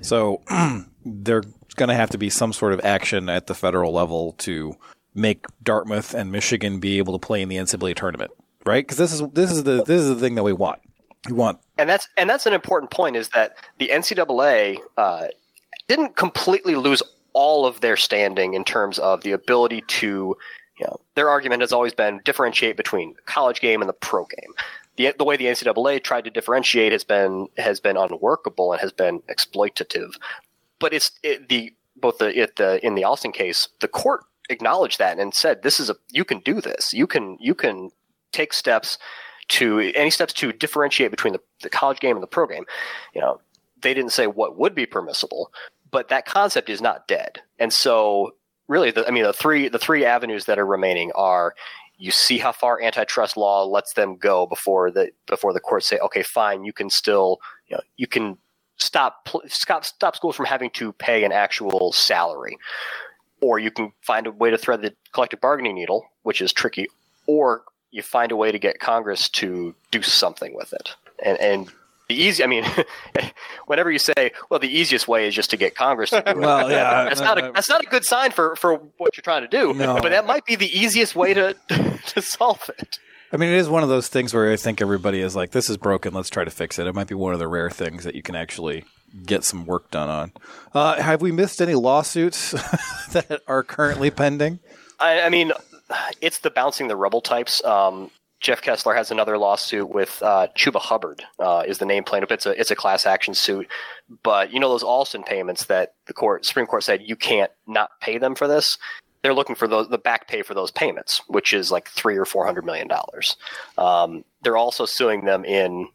so 0.00 0.42
there's 1.72 1.86
going 1.86 1.94
to 1.94 2.00
have 2.00 2.10
to 2.10 2.18
be 2.18 2.28
some 2.28 2.52
sort 2.52 2.72
of 2.74 2.80
action 2.84 3.28
at 3.28 3.46
the 3.46 3.54
federal 3.54 3.92
level 3.92 4.32
to 4.38 4.74
make 5.14 5.46
Dartmouth 5.62 6.14
and 6.14 6.30
Michigan 6.30 6.80
be 6.80 6.98
able 6.98 7.18
to 7.18 7.24
play 7.24 7.40
in 7.40 7.48
the 7.48 7.56
NCAA 7.56 7.94
tournament 7.96 8.30
right 8.64 8.84
because 8.84 8.98
this 8.98 9.12
is 9.12 9.22
this 9.32 9.50
is 9.50 9.64
the 9.64 9.82
this 9.84 10.00
is 10.00 10.08
the 10.08 10.16
thing 10.16 10.36
that 10.36 10.42
we 10.42 10.52
want 10.52 10.80
we 11.26 11.32
want 11.32 11.58
and 11.78 11.88
that's 11.88 12.08
and 12.16 12.28
that's 12.28 12.46
an 12.46 12.52
important 12.52 12.90
point 12.90 13.16
is 13.16 13.30
that 13.30 13.56
the 13.78 13.88
NCAA 13.88 14.78
uh, 14.96 15.26
didn't 15.88 16.16
completely 16.16 16.74
lose 16.74 17.02
all 17.32 17.66
of 17.66 17.80
their 17.80 17.96
standing 17.96 18.54
in 18.54 18.64
terms 18.64 18.98
of 18.98 19.22
the 19.22 19.32
ability 19.32 19.82
to, 19.88 20.36
you 20.78 20.86
know, 20.86 21.00
their 21.14 21.30
argument 21.30 21.62
has 21.62 21.72
always 21.72 21.94
been 21.94 22.20
differentiate 22.24 22.76
between 22.76 23.14
college 23.24 23.60
game 23.60 23.80
and 23.80 23.88
the 23.88 23.94
pro 23.94 24.26
game. 24.26 24.52
The, 24.96 25.14
the 25.16 25.24
way 25.24 25.38
the 25.38 25.46
NCAA 25.46 26.04
tried 26.04 26.24
to 26.24 26.30
differentiate 26.30 26.92
has 26.92 27.04
been 27.04 27.48
has 27.56 27.80
been 27.80 27.96
unworkable 27.96 28.72
and 28.72 28.80
has 28.80 28.92
been 28.92 29.20
exploitative. 29.22 30.12
But 30.82 30.92
it's 30.92 31.12
it, 31.22 31.48
the 31.48 31.72
both 31.96 32.18
the, 32.18 32.38
it, 32.38 32.56
the 32.56 32.84
in 32.84 32.94
the 32.94 33.04
Alston 33.04 33.32
case, 33.32 33.68
the 33.80 33.88
court 33.88 34.24
acknowledged 34.50 34.98
that 34.98 35.18
and 35.18 35.32
said 35.32 35.62
this 35.62 35.80
is 35.80 35.88
a 35.88 35.96
you 36.10 36.24
can 36.24 36.40
do 36.40 36.60
this. 36.60 36.92
You 36.92 37.06
can 37.06 37.38
you 37.40 37.54
can 37.54 37.90
take 38.32 38.52
steps 38.52 38.98
to 39.48 39.92
any 39.94 40.10
steps 40.10 40.32
to 40.32 40.52
differentiate 40.52 41.10
between 41.10 41.32
the, 41.32 41.40
the 41.62 41.70
college 41.70 42.00
game 42.00 42.16
and 42.16 42.22
the 42.22 42.28
pro 42.28 42.46
game. 42.46 42.64
You 43.14 43.20
know, 43.20 43.40
they 43.80 43.94
didn't 43.94 44.12
say 44.12 44.26
what 44.26 44.58
would 44.58 44.74
be 44.74 44.86
permissible, 44.86 45.52
but 45.90 46.08
that 46.08 46.26
concept 46.26 46.68
is 46.68 46.80
not 46.80 47.06
dead. 47.06 47.42
And 47.58 47.72
so, 47.72 48.34
really, 48.68 48.90
the, 48.90 49.06
I 49.06 49.10
mean, 49.10 49.24
the 49.24 49.32
three 49.32 49.68
the 49.68 49.78
three 49.78 50.04
avenues 50.04 50.46
that 50.46 50.58
are 50.58 50.66
remaining 50.66 51.12
are 51.14 51.54
you 51.98 52.10
see 52.10 52.38
how 52.38 52.50
far 52.50 52.82
antitrust 52.82 53.36
law 53.36 53.64
lets 53.64 53.92
them 53.92 54.16
go 54.16 54.46
before 54.46 54.90
the 54.90 55.10
before 55.26 55.52
the 55.52 55.60
courts 55.60 55.86
say, 55.86 55.98
okay, 55.98 56.22
fine, 56.22 56.64
you 56.64 56.72
can 56.72 56.90
still 56.90 57.38
you 57.68 57.76
know 57.76 57.82
you 57.96 58.06
can 58.06 58.38
stop 58.82 59.28
stop 59.46 59.84
stop 59.84 60.16
schools 60.16 60.36
from 60.36 60.46
having 60.46 60.70
to 60.70 60.92
pay 60.92 61.24
an 61.24 61.32
actual 61.32 61.92
salary, 61.92 62.58
or 63.40 63.58
you 63.58 63.70
can 63.70 63.92
find 64.02 64.26
a 64.26 64.32
way 64.32 64.50
to 64.50 64.58
thread 64.58 64.82
the 64.82 64.94
collective 65.12 65.40
bargaining 65.40 65.74
needle, 65.74 66.06
which 66.22 66.40
is 66.40 66.52
tricky, 66.52 66.86
or 67.26 67.62
you 67.90 68.02
find 68.02 68.32
a 68.32 68.36
way 68.36 68.52
to 68.52 68.58
get 68.58 68.78
Congress 68.80 69.28
to 69.28 69.74
do 69.90 70.02
something 70.02 70.54
with 70.54 70.72
it, 70.72 70.94
and 71.24 71.38
and. 71.38 71.70
The 72.08 72.20
easy, 72.20 72.42
I 72.42 72.48
mean, 72.48 72.64
whenever 73.66 73.90
you 73.90 74.00
say, 74.00 74.32
"Well, 74.50 74.58
the 74.58 74.68
easiest 74.68 75.06
way 75.06 75.28
is 75.28 75.34
just 75.34 75.50
to 75.50 75.56
get 75.56 75.76
Congress 75.76 76.10
to 76.10 76.20
do 76.20 76.32
it," 76.32 76.36
Well, 76.36 76.68
yeah, 76.68 77.04
that's 77.08 77.20
not 77.20 77.38
a 77.38 77.52
that's 77.54 77.68
not 77.70 77.80
a 77.80 77.86
good 77.86 78.04
sign 78.04 78.32
for 78.32 78.56
for 78.56 78.74
what 78.98 79.16
you're 79.16 79.22
trying 79.22 79.42
to 79.42 79.48
do. 79.48 79.72
No. 79.72 79.98
But 80.02 80.10
that 80.10 80.26
might 80.26 80.44
be 80.44 80.56
the 80.56 80.66
easiest 80.66 81.14
way 81.14 81.32
to 81.32 81.54
to 82.06 82.20
solve 82.20 82.68
it. 82.76 82.98
I 83.32 83.38
mean, 83.38 83.48
it 83.48 83.56
is 83.56 83.68
one 83.68 83.82
of 83.82 83.88
those 83.88 84.08
things 84.08 84.34
where 84.34 84.52
I 84.52 84.56
think 84.56 84.82
everybody 84.82 85.20
is 85.20 85.34
like, 85.34 85.52
"This 85.52 85.70
is 85.70 85.78
broken. 85.78 86.12
Let's 86.12 86.28
try 86.28 86.44
to 86.44 86.50
fix 86.50 86.78
it." 86.78 86.86
It 86.86 86.94
might 86.94 87.08
be 87.08 87.14
one 87.14 87.32
of 87.32 87.38
the 87.38 87.48
rare 87.48 87.70
things 87.70 88.04
that 88.04 88.14
you 88.14 88.22
can 88.22 88.36
actually 88.36 88.84
get 89.24 89.44
some 89.44 89.66
work 89.66 89.90
done 89.90 90.08
on. 90.08 90.32
Uh, 90.74 91.00
have 91.00 91.22
we 91.22 91.32
missed 91.32 91.60
any 91.60 91.74
lawsuits 91.74 92.50
that 93.12 93.40
are 93.46 93.62
currently 93.62 94.10
pending? 94.10 94.58
I, 94.98 95.22
I 95.22 95.28
mean, 95.28 95.52
it's 96.20 96.40
the 96.40 96.50
bouncing 96.50 96.88
the 96.88 96.96
rebel 96.96 97.20
types. 97.20 97.64
Um, 97.64 98.10
Jeff 98.40 98.60
Kessler 98.60 98.94
has 98.94 99.10
another 99.10 99.38
lawsuit 99.38 99.88
with 99.88 100.20
uh, 100.22 100.48
Chuba 100.56 100.80
Hubbard 100.80 101.24
uh, 101.38 101.62
is 101.66 101.78
the 101.78 101.86
name 101.86 102.02
plaintiff. 102.02 102.32
It's 102.32 102.44
a 102.44 102.60
it's 102.60 102.72
a 102.72 102.76
class 102.76 103.06
action 103.06 103.34
suit, 103.34 103.68
but 104.22 104.52
you 104.52 104.58
know 104.58 104.68
those 104.68 104.82
Alston 104.82 105.22
payments 105.22 105.66
that 105.66 105.94
the 106.06 106.12
court 106.12 106.44
Supreme 106.44 106.66
Court 106.66 106.82
said 106.82 107.02
you 107.04 107.16
can't 107.16 107.52
not 107.66 107.90
pay 108.00 108.18
them 108.18 108.34
for 108.34 108.48
this. 108.48 108.78
They're 109.22 109.34
looking 109.34 109.54
for 109.54 109.68
those, 109.68 109.88
the 109.88 109.98
back 109.98 110.28
pay 110.28 110.42
for 110.42 110.54
those 110.54 110.70
payments, 110.70 111.22
which 111.28 111.52
is 111.52 111.70
like 111.70 111.88
three 111.88 112.16
or 112.16 112.24
four 112.24 112.44
hundred 112.44 112.64
million 112.64 112.88
dollars. 112.88 113.36
Um, 113.78 114.24
they're 114.42 114.56
also 114.56 114.84
suing 114.84 115.24
them 115.24 115.44
in 115.44 115.88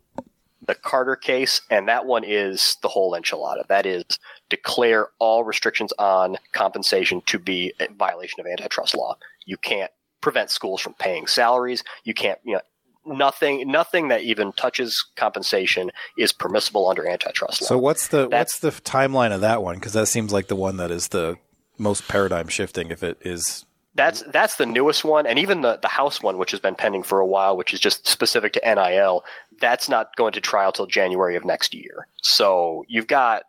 the 0.65 0.75
Carter 0.75 1.15
case, 1.15 1.61
and 1.69 1.88
that 1.88 2.05
one 2.05 2.23
is 2.23 2.78
the 2.82 2.88
whole 2.88 3.13
enchilada. 3.13 3.65
That 3.67 3.86
is 3.86 4.03
declare 4.49 5.09
all 5.19 5.43
restrictions 5.43 5.93
on 5.97 6.38
compensation 6.51 7.21
to 7.28 7.39
be 7.39 7.73
a 7.80 7.88
violation 7.93 8.39
of 8.39 8.47
antitrust 8.47 8.95
law. 8.95 9.17
You 9.45 9.57
can't 9.57 9.91
prevent 10.21 10.51
schools 10.51 10.82
from 10.82 10.93
paying 10.93 11.28
salaries. 11.28 11.84
You 12.03 12.13
can't, 12.13 12.39
you 12.43 12.53
know, 12.53 12.61
nothing, 13.05 13.69
nothing 13.69 14.09
that 14.09 14.21
even 14.21 14.51
touches 14.53 15.05
compensation 15.15 15.91
is 16.17 16.34
permissible 16.34 16.89
under 16.89 17.07
antitrust 17.07 17.61
law. 17.61 17.67
So 17.67 17.78
what's 17.78 18.07
the 18.09 18.28
what's 18.28 18.59
the 18.59 18.71
timeline 18.71 19.34
of 19.34 19.41
that 19.41 19.63
one? 19.63 19.75
Because 19.75 19.93
that 19.93 20.07
seems 20.07 20.34
like 20.34 20.47
the 20.47 20.55
one 20.55 20.78
that 20.78 20.91
is 20.91 21.09
the 21.09 21.38
most 21.78 22.07
paradigm 22.07 22.47
shifting. 22.47 22.91
If 22.91 23.03
it 23.03 23.17
is 23.21 23.65
That's 23.95 24.23
that's 24.23 24.55
the 24.55 24.65
newest 24.65 25.03
one, 25.03 25.25
and 25.25 25.39
even 25.39 25.61
the 25.61 25.80
the 25.82 25.88
House 25.88 26.21
one, 26.21 26.38
which 26.38 26.51
has 26.51 26.59
been 26.59 26.75
pending 26.75 27.03
for 27.03 27.19
a 27.19 27.25
while, 27.25 27.57
which 27.57 27.73
is 27.73 27.80
just 27.80 28.07
specific 28.07 28.53
to 28.53 28.61
NIL. 28.63 29.23
That's 29.59 29.89
not 29.89 30.15
going 30.15 30.34
to 30.34 30.41
trial 30.41 30.71
till 30.71 30.86
January 30.86 31.36
of 31.36 31.45
next 31.45 31.73
year. 31.73 32.07
So 32.21 32.86
you've 32.88 33.07
got 33.07 33.43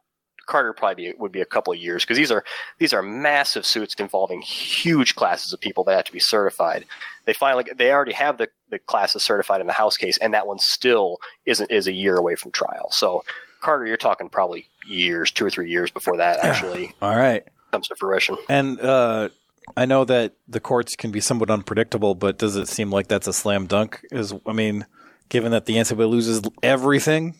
Carter 0.49 0.73
probably 0.73 1.13
be, 1.13 1.19
would 1.19 1.31
be 1.31 1.43
a 1.43 1.47
couple 1.47 1.73
of 1.73 1.79
years 1.79 2.03
because 2.03 2.17
these 2.17 2.33
are 2.33 2.43
these 2.79 2.93
are 2.93 3.03
massive 3.03 3.65
suits 3.65 3.95
involving 3.99 4.41
huge 4.41 5.15
classes 5.15 5.53
of 5.53 5.61
people 5.61 5.85
that 5.85 5.95
have 5.95 6.05
to 6.07 6.13
be 6.13 6.19
certified. 6.19 6.87
They 7.27 7.35
finally 7.35 7.67
they 7.77 7.93
already 7.93 8.15
have 8.15 8.39
the 8.39 8.49
the 8.71 8.79
classes 8.81 9.23
certified 9.23 9.61
in 9.61 9.67
the 9.69 9.73
House 9.75 9.97
case, 9.97 10.19
and 10.19 10.35
that 10.35 10.47
one 10.47 10.59
still 10.59 11.19
isn't 11.47 11.71
is 11.71 11.87
a 11.87 11.93
year 11.93 12.17
away 12.17 12.35
from 12.35 12.51
trial. 12.51 12.89
So 12.91 13.25
Carter, 13.61 13.87
you're 13.87 13.97
talking 13.97 14.29
probably 14.29 14.69
years, 14.87 15.31
two 15.31 15.45
or 15.45 15.51
three 15.51 15.71
years 15.71 15.91
before 15.91 16.17
that 16.17 16.43
actually 16.43 16.95
all 17.03 17.15
right. 17.15 17.47
Comes 17.71 17.89
to 17.89 17.97
fruition. 17.97 18.37
And 18.49 18.81
uh, 18.81 19.29
I 19.77 19.87
know 19.87 20.05
that 20.05 20.35
the 20.47 20.61
courts 20.61 20.97
can 20.97 21.11
be 21.11 21.21
somewhat 21.21 21.51
unpredictable, 21.51 22.15
but 22.15 22.39
does 22.39 22.57
it 22.57 22.69
seem 22.69 22.91
like 22.91 23.09
that's 23.09 23.27
a 23.27 23.33
slam 23.33 23.67
dunk? 23.67 24.05
Is 24.11 24.35
I 24.47 24.53
mean, 24.53 24.87
given 25.29 25.53
that 25.53 25.67
the 25.67 25.77
NCAA 25.77 26.09
loses 26.09 26.43
everything, 26.63 27.35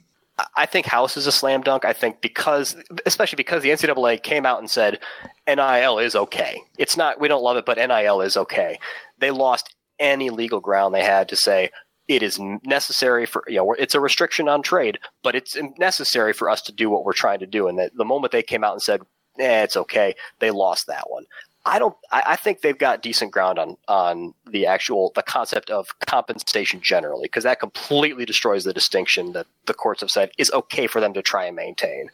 I 0.57 0.67
think 0.67 0.87
House 0.87 1.17
is 1.17 1.27
a 1.27 1.33
slam 1.33 1.63
dunk. 1.63 1.85
I 1.85 1.93
think 1.93 2.21
because, 2.21 2.77
especially 3.07 3.37
because 3.37 3.63
the 3.63 3.71
NCAA 3.71 4.23
came 4.23 4.47
out 4.47 4.61
and 4.61 4.71
said 4.71 5.01
NIL 5.49 5.99
is 5.99 6.15
okay. 6.15 6.61
It's 6.79 6.97
not, 6.97 7.21
we 7.21 7.29
don't 7.29 7.43
love 7.43 7.57
it, 7.57 7.67
but 7.67 7.77
NIL 7.77 8.21
is 8.21 8.37
okay. 8.37 8.79
They 9.19 9.31
lost 9.31 9.75
any 9.99 10.31
legal 10.31 10.61
ground 10.61 10.95
they 10.95 11.03
had 11.03 11.29
to 11.31 11.37
say 11.37 11.71
it 12.07 12.23
is 12.23 12.39
necessary 12.65 13.27
for, 13.27 13.45
you 13.49 13.57
know, 13.57 13.73
it's 13.73 13.95
a 13.95 14.01
restriction 14.01 14.49
on 14.49 14.63
trade, 14.63 14.99
but 15.23 15.35
it's 15.35 15.57
necessary 15.79 16.33
for 16.33 16.49
us 16.49 16.63
to 16.63 16.73
do 16.73 16.89
what 16.89 17.05
we're 17.05 17.13
trying 17.13 17.41
to 17.41 17.47
do. 17.47 17.67
And 17.67 17.79
the, 17.79 17.91
the 17.95 18.05
moment 18.05 18.33
they 18.33 18.43
came 18.43 18.63
out 18.63 18.73
and 18.73 18.83
said, 18.83 19.03
eh, 19.39 19.63
it's 19.65 19.77
okay, 19.77 20.15
they 20.41 20.51
lost 20.51 20.87
that 20.89 21.11
one. 21.11 21.25
I 21.65 21.79
don't. 21.79 21.95
I, 22.11 22.23
I 22.29 22.37
think 22.37 22.61
they've 22.61 22.79
got 22.79 23.03
decent 23.03 23.33
ground 23.33 23.59
on 23.59 23.77
on 23.89 24.35
the 24.51 24.67
actual 24.67 25.13
the 25.15 25.23
concept 25.23 25.71
of 25.71 25.89
compensation 26.01 26.81
generally, 26.81 27.25
because 27.25 27.45
that 27.45 27.61
completely 27.61 28.25
destroys 28.25 28.65
the 28.65 28.73
distinction 28.73 29.33
that 29.33 29.47
the 29.67 29.75
courts 29.75 30.01
have 30.01 30.11
said 30.11 30.31
is 30.39 30.51
okay 30.53 30.87
for 30.87 31.01
them 31.01 31.13
to 31.15 31.23
try 31.23 31.45
and 31.45 31.57
maintain. 31.57 32.11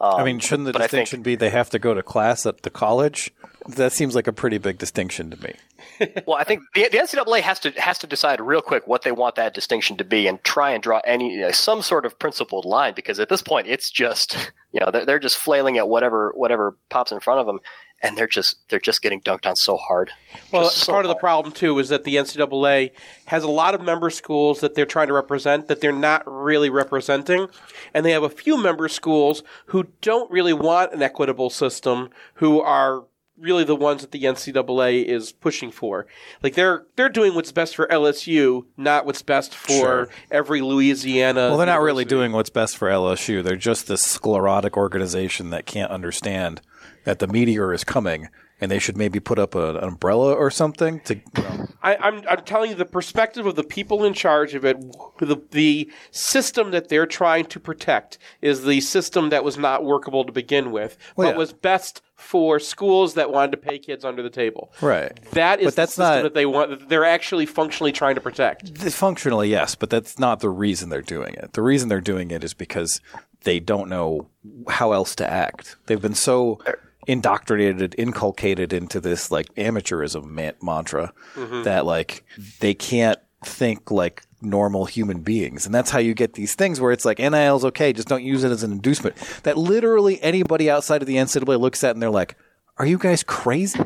Um, 0.00 0.14
I 0.14 0.24
mean, 0.24 0.40
shouldn't 0.40 0.66
the 0.66 0.70
I 0.70 0.80
think- 0.80 0.90
distinction 0.90 1.22
be 1.22 1.36
they 1.36 1.50
have 1.50 1.70
to 1.70 1.78
go 1.78 1.94
to 1.94 2.02
class 2.02 2.46
at 2.46 2.62
the 2.62 2.70
college? 2.70 3.32
That 3.68 3.92
seems 3.92 4.14
like 4.14 4.26
a 4.28 4.32
pretty 4.32 4.58
big 4.58 4.78
distinction 4.78 5.30
to 5.30 5.42
me. 5.42 5.54
well, 6.26 6.36
I 6.36 6.44
think 6.44 6.62
the, 6.74 6.88
the 6.90 6.98
NCAA 6.98 7.40
has 7.40 7.58
to 7.60 7.70
has 7.72 7.98
to 7.98 8.06
decide 8.06 8.40
real 8.40 8.60
quick 8.60 8.86
what 8.86 9.02
they 9.02 9.12
want 9.12 9.34
that 9.36 9.54
distinction 9.54 9.96
to 9.96 10.04
be, 10.04 10.26
and 10.26 10.42
try 10.44 10.70
and 10.70 10.82
draw 10.82 11.00
any 11.04 11.34
you 11.34 11.40
know, 11.40 11.50
some 11.50 11.82
sort 11.82 12.06
of 12.06 12.18
principled 12.18 12.64
line. 12.64 12.94
Because 12.94 13.18
at 13.18 13.28
this 13.28 13.42
point, 13.42 13.66
it's 13.66 13.90
just 13.90 14.36
you 14.72 14.80
know 14.80 14.90
they're, 14.90 15.04
they're 15.04 15.18
just 15.18 15.36
flailing 15.36 15.78
at 15.78 15.88
whatever 15.88 16.32
whatever 16.36 16.76
pops 16.90 17.12
in 17.12 17.20
front 17.20 17.40
of 17.40 17.46
them, 17.46 17.60
and 18.02 18.16
they're 18.16 18.26
just 18.26 18.56
they're 18.68 18.78
just 18.78 19.00
getting 19.02 19.20
dunked 19.20 19.46
on 19.46 19.56
so 19.56 19.76
hard. 19.76 20.10
Well, 20.52 20.68
so 20.68 20.92
part 20.92 21.04
of 21.04 21.08
the 21.08 21.14
problem 21.16 21.52
too 21.52 21.78
is 21.78 21.88
that 21.88 22.04
the 22.04 22.16
NCAA 22.16 22.90
has 23.26 23.42
a 23.42 23.48
lot 23.50 23.74
of 23.74 23.80
member 23.82 24.10
schools 24.10 24.60
that 24.60 24.74
they're 24.74 24.86
trying 24.86 25.08
to 25.08 25.12
represent 25.14 25.68
that 25.68 25.80
they're 25.80 25.92
not 25.92 26.22
really 26.26 26.70
representing, 26.70 27.48
and 27.94 28.04
they 28.04 28.10
have 28.12 28.22
a 28.22 28.28
few 28.28 28.56
member 28.62 28.88
schools 28.88 29.42
who 29.66 29.86
don't 30.02 30.30
really 30.30 30.52
want 30.52 30.92
an 30.92 31.02
equitable 31.02 31.50
system, 31.50 32.10
who 32.34 32.60
are 32.60 33.04
really 33.38 33.64
the 33.64 33.76
ones 33.76 34.00
that 34.00 34.12
the 34.12 34.22
NCAA 34.22 35.04
is 35.04 35.30
pushing 35.32 35.70
for. 35.70 36.06
Like 36.42 36.54
they're 36.54 36.86
they're 36.96 37.08
doing 37.10 37.34
what's 37.34 37.52
best 37.52 37.76
for 37.76 37.86
LSU, 37.88 38.64
not 38.78 39.04
what's 39.04 39.20
best 39.22 39.54
for 39.54 39.72
Sure. 39.72 40.08
every 40.30 40.60
Louisiana. 40.62 41.48
Well, 41.48 41.58
they're 41.58 41.66
not 41.66 41.82
really 41.82 42.04
doing 42.06 42.32
what's 42.32 42.48
best 42.50 42.76
for 42.78 42.88
LSU. 42.88 43.42
They're 43.42 43.56
just 43.56 43.88
this 43.88 44.02
sclerotic 44.02 44.76
organization 44.76 45.50
that 45.50 45.66
can't 45.66 45.90
understand 45.90 46.62
that 47.06 47.18
the 47.20 47.26
meteor 47.26 47.72
is 47.72 47.82
coming, 47.84 48.28
and 48.60 48.70
they 48.70 48.78
should 48.78 48.96
maybe 48.96 49.18
put 49.20 49.38
up 49.38 49.54
a, 49.54 49.76
an 49.76 49.84
umbrella 49.84 50.34
or 50.34 50.50
something 50.50 51.00
to. 51.00 51.14
You 51.14 51.22
know, 51.38 51.66
I, 51.82 51.96
I'm 51.96 52.22
I'm 52.28 52.44
telling 52.44 52.70
you 52.70 52.76
the 52.76 52.84
perspective 52.84 53.46
of 53.46 53.54
the 53.54 53.64
people 53.64 54.04
in 54.04 54.12
charge 54.12 54.54
of 54.54 54.64
it. 54.64 54.76
The 55.18 55.40
the 55.52 55.90
system 56.10 56.72
that 56.72 56.88
they're 56.88 57.06
trying 57.06 57.46
to 57.46 57.60
protect 57.60 58.18
is 58.42 58.64
the 58.64 58.80
system 58.82 59.30
that 59.30 59.44
was 59.44 59.56
not 59.56 59.84
workable 59.84 60.24
to 60.24 60.32
begin 60.32 60.70
with, 60.72 60.98
Well, 61.16 61.28
but 61.28 61.32
yeah. 61.34 61.38
was 61.38 61.52
best 61.52 62.02
for 62.16 62.58
schools 62.58 63.14
that 63.14 63.30
wanted 63.30 63.52
to 63.52 63.58
pay 63.58 63.78
kids 63.78 64.02
under 64.04 64.22
the 64.22 64.30
table. 64.30 64.72
right. 64.80 65.12
That 65.32 65.60
is 65.60 65.66
But 65.66 65.76
that's 65.76 65.96
the 65.96 66.02
system 66.04 66.16
not- 66.16 66.22
that 66.24 66.34
they 66.34 66.46
want. 66.46 66.70
That 66.70 66.88
they're 66.88 67.04
actually 67.04 67.46
functionally 67.46 67.92
trying 67.92 68.14
to 68.16 68.20
protect. 68.20 68.76
Functionally, 68.92 69.48
yes, 69.50 69.74
but 69.74 69.90
that's 69.90 70.18
not 70.18 70.40
the 70.40 70.48
reason 70.50 70.88
they're 70.88 71.02
doing 71.02 71.34
it. 71.34 71.52
The 71.52 71.62
reason 71.62 71.88
they're 71.88 72.00
doing 72.00 72.30
it 72.32 72.42
is 72.42 72.52
because 72.54 73.00
they 73.44 73.60
don't 73.60 73.88
know 73.88 74.28
how 74.68 74.90
else 74.92 75.14
to 75.16 75.30
act. 75.30 75.76
They've 75.86 76.00
been 76.00 76.14
so 76.14 76.58
indoctrinated, 77.06 77.94
inculcated 77.98 78.72
into 78.72 79.00
this 79.00 79.30
like 79.30 79.54
amateurism 79.54 80.24
man- 80.26 80.54
mantra 80.62 81.12
Mhm. 81.34 81.64
that 81.64 81.86
like 81.86 82.24
they 82.60 82.74
can't 82.74 83.18
think 83.44 83.90
like 83.90 84.22
normal 84.42 84.84
human 84.86 85.20
beings. 85.22 85.66
And 85.66 85.74
that's 85.74 85.90
how 85.90 85.98
you 85.98 86.14
get 86.14 86.34
these 86.34 86.54
things 86.54 86.80
where 86.80 86.92
it's 86.92 87.04
like 87.04 87.18
NIL 87.18 87.56
is 87.56 87.64
okay, 87.66 87.92
just 87.92 88.08
don't 88.08 88.22
use 88.24 88.44
it 88.44 88.50
as 88.50 88.62
an 88.62 88.72
inducement. 88.72 89.16
That 89.44 89.56
literally 89.56 90.20
anybody 90.22 90.68
outside 90.70 91.00
of 91.02 91.06
the 91.08 91.16
NCAA 91.16 91.58
looks 91.58 91.82
at 91.84 91.94
and 91.94 92.02
they're 92.02 92.10
like, 92.10 92.36
"Are 92.78 92.86
you 92.86 92.98
guys 92.98 93.22
crazy?" 93.22 93.80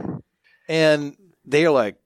And 0.69 1.17
they're 1.45 1.71
like, 1.71 1.97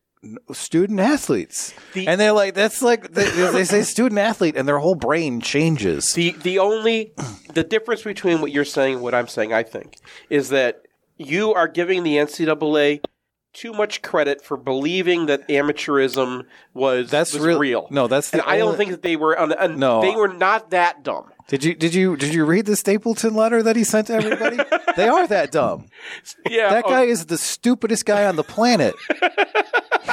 student 0.52 1.00
athletes. 1.00 1.74
and 1.94 2.18
they're 2.18 2.32
like, 2.32 2.54
that's 2.54 2.80
like, 2.80 3.12
they, 3.12 3.28
they 3.50 3.64
say 3.64 3.82
student 3.82 4.18
athlete, 4.18 4.56
and 4.56 4.66
their 4.66 4.78
whole 4.78 4.94
brain 4.94 5.40
changes. 5.42 6.14
The 6.14 6.30
the 6.42 6.58
only 6.58 7.12
the 7.52 7.62
difference 7.62 8.02
between 8.02 8.40
what 8.40 8.50
you're 8.50 8.64
saying 8.64 8.94
and 8.94 9.02
what 9.02 9.14
I'm 9.14 9.28
saying, 9.28 9.52
I 9.52 9.62
think, 9.64 9.96
is 10.30 10.48
that 10.48 10.82
you 11.16 11.54
are 11.54 11.68
giving 11.68 12.02
the 12.02 12.16
NCAA 12.16 13.04
too 13.52 13.72
much 13.72 14.02
credit 14.02 14.44
for 14.44 14.56
believing 14.56 15.26
that 15.26 15.46
amateurism 15.48 16.44
was 16.72 17.08
That's 17.10 17.32
was 17.32 17.42
real- 17.44 17.58
real. 17.58 17.86
no, 17.90 18.08
that's 18.08 18.30
the 18.30 18.38
and 18.42 18.50
I 18.50 18.58
don't 18.58 18.76
think 18.76 18.90
that 18.90 19.02
they 19.02 19.14
were. 19.14 19.38
un- 19.38 19.52
un- 19.56 19.78
No. 19.78 20.00
they 20.00 20.10
were 20.16 20.26
not 20.26 20.70
that 20.70 21.04
dumb. 21.04 21.30
Did 21.46 21.62
you 21.62 21.74
did 21.74 21.94
you 21.94 22.16
did 22.16 22.34
you 22.34 22.44
read 22.44 22.66
the 22.66 22.74
Stapleton 22.74 23.34
letter 23.34 23.62
that 23.62 23.76
he 23.76 23.84
sent 23.84 24.08
to 24.08 24.14
everybody? 24.14 24.56
they 24.96 25.06
are 25.08 25.26
that 25.28 25.52
dumb. 25.52 25.86
Yeah, 26.50 26.70
That 26.70 26.84
oh, 26.86 26.90
guy 26.90 27.02
is 27.02 27.26
the 27.26 27.38
stupidest 27.38 28.06
guy 28.06 28.24
on 28.26 28.34
the 28.36 28.42
planet. 28.42 28.94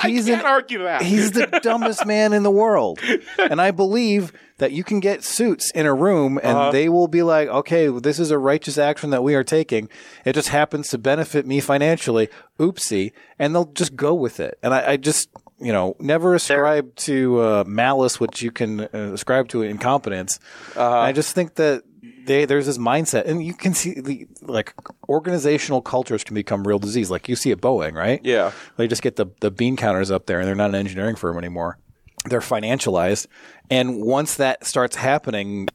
he's 0.03 0.26
can't 0.26 0.41
an- 0.41 0.45
argue 0.45 0.84
that. 0.84 1.02
He's 1.02 1.32
the 1.32 1.48
dumbest 1.64 2.06
man 2.06 2.34
in 2.34 2.44
the 2.44 2.52
world. 2.52 2.99
And 3.40 3.61
I 3.61 3.72
believe 3.72 4.34
that 4.61 4.71
you 4.71 4.83
can 4.83 4.99
get 4.99 5.23
suits 5.23 5.71
in 5.71 5.88
a 5.88 5.93
room 5.93 6.38
and 6.38 6.55
Uh-huh. 6.57 6.71
they 6.71 6.88
will 6.88 7.07
be 7.07 7.23
like, 7.23 7.49
okay, 7.49 7.88
this 7.88 8.19
is 8.19 8.29
a 8.29 8.38
righteous 8.38 8.77
action 8.77 9.09
that 9.09 9.23
we 9.23 9.33
are 9.33 9.43
taking. 9.43 9.89
It 10.23 10.33
just 10.33 10.49
happens 10.49 10.88
to 10.89 10.99
benefit 10.99 11.47
me 11.47 11.59
financially. 11.59 12.29
Oopsie. 12.59 13.11
And 13.39 13.55
they'll 13.55 13.71
just 13.73 13.95
go 13.95 14.13
with 14.13 14.39
it. 14.39 14.59
And 14.61 14.71
I, 14.73 14.91
I 14.91 14.97
just, 14.97 15.29
you 15.59 15.73
know, 15.73 15.95
never 15.99 16.35
ascribe 16.35 16.95
to 17.07 17.41
uh, 17.41 17.63
malice, 17.65 18.19
which 18.19 18.43
you 18.43 18.51
can 18.51 18.81
uh, 18.81 18.88
ascribe 19.13 19.47
to 19.49 19.63
incompetence. 19.63 20.39
Uh-huh. 20.75 21.07
I 21.09 21.11
just 21.11 21.33
think 21.33 21.55
that 21.55 21.81
they, 22.27 22.45
there's 22.45 22.67
this 22.67 22.77
mindset, 22.77 23.25
and 23.25 23.43
you 23.43 23.55
can 23.55 23.73
see 23.73 23.99
the 23.99 24.27
like 24.43 24.75
organizational 25.09 25.81
cultures 25.81 26.23
can 26.23 26.35
become 26.35 26.67
real 26.67 26.77
disease. 26.77 27.09
Like 27.09 27.27
you 27.27 27.35
see 27.35 27.51
at 27.51 27.59
Boeing, 27.59 27.93
right? 27.93 28.21
Yeah. 28.23 28.51
They 28.77 28.88
just 28.88 29.01
get 29.01 29.15
the, 29.15 29.25
the 29.39 29.49
bean 29.49 29.75
counters 29.75 30.11
up 30.11 30.27
there 30.27 30.39
and 30.39 30.47
they're 30.47 30.53
not 30.55 30.69
an 30.69 30.75
engineering 30.75 31.15
firm 31.15 31.38
anymore. 31.38 31.79
They're 32.26 32.39
financialized. 32.39 33.27
And 33.69 34.02
once 34.02 34.35
that 34.35 34.65
starts 34.65 34.95
happening, 34.95 35.68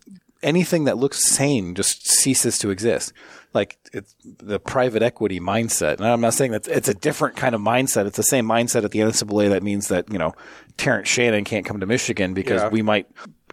anything 0.43 0.85
that 0.85 0.97
looks 0.97 1.25
sane 1.27 1.75
just 1.75 2.07
ceases 2.07 2.59
to 2.59 2.71
exist. 2.71 3.13
Like 3.53 3.79
it's 3.93 4.15
the 4.25 4.61
private 4.61 5.03
equity 5.03 5.41
mindset. 5.41 5.97
And 5.97 6.07
I'm 6.07 6.21
not 6.21 6.35
saying 6.35 6.53
that 6.53 6.69
it's 6.69 6.89
a 6.89 6.95
different 6.95 7.37
kind 7.37 7.55
of 7.55 7.61
mindset. 7.61 8.07
It's 8.07 8.17
the 8.19 8.23
same 8.23 8.47
mindset 8.47 8.85
at 8.85 8.91
the 8.91 8.99
NCAA 9.01 9.49
that 9.49 9.63
means 9.63 9.89
that, 9.89 10.13
you 10.13 10.19
know, 10.19 10.35
Terrence 10.77 11.09
Shannon 11.09 11.45
can't 11.45 11.65
come 11.65 11.81
to 11.81 11.87
Michigan 11.87 12.35
because 12.35 12.63
Yeah. 12.63 12.69
we 12.69 12.83
might 12.83 13.07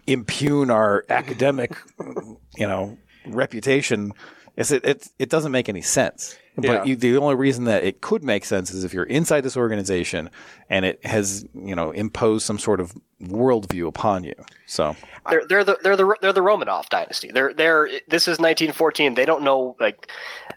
impugn 0.06 0.70
our 0.70 1.04
academic, 1.08 1.74
you 2.56 2.66
know, 2.66 2.98
reputation. 3.26 4.12
It's, 4.56 4.70
it, 4.70 4.84
it, 4.84 5.08
it 5.18 5.30
doesn't 5.30 5.52
make 5.52 5.68
any 5.70 5.80
sense. 5.82 6.36
But 6.56 6.64
Yeah. 6.64 6.84
you, 6.84 6.96
the 6.96 7.16
only 7.16 7.34
reason 7.34 7.64
that 7.64 7.82
it 7.82 8.00
could 8.00 8.22
make 8.22 8.44
sense 8.44 8.70
is 8.72 8.84
if 8.84 8.94
you're 8.94 9.04
inside 9.04 9.40
this 9.40 9.56
organization 9.56 10.30
and 10.70 10.84
it 10.84 11.04
has, 11.04 11.44
you 11.54 11.74
know, 11.74 11.90
imposed 11.90 12.46
some 12.46 12.58
sort 12.58 12.80
of 12.80 12.94
worldview 13.20 13.86
upon 13.88 14.24
you. 14.24 14.34
So 14.66 14.96
They're 15.28 15.44
they're 15.48 15.64
the 15.64 15.78
they're 15.82 15.96
the 15.96 16.16
they're 16.20 16.32
the 16.32 16.40
Romanov 16.42 16.88
dynasty. 16.88 17.30
They're 17.32 17.52
they're 17.54 17.88
this 18.08 18.28
is 18.28 18.38
1914. 18.38 19.14
They 19.14 19.24
don't 19.24 19.42
know 19.42 19.76
like 19.80 20.10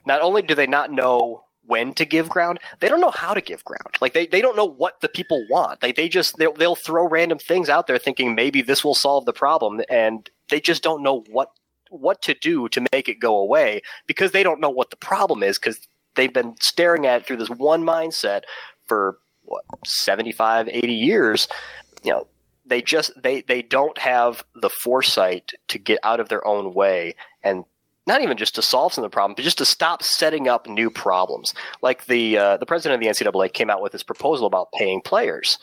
not 0.05 0.21
only 0.21 0.41
do 0.41 0.53
they 0.55 0.67
not 0.67 0.91
know 0.91 1.43
when 1.65 1.93
to 1.93 2.05
give 2.05 2.29
ground, 2.29 2.59
they 2.79 2.87
don't 2.87 3.01
know 3.01 3.11
how 3.11 3.33
to 3.33 3.41
give 3.41 3.63
ground. 3.65 3.97
Like 3.99 4.13
they, 4.13 4.25
they 4.25 4.39
don't 4.39 4.55
know 4.55 4.65
what 4.69 5.01
the 5.01 5.09
people 5.09 5.45
want. 5.49 5.83
Like 5.83 5.95
they 5.97 6.07
just 6.07 6.37
they'll, 6.37 6.53
they'll 6.53 6.75
throw 6.75 7.07
random 7.07 7.39
things 7.39 7.69
out 7.69 7.87
there 7.87 7.97
thinking 7.97 8.35
maybe 8.35 8.61
this 8.61 8.85
will 8.85 8.95
solve 8.95 9.25
the 9.25 9.33
problem 9.33 9.81
and 9.89 10.29
they 10.49 10.61
just 10.61 10.81
don't 10.81 11.03
know 11.03 11.23
what 11.29 11.51
what 11.89 12.21
to 12.21 12.33
do 12.33 12.67
to 12.69 12.85
make 12.91 13.09
it 13.09 13.19
go 13.19 13.37
away 13.37 13.81
because 14.07 14.31
they 14.31 14.43
don't 14.43 14.59
know 14.59 14.69
what 14.69 14.89
the 14.89 14.95
problem 14.95 15.43
is 15.43 15.57
because 15.57 15.87
they've 16.15 16.33
been 16.33 16.55
staring 16.59 17.05
at 17.05 17.21
it 17.21 17.27
through 17.27 17.37
this 17.37 17.49
one 17.49 17.83
mindset 17.83 18.41
for 18.85 19.17
what 19.43 19.63
75 19.85 20.67
80 20.67 20.93
years 20.93 21.47
you 22.03 22.11
know 22.11 22.27
they 22.65 22.81
just 22.81 23.11
they 23.21 23.41
they 23.41 23.61
don't 23.61 23.97
have 23.97 24.43
the 24.55 24.69
foresight 24.69 25.53
to 25.69 25.79
get 25.79 25.99
out 26.03 26.19
of 26.19 26.29
their 26.29 26.45
own 26.45 26.73
way 26.73 27.15
and 27.43 27.63
not 28.07 28.21
even 28.21 28.37
just 28.37 28.55
to 28.55 28.61
solve 28.61 28.93
some 28.93 29.03
of 29.03 29.11
the 29.11 29.13
problem, 29.13 29.35
but 29.35 29.43
just 29.43 29.57
to 29.57 29.65
stop 29.65 30.01
setting 30.01 30.47
up 30.47 30.65
new 30.65 30.89
problems. 30.89 31.53
Like 31.81 32.05
the 32.05 32.37
uh, 32.37 32.57
the 32.57 32.65
president 32.65 32.95
of 32.95 33.05
the 33.05 33.13
NCAA 33.13 33.51
came 33.51 33.69
out 33.69 33.81
with 33.81 33.91
this 33.91 34.01
proposal 34.01 34.47
about 34.47 34.71
paying 34.71 35.01
players, 35.01 35.59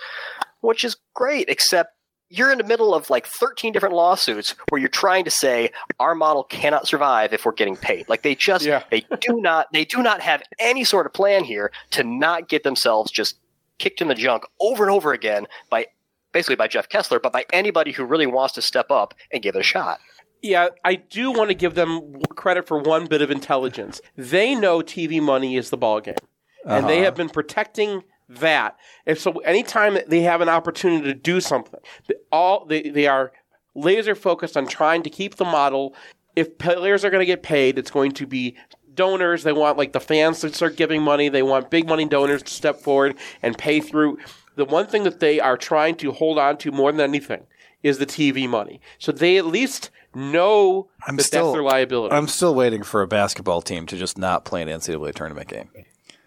which 0.61 0.85
is 0.85 0.97
great, 1.15 1.49
except 1.49 1.97
you're 2.31 2.51
in 2.51 2.59
the 2.59 2.65
middle 2.65 2.95
of 2.95 3.11
like 3.11 3.27
13 3.27 3.73
different 3.73 3.95
lawsuits 3.95 4.55
where 4.71 4.81
you're 4.81 4.89
trying 4.89 5.25
to 5.25 5.31
say 5.31 5.71
our 6.01 6.15
model 6.15 6.43
cannot 6.45 6.89
survive 6.89 7.33
if 7.33 7.45
we're 7.45 7.53
getting 7.53 7.77
paid. 7.77 8.09
Like 8.09 8.23
they 8.23 8.35
just 8.35 8.65
they 8.91 9.05
do 9.21 9.41
not 9.41 9.67
they 9.73 9.85
do 9.85 10.03
not 10.03 10.21
have 10.21 10.43
any 10.59 10.85
sort 10.85 11.07
of 11.07 11.13
plan 11.13 11.45
here 11.45 11.71
to 11.93 12.03
not 12.03 12.49
get 12.49 12.63
themselves 12.65 13.11
just 13.11 13.39
kicked 13.79 14.01
in 14.01 14.09
the 14.09 14.15
junk 14.15 14.45
over 14.61 14.85
and 14.85 14.91
over 14.93 15.13
again 15.13 15.47
by 15.71 15.87
basically 16.33 16.57
by 16.57 16.67
Jeff 16.67 16.89
Kessler, 16.89 17.21
but 17.21 17.33
by 17.33 17.45
anybody 17.53 17.93
who 17.93 18.05
really 18.05 18.27
wants 18.27 18.55
to 18.55 18.63
step 18.63 18.91
up 18.91 19.15
and 19.33 19.43
give 19.43 19.55
it 19.55 19.61
a 19.61 19.63
shot. 19.65 20.01
Yeah, 20.43 20.69
I 20.85 20.97
do 20.97 21.31
want 21.31 21.49
to 21.51 21.55
give 21.55 21.75
them 21.75 22.21
credit 22.37 22.67
for 22.67 22.79
one 22.79 23.07
bit 23.07 23.23
of 23.23 23.31
intelligence. 23.31 24.01
They 24.17 24.55
know 24.55 24.81
TV 24.81 25.21
money 25.23 25.57
is 25.57 25.71
the 25.71 25.77
ball 25.77 26.01
game, 26.01 26.17
and 26.67 26.87
they 26.89 26.97
Uh-huh. 26.99 27.05
have 27.05 27.15
been 27.15 27.31
protecting 27.31 28.03
that. 28.29 28.77
And 29.07 29.19
so, 29.19 29.33
anytime 29.39 29.99
they 30.07 30.21
have 30.23 30.41
an 30.41 30.49
opportunity 30.49 31.05
to 31.05 31.15
do 31.15 31.41
something, 31.41 31.81
they, 32.07 32.15
all 32.33 32.65
they, 32.65 32.83
they 32.83 33.07
are 33.07 33.33
laser 33.75 34.15
focused 34.15 34.57
on 34.57 34.67
trying 34.67 35.03
to 35.03 35.11
keep 35.11 35.37
the 35.37 35.45
model. 35.45 35.95
If 36.37 36.59
players 36.59 37.05
are 37.05 37.11
going 37.11 37.21
to 37.21 37.27
get 37.27 37.43
paid, 37.43 37.79
it's 37.79 37.91
going 37.91 38.13
to 38.13 38.27
be 38.27 38.57
donors. 38.95 39.43
They 39.43 39.53
want 39.53 39.79
like 39.79 39.93
the 39.93 40.01
fans 40.01 40.41
to 40.41 40.53
start 40.53 40.77
giving 40.77 41.03
money. 41.03 41.29
They 41.29 41.43
want 41.43 41.71
big 41.71 41.89
money 41.89 42.07
donors 42.07 42.43
to 42.43 42.53
step 42.53 42.81
forward 42.81 43.17
and 43.43 43.57
pay 43.57 43.81
through. 43.81 44.19
The 44.57 44.65
one 44.65 44.87
thing 44.87 45.03
that 45.05 45.21
they 45.21 45.41
are 45.41 45.57
trying 45.57 45.97
to 45.97 46.13
hold 46.13 46.39
on 46.39 46.59
to 46.59 46.71
more 46.71 46.93
than 46.93 47.01
anything 47.01 47.47
is 47.83 47.99
the 47.99 48.07
TV 48.07 48.49
money. 48.49 48.81
So 48.99 49.13
they 49.13 49.37
at 49.37 49.47
least 49.47 49.91
know 50.15 50.89
I'm 51.07 51.17
that 51.17 51.25
still 51.25 51.47
that's 51.47 51.55
their 51.55 51.63
liability. 51.63 52.15
I'm 52.15 52.29
still 52.29 52.55
waiting 52.55 52.83
for 52.83 53.03
a 53.03 53.07
basketball 53.07 53.63
team 53.63 53.87
to 53.87 53.97
just 53.97 54.17
not 54.17 54.45
play 54.45 54.63
an 54.63 54.69
NCAA 54.69 55.15
tournament 55.15 55.49
game. 55.49 55.69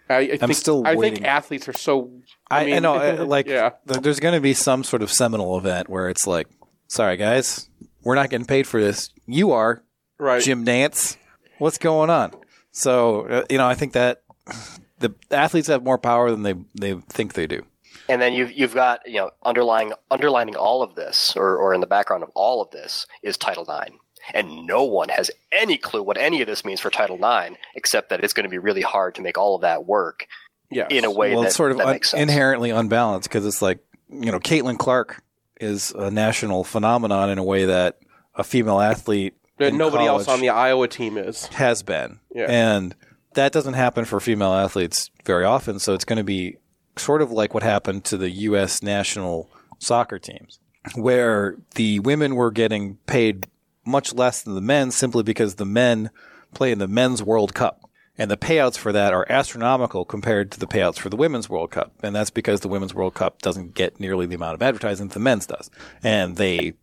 I, 0.10 0.16
I 0.16 0.20
I'm 0.34 0.40
think, 0.40 0.54
still 0.56 0.86
I 0.86 0.96
waiting. 0.96 1.16
think 1.16 1.28
athletes 1.28 1.68
are 1.68 1.74
so. 1.74 2.12
I, 2.50 2.58
I, 2.58 2.62
I, 2.62 2.66
mean, 2.66 2.84
know, 2.84 3.26
like, 3.28 3.48
yeah. 3.48 3.72
there's 3.86 4.20
going 4.20 4.34
to 4.34 4.42
be 4.42 4.54
some 4.54 4.84
sort 4.84 5.02
of 5.02 5.12
seminal 5.12 5.58
event 5.58 5.90
where 5.90 6.10
it's 6.10 6.26
like, 6.26 6.48
sorry 6.88 7.18
guys, 7.18 7.70
we're 8.04 8.16
not 8.16 8.30
getting 8.30 8.48
paid 8.48 8.68
for 8.68 8.82
this. 8.82 9.10
You 9.26 9.52
are, 9.52 9.84
Right. 10.20 10.42
Jim 10.42 10.66
Nantz. 10.66 11.18
What's 11.60 11.78
going 11.78 12.10
on? 12.10 12.34
So, 12.72 13.28
uh, 13.28 13.46
you 13.50 13.58
know, 13.58 13.68
I 13.68 13.76
think 13.76 13.94
that 13.94 14.24
the 15.00 15.14
athletes 15.32 15.68
have 15.68 15.84
more 15.84 15.98
power 15.98 16.32
than 16.32 16.44
they 16.44 16.56
they 16.80 16.94
think 17.10 17.34
they 17.34 17.48
do. 17.48 17.64
And 18.10 18.22
then 18.22 18.34
you've 18.34 18.52
you've 18.52 18.74
got 18.74 19.02
you 19.06 19.16
know 19.18 19.32
underlying 19.44 19.94
underlining 20.10 20.56
all 20.56 20.82
of 20.82 20.96
this, 20.96 21.36
or 21.36 21.58
or 21.58 21.74
in 21.74 21.82
the 21.82 21.88
background 21.88 22.24
of 22.24 22.30
all 22.36 22.62
of 22.62 22.72
this, 22.72 23.06
is 23.22 23.38
Title 23.38 23.64
IX. 23.64 23.96
And 24.34 24.66
no 24.66 24.84
one 24.84 25.10
has 25.10 25.32
any 25.52 25.78
clue 25.78 26.04
what 26.04 26.18
any 26.18 26.42
of 26.42 26.48
this 26.48 26.66
means 26.66 26.80
for 26.80 26.90
Title 26.90 27.16
IX, 27.18 27.56
except 27.76 28.10
that 28.10 28.24
it's 28.24 28.34
going 28.34 28.44
to 28.46 28.50
be 28.50 28.58
really 28.58 28.82
hard 28.82 29.16
to 29.16 29.22
make 29.22 29.38
all 29.38 29.56
of 29.56 29.62
that 29.62 29.86
work 29.86 30.28
Yes. 30.70 30.88
in 30.92 31.06
a 31.06 31.12
way 31.12 31.32
well, 31.34 31.42
that, 31.44 31.48
it's 31.48 31.56
sort 31.56 31.72
of 31.72 31.78
that 31.78 31.88
un- 31.88 32.04
sense. 32.04 32.22
inherently 32.22 32.72
unbalanced 32.72 33.30
because 33.30 33.46
it's 33.46 33.62
like 33.62 33.80
you 34.10 34.32
know, 34.32 34.40
Caitlin 34.40 34.78
Clark 34.78 35.24
is 35.62 35.92
a 35.92 36.12
national 36.12 36.64
phenomenon 36.66 37.30
in 37.30 37.38
a 37.38 37.44
way 37.44 37.66
that 37.66 38.00
a 38.36 38.44
female 38.44 38.80
athlete 38.82 39.34
That 39.60 39.74
nobody 39.74 40.06
else 40.06 40.28
on 40.28 40.40
the 40.42 40.50
Iowa 40.50 40.88
team 40.90 41.18
is. 41.18 41.46
has 41.48 41.84
been. 41.84 42.20
Yeah. 42.36 42.46
And 42.50 42.96
that 43.34 43.52
doesn't 43.54 43.74
happen 43.76 44.04
for 44.06 44.20
female 44.20 44.54
athletes 44.54 45.10
very 45.26 45.46
often. 45.46 45.80
So 45.80 45.94
it's 45.94 46.06
going 46.06 46.18
to 46.18 46.24
be 46.24 46.58
sort 46.98 47.22
of 47.22 47.32
like 47.32 47.54
what 47.54 47.64
happened 47.64 48.04
to 48.06 48.18
the 48.18 48.30
U.S. 48.30 48.82
national 48.84 49.50
soccer 49.80 50.20
teams, 50.20 50.60
where 50.96 51.56
the 51.76 52.00
women 52.02 52.36
were 52.36 52.52
getting 52.52 52.96
paid 53.08 53.48
much 53.88 54.14
less 54.14 54.42
than 54.42 54.54
the 54.56 54.62
men 54.62 54.92
simply 54.92 55.24
because 55.24 55.56
the 55.56 55.66
men 55.66 56.10
play 56.54 56.72
in 56.72 56.80
the 56.80 56.88
men's 56.88 57.24
World 57.24 57.54
Cup. 57.54 57.90
And 58.20 58.32
the 58.32 58.38
payouts 58.38 58.78
for 58.78 58.92
that 58.92 59.14
are 59.14 59.28
astronomical 59.30 60.04
compared 60.04 60.52
to 60.52 60.60
the 60.60 60.66
payouts 60.66 60.98
for 60.98 61.10
the 61.10 61.16
women's 61.16 61.50
World 61.50 61.70
Cup. 61.72 61.94
And 62.02 62.16
that's 62.16 62.32
because 62.32 62.62
the 62.62 62.68
women's 62.68 62.94
World 62.96 63.14
Cup 63.14 63.42
doesn't 63.44 63.76
get 63.76 64.00
nearly 64.00 64.26
the 64.26 64.36
amount 64.36 64.56
of 64.56 64.62
advertising 64.64 65.08
that 65.08 65.14
the 65.14 65.20
men's 65.20 65.46
does. 65.46 65.70
And 66.04 66.36
they 66.36 66.74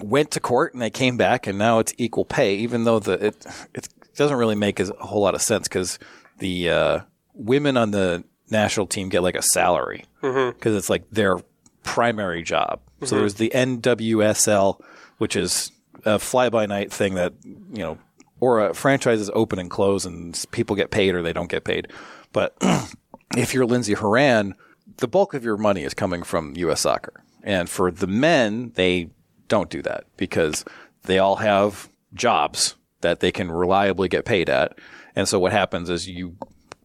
went 0.00 0.30
to 0.32 0.40
court 0.40 0.72
and 0.72 0.80
they 0.80 0.90
came 0.90 1.16
back 1.16 1.46
and 1.48 1.58
now 1.58 1.80
it's 1.80 1.92
equal 1.98 2.24
pay, 2.24 2.54
even 2.56 2.84
though 2.84 3.00
the, 3.00 3.26
it, 3.26 3.46
it 3.74 3.88
doesn't 4.16 4.36
really 4.36 4.54
make 4.54 4.78
a 4.78 4.86
whole 5.00 5.22
lot 5.22 5.34
of 5.34 5.42
sense 5.42 5.66
because 5.66 5.98
the, 6.38 6.70
uh, 6.70 7.00
women 7.34 7.76
on 7.76 7.90
the 7.90 8.22
national 8.50 8.86
team 8.86 9.08
get 9.08 9.22
like 9.22 9.34
a 9.34 9.42
salary 9.42 10.04
because 10.20 10.76
it's 10.76 10.88
like 10.90 11.10
their 11.10 11.38
primary 11.82 12.42
job. 12.44 12.80
So 13.02 13.16
Mhm. 13.16 13.18
there's 13.18 13.34
the 13.34 13.50
NWSL, 13.52 14.80
which 15.18 15.34
is 15.36 15.72
a 16.04 16.18
fly 16.18 16.48
by 16.48 16.66
night 16.66 16.92
thing 16.92 17.14
that, 17.14 17.32
you 17.44 17.82
know, 17.82 17.98
or 18.40 18.66
a 18.66 18.74
franchises 18.74 19.30
open 19.34 19.58
and 19.58 19.70
close 19.70 20.04
and 20.04 20.44
people 20.50 20.76
get 20.76 20.90
paid 20.90 21.14
or 21.14 21.22
they 21.22 21.32
don't 21.32 21.50
get 21.50 21.64
paid. 21.64 21.88
But 22.32 22.56
if 23.36 23.54
you're 23.54 23.66
Lindsey 23.66 23.94
Horan, 23.94 24.54
the 24.98 25.08
bulk 25.08 25.34
of 25.34 25.44
your 25.44 25.56
money 25.56 25.82
is 25.82 25.94
coming 25.94 26.22
from 26.22 26.54
U.S. 26.56 26.80
soccer. 26.80 27.24
And 27.42 27.68
for 27.68 27.90
the 27.90 28.06
men, 28.06 28.72
they 28.74 29.10
don't 29.48 29.70
do 29.70 29.82
that 29.82 30.04
because 30.16 30.64
they 31.02 31.18
all 31.18 31.36
have 31.36 31.88
jobs 32.14 32.74
that 33.00 33.20
they 33.20 33.30
can 33.30 33.50
reliably 33.50 34.08
get 34.08 34.24
paid 34.24 34.48
at. 34.48 34.78
And 35.14 35.28
so 35.28 35.38
what 35.38 35.52
happens 35.52 35.90
is 35.90 36.08
you 36.08 36.36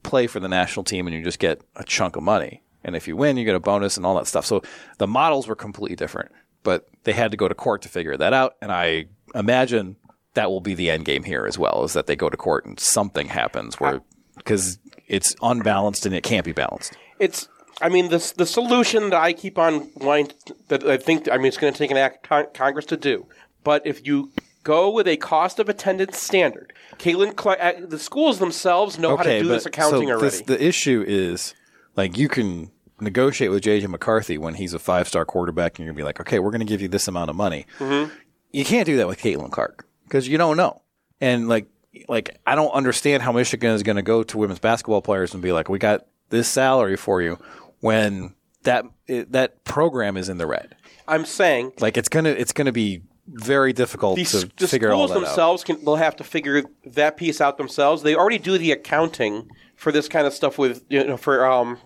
play 0.04 0.28
for 0.28 0.40
the 0.40 0.48
national 0.48 0.84
team 0.84 1.08
and 1.08 1.16
you 1.16 1.24
just 1.24 1.40
get 1.40 1.62
a 1.76 1.84
chunk 1.84 2.16
of 2.16 2.24
money. 2.24 2.62
And 2.84 2.96
if 2.96 3.08
you 3.08 3.16
win, 3.16 3.38
you 3.38 3.46
get 3.46 3.56
a 3.56 3.60
bonus 3.60 3.98
and 3.98 4.06
all 4.06 4.16
that 4.16 4.28
stuff. 4.28 4.46
So 4.46 4.62
the 4.98 5.08
models 5.08 5.48
were 5.48 5.56
completely 5.56 5.96
different, 5.96 6.32
but 6.64 6.88
they 7.04 7.14
had 7.14 7.32
to 7.32 7.38
go 7.38 7.48
to 7.48 7.56
court 7.56 7.82
to 7.84 7.90
figure 7.90 8.18
that 8.18 8.34
out. 8.34 8.56
And 8.62 8.72
I 8.72 9.06
imagine 9.36 9.96
that 10.34 10.50
will 10.50 10.62
be 10.62 10.74
the 10.74 10.90
end 10.92 11.06
game 11.06 11.24
here 11.24 11.46
as 11.46 11.58
well, 11.58 11.84
is 11.84 11.94
that 11.94 12.08
they 12.08 12.16
go 12.16 12.30
to 12.30 12.38
court 12.38 12.66
and 12.66 12.80
something 12.80 13.28
happens 13.28 13.80
where, 13.80 14.02
because 14.38 14.80
it's 15.08 15.36
unbalanced 15.42 16.06
and 16.06 16.14
it 16.16 16.24
can't 16.24 16.46
be 16.46 16.52
balanced. 16.54 16.94
It's. 17.20 17.48
I 17.82 17.88
mean, 17.88 18.10
the 18.10 18.34
the 18.36 18.46
solution 18.46 19.10
that 19.12 19.22
I 19.22 19.32
keep 19.32 19.58
on 19.58 19.90
wanting 19.96 20.34
that 20.68 20.84
I 20.86 20.98
think 20.98 21.30
I 21.32 21.38
mean 21.38 21.46
it's 21.46 21.58
going 21.58 21.72
to 21.72 21.80
take 21.80 21.92
an 21.92 21.98
act 21.98 22.28
con- 22.28 22.48
Congress 22.54 22.86
to 22.88 22.98
do. 22.98 23.26
But 23.64 23.88
if 23.88 24.06
you 24.06 24.32
go 24.66 24.90
with 24.90 25.08
a 25.08 25.16
cost 25.16 25.60
of 25.60 25.70
attendance 25.70 26.18
standard, 26.18 26.74
Caitlin, 26.98 27.34
uh, 27.38 27.88
the 27.88 27.98
schools 27.98 28.40
themselves 28.40 29.00
know 29.00 29.16
how 29.16 29.24
to 29.24 29.40
do 29.40 29.48
this 29.48 29.66
accounting 29.66 30.10
so 30.10 30.14
already. 30.16 30.26
this- 30.26 30.42
the 30.42 30.62
issue 30.62 31.06
is 31.08 31.56
like 31.96 32.18
you 32.18 32.28
can 32.28 32.70
negotiate 33.02 33.52
with 33.52 33.64
JJ 33.64 33.88
McCarthy 33.88 34.38
when 34.38 34.56
he's 34.56 34.74
a 34.74 34.80
five 34.80 35.08
star 35.08 35.26
quarterback 35.26 35.78
and 35.78 35.86
you're 35.86 35.94
going 35.94 35.98
to 35.98 36.02
be 36.02 36.06
like, 36.06 36.20
okay, 36.20 36.40
we're 36.40 36.52
going 36.52 36.60
to 36.60 36.66
give 36.66 36.82
you 36.82 36.88
this 36.88 37.08
amount 37.08 37.30
of 37.30 37.36
money. 37.36 37.66
Mm-hmm. 37.80 38.14
You 38.52 38.66
can't 38.66 38.86
do 38.86 38.98
that 38.98 39.08
with 39.08 39.20
Caitlin 39.20 39.52
Clark 39.52 39.88
because 40.04 40.28
you 40.28 40.38
don't 40.38 40.58
know. 40.58 40.82
And 41.22 41.48
like, 41.48 41.68
like 42.08 42.38
I 42.46 42.56
don't 42.56 42.72
understand 42.72 43.24
how 43.24 43.32
Michigan 43.32 43.72
is 43.72 43.84
going 43.84 43.96
to 43.96 44.02
go 44.02 44.24
to 44.24 44.38
women's 44.38 44.60
basketball 44.60 45.02
players 45.02 45.34
and 45.34 45.44
be 45.44 45.52
like, 45.52 45.70
we 45.70 45.80
got 45.80 46.06
this 46.30 46.48
salary 46.48 46.96
for 46.96 47.22
you 47.22 47.38
when 47.80 48.34
that 48.64 48.86
that 49.08 49.64
program 49.64 50.18
is 50.18 50.30
in 50.30 50.38
the 50.38 50.48
red. 50.48 50.76
I'm 51.08 51.26
saying 51.26 51.74
Like 51.80 51.98
it's 51.98 52.10
gonna 52.10 52.30
it's 52.30 52.54
gonna 52.54 52.72
be 52.72 53.02
very 53.28 53.74
difficult 53.74 54.18
the, 54.18 54.26
to 54.26 54.52
the 54.58 54.68
figure 54.68 54.90
schools 54.90 55.12
out. 55.12 55.16
themselves 55.16 55.64
can 55.64 55.84
they'll 55.84 55.96
have 55.96 56.16
to 56.18 56.24
figure 56.24 56.64
that 56.86 57.18
piece 57.18 57.42
out 57.42 57.58
themselves. 57.58 58.04
They 58.04 58.16
already 58.16 58.38
do 58.38 58.58
the 58.58 58.72
accounting 58.72 59.50
for 59.76 59.92
this 59.92 60.08
kind 60.08 60.28
of 60.28 60.34
stuff 60.34 60.58
with 60.58 60.84
you 60.90 61.04
know 61.04 61.18
for 61.18 61.46
um 61.46 61.80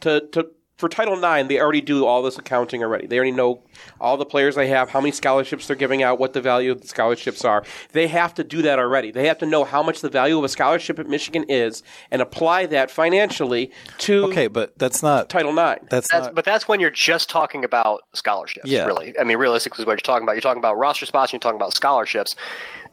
to 0.00 0.26
to 0.32 0.50
for 0.78 0.88
Title 0.88 1.14
IX, 1.14 1.48
they 1.48 1.60
already 1.60 1.80
do 1.80 2.06
all 2.06 2.22
this 2.22 2.38
accounting 2.38 2.84
already. 2.84 3.08
They 3.08 3.16
already 3.16 3.32
know 3.32 3.62
all 4.00 4.16
the 4.16 4.24
players 4.24 4.54
they 4.54 4.68
have, 4.68 4.90
how 4.90 5.00
many 5.00 5.10
scholarships 5.10 5.66
they're 5.66 5.74
giving 5.74 6.04
out, 6.04 6.20
what 6.20 6.34
the 6.34 6.40
value 6.40 6.70
of 6.70 6.80
the 6.80 6.86
scholarships 6.86 7.44
are. 7.44 7.64
They 7.92 8.06
have 8.06 8.32
to 8.34 8.44
do 8.44 8.62
that 8.62 8.78
already. 8.78 9.10
They 9.10 9.26
have 9.26 9.38
to 9.38 9.46
know 9.46 9.64
how 9.64 9.82
much 9.82 10.02
the 10.02 10.08
value 10.08 10.38
of 10.38 10.44
a 10.44 10.48
scholarship 10.48 11.00
at 11.00 11.08
Michigan 11.08 11.44
is 11.48 11.82
and 12.12 12.22
apply 12.22 12.66
that 12.66 12.92
financially 12.92 13.72
to 13.98 14.26
Okay, 14.26 14.46
but 14.46 14.78
that's 14.78 15.02
not 15.02 15.28
Title 15.28 15.50
IX. 15.50 15.84
That's, 15.90 16.10
That's, 16.12 16.26
not 16.26 16.34
but 16.36 16.44
that's 16.44 16.68
when 16.68 16.78
you're 16.78 16.90
just 16.90 17.28
talking 17.28 17.64
about 17.64 18.02
scholarships. 18.14 18.70
Yeah. 18.70 18.86
Really, 18.86 19.18
I 19.18 19.24
mean, 19.24 19.38
realistically, 19.38 19.82
is 19.82 19.86
what 19.86 19.94
you're 19.94 19.98
talking 19.98 20.22
about. 20.22 20.36
You're 20.36 20.42
talking 20.42 20.60
about 20.60 20.78
roster 20.78 21.06
spots. 21.06 21.32
And 21.32 21.42
you're 21.42 21.50
talking 21.50 21.60
about 21.60 21.74
scholarships. 21.74 22.36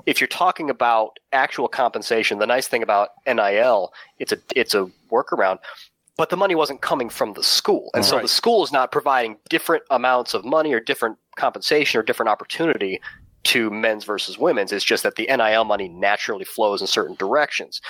If 0.08 0.20
you're 0.20 0.28
talking 0.28 0.72
about 0.72 1.20
actual 1.32 1.68
compensation, 1.68 2.40
the 2.40 2.48
nice 2.48 2.68
thing 2.68 2.82
about 2.82 3.10
NIL, 3.28 3.94
it's 4.18 4.32
a 4.32 4.38
it's 4.56 4.74
a 4.74 4.90
workaround. 5.12 5.60
But 6.18 6.30
the 6.30 6.38
money 6.38 6.56
wasn't 6.56 6.82
coming 6.82 7.10
from 7.10 7.34
the 7.34 7.44
school, 7.44 7.90
and 7.94 8.06
so 8.06 8.16
Right. 8.16 8.22
the 8.22 8.28
school 8.30 8.64
is 8.64 8.72
not 8.72 8.92
providing 8.92 9.38
different 9.50 9.84
amounts 9.92 10.34
of 10.34 10.46
money 10.46 10.74
or 10.74 10.80
different 10.80 11.18
compensation 11.36 12.00
or 12.00 12.04
different 12.04 12.30
opportunity 12.30 13.02
to 13.46 13.70
men's 13.70 14.04
versus 14.06 14.38
women's. 14.38 14.72
It's 14.72 14.86
just 14.86 15.04
that 15.04 15.16
the 15.16 15.28
NIL 15.28 15.66
money 15.66 15.88
naturally 15.88 16.46
flows 16.46 16.82
in 16.82 16.88
certain 16.88 17.16
directions. 17.16 17.82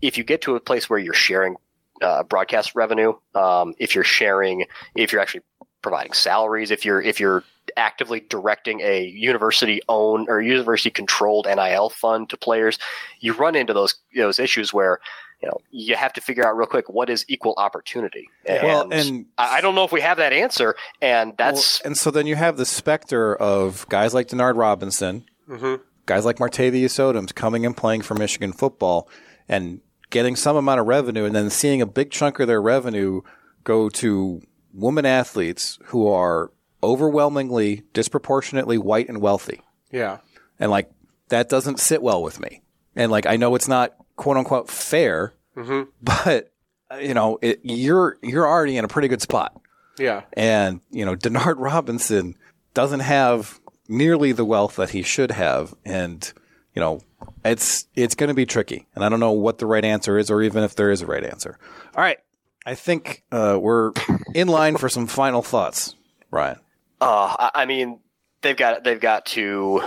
If 0.00 0.16
you 0.16 0.24
get 0.24 0.42
to 0.42 0.56
a 0.56 0.60
place 0.60 0.88
where 0.88 0.98
you're 0.98 1.12
sharing 1.12 1.56
uh, 2.00 2.22
broadcast 2.22 2.74
revenue, 2.74 3.14
um, 3.34 3.74
if 3.78 3.94
you're 3.94 4.04
sharing, 4.04 4.64
if 4.94 5.12
you're 5.12 5.20
actually 5.20 5.42
providing 5.82 6.12
salaries, 6.12 6.70
if 6.70 6.84
you're 6.84 7.00
if 7.02 7.20
you're 7.20 7.44
actively 7.76 8.20
directing 8.20 8.80
a 8.80 9.04
university 9.04 9.80
owned 9.88 10.28
or 10.28 10.40
university 10.40 10.90
controlled 10.90 11.46
NIL 11.46 11.90
fund 11.90 12.28
to 12.30 12.36
players, 12.36 12.78
you 13.20 13.32
run 13.34 13.54
into 13.54 13.72
those 13.72 13.96
those 14.16 14.38
issues 14.38 14.72
where 14.72 14.98
you 15.42 15.48
know 15.48 15.58
you 15.70 15.94
have 15.96 16.12
to 16.14 16.20
figure 16.20 16.46
out 16.46 16.56
real 16.56 16.66
quick 16.66 16.88
what 16.88 17.10
is 17.10 17.24
equal 17.28 17.54
opportunity. 17.56 18.28
And, 18.46 18.62
Well, 18.62 18.88
and- 18.92 19.26
I 19.38 19.56
I 19.58 19.60
don't 19.60 19.74
know 19.74 19.84
if 19.84 19.92
we 19.92 20.00
have 20.00 20.16
that 20.18 20.32
answer, 20.32 20.74
and 21.00 21.34
that's 21.36 21.80
Well, 21.82 21.88
and 21.90 21.96
so 21.96 22.10
then 22.10 22.26
you 22.26 22.36
have 22.36 22.56
the 22.56 22.66
specter 22.66 23.34
of 23.36 23.86
guys 23.88 24.14
like 24.14 24.28
Denard 24.28 24.56
Robinson, 24.56 25.24
Mm-hmm. 25.48 25.82
guys 26.06 26.24
like 26.24 26.36
Martavius 26.38 26.98
Odoms 26.98 27.34
coming 27.34 27.66
and 27.66 27.76
playing 27.76 28.02
for 28.02 28.14
Michigan 28.14 28.52
football 28.52 29.08
and 29.48 29.80
getting 30.10 30.36
some 30.36 30.56
amount 30.56 30.78
of 30.80 30.86
revenue, 30.86 31.24
and 31.24 31.34
then 31.34 31.50
seeing 31.50 31.82
a 31.82 31.86
big 31.86 32.10
chunk 32.10 32.38
of 32.38 32.46
their 32.46 32.62
revenue 32.62 33.22
go 33.64 33.88
to 33.88 34.40
women 34.74 35.04
athletes 35.06 35.78
who 35.86 36.06
are 36.08 36.50
overwhelmingly, 36.82 37.82
disproportionately 37.92 38.78
white 38.78 39.08
and 39.08 39.20
wealthy. 39.20 39.60
Yeah. 39.90 40.18
And 40.58 40.70
like 40.70 40.90
that 41.28 41.48
doesn't 41.48 41.80
sit 41.80 42.02
well 42.02 42.22
with 42.22 42.40
me. 42.40 42.62
And 42.94 43.10
like 43.10 43.26
I 43.26 43.36
know 43.36 43.54
it's 43.54 43.68
not 43.68 43.94
quote 44.16 44.36
unquote 44.36 44.68
fair, 44.70 45.34
Mm-hmm. 45.56 45.90
but 46.02 46.50
you 47.00 47.12
know 47.14 47.38
it, 47.42 47.60
you're 47.62 48.16
you're 48.22 48.46
already 48.46 48.76
in 48.76 48.84
a 48.84 48.88
pretty 48.88 49.08
good 49.08 49.20
spot. 49.22 49.58
Yeah. 49.98 50.22
And, 50.32 50.80
you 50.90 51.04
know, 51.04 51.14
Denard 51.14 51.56
Robinson 51.58 52.34
doesn't 52.72 53.00
have 53.00 53.60
nearly 53.88 54.32
the 54.32 54.44
wealth 54.46 54.76
that 54.76 54.88
he 54.90 55.02
should 55.02 55.30
have. 55.32 55.74
And, 55.84 56.32
you 56.74 56.80
know, 56.80 57.02
it's 57.44 57.86
it's 57.94 58.14
going 58.14 58.28
to 58.28 58.34
be 58.34 58.46
tricky. 58.46 58.86
And 58.94 59.04
I 59.04 59.10
don't 59.10 59.20
know 59.20 59.32
what 59.32 59.58
the 59.58 59.66
right 59.66 59.84
answer 59.84 60.16
is 60.16 60.30
or 60.30 60.40
even 60.42 60.64
if 60.64 60.74
there 60.76 60.90
is 60.90 61.02
a 61.02 61.06
right 61.06 61.22
answer. 61.22 61.58
All 61.94 62.02
right. 62.02 62.18
I 62.64 62.74
think 62.74 63.22
uh, 63.30 63.58
we're 63.60 63.92
in 64.34 64.48
line 64.48 64.78
for 64.78 64.88
some 64.88 65.06
final 65.06 65.42
thoughts, 65.42 65.94
Ryan. 66.30 66.56
Uh, 67.00 67.36
I, 67.38 67.50
I 67.54 67.66
mean, 67.66 68.00
they've 68.40 68.56
got 68.56 68.84
they've 68.84 68.98
got 69.00 69.26
to. 69.26 69.82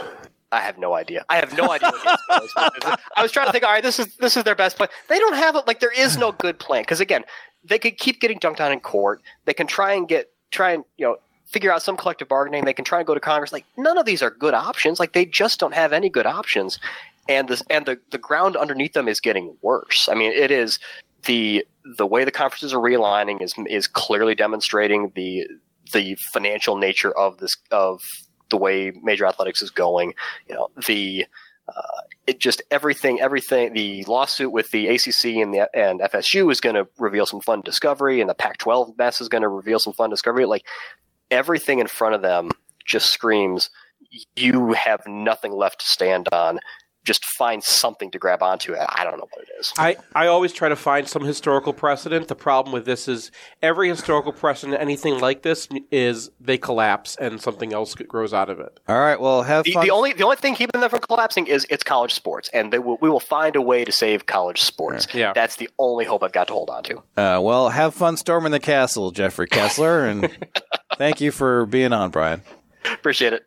I 0.52 0.62
have 0.62 0.78
no 0.78 0.94
idea. 0.94 1.26
I 1.30 1.38
have 1.38 1.56
no 1.58 1.72
idea. 1.72 1.92
I 1.94 3.22
was 3.22 3.32
trying 3.32 3.48
to 3.48 3.52
think. 3.52 3.64
All 3.64 3.72
right, 3.72 3.84
this 3.84 4.00
is 4.00 4.16
this 4.18 4.38
is 4.38 4.44
their 4.44 4.56
best 4.56 4.78
plan. 4.78 4.90
They 5.10 5.20
don't 5.20 5.36
have 5.36 5.56
it. 5.56 5.68
Like 5.68 5.80
there 5.80 5.92
is 5.92 6.18
no 6.18 6.32
good 6.32 6.60
plan 6.60 6.84
because 6.84 7.00
again, 7.00 7.24
they 7.64 7.80
could 7.80 7.98
keep 7.98 8.22
getting 8.22 8.40
dunked 8.40 8.60
on 8.60 8.72
in 8.72 8.80
court. 8.80 9.22
They 9.46 9.54
can 9.54 9.68
try 9.68 9.94
and 9.94 10.08
get 10.08 10.32
try 10.52 10.72
and 10.72 10.84
you 10.98 11.06
know 11.06 11.18
figure 11.46 11.72
out 11.72 11.82
some 11.82 11.98
collective 11.98 12.28
bargaining. 12.28 12.66
They 12.66 12.74
can 12.74 12.86
try 12.86 13.00
and 13.00 13.08
go 13.08 13.14
to 13.14 13.20
Congress. 13.20 13.52
Like 13.52 13.66
none 13.78 13.98
of 13.98 14.06
these 14.06 14.22
are 14.22 14.30
good 14.30 14.54
options. 14.54 15.00
Like 15.00 15.14
they 15.14 15.26
just 15.26 15.60
don't 15.60 15.74
have 15.74 15.94
any 15.94 16.10
good 16.10 16.26
options. 16.26 16.80
And 17.28 17.48
this 17.48 17.64
and 17.70 17.86
the 17.86 18.00
the 18.12 18.18
ground 18.18 18.56
underneath 18.56 18.94
them 18.94 19.08
is 19.08 19.20
getting 19.20 19.58
worse. 19.62 20.08
I 20.10 20.16
mean, 20.16 20.32
it 20.32 20.52
is 20.52 20.80
the 21.26 21.66
the 21.98 22.06
way 22.06 22.24
the 22.24 22.32
conferences 22.32 22.74
are 22.74 22.80
realigning 22.80 23.42
is 23.42 23.54
is 23.68 23.88
clearly 23.88 24.36
demonstrating 24.36 25.12
the 25.16 25.48
the 25.92 26.16
financial 26.16 26.78
nature 26.78 27.12
of 27.12 27.38
this 27.38 27.58
of 27.72 28.02
the 28.50 28.58
way 28.58 28.92
major 29.04 29.26
athletics 29.26 29.62
is 29.62 29.70
going. 29.70 30.14
You 30.48 30.56
know, 30.56 30.70
the 30.88 31.26
uh, 31.68 32.02
it 32.28 32.40
just 32.40 32.62
everything 32.72 33.20
everything 33.22 33.74
the 33.74 34.04
lawsuit 34.06 34.52
with 34.52 34.72
the 34.72 34.88
ACC 34.88 35.38
and 35.38 35.54
the 35.54 35.70
and 35.74 36.00
FSU 36.00 36.52
is 36.52 36.62
going 36.62 36.76
to 36.76 36.88
reveal 36.98 37.26
some 37.26 37.42
fun 37.42 37.62
discovery, 37.62 38.22
and 38.22 38.30
the 38.30 38.36
Pac-12 38.36 38.98
mess 38.98 39.22
is 39.22 39.30
going 39.30 39.42
to 39.42 39.50
reveal 39.50 39.80
some 39.80 39.94
fun 39.94 40.10
discovery. 40.10 40.46
Like 40.46 40.66
everything 41.32 41.80
in 41.80 41.88
front 41.88 42.16
of 42.16 42.22
them 42.22 42.52
just 42.86 43.10
screams, 43.10 43.70
you 44.36 44.74
have 44.74 45.02
nothing 45.08 45.52
left 45.52 45.80
to 45.82 45.88
stand 45.88 46.28
on. 46.32 46.60
Just 47.06 47.24
find 47.24 47.64
something 47.64 48.12
to 48.12 48.20
grab 48.20 48.42
onto. 48.44 48.76
I 48.76 49.04
don't 49.04 49.18
know 49.18 49.28
what 49.32 49.44
it 49.44 49.50
is. 49.60 49.72
I, 49.78 49.96
I 50.14 50.28
always 50.28 50.52
try 50.52 50.68
to 50.70 50.76
find 50.76 51.08
some 51.08 51.24
historical 51.24 51.72
precedent. 51.72 52.28
The 52.28 52.36
problem 52.36 52.74
with 52.74 52.86
this 52.86 53.08
is 53.08 53.32
every 53.62 53.88
historical 53.90 54.34
precedent, 54.34 54.82
anything 54.82 55.20
like 55.20 55.44
this, 55.44 55.70
is 55.92 56.32
they 56.40 56.58
collapse 56.58 57.16
and 57.16 57.40
something 57.40 57.72
else 57.74 57.94
grows 57.96 58.34
out 58.34 58.50
of 58.50 58.60
it. 58.60 58.80
All 58.88 59.00
right. 59.00 59.20
Well, 59.20 59.44
have 59.44 59.64
The, 59.66 59.74
fun. 59.74 59.86
the 59.86 59.92
only 59.92 60.14
the 60.14 60.24
only 60.24 60.36
thing 60.38 60.56
keeping 60.56 60.82
them 60.82 60.90
from 60.90 61.00
collapsing 61.00 61.48
is 61.48 61.66
it's 61.70 61.84
college 61.84 62.14
sports, 62.14 62.50
and 62.54 62.74
they 62.74 62.80
will, 62.80 62.98
we 63.02 63.10
will 63.10 63.20
find 63.20 63.56
a 63.56 63.62
way 63.62 63.86
to 63.86 63.92
save 63.92 64.26
college 64.26 64.62
sports. 64.62 65.08
Yeah. 65.14 65.32
That's 65.34 65.56
the 65.58 65.70
only 65.80 66.06
hope 66.06 66.24
I've 66.24 66.32
got 66.34 66.48
to 66.48 66.54
hold 66.54 66.70
on 66.72 66.84
to. 66.84 66.98
uh, 67.18 67.40
well, 67.40 67.70
have 67.70 67.94
fun 67.94 68.18
storming 68.18 68.52
the 68.52 68.60
castle, 68.60 69.12
Jeffrey 69.12 69.48
Kessler. 69.48 70.06
And 70.06 70.30
thank 70.98 71.22
you 71.22 71.32
for 71.32 71.66
being 71.68 71.94
on, 71.94 72.10
Brian. 72.10 72.42
Appreciate 72.92 73.34
it. 73.34 73.44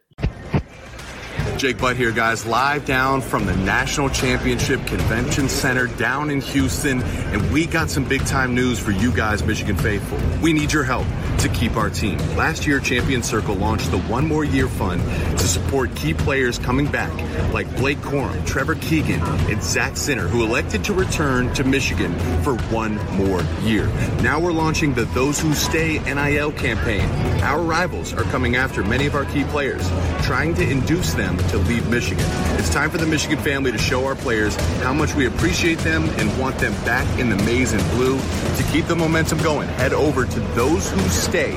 Jake 1.59 1.79
Butt 1.79 1.97
here, 1.97 2.13
guys, 2.13 2.47
live 2.47 2.85
down 2.85 3.21
from 3.21 3.45
the 3.45 3.57
National 3.57 4.09
Championship 4.09 4.87
Convention 4.87 5.49
Center 5.49 5.89
down 5.89 6.31
in 6.31 6.41
Houston, 6.41 7.03
and 7.03 7.53
we 7.53 7.67
got 7.67 7.91
some 7.91 8.05
big 8.05 8.25
time 8.27 8.55
news 8.55 8.79
for 8.79 8.93
you 8.93 9.11
guys, 9.11 9.43
Michigan 9.43 9.77
faithful. 9.77 10.19
We 10.41 10.53
need 10.53 10.73
your 10.73 10.85
help 10.85 11.05
to 11.39 11.49
keep 11.49 11.77
our 11.77 11.91
team. 11.91 12.17
Last 12.37 12.65
year, 12.65 12.79
Champion 12.79 13.25
Circle 13.25 13.57
launched 13.57 13.91
the 13.91 13.99
One 13.99 14.27
More 14.27 14.45
Year 14.45 14.69
Fund 14.69 15.03
to 15.37 15.49
support 15.49 15.93
key 15.97 16.15
players 16.15 16.61
coming 16.61 16.87
back, 16.87 17.13
like 17.53 17.69
Blake 17.77 17.99
Corum, 17.99 18.47
Trevor 18.47 18.77
Keegan, 18.77 19.21
and 19.21 19.61
Zak 19.61 19.95
Zinter, 19.95 20.29
who 20.29 20.45
elected 20.45 20.85
to 20.85 20.93
return 20.93 21.53
to 21.55 21.65
Michigan 21.65 22.17
for 22.43 22.57
one 22.73 22.97
more 23.17 23.43
year. 23.63 23.87
Now 24.23 24.39
we're 24.39 24.53
launching 24.53 24.95
the 24.95 25.07
Those 25.07 25.41
Who 25.41 25.53
Stay 25.55 25.99
NIL 25.99 26.53
campaign. 26.53 27.09
Our 27.43 27.63
rivals 27.63 28.13
are 28.13 28.25
coming 28.25 28.55
after 28.55 28.85
many 28.85 29.07
of 29.07 29.17
our 29.17 29.25
key 29.25 29.43
players, 29.45 29.89
trying 30.23 30.55
to 30.55 30.69
induce 30.69 31.15
them 31.15 31.37
to 31.49 31.59
leave 31.59 31.89
Michigan. 31.89 32.25
It's 32.59 32.73
time 32.73 32.91
for 32.91 32.99
the 32.99 33.07
Michigan 33.07 33.39
family 33.39 33.73
to 33.73 33.79
show 33.79 34.05
our 34.05 34.15
players 34.15 34.55
how 34.83 34.93
much 34.93 35.15
we 35.15 35.27
appreciate 35.27 35.79
them 35.79 36.05
and 36.19 36.39
want 36.39 36.59
them 36.59 36.73
back 36.85 37.07
in 37.19 37.29
the 37.31 37.37
maize 37.37 37.73
and 37.73 37.83
blue. 37.93 38.19
To 38.19 38.63
keep 38.73 38.87
the 38.87 38.97
momentum 38.97 39.39
going, 39.39 39.69
head 39.71 39.93
over 39.93 40.27
to 40.27 40.41
Those 40.55 40.91
Who 40.91 41.01
Stay, 41.09 41.53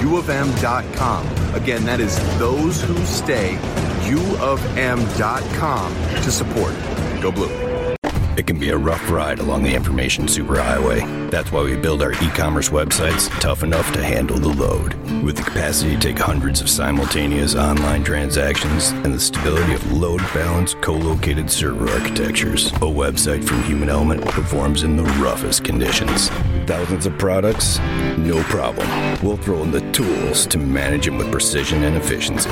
uofm.com. 0.00 1.54
Again, 1.54 1.84
that 1.84 2.00
is 2.00 2.16
Those 2.38 2.80
Who 2.82 2.96
Stay, 3.04 3.56
uofm.com 4.02 5.92
to 6.22 6.30
support. 6.30 6.74
Go 7.22 7.32
Blue. 7.32 7.65
It 8.36 8.46
can 8.46 8.58
be 8.58 8.68
a 8.68 8.76
rough 8.76 9.10
ride 9.10 9.38
along 9.38 9.62
the 9.62 9.74
information 9.74 10.26
superhighway. 10.26 11.30
That's 11.30 11.50
why 11.50 11.62
we 11.62 11.74
build 11.74 12.02
our 12.02 12.12
e 12.12 12.28
commerce 12.34 12.68
websites 12.68 13.30
tough 13.40 13.62
enough 13.62 13.90
to 13.92 14.04
handle 14.04 14.38
the 14.38 14.48
load. 14.48 14.92
With 15.22 15.38
the 15.38 15.42
capacity 15.42 15.94
to 15.94 16.00
take 16.00 16.18
hundreds 16.18 16.60
of 16.60 16.68
simultaneous 16.68 17.54
online 17.54 18.04
transactions 18.04 18.90
and 18.90 19.14
the 19.14 19.20
stability 19.20 19.72
of 19.72 19.92
load 19.92 20.20
balanced 20.34 20.82
co 20.82 20.92
located 20.92 21.50
server 21.50 21.88
architectures, 21.88 22.66
a 22.72 22.80
website 22.80 23.42
from 23.42 23.62
Human 23.62 23.88
Element 23.88 24.22
performs 24.26 24.82
in 24.82 24.96
the 24.96 25.04
roughest 25.04 25.64
conditions. 25.64 26.30
Thousands 26.66 27.06
of 27.06 27.16
products? 27.16 27.78
No 28.18 28.42
problem. 28.44 28.88
We'll 29.24 29.36
throw 29.36 29.62
in 29.62 29.70
the 29.70 29.88
tools 29.92 30.46
to 30.48 30.58
manage 30.58 31.04
them 31.04 31.16
with 31.16 31.30
precision 31.30 31.84
and 31.84 31.96
efficiency. 31.96 32.50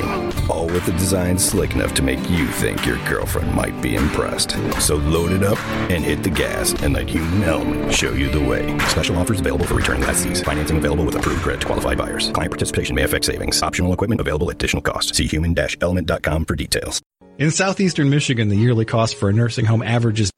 All 0.49 0.67
with 0.67 0.87
a 0.87 0.93
design 0.93 1.37
slick 1.37 1.73
enough 1.73 1.93
to 1.95 2.01
make 2.01 2.29
you 2.29 2.47
think 2.47 2.85
your 2.85 2.97
girlfriend 3.09 3.53
might 3.53 3.79
be 3.81 3.95
impressed. 3.95 4.51
So 4.79 4.95
load 4.95 5.33
it 5.33 5.43
up 5.43 5.59
and 5.91 6.01
hit 6.01 6.23
the 6.23 6.29
gas 6.29 6.71
and 6.81 6.93
let 6.93 7.09
Human 7.09 7.43
Element 7.43 7.93
show 7.93 8.13
you 8.13 8.29
the 8.29 8.41
way. 8.41 8.77
Special 8.87 9.17
offers 9.17 9.41
available 9.41 9.65
for 9.65 9.75
returning 9.75 10.03
lessees. 10.03 10.41
Financing 10.41 10.77
available 10.77 11.03
with 11.03 11.17
approved 11.17 11.41
credit 11.41 11.59
to 11.59 11.67
qualified 11.67 11.97
buyers. 11.97 12.31
Client 12.31 12.51
participation 12.51 12.95
may 12.95 13.03
affect 13.03 13.25
savings. 13.25 13.61
Optional 13.61 13.91
equipment 13.91 14.21
available 14.21 14.49
at 14.49 14.55
additional 14.55 14.81
cost. 14.81 15.13
See 15.13 15.27
human-element.com 15.27 16.45
for 16.45 16.55
details. 16.55 17.01
In 17.37 17.51
southeastern 17.51 18.09
Michigan, 18.09 18.47
the 18.47 18.55
yearly 18.55 18.85
cost 18.85 19.15
for 19.15 19.27
a 19.27 19.33
nursing 19.33 19.65
home 19.65 19.83
averages 19.83 20.31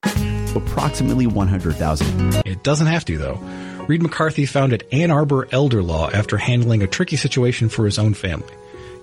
approximately 0.55 1.27
100,000. 1.27 2.41
It 2.45 2.63
doesn't 2.63 2.87
have 2.87 3.05
to 3.05 3.17
though. 3.17 3.39
Reed 3.87 4.03
McCarthy 4.03 4.45
founded 4.45 4.85
Ann 4.91 5.11
Arbor 5.11 5.47
Elder 5.51 5.81
Law 5.81 6.09
after 6.09 6.37
handling 6.37 6.83
a 6.83 6.87
tricky 6.87 7.15
situation 7.15 7.69
for 7.69 7.85
his 7.85 7.97
own 7.97 8.13
family. 8.13 8.53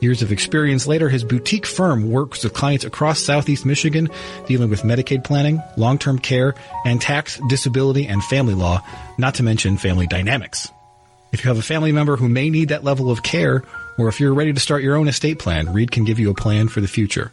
Years 0.01 0.20
of 0.20 0.31
experience 0.31 0.86
later, 0.86 1.09
his 1.09 1.24
boutique 1.24 1.65
firm 1.65 2.11
works 2.11 2.44
with 2.44 2.52
clients 2.52 2.85
across 2.85 3.20
southeast 3.20 3.65
Michigan 3.65 4.11
dealing 4.47 4.69
with 4.69 4.82
Medicaid 4.82 5.24
planning, 5.24 5.62
long-term 5.78 6.19
care, 6.19 6.55
and 6.85 7.01
tax, 7.01 7.40
disability, 7.48 8.06
and 8.06 8.23
family 8.23 8.52
law, 8.52 8.82
not 9.16 9.36
to 9.36 9.43
mention 9.43 9.78
family 9.78 10.06
dynamics. 10.06 10.69
If 11.32 11.43
you 11.43 11.48
have 11.48 11.59
a 11.59 11.62
family 11.62 11.90
member 11.90 12.16
who 12.16 12.28
may 12.28 12.51
need 12.51 12.69
that 12.69 12.85
level 12.85 13.11
of 13.11 13.23
care, 13.23 13.62
or 13.97 14.09
if 14.09 14.20
you're 14.20 14.35
ready 14.35 14.52
to 14.52 14.61
start 14.61 14.82
your 14.82 14.97
own 14.97 15.09
estate 15.09 15.39
plan, 15.39 15.73
Reed 15.73 15.90
can 15.90 16.05
give 16.05 16.19
you 16.19 16.31
a 16.31 16.35
plan 16.35 16.69
for 16.69 16.82
the 16.82 16.89
future. 16.89 17.32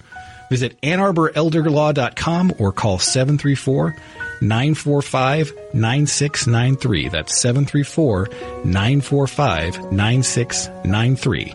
Visit 0.49 0.79
AnnArborElderLaw.com 0.81 2.53
or 2.59 2.71
call 2.71 2.99
734 2.99 3.95
945 4.41 5.53
9693. 5.73 7.09
That's 7.09 7.37
734 7.39 8.27
945 8.65 9.91
9693. 9.91 11.53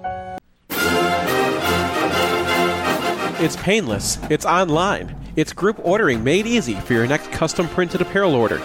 It's 3.38 3.56
painless. 3.56 4.18
It's 4.30 4.46
online. 4.46 5.25
It's 5.36 5.52
group 5.52 5.78
ordering 5.84 6.24
made 6.24 6.46
easy 6.46 6.76
for 6.76 6.94
your 6.94 7.06
next 7.06 7.30
custom 7.30 7.68
printed 7.68 8.00
apparel 8.00 8.34
order. 8.34 8.56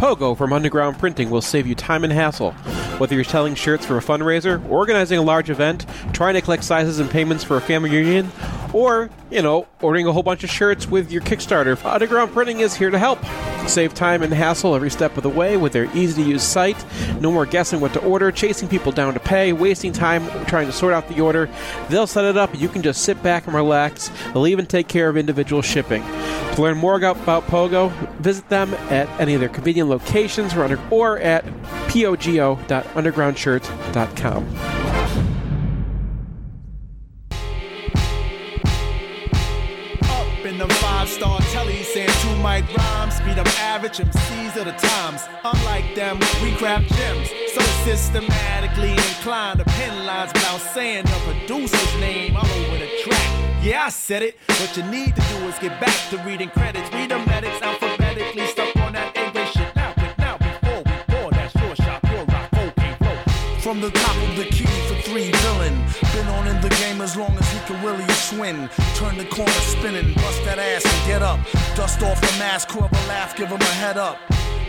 Pogo 0.00 0.36
from 0.36 0.52
Underground 0.52 0.98
Printing 0.98 1.30
will 1.30 1.40
save 1.40 1.68
you 1.68 1.76
time 1.76 2.02
and 2.02 2.12
hassle. 2.12 2.50
Whether 2.98 3.14
you're 3.14 3.22
selling 3.22 3.54
shirts 3.54 3.86
for 3.86 3.96
a 3.96 4.00
fundraiser, 4.00 4.68
organizing 4.68 5.18
a 5.18 5.22
large 5.22 5.50
event, 5.50 5.86
trying 6.12 6.34
to 6.34 6.40
collect 6.40 6.64
sizes 6.64 6.98
and 6.98 7.08
payments 7.08 7.44
for 7.44 7.56
a 7.56 7.60
family 7.60 7.90
reunion, 7.90 8.30
or, 8.72 9.10
you 9.30 9.42
know, 9.42 9.66
ordering 9.80 10.06
a 10.06 10.12
whole 10.12 10.22
bunch 10.22 10.44
of 10.44 10.50
shirts 10.50 10.86
with 10.86 11.10
your 11.10 11.22
Kickstarter, 11.22 11.82
Underground 11.84 12.32
Printing 12.32 12.60
is 12.60 12.74
here 12.74 12.90
to 12.90 12.98
help. 12.98 13.18
Save 13.66 13.94
time 13.94 14.22
and 14.22 14.32
hassle 14.32 14.74
every 14.74 14.90
step 14.90 15.16
of 15.16 15.22
the 15.22 15.28
way 15.28 15.56
with 15.56 15.72
their 15.72 15.94
easy 15.96 16.22
to 16.22 16.28
use 16.28 16.42
site. 16.42 16.82
No 17.20 17.30
more 17.30 17.46
guessing 17.46 17.80
what 17.80 17.92
to 17.92 18.00
order, 18.00 18.32
chasing 18.32 18.68
people 18.68 18.92
down 18.92 19.12
to 19.14 19.20
pay, 19.20 19.52
wasting 19.52 19.92
time 19.92 20.26
trying 20.46 20.66
to 20.66 20.72
sort 20.72 20.94
out 20.94 21.08
the 21.08 21.20
order. 21.20 21.48
They'll 21.88 22.06
set 22.06 22.24
it 22.24 22.36
up, 22.36 22.58
you 22.58 22.68
can 22.68 22.82
just 22.82 23.02
sit 23.02 23.22
back 23.22 23.46
and 23.46 23.54
relax. 23.54 24.10
They'll 24.32 24.46
even 24.46 24.66
take 24.66 24.88
care 24.88 25.08
of 25.08 25.16
individual 25.16 25.62
shipping. 25.62 25.99
To 26.54 26.62
learn 26.62 26.78
more 26.78 26.96
about 26.96 27.46
Pogo, 27.46 27.92
visit 28.18 28.48
them 28.48 28.74
at 28.90 29.08
any 29.20 29.34
of 29.34 29.40
their 29.40 29.48
convenient 29.48 29.88
locations 29.88 30.52
or, 30.54 30.64
under, 30.64 30.80
or 30.90 31.18
at 31.18 31.44
pogo.undergroundshirt.com. 31.88 34.56
Up 40.02 40.44
in 40.44 40.58
them 40.58 40.68
five 40.68 41.08
star 41.08 41.38
tellies 41.40 41.84
saying 41.84 42.10
two 42.20 42.36
mic 42.42 42.64
rhymes. 42.76 43.14
Speed 43.14 43.38
up 43.38 43.46
average 43.60 43.98
MCs 43.98 44.56
of 44.56 44.64
the 44.64 44.72
times. 44.72 45.22
Unlike 45.44 45.94
them, 45.94 46.18
we 46.42 46.50
craft 46.56 46.92
gems. 46.94 47.30
So 47.54 47.60
systematically 47.84 48.90
inclined 48.90 49.60
to 49.60 49.64
pen 49.64 50.04
lines 50.04 50.32
without 50.32 50.60
saying 50.60 51.04
the 51.04 51.20
producer's 51.24 51.94
name 52.00 52.36
all 52.36 52.44
over 52.44 52.78
the 52.78 52.88
track. 53.02 53.39
Yeah, 53.62 53.84
I 53.84 53.88
said 53.90 54.22
it. 54.22 54.38
What 54.48 54.74
you 54.74 54.82
need 54.84 55.14
to 55.14 55.20
do 55.20 55.36
is 55.46 55.58
get 55.58 55.78
back 55.80 55.94
to 56.08 56.16
reading 56.24 56.48
credits. 56.48 56.90
Read 56.94 57.10
the 57.10 57.18
medics 57.18 57.60
alphabetically 57.60 58.46
stuck 58.46 58.74
on 58.76 58.94
that 58.94 59.14
English 59.14 59.52
shit. 59.52 59.76
Now, 59.76 59.92
but 59.96 60.16
now, 60.18 60.38
before 60.38 60.78
we 60.78 60.92
pour 61.08 61.30
that 61.30 61.50
short 61.52 61.76
shot, 61.76 62.02
pour 62.02 62.24
rock, 62.24 62.50
cocaine 62.52 62.96
flow. 62.96 63.60
From 63.60 63.82
the 63.82 63.90
top 63.90 64.16
of 64.16 64.36
the 64.36 64.44
key 64.44 64.64
for 64.88 64.94
three 65.02 65.30
villain. 65.30 65.76
Been 66.14 66.26
on 66.28 66.46
in 66.46 66.58
the 66.62 66.70
game 66.80 67.02
as 67.02 67.16
long 67.16 67.36
as 67.36 67.52
he 67.52 67.58
can 67.66 67.84
really 67.84 68.08
swing. 68.14 68.66
Turn 68.94 69.18
the 69.18 69.26
corner 69.26 69.52
spinning, 69.52 70.14
bust 70.14 70.42
that 70.46 70.58
ass 70.58 70.84
and 70.86 71.06
get 71.06 71.20
up. 71.20 71.38
Dust 71.76 72.02
off 72.02 72.18
the 72.18 72.32
mask, 72.38 72.70
whoever 72.70 72.96
laugh, 73.08 73.36
give 73.36 73.48
him 73.48 73.60
a 73.60 73.74
head 73.76 73.98
up. 73.98 74.16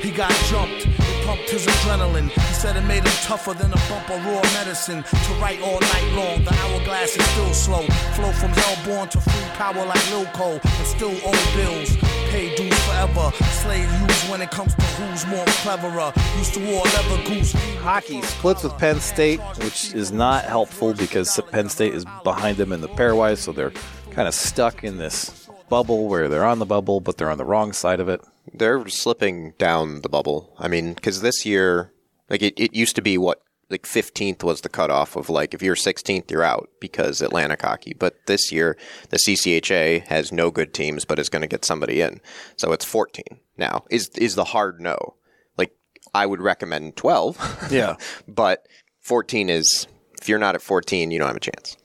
He 0.01 0.11
got 0.11 0.31
jumped, 0.49 0.83
pumped 1.31 1.49
his 1.49 1.65
adrenaline. 1.65 2.29
He 2.29 2.53
said 2.53 2.75
it 2.75 2.81
made 2.81 3.03
him 3.03 3.17
tougher 3.23 3.53
than 3.53 3.71
a 3.71 3.81
bump 3.87 4.09
of 4.09 4.25
raw 4.25 4.41
medicine. 4.59 5.01
To 5.03 5.33
write 5.41 5.61
all 5.61 5.79
night 5.79 6.11
long, 6.13 6.43
the 6.43 6.53
hourglass 6.53 7.15
is 7.15 7.25
still 7.27 7.53
slow. 7.53 7.83
Flow 8.15 8.31
from 8.33 8.51
hellborn 8.51 9.07
to 9.09 9.21
free 9.21 9.49
power 9.53 9.85
like 9.85 10.11
Lil 10.11 10.25
Cole, 10.33 10.59
and 10.63 10.87
still 10.87 11.15
owe 11.23 11.53
bills. 11.55 11.95
Pay 12.31 12.53
dues 12.55 12.77
forever. 12.85 13.31
Slave 13.61 13.89
use 14.01 14.29
when 14.29 14.41
it 14.41 14.51
comes 14.51 14.75
to 14.75 14.81
who's 14.81 15.25
more 15.27 15.45
cleverer. 15.63 16.11
Used 16.37 16.53
to 16.55 16.59
war 16.69 16.83
leather 16.83 17.23
goose. 17.29 17.53
Hockey 17.79 18.21
splits 18.23 18.63
with 18.63 18.77
Penn 18.77 18.99
State, 18.99 19.39
which 19.63 19.93
is 19.93 20.11
not 20.11 20.43
helpful 20.43 20.93
because 20.93 21.39
Penn 21.51 21.69
State 21.69 21.93
is 21.93 22.03
behind 22.25 22.57
them 22.57 22.73
in 22.73 22.81
the 22.81 22.89
pairwise, 22.89 23.37
so 23.37 23.53
they're 23.53 23.73
kind 24.11 24.27
of 24.27 24.33
stuck 24.33 24.83
in 24.83 24.97
this 24.97 25.47
bubble 25.69 26.09
where 26.09 26.27
they're 26.27 26.45
on 26.45 26.59
the 26.59 26.65
bubble, 26.65 26.99
but 26.99 27.17
they're 27.17 27.31
on 27.31 27.37
the 27.37 27.45
wrong 27.45 27.71
side 27.71 28.01
of 28.01 28.09
it. 28.09 28.21
They're 28.53 28.87
slipping 28.87 29.53
down 29.57 30.01
the 30.01 30.09
bubble. 30.09 30.53
I 30.59 30.67
mean, 30.67 30.93
because 30.93 31.21
this 31.21 31.45
year, 31.45 31.93
like 32.29 32.41
it, 32.41 32.59
it 32.59 32.75
used 32.75 32.95
to 32.95 33.01
be 33.01 33.17
what 33.17 33.41
like 33.71 33.83
15th 33.83 34.43
was 34.43 34.61
the 34.61 34.69
cutoff 34.69 35.15
of 35.15 35.29
like 35.29 35.53
if 35.53 35.61
you're 35.61 35.75
16th 35.75 36.29
you're 36.29 36.43
out 36.43 36.69
because 36.79 37.21
Atlantic 37.21 37.61
hockey. 37.61 37.95
But 37.97 38.25
this 38.27 38.51
year 38.51 38.77
the 39.09 39.17
CCHA 39.17 40.07
has 40.07 40.31
no 40.31 40.51
good 40.51 40.73
teams, 40.73 41.05
but 41.05 41.19
is 41.19 41.29
going 41.29 41.41
to 41.41 41.47
get 41.47 41.65
somebody 41.65 42.01
in, 42.01 42.19
so 42.57 42.73
it's 42.73 42.85
14 42.85 43.23
now. 43.57 43.85
Is 43.89 44.09
is 44.09 44.35
the 44.35 44.43
hard 44.43 44.81
no? 44.81 45.15
Like 45.57 45.73
I 46.13 46.25
would 46.25 46.41
recommend 46.41 46.97
12. 46.97 47.67
Yeah. 47.71 47.95
but 48.27 48.67
14 48.99 49.49
is 49.49 49.87
if 50.21 50.29
you're 50.29 50.37
not 50.37 50.55
at 50.55 50.61
14, 50.61 51.09
you 51.09 51.17
don't 51.17 51.27
have 51.27 51.37
a 51.37 51.39
chance. 51.39 51.77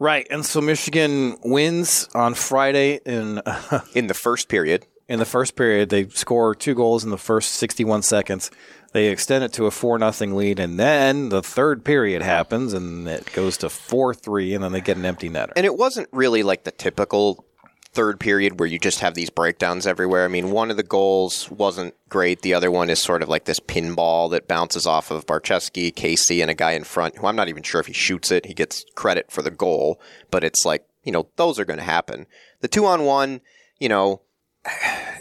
Right, 0.00 0.26
and 0.30 0.46
so 0.46 0.60
Michigan 0.60 1.36
wins 1.44 2.08
on 2.14 2.34
Friday 2.34 3.00
in 3.04 3.42
in 3.94 4.06
the 4.06 4.14
first 4.14 4.48
period. 4.48 4.86
In 5.08 5.18
the 5.18 5.24
first 5.24 5.56
period, 5.56 5.88
they 5.88 6.06
score 6.08 6.54
two 6.54 6.74
goals 6.74 7.02
in 7.02 7.10
the 7.10 7.16
first 7.16 7.52
61 7.52 8.02
seconds. 8.02 8.50
They 8.92 9.06
extend 9.06 9.42
it 9.42 9.54
to 9.54 9.64
a 9.64 9.70
four 9.70 9.98
nothing 9.98 10.36
lead, 10.36 10.58
and 10.58 10.78
then 10.78 11.30
the 11.30 11.42
third 11.42 11.82
period 11.82 12.20
happens, 12.20 12.74
and 12.74 13.08
it 13.08 13.32
goes 13.32 13.56
to 13.58 13.70
four 13.70 14.14
three, 14.14 14.54
and 14.54 14.62
then 14.62 14.72
they 14.72 14.82
get 14.82 14.98
an 14.98 15.06
empty 15.06 15.30
netter. 15.30 15.52
And 15.56 15.64
it 15.64 15.76
wasn't 15.76 16.08
really 16.12 16.42
like 16.42 16.64
the 16.64 16.70
typical 16.70 17.46
third 17.92 18.20
period 18.20 18.60
where 18.60 18.68
you 18.68 18.78
just 18.78 19.00
have 19.00 19.14
these 19.14 19.30
breakdowns 19.30 19.86
everywhere. 19.86 20.24
I 20.24 20.28
mean, 20.28 20.50
one 20.50 20.70
of 20.70 20.76
the 20.76 20.82
goals 20.82 21.50
wasn't 21.50 21.94
great. 22.08 22.42
The 22.42 22.54
other 22.54 22.70
one 22.70 22.90
is 22.90 23.02
sort 23.02 23.22
of 23.22 23.30
like 23.30 23.44
this 23.44 23.60
pinball 23.60 24.30
that 24.30 24.46
bounces 24.46 24.86
off 24.86 25.10
of 25.10 25.26
Barczewski, 25.26 25.94
Casey, 25.94 26.42
and 26.42 26.50
a 26.50 26.54
guy 26.54 26.72
in 26.72 26.84
front 26.84 27.16
who 27.16 27.26
I'm 27.26 27.36
not 27.36 27.48
even 27.48 27.62
sure 27.62 27.80
if 27.80 27.86
he 27.86 27.94
shoots 27.94 28.30
it. 28.30 28.46
He 28.46 28.54
gets 28.54 28.84
credit 28.94 29.30
for 29.30 29.42
the 29.42 29.50
goal, 29.50 30.00
but 30.30 30.44
it's 30.44 30.66
like, 30.66 30.84
you 31.02 31.12
know, 31.12 31.28
those 31.36 31.58
are 31.58 31.64
going 31.64 31.78
to 31.78 31.84
happen. 31.84 32.26
The 32.60 32.68
two 32.68 32.84
on 32.84 33.04
one, 33.04 33.40
you 33.78 33.88
know, 33.88 34.20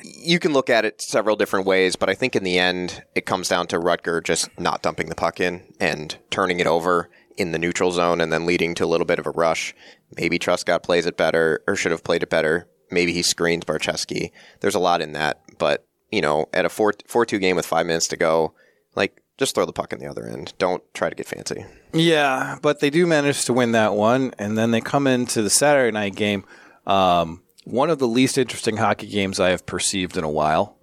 you 0.03 0.39
can 0.39 0.53
look 0.53 0.69
at 0.69 0.85
it 0.85 1.01
several 1.01 1.35
different 1.35 1.65
ways, 1.65 1.95
but 1.95 2.09
I 2.09 2.13
think 2.13 2.35
in 2.35 2.43
the 2.43 2.59
end, 2.59 3.03
it 3.15 3.25
comes 3.25 3.49
down 3.49 3.67
to 3.67 3.79
Rutger 3.79 4.23
just 4.23 4.49
not 4.59 4.81
dumping 4.81 5.09
the 5.09 5.15
puck 5.15 5.39
in 5.39 5.73
and 5.79 6.17
turning 6.29 6.59
it 6.59 6.67
over 6.67 7.09
in 7.37 7.51
the 7.51 7.59
neutral 7.59 7.91
zone 7.91 8.19
and 8.19 8.33
then 8.33 8.45
leading 8.45 8.73
to 8.75 8.85
a 8.85 8.87
little 8.87 9.05
bit 9.05 9.19
of 9.19 9.27
a 9.27 9.31
rush. 9.31 9.73
Maybe 10.15 10.39
Truscott 10.39 10.83
plays 10.83 11.05
it 11.05 11.17
better 11.17 11.63
or 11.67 11.75
should 11.75 11.91
have 11.91 12.03
played 12.03 12.23
it 12.23 12.29
better. 12.29 12.67
Maybe 12.89 13.13
he 13.13 13.21
screens 13.21 13.65
Barczewski. 13.65 14.31
There's 14.61 14.75
a 14.75 14.79
lot 14.79 15.01
in 15.01 15.11
that, 15.13 15.41
but 15.57 15.85
you 16.11 16.21
know, 16.21 16.47
at 16.53 16.65
a 16.65 16.69
4 16.69 16.93
4 17.05 17.25
2 17.25 17.39
game 17.39 17.55
with 17.55 17.65
five 17.65 17.85
minutes 17.85 18.07
to 18.09 18.17
go, 18.17 18.53
like, 18.95 19.21
just 19.37 19.53
throw 19.53 19.65
the 19.65 19.73
puck 19.73 19.93
in 19.93 19.99
the 19.99 20.07
other 20.07 20.25
end. 20.25 20.53
Don't 20.57 20.81
try 20.93 21.09
to 21.09 21.15
get 21.15 21.27
fancy. 21.27 21.65
Yeah, 21.93 22.57
but 22.61 22.79
they 22.79 22.89
do 22.89 23.05
manage 23.05 23.45
to 23.45 23.53
win 23.53 23.73
that 23.73 23.93
one, 23.93 24.33
and 24.39 24.57
then 24.57 24.71
they 24.71 24.81
come 24.81 25.05
into 25.05 25.41
the 25.41 25.49
Saturday 25.49 25.91
night 25.91 26.15
game. 26.15 26.45
Um, 26.87 27.43
one 27.69 27.89
of 27.89 27.99
the 27.99 28.07
least 28.07 28.37
interesting 28.37 28.77
hockey 28.77 29.07
games 29.07 29.39
I 29.39 29.49
have 29.49 29.65
perceived 29.65 30.17
in 30.17 30.23
a 30.23 30.29
while. 30.29 30.77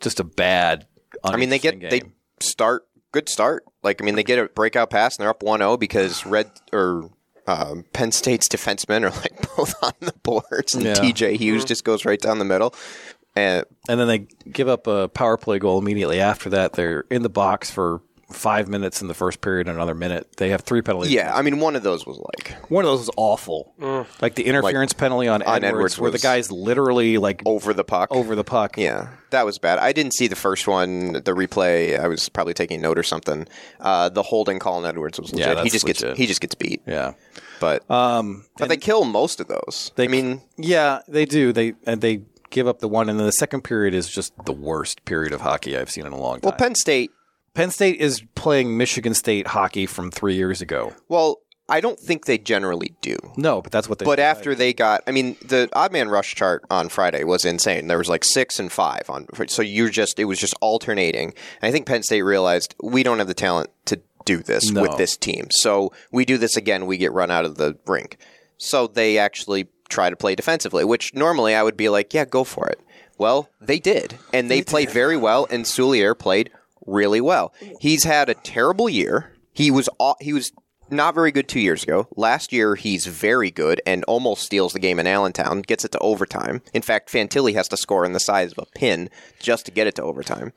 Just 0.00 0.20
a 0.20 0.24
bad. 0.24 0.86
I 1.24 1.36
mean, 1.36 1.48
they 1.48 1.58
get 1.58 1.74
uninteresting 1.74 2.12
they 2.40 2.44
start 2.44 2.86
good 3.12 3.28
start. 3.28 3.64
Like 3.82 4.02
I 4.02 4.04
mean, 4.04 4.14
they 4.14 4.22
get 4.24 4.38
a 4.38 4.46
breakout 4.48 4.90
pass 4.90 5.16
and 5.16 5.22
they're 5.22 5.30
up 5.30 5.40
1-0 5.40 5.78
because 5.80 6.26
Red 6.26 6.50
or 6.72 7.10
um, 7.46 7.84
Penn 7.92 8.12
State's 8.12 8.46
defensemen 8.48 9.02
are 9.02 9.10
like 9.22 9.48
both 9.56 9.74
on 9.82 9.92
the 10.00 10.12
boards, 10.22 10.74
and 10.74 10.84
Yeah. 10.84 10.94
TJ 10.94 11.36
Hughes 11.38 11.64
just 11.64 11.82
goes 11.84 12.04
right 12.04 12.20
down 12.20 12.38
the 12.38 12.44
middle. 12.44 12.74
And 13.34 13.64
and 13.88 13.98
then 13.98 14.08
they 14.08 14.18
give 14.50 14.68
up 14.68 14.86
a 14.86 15.08
power 15.08 15.36
play 15.36 15.58
goal 15.58 15.78
immediately 15.78 16.20
after 16.20 16.50
that. 16.50 16.74
They're 16.74 17.04
in 17.10 17.22
the 17.22 17.28
box 17.30 17.70
for 17.70 18.02
five 18.30 18.68
minutes 18.68 19.00
in 19.00 19.08
the 19.08 19.14
first 19.14 19.40
period, 19.40 19.68
and 19.68 19.76
another 19.76 19.94
minute. 19.94 20.36
They 20.36 20.50
have 20.50 20.60
three 20.62 20.82
penalties. 20.82 21.12
yeah, 21.12 21.34
I 21.34 21.42
mean, 21.42 21.60
one 21.60 21.76
of 21.76 21.82
those 21.82 22.06
was 22.06 22.18
like 22.18 22.52
One 22.70 22.84
of 22.84 22.90
those 22.90 23.00
was 23.00 23.10
awful. 23.16 23.72
Like 24.20 24.34
the 24.34 24.44
interference 24.44 24.92
penalty 24.92 25.28
on, 25.28 25.42
on 25.42 25.64
Edwards, 25.64 25.64
Edwards 25.64 25.98
where 25.98 26.10
the 26.10 26.18
guy's 26.18 26.50
literally 26.52 27.18
like 27.18 27.42
over 27.46 27.72
the 27.72 27.84
puck. 27.84 28.08
over 28.10 28.34
the 28.34 28.44
puck. 28.44 28.76
Yeah, 28.76 29.08
that 29.30 29.44
was 29.46 29.58
bad. 29.58 29.78
I 29.78 29.92
didn't 29.92 30.14
see 30.14 30.26
the 30.26 30.36
first 30.36 30.66
one, 30.68 31.14
the 31.14 31.34
replay. 31.34 31.98
I 31.98 32.08
was 32.08 32.28
probably 32.28 32.54
taking 32.54 32.80
note 32.80 32.98
or 32.98 33.02
something. 33.02 33.46
Uh, 33.80 34.08
the 34.08 34.22
holding 34.22 34.58
call 34.58 34.74
on 34.78 34.86
Edwards 34.86 35.18
was 35.18 35.32
legit. 35.32 35.56
Yeah, 35.56 35.62
he 35.62 35.70
just 35.70 35.86
legit. 35.86 36.08
gets 36.08 36.18
he 36.18 36.26
just 36.26 36.40
gets 36.40 36.54
beat. 36.54 36.82
Yeah. 36.86 37.14
But 37.60 37.90
Um, 37.90 38.44
but 38.56 38.68
they 38.68 38.76
kill 38.76 39.04
most 39.04 39.40
of 39.40 39.48
those. 39.48 39.90
They 39.96 40.04
I 40.04 40.08
mean, 40.08 40.42
yeah, 40.56 41.00
they 41.08 41.24
do. 41.24 41.52
They 41.52 41.74
and 41.86 42.00
they 42.00 42.22
give 42.50 42.66
up 42.66 42.78
the 42.80 42.88
one, 42.88 43.08
and 43.08 43.18
then 43.18 43.26
the 43.26 43.32
second 43.32 43.62
period 43.62 43.94
is 43.94 44.08
just 44.08 44.32
the 44.44 44.52
worst 44.52 45.04
period 45.04 45.32
of 45.32 45.40
hockey 45.40 45.76
I've 45.76 45.90
seen 45.90 46.06
in 46.06 46.12
a 46.12 46.18
long 46.18 46.40
time. 46.40 46.50
Well, 46.50 46.58
Penn 46.58 46.74
State. 46.74 47.10
Penn 47.58 47.72
State 47.72 48.00
is 48.00 48.22
playing 48.36 48.76
Michigan 48.76 49.14
State 49.14 49.48
hockey 49.48 49.84
from 49.84 50.12
three 50.12 50.36
years 50.36 50.62
ago. 50.62 50.94
Well, 51.08 51.38
I 51.68 51.80
don't 51.80 51.98
think 51.98 52.26
they 52.26 52.38
generally 52.38 52.94
do. 53.00 53.16
No, 53.36 53.60
but 53.60 53.72
that's 53.72 53.88
what 53.88 53.98
they. 53.98 54.04
But 54.04 54.20
after 54.20 54.54
they 54.54 54.72
got, 54.72 55.02
I 55.08 55.10
mean, 55.10 55.36
the 55.44 55.68
odd 55.72 55.90
man 55.90 56.08
rush 56.08 56.36
chart 56.36 56.62
on 56.70 56.88
Friday 56.88 57.24
was 57.24 57.44
insane. 57.44 57.88
There 57.88 57.98
was 57.98 58.08
like 58.08 58.22
six 58.22 58.60
and 58.60 58.70
five 58.70 59.10
on, 59.10 59.26
so 59.48 59.62
you're 59.62 59.88
just, 59.88 60.20
it 60.20 60.26
was 60.26 60.38
just 60.38 60.54
alternating. 60.60 61.34
And 61.60 61.68
I 61.68 61.72
think 61.72 61.86
Penn 61.86 62.04
State 62.04 62.22
realized 62.22 62.76
we 62.80 63.02
don't 63.02 63.18
have 63.18 63.26
the 63.26 63.34
talent 63.34 63.70
to 63.86 64.00
do 64.24 64.36
this 64.36 64.70
No. 64.70 64.82
with 64.82 64.96
this 64.96 65.16
team. 65.16 65.48
So 65.50 65.92
we 66.12 66.24
do 66.24 66.38
this 66.38 66.56
again, 66.56 66.86
we 66.86 66.96
get 66.96 67.10
run 67.12 67.32
out 67.32 67.44
of 67.44 67.56
the 67.56 67.76
rink. 67.88 68.18
So 68.58 68.86
they 68.86 69.18
actually 69.18 69.66
try 69.88 70.10
to 70.10 70.16
play 70.16 70.36
defensively, 70.36 70.84
which 70.84 71.12
normally 71.12 71.56
I 71.56 71.64
would 71.64 71.76
be 71.76 71.88
like, 71.88 72.14
yeah, 72.14 72.24
go 72.24 72.44
for 72.44 72.68
it. 72.68 72.78
Well, 73.18 73.50
they 73.60 73.80
did, 73.80 74.16
and 74.32 74.48
they 74.48 74.62
played 74.62 74.90
very 74.90 75.16
well. 75.16 75.48
And 75.50 75.64
Soulier 75.64 76.16
played 76.16 76.52
really 76.88 77.20
well. 77.20 77.52
He's 77.80 78.04
had 78.04 78.28
a 78.28 78.34
terrible 78.34 78.88
year. 78.88 79.32
He 79.52 79.70
was 79.70 79.88
he 80.20 80.32
was 80.32 80.52
not 80.90 81.14
very 81.14 81.32
good 81.32 81.48
two 81.48 81.60
years 81.60 81.82
ago. 81.82 82.08
Last 82.16 82.52
year, 82.52 82.74
he's 82.74 83.06
very 83.06 83.50
good 83.50 83.80
and 83.86 84.04
almost 84.04 84.42
steals 84.42 84.72
the 84.72 84.78
game 84.78 84.98
in 84.98 85.06
Allentown, 85.06 85.62
gets 85.62 85.84
it 85.84 85.92
to 85.92 85.98
overtime. 85.98 86.62
In 86.72 86.82
fact, 86.82 87.10
Fantilli 87.10 87.54
has 87.54 87.68
to 87.68 87.76
score 87.76 88.04
in 88.04 88.12
the 88.12 88.20
size 88.20 88.52
of 88.52 88.58
a 88.58 88.78
pin 88.78 89.10
just 89.38 89.66
to 89.66 89.72
get 89.72 89.86
it 89.86 89.94
to 89.96 90.02
overtime. 90.02 90.52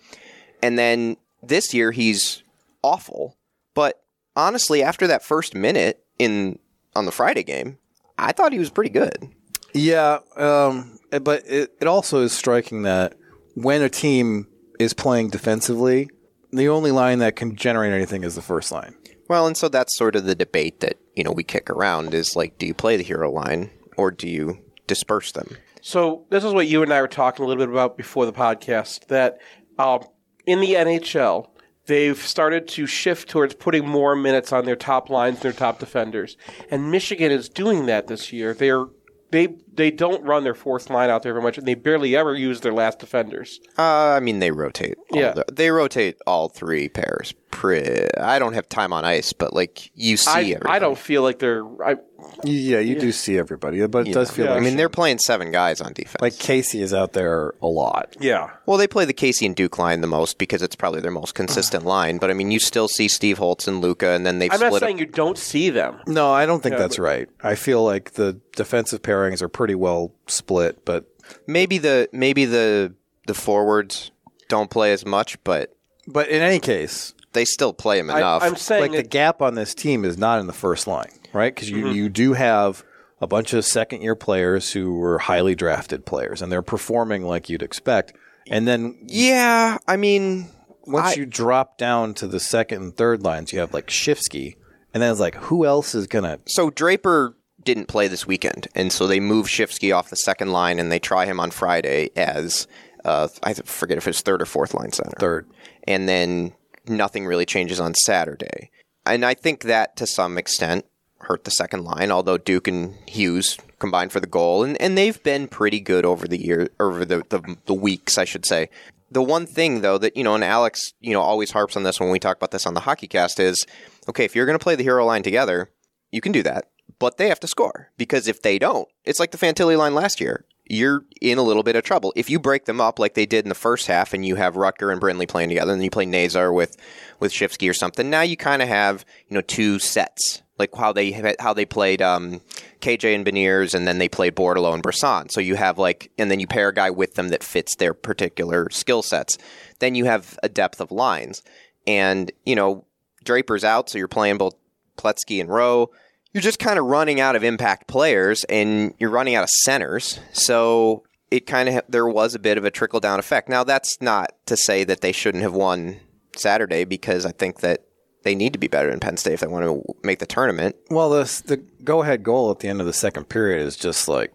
And 0.64 0.78
then 0.78 1.18
this 1.42 1.74
year, 1.74 1.92
he's 1.92 2.44
awful. 2.84 3.38
But 3.74 4.02
honestly, 4.36 4.84
after 4.84 5.08
that 5.08 5.24
first 5.24 5.56
minute 5.56 6.04
in 6.20 6.60
on 6.96 7.06
the 7.06 7.12
Friday 7.12 7.44
game, 7.44 7.78
I 8.18 8.32
thought 8.32 8.54
he 8.54 8.60
was 8.60 8.70
pretty 8.70 8.92
good. 8.92 9.30
Yeah, 9.74 10.20
um, 10.36 11.00
but 11.10 11.44
it, 11.48 11.72
it 11.80 11.88
also 11.88 12.22
is 12.22 12.34
striking 12.34 12.84
that 12.84 13.16
when 13.56 13.82
a 13.82 13.90
team 13.90 14.48
is 14.80 14.94
playing 14.94 15.30
defensively, 15.30 16.10
the 16.52 16.70
only 16.70 16.92
line 16.92 17.20
that 17.20 17.36
can 17.36 17.56
generate 17.56 17.94
anything 17.94 18.24
is 18.24 18.36
the 18.36 18.42
first 18.42 18.72
line. 18.72 18.96
Well, 19.28 19.48
and 19.48 19.56
so 19.56 19.70
that's 19.70 19.98
sort 19.98 20.16
of 20.16 20.26
the 20.26 20.36
debate 20.36 20.82
that 20.82 20.98
you 21.16 21.24
know 21.24 21.32
we 21.32 21.44
kick 21.44 21.70
around 21.70 22.14
is 22.14 22.36
like, 22.36 22.58
do 22.58 22.66
you 22.66 22.74
play 22.74 22.98
the 22.98 23.04
hero 23.04 23.32
line 23.32 23.72
or 23.98 24.12
do 24.12 24.28
you 24.28 24.60
disperse 24.88 25.32
them? 25.32 25.58
So 25.82 26.26
this 26.30 26.44
is 26.44 26.54
what 26.54 26.68
you 26.68 26.84
and 26.84 26.94
I 26.94 27.02
were 27.02 27.08
talking 27.08 27.44
a 27.44 27.48
little 27.48 27.66
bit 27.66 27.72
about 27.72 27.98
before 27.98 28.26
the 28.26 28.34
podcast. 28.34 29.08
That 29.08 29.40
um, 29.80 30.04
in 30.46 30.60
the 30.60 30.74
NHL, 30.74 31.50
they've 31.86 32.18
started 32.18 32.68
to 32.70 32.86
shift 32.86 33.30
towards 33.30 33.54
putting 33.54 33.88
more 33.88 34.16
minutes 34.16 34.52
on 34.52 34.66
their 34.66 34.76
top 34.76 35.10
lines, 35.10 35.40
their 35.40 35.54
top 35.54 35.80
defenders, 35.80 36.38
and 36.70 36.92
Michigan 36.92 37.32
is 37.32 37.50
doing 37.50 37.86
that 37.88 38.08
this 38.08 38.32
year. 38.34 38.54
They're 38.54 38.86
they 39.32 39.56
they 39.74 39.90
don't 39.92 40.24
run 40.24 40.44
their 40.44 40.54
fourth 40.54 40.90
line 40.90 41.10
out 41.10 41.24
there 41.24 41.34
very 41.34 41.44
much, 41.44 41.58
and 41.58 41.68
they 41.68 41.74
barely 41.76 42.16
ever 42.16 42.36
use 42.36 42.62
their 42.62 42.74
last 42.74 43.00
defenders. 43.00 43.60
Uh, 43.78 43.82
I 44.16 44.20
mean, 44.20 44.40
they 44.40 44.52
rotate. 44.52 44.96
all 45.12 45.20
Yeah. 45.20 45.32
the- 45.34 45.46
they 45.52 45.72
rotate 45.72 46.18
all 46.28 46.50
three 46.50 46.90
pairs. 46.90 47.34
Pre- 47.52 48.08
I 48.18 48.40
don't 48.40 48.54
have 48.54 48.68
time 48.70 48.94
on 48.94 49.04
ice, 49.06 49.34
but 49.34 49.54
like 49.54 49.92
you 49.94 50.18
see, 50.18 50.56
I. 50.56 50.76
I 50.76 50.80
don't 50.80 50.98
feel 50.98 51.22
like 51.22 51.40
they're. 51.40 51.64
I, 51.84 51.96
Yeah, 52.44 52.80
you 52.80 53.00
do 53.00 53.12
see 53.12 53.38
everybody, 53.38 53.86
but 53.88 54.00
it 54.00 54.08
You 54.08 54.14
does 54.14 54.30
know. 54.30 54.36
feel 54.36 54.46
like 54.48 54.58
I 54.58 54.60
mean, 54.60 54.76
they're 54.78 54.90
playing 54.90 55.20
seven 55.20 55.52
guys 55.52 55.80
on 55.82 55.94
defense. 55.94 56.22
like 56.22 56.38
Casey 56.40 56.82
is 56.82 56.94
out 56.94 57.14
there 57.14 57.54
a 57.62 57.68
lot. 57.68 58.16
Yeah. 58.20 58.50
Well, 58.66 58.78
they 58.78 58.88
play 58.88 59.06
the 59.06 59.14
Casey 59.14 59.46
and 59.46 59.56
Duke 59.56 59.78
line 59.78 60.02
the 60.02 60.08
most 60.08 60.38
because 60.38 60.62
it's 60.62 60.76
probably 60.76 61.02
their 61.02 61.12
most 61.12 61.36
consistent 61.36 61.86
line. 61.98 62.18
But 62.18 62.32
I 62.32 62.34
mean, 62.34 62.50
you 62.52 62.60
still 62.60 62.88
see 62.88 63.08
Steve 63.08 63.38
Holtz 63.38 63.68
and 63.68 63.82
Luca, 63.82 64.10
and 64.10 64.26
then 64.26 64.40
they've 64.40 64.52
I'm 64.52 64.60
not 64.60 64.68
split 64.68 64.82
saying 64.82 64.96
up. 64.96 65.00
you 65.02 65.06
don't 65.06 65.38
see 65.38 65.70
them. 65.70 66.00
No, 66.08 66.32
I 66.32 66.46
don't 66.46 66.64
think 66.64 66.74
Yeah, 66.74 66.80
that's 66.80 66.98
but- 66.98 67.04
right. 67.04 67.30
I 67.44 67.56
feel 67.56 67.84
like 67.84 68.12
the 68.14 68.40
defensive 68.56 69.02
pairings 69.02 69.42
are 69.42 69.50
pretty 69.50 69.76
well 69.76 70.14
split, 70.28 70.84
but 70.86 71.06
Maybe 71.48 71.78
the 71.78 72.10
maybe 72.12 72.46
the 72.46 72.94
the 73.28 73.34
forwards 73.34 74.12
don't 74.50 74.70
play 74.70 74.92
as 74.92 75.06
much, 75.06 75.42
but 75.44 75.76
but 76.08 76.28
in 76.28 76.42
any 76.42 76.60
case, 76.60 77.14
they 77.34 77.46
still 77.46 77.72
play 77.72 77.98
them 78.02 78.10
enough. 78.10 78.44
I'm 78.44 78.56
saying 78.58 78.82
like 78.82 78.92
the 78.92 78.98
it- 79.00 79.10
gap 79.10 79.42
on 79.42 79.56
this 79.56 79.74
team 79.74 80.04
is 80.04 80.18
not 80.18 80.40
in 80.40 80.48
the 80.48 80.54
first 80.54 80.88
line, 80.88 81.12
right? 81.34 81.54
Because 81.54 81.70
you, 81.70 81.86
Mhm. 81.86 81.96
you 81.96 82.10
do 82.10 82.34
have 82.34 82.84
a 83.20 83.28
bunch 83.28 83.54
of 83.54 83.64
second 83.66 84.02
year 84.02 84.16
players 84.16 84.72
who 84.72 84.94
were 84.96 85.20
highly 85.20 85.56
drafted 85.56 86.06
players, 86.06 86.42
and 86.42 86.52
they're 86.52 86.62
performing 86.62 87.24
like 87.24 87.50
you'd 87.50 87.62
expect. 87.64 88.14
And 88.50 88.68
then 88.68 88.98
yeah, 89.06 89.78
I 89.88 89.98
mean, 89.98 90.50
once 90.86 91.10
I- 91.10 91.14
you 91.20 91.26
drop 91.26 91.78
down 91.78 92.14
to 92.16 92.28
the 92.28 92.40
second 92.40 92.82
and 92.82 92.98
third 92.98 93.22
lines, 93.24 93.54
you 93.54 93.60
have 93.60 93.74
like 93.74 93.88
Schifsky, 93.88 94.56
and 94.94 95.02
then 95.04 95.12
it's 95.12 95.20
like 95.20 95.36
who 95.36 95.66
else 95.66 95.94
is 95.94 96.08
gonna? 96.08 96.40
So 96.48 96.70
Draper 96.72 97.36
didn't 97.64 97.86
play 97.88 98.08
this 98.08 98.26
weekend, 98.26 98.68
and 98.74 98.92
so 98.92 99.06
they 99.06 99.20
move 99.20 99.46
Schifsky 99.46 99.96
off 99.96 100.10
the 100.10 100.16
second 100.16 100.52
line, 100.52 100.80
and 100.80 100.92
they 100.92 100.98
try 101.00 101.26
him 101.28 101.40
on 101.40 101.52
Friday 101.52 102.10
as 102.16 102.68
uh, 103.06 103.28
I 103.44 103.54
forget 103.54 103.98
if 103.98 104.08
it's 104.08 104.22
third 104.22 104.42
or 104.42 104.46
fourth 104.46 104.74
line 104.74 104.92
center. 104.92 105.16
Third, 105.20 105.48
and 105.88 106.10
then 106.10 106.54
nothing 106.88 107.26
really 107.28 107.46
changes 107.46 107.80
on 107.80 107.94
Saturday, 107.94 108.72
and 109.06 109.24
I 109.24 109.36
think 109.36 109.64
that 109.64 109.96
to 109.98 110.08
some 110.08 110.38
extent 110.40 110.86
hurt 111.26 111.44
the 111.44 111.52
second 111.52 111.84
line. 111.84 112.12
Although 112.12 112.38
Duke 112.38 112.68
and 112.68 112.96
Hughes 113.08 113.58
combined 113.80 114.12
for 114.12 114.20
the 114.20 114.28
goal, 114.28 114.64
and, 114.64 114.80
and 114.82 114.98
they've 114.98 115.22
been 115.24 115.48
pretty 115.48 115.80
good 115.80 116.06
over 116.06 116.28
the 116.28 116.42
year, 116.42 116.70
over 116.80 117.06
the, 117.06 117.24
the 117.30 117.58
the 117.66 117.74
weeks, 117.74 118.18
I 118.18 118.26
should 118.26 118.46
say. 118.46 118.70
The 119.10 119.22
one 119.22 119.46
thing 119.46 119.82
though 119.82 119.98
that 119.98 120.16
you 120.16 120.24
know, 120.24 120.36
and 120.36 120.44
Alex, 120.44 120.94
you 121.02 121.14
know, 121.14 121.22
always 121.22 121.52
harps 121.52 121.76
on 121.76 121.84
this 121.84 122.00
when 122.00 122.12
we 122.12 122.20
talk 122.20 122.38
about 122.38 122.52
this 122.52 122.66
on 122.66 122.74
the 122.74 122.82
hockey 122.82 123.08
cast 123.08 123.40
is, 123.40 123.66
okay, 124.08 124.26
if 124.26 124.36
you're 124.36 124.46
going 124.46 124.58
to 124.58 124.64
play 124.64 124.76
the 124.76 124.84
hero 124.84 125.06
line 125.06 125.24
together, 125.24 125.70
you 126.12 126.22
can 126.22 126.32
do 126.32 126.44
that, 126.44 126.70
but 127.00 127.18
they 127.18 127.30
have 127.30 127.40
to 127.42 127.48
score 127.48 127.90
because 127.98 128.28
if 128.28 128.42
they 128.42 128.60
don't, 128.60 128.88
it's 129.04 129.20
like 129.20 129.32
the 129.32 129.38
Fantilli 129.38 129.78
line 129.78 129.96
last 129.96 130.22
year. 130.22 130.46
You're 130.66 131.04
in 131.20 131.38
a 131.38 131.44
little 131.44 131.64
bit 131.64 131.76
of 131.76 131.84
trouble. 131.84 132.14
If 132.16 132.30
you 132.30 132.40
break 132.40 132.64
them 132.64 132.80
up 132.80 132.98
like 132.98 133.14
they 133.14 133.26
did 133.26 133.44
in 133.44 133.50
the 133.50 133.56
first 133.56 133.88
half, 133.88 134.14
and 134.14 134.26
you 134.26 134.36
have 134.36 134.54
Rutger 134.54 134.90
and 134.90 135.02
Brindley 135.02 135.26
playing 135.26 135.50
together, 135.50 135.74
and 135.74 135.84
you 135.84 135.90
play 135.90 136.06
Nazar 136.06 136.54
with 136.54 136.78
with 137.20 137.34
Schifsky 137.34 137.70
or 137.70 137.74
something, 137.74 138.10
now 138.10 138.22
you 138.22 138.38
kind 138.38 138.62
of 138.62 138.70
have 138.70 139.04
you 139.28 139.36
know 139.36 139.42
two 139.42 139.80
sets, 139.80 140.44
like 140.62 140.76
how 140.76 140.94
they 140.94 141.12
how 141.40 141.54
they 141.54 141.66
played 141.66 142.02
um, 142.02 142.40
KJ 142.80 143.16
and 143.16 143.26
Beniers, 143.26 143.74
and 143.74 143.88
then 143.88 143.98
they 143.98 144.08
played 144.08 144.36
Bordeleau 144.36 144.74
and 144.74 144.84
Brisson. 144.84 145.30
So 145.30 145.42
you 145.42 145.56
have 145.56 145.78
like, 145.78 146.12
and 146.18 146.30
then 146.30 146.40
you 146.40 146.48
pair 146.48 146.70
a 146.70 146.74
guy 146.74 146.90
with 146.90 147.16
them 147.16 147.30
that 147.30 147.44
fits 147.44 147.76
their 147.76 147.94
particular 147.94 148.70
skill 148.70 149.02
sets. 149.02 149.38
Then 149.80 149.96
you 149.96 150.06
have 150.06 150.38
a 150.44 150.50
depth 150.50 150.80
of 150.80 150.92
lines, 150.92 151.42
and 151.88 152.32
you 152.46 152.56
know 152.56 152.86
Draper's 153.24 153.64
out, 153.64 153.90
so 153.90 153.98
you're 153.98 154.08
playing 154.08 154.38
both 154.38 154.56
Pletsky 154.98 155.42
and 155.42 155.50
Rowe. 155.50 155.90
You're 156.32 156.42
just 156.42 156.60
kind 156.60 156.80
of 156.80 156.86
running 156.86 157.20
out 157.20 157.36
of 157.36 157.44
impact 157.44 157.88
players, 157.88 158.44
and 158.46 158.94
you're 159.00 159.10
running 159.10 159.36
out 159.36 159.44
of 159.44 159.50
centers. 159.50 160.20
So 160.32 161.04
it 161.32 161.48
kind 161.48 161.70
of 161.70 161.84
there 161.90 162.08
was 162.08 162.36
a 162.36 162.40
bit 162.40 162.58
of 162.58 162.66
a 162.66 162.72
trickle 162.72 163.00
down 163.00 163.20
effect. 163.20 163.50
Now 163.50 163.64
that's 163.64 164.00
not 164.00 164.34
to 164.46 164.56
say 164.56 164.84
that 164.84 165.02
they 165.02 165.12
shouldn't 165.12 165.44
have 165.44 165.54
won 165.54 166.00
Saturday 166.36 166.86
because 166.86 167.26
I 167.26 167.32
think 167.32 167.62
that 167.62 167.86
they 168.24 168.36
need 168.36 168.54
to 168.54 168.60
be 168.60 168.68
better 168.68 168.90
than 168.90 169.00
Penn 169.00 169.18
State 169.18 169.34
if 169.34 169.40
they 169.40 169.48
want 169.48 169.66
to 169.66 169.96
make 170.04 170.20
the 170.20 170.26
tournament. 170.26 170.76
Well, 170.90 171.10
the 171.10 171.24
the 171.46 171.58
go 171.84 172.02
ahead 172.04 172.24
goal 172.24 172.52
at 172.52 172.60
the 172.60 172.68
end 172.68 172.80
of 172.82 172.88
the 172.88 172.94
second 172.94 173.30
period 173.30 173.66
is 173.66 173.76
just 173.76 174.08
like 174.08 174.32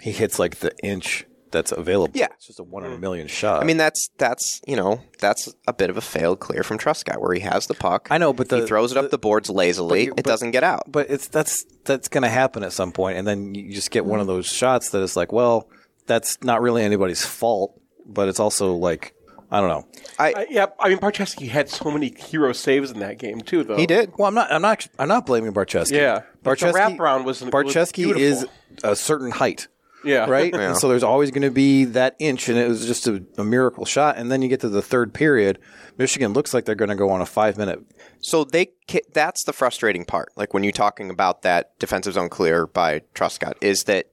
he 0.00 0.12
hits 0.12 0.38
like 0.38 0.56
the 0.56 0.76
inch 0.82 1.24
that's 1.52 1.70
available. 1.70 2.12
Yeah. 2.16 2.28
it's 2.34 2.46
just 2.46 2.58
a 2.60 2.62
one 2.62 2.82
in 2.84 2.92
a 2.92 2.98
million 2.98 3.28
shot. 3.28 3.60
I 3.60 3.64
mean, 3.64 3.76
that's 3.76 4.08
that's 4.18 4.60
you 4.66 4.74
know 4.74 5.02
that's 5.20 5.52
a 5.68 5.72
bit 5.72 5.90
of 5.90 5.96
a 5.96 6.00
failed 6.00 6.40
clear 6.40 6.62
from 6.62 6.78
Truscott 6.78 7.20
where 7.20 7.34
he 7.34 7.40
has 7.40 7.66
the 7.66 7.74
puck. 7.74 8.08
I 8.10 8.16
know, 8.18 8.32
but 8.32 8.48
the, 8.48 8.60
he 8.60 8.66
throws 8.66 8.90
it 8.92 8.98
up 8.98 9.10
the, 9.10 9.18
boards 9.18 9.50
lazily. 9.50 10.06
you- 10.06 10.14
it 10.16 10.24
doesn't 10.24 10.52
get 10.52 10.64
out. 10.64 10.90
But 10.90 11.10
it's 11.10 11.28
that's 11.28 11.64
that's 11.84 12.08
going 12.08 12.22
to 12.22 12.30
happen 12.30 12.64
at 12.64 12.72
some 12.72 12.90
point, 12.90 13.18
and 13.18 13.26
then 13.26 13.54
you 13.54 13.72
just 13.74 13.90
get 13.90 14.04
one 14.06 14.18
of 14.18 14.26
those 14.26 14.46
shots 14.46 14.90
that 14.90 15.02
is 15.02 15.14
like, 15.14 15.30
well, 15.30 15.68
that's 16.06 16.42
not 16.42 16.62
really 16.62 16.82
anybody's 16.82 17.24
fault, 17.24 17.78
but 18.06 18.28
it's 18.28 18.40
also 18.40 18.74
like, 18.74 19.14
I 19.52 19.60
don't 19.60 19.68
know. 19.68 19.86
I, 20.18 20.46
yeah, 20.48 20.66
I 20.80 20.88
mean, 20.88 20.98
Barczewski 20.98 21.48
had 21.48 21.68
so 21.68 21.90
many 21.90 22.14
hero 22.16 22.52
saves 22.52 22.90
in 22.90 23.00
that 23.00 23.18
game 23.18 23.42
too, 23.42 23.62
though. 23.64 23.76
He 23.76 23.86
did. 23.86 24.12
Well, 24.16 24.26
I'm 24.28 24.34
not. 24.34 24.50
I'm 24.50 24.62
not. 24.62 24.88
I'm 24.98 25.08
not 25.08 25.26
blaming 25.26 25.52
Barczewski. 25.52 25.92
Yeah, 25.92 26.22
but 26.42 26.58
the 26.58 26.66
Barczewski. 26.66 26.96
wraparound 26.96 27.24
was- 27.24 27.42
was 27.42 27.50
Barczewski 27.50 28.16
is 28.16 28.46
a 28.82 28.96
certain 28.96 29.30
height. 29.30 29.68
Yeah. 30.04 30.28
Right. 30.28 30.52
Yeah. 30.52 30.60
And 30.70 30.76
so 30.76 30.88
there's 30.88 31.04
always 31.04 31.30
going 31.30 31.42
to 31.42 31.50
be 31.50 31.84
that 31.84 32.16
inch, 32.18 32.48
and 32.48 32.58
it 32.58 32.66
was 32.66 32.86
just 32.86 33.06
a, 33.06 33.22
a 33.38 33.44
miracle 33.44 33.84
shot. 33.84 34.16
And 34.16 34.32
then 34.32 34.42
you 34.42 34.48
get 34.48 34.60
to 34.60 34.68
the 34.68 34.82
third 34.82 35.14
period, 35.14 35.58
Michigan 35.96 36.32
looks 36.32 36.52
like 36.52 36.64
they're 36.64 36.74
going 36.74 36.88
to 36.88 36.96
go 36.96 37.10
on 37.10 37.20
a 37.20 37.26
five 37.26 37.56
minute. 37.56 37.80
So 38.20 38.42
they 38.42 38.72
that's 39.12 39.44
the 39.44 39.52
frustrating 39.52 40.04
part. 40.04 40.30
Like 40.34 40.54
when 40.54 40.64
you're 40.64 40.72
talking 40.72 41.10
about 41.10 41.42
that 41.42 41.78
defensive 41.78 42.14
zone 42.14 42.30
clear 42.30 42.66
by 42.66 43.02
Truscott, 43.14 43.54
is 43.60 43.84
that 43.84 44.06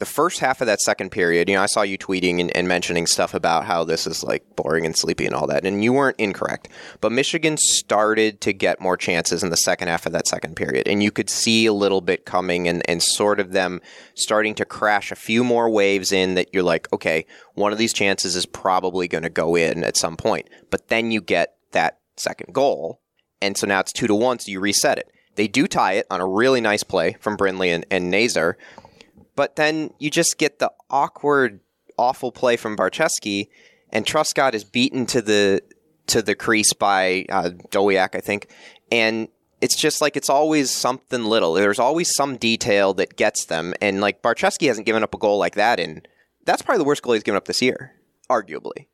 the 0.00 0.06
first 0.06 0.40
half 0.40 0.62
of 0.62 0.66
that 0.66 0.80
second 0.80 1.10
period, 1.10 1.48
you 1.48 1.54
know, 1.54 1.62
I 1.62 1.66
saw 1.66 1.82
you 1.82 1.98
tweeting 1.98 2.40
and, 2.40 2.56
and 2.56 2.66
mentioning 2.66 3.06
stuff 3.06 3.34
about 3.34 3.66
how 3.66 3.84
this 3.84 4.06
is 4.06 4.24
like 4.24 4.56
boring 4.56 4.86
and 4.86 4.96
sleepy 4.96 5.26
and 5.26 5.34
all 5.34 5.46
that, 5.48 5.66
and 5.66 5.84
you 5.84 5.92
weren't 5.92 6.18
incorrect. 6.18 6.68
But 7.02 7.12
Michigan 7.12 7.58
started 7.58 8.40
to 8.40 8.54
get 8.54 8.80
more 8.80 8.96
chances 8.96 9.44
in 9.44 9.50
the 9.50 9.58
second 9.58 9.88
half 9.88 10.06
of 10.06 10.12
that 10.12 10.26
second 10.26 10.56
period, 10.56 10.88
and 10.88 11.02
you 11.02 11.10
could 11.10 11.28
see 11.28 11.66
a 11.66 11.74
little 11.74 12.00
bit 12.00 12.24
coming 12.24 12.66
and, 12.66 12.82
and 12.88 13.02
sort 13.02 13.40
of 13.40 13.52
them 13.52 13.82
starting 14.14 14.54
to 14.54 14.64
crash 14.64 15.12
a 15.12 15.16
few 15.16 15.44
more 15.44 15.68
waves 15.68 16.12
in 16.12 16.34
that 16.34 16.48
you're 16.54 16.62
like, 16.62 16.90
okay, 16.94 17.26
one 17.52 17.70
of 17.70 17.78
these 17.78 17.92
chances 17.92 18.34
is 18.36 18.46
probably 18.46 19.06
going 19.06 19.22
to 19.22 19.28
go 19.28 19.54
in 19.54 19.84
at 19.84 19.98
some 19.98 20.16
point. 20.16 20.48
But 20.70 20.88
then 20.88 21.10
you 21.10 21.20
get 21.20 21.56
that 21.72 21.98
second 22.16 22.54
goal, 22.54 23.02
and 23.42 23.54
so 23.54 23.66
now 23.66 23.80
it's 23.80 23.92
two 23.92 24.06
to 24.06 24.14
one, 24.14 24.38
so 24.38 24.50
you 24.50 24.60
reset 24.60 24.96
it. 24.96 25.10
They 25.36 25.46
do 25.46 25.66
tie 25.66 25.94
it 25.94 26.06
on 26.10 26.20
a 26.20 26.26
really 26.26 26.60
nice 26.60 26.82
play 26.82 27.16
from 27.20 27.36
Brindley 27.36 27.70
and, 27.70 27.86
and 27.90 28.10
Nazar, 28.10 28.58
but 29.40 29.56
then 29.56 29.94
you 29.98 30.10
just 30.10 30.36
get 30.36 30.58
the 30.58 30.70
awkward 30.90 31.60
awful 31.96 32.30
play 32.30 32.58
from 32.58 32.76
Barczewski, 32.76 33.48
and 33.88 34.04
Truscott 34.04 34.52
is 34.52 34.64
beaten 34.64 35.06
to 35.06 35.22
the 35.22 35.62
to 36.08 36.20
the 36.20 36.34
crease 36.34 36.74
by 36.74 37.24
uh, 37.30 37.48
Dowiak, 37.70 38.14
I 38.14 38.20
think, 38.20 38.48
and 38.92 39.28
it's 39.62 39.76
just 39.76 40.02
like 40.02 40.14
it's 40.14 40.28
always 40.28 40.70
something 40.70 41.24
little. 41.24 41.54
There's 41.54 41.78
always 41.78 42.14
some 42.14 42.36
detail 42.36 42.92
that 42.92 43.16
gets 43.16 43.46
them, 43.46 43.72
and 43.80 44.02
like 44.02 44.20
Barczewski 44.20 44.66
hasn't 44.66 44.84
given 44.84 45.02
up 45.02 45.14
a 45.14 45.18
goal 45.18 45.38
like 45.38 45.54
that, 45.54 45.80
and 45.80 46.06
that's 46.44 46.60
probably 46.60 46.80
the 46.80 46.84
worst 46.84 47.00
goal 47.00 47.14
he's 47.14 47.22
given 47.22 47.38
up 47.38 47.46
this 47.46 47.62
year, 47.62 47.94
arguably. 48.28 48.88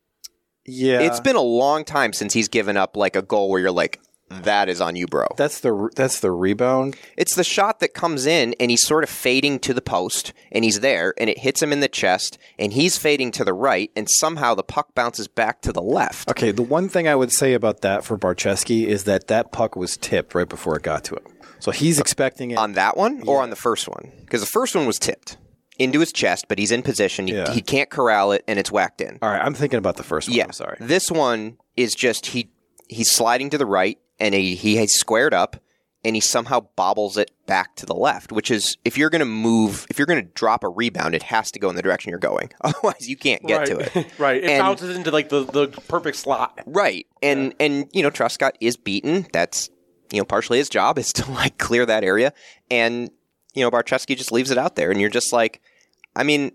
Yeah, 0.65 1.01
It's 1.01 1.19
been 1.19 1.35
a 1.35 1.41
long 1.41 1.83
time 1.83 2.13
since 2.13 2.31
he's 2.31 2.47
given 2.47 2.77
up 2.77 2.95
like 2.95 3.17
a 3.17 3.21
goal 3.21 3.49
where 3.49 3.59
you're 3.59 3.69
like, 3.69 3.99
that 4.29 4.67
is 4.69 4.81
on 4.81 4.95
you, 4.95 5.07
bro. 5.07 5.25
That's 5.37 5.59
the 5.61 5.89
that's 5.95 6.19
the 6.19 6.31
rebound. 6.31 6.97
It's 7.15 7.35
the 7.35 7.43
shot 7.43 7.79
that 7.79 7.93
comes 7.93 8.25
in 8.25 8.55
and 8.59 8.69
he's 8.69 8.85
sort 8.85 9.03
of 9.03 9.09
fading 9.09 9.59
to 9.59 9.73
the 9.73 9.81
post 9.81 10.33
and 10.51 10.65
he's 10.65 10.81
there 10.81 11.13
and 11.17 11.29
it 11.29 11.39
hits 11.39 11.61
him 11.61 11.71
in 11.71 11.79
the 11.79 11.87
chest 11.87 12.37
and 12.59 12.73
he's 12.73 12.97
fading 12.97 13.31
to 13.31 13.45
the 13.45 13.53
right 13.53 13.89
and 13.95 14.07
somehow 14.19 14.53
the 14.53 14.63
puck 14.63 14.93
bounces 14.93 15.27
back 15.27 15.61
to 15.61 15.71
the 15.71 15.81
left. 15.81 16.29
Okay, 16.29 16.51
the 16.51 16.61
one 16.61 16.89
thing 16.89 17.07
I 17.07 17.15
would 17.15 17.31
say 17.31 17.53
about 17.53 17.81
that 17.81 18.03
for 18.03 18.17
Barczewski 18.17 18.85
is 18.85 19.05
that 19.05 19.27
that 19.27 19.51
puck 19.51 19.75
was 19.75 19.95
tipped 19.97 20.35
right 20.35 20.49
before 20.49 20.75
it 20.75 20.83
got 20.83 21.03
to 21.05 21.15
him. 21.15 21.23
So 21.59 21.71
he's 21.71 21.99
expecting 21.99 22.51
it 22.51 22.57
on 22.57 22.73
that 22.73 22.97
one 22.97 23.23
or 23.25 23.41
on 23.41 23.49
the 23.49 23.55
first 23.55 23.87
one 23.87 24.11
because 24.21 24.41
the 24.41 24.47
first 24.47 24.75
one 24.75 24.85
was 24.85 24.99
tipped 24.99 25.37
into 25.79 25.99
his 25.99 26.11
chest, 26.11 26.45
but 26.49 26.59
he's 26.59 26.71
in 26.71 26.81
position. 26.81 27.27
He, 27.27 27.33
Yeah. 27.35 27.51
he 27.51 27.61
can't 27.61 27.89
corral 27.89 28.31
it 28.33 28.43
and 28.47 28.59
it's 28.59 28.71
whacked 28.71 28.99
in. 29.01 29.19
All 29.21 29.29
right, 29.29 29.41
I'm 29.41 29.53
thinking 29.53 29.77
about 29.79 29.95
the 29.95 30.03
first 30.03 30.27
one. 30.27 30.35
Yeah, 30.37 30.43
I'm 30.45 30.51
sorry. 30.51 30.77
This 30.79 31.09
one 31.09 31.57
is 31.77 31.95
just 31.95 32.27
he 32.27 32.49
he's 32.89 33.11
sliding 33.11 33.49
to 33.51 33.57
the 33.57 33.65
right 33.65 33.97
and 34.19 34.33
he 34.33 34.55
he 34.55 34.77
has 34.77 34.93
squared 34.93 35.33
up 35.33 35.57
and 36.03 36.15
he 36.15 36.21
somehow 36.21 36.61
bobbles 36.75 37.17
it 37.17 37.31
back 37.47 37.75
to 37.75 37.85
the 37.85 37.93
left, 37.93 38.31
which 38.31 38.49
is 38.51 38.77
if 38.85 38.97
you're 38.97 39.09
going 39.09 39.19
to 39.19 39.25
move, 39.25 39.85
if 39.89 39.97
you're 39.97 40.05
going 40.05 40.23
to 40.23 40.31
drop 40.33 40.63
a 40.63 40.69
rebound, 40.69 41.15
it 41.15 41.23
has 41.23 41.51
to 41.51 41.59
go 41.59 41.69
in 41.69 41.75
the 41.75 41.81
direction 41.81 42.11
you're 42.11 42.19
going. 42.19 42.49
Otherwise, 42.61 43.09
you 43.09 43.17
can't 43.17 43.45
get 43.45 43.57
right. 43.57 43.67
to 43.67 43.99
it. 43.99 44.07
right. 44.19 44.43
It 44.43 44.49
And- 44.49 44.61
bounces 44.61 44.95
into 44.95 45.11
like 45.11 45.29
the, 45.29 45.43
the 45.43 45.67
perfect 45.87 46.17
slot. 46.17 46.61
Right. 46.65 47.07
And 47.21 47.53
and 47.59 47.89
you 47.91 48.03
know, 48.03 48.11
Truscott 48.11 48.51
is 48.61 48.77
beaten. 48.77 49.27
That's 49.33 49.69
you 50.11 50.19
know, 50.19 50.25
partially 50.25 50.59
his 50.59 50.69
job 50.69 50.97
is 50.97 51.11
to 51.13 51.29
like 51.31 51.57
clear 51.57 51.85
that 51.85 52.03
area. 52.03 52.31
And, 52.71 53.09
you 53.53 53.63
know, 53.63 53.69
Barczewski 53.71 54.15
just 54.15 54.31
leaves 54.31 54.51
it 54.51 54.57
out 54.57 54.75
there 54.75 54.91
and 54.91 55.01
you're 55.01 55.09
just 55.09 55.33
like 55.33 55.61
I 56.15 56.23
mean, 56.23 56.51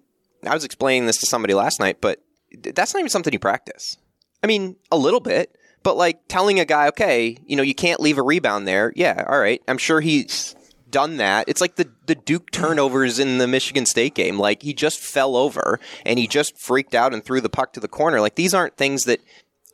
I 0.46 0.54
was 0.54 0.64
explaining 0.64 1.06
this 1.06 1.18
to 1.18 1.26
somebody 1.26 1.54
last 1.54 1.78
night, 1.78 2.00
but 2.00 2.22
that's 2.60 2.94
not 2.94 3.00
even 3.00 3.10
something 3.10 3.32
you 3.32 3.38
practice. 3.38 3.96
I 4.42 4.46
mean, 4.46 4.76
a 4.90 4.96
little 4.96 5.20
bit, 5.20 5.56
but 5.82 5.96
like 5.96 6.28
telling 6.28 6.60
a 6.60 6.64
guy, 6.64 6.88
okay, 6.88 7.36
you 7.46 7.56
know, 7.56 7.62
you 7.62 7.74
can't 7.74 8.00
leave 8.00 8.18
a 8.18 8.22
rebound 8.22 8.66
there. 8.66 8.92
Yeah, 8.96 9.24
all 9.28 9.38
right. 9.38 9.62
I'm 9.68 9.78
sure 9.78 10.00
he's 10.00 10.54
done 10.92 11.16
that. 11.16 11.48
It's 11.48 11.60
like 11.60 11.74
the 11.74 11.90
the 12.06 12.14
Duke 12.14 12.52
turnovers 12.52 13.18
in 13.18 13.38
the 13.38 13.48
Michigan 13.48 13.86
State 13.86 14.14
game. 14.14 14.38
Like 14.38 14.62
he 14.62 14.72
just 14.74 15.00
fell 15.00 15.34
over 15.34 15.80
and 16.06 16.18
he 16.18 16.28
just 16.28 16.56
freaked 16.58 16.94
out 16.94 17.12
and 17.12 17.24
threw 17.24 17.40
the 17.40 17.48
puck 17.48 17.72
to 17.72 17.80
the 17.80 17.88
corner. 17.88 18.20
Like 18.20 18.36
these 18.36 18.54
aren't 18.54 18.76
things 18.76 19.04
that 19.04 19.20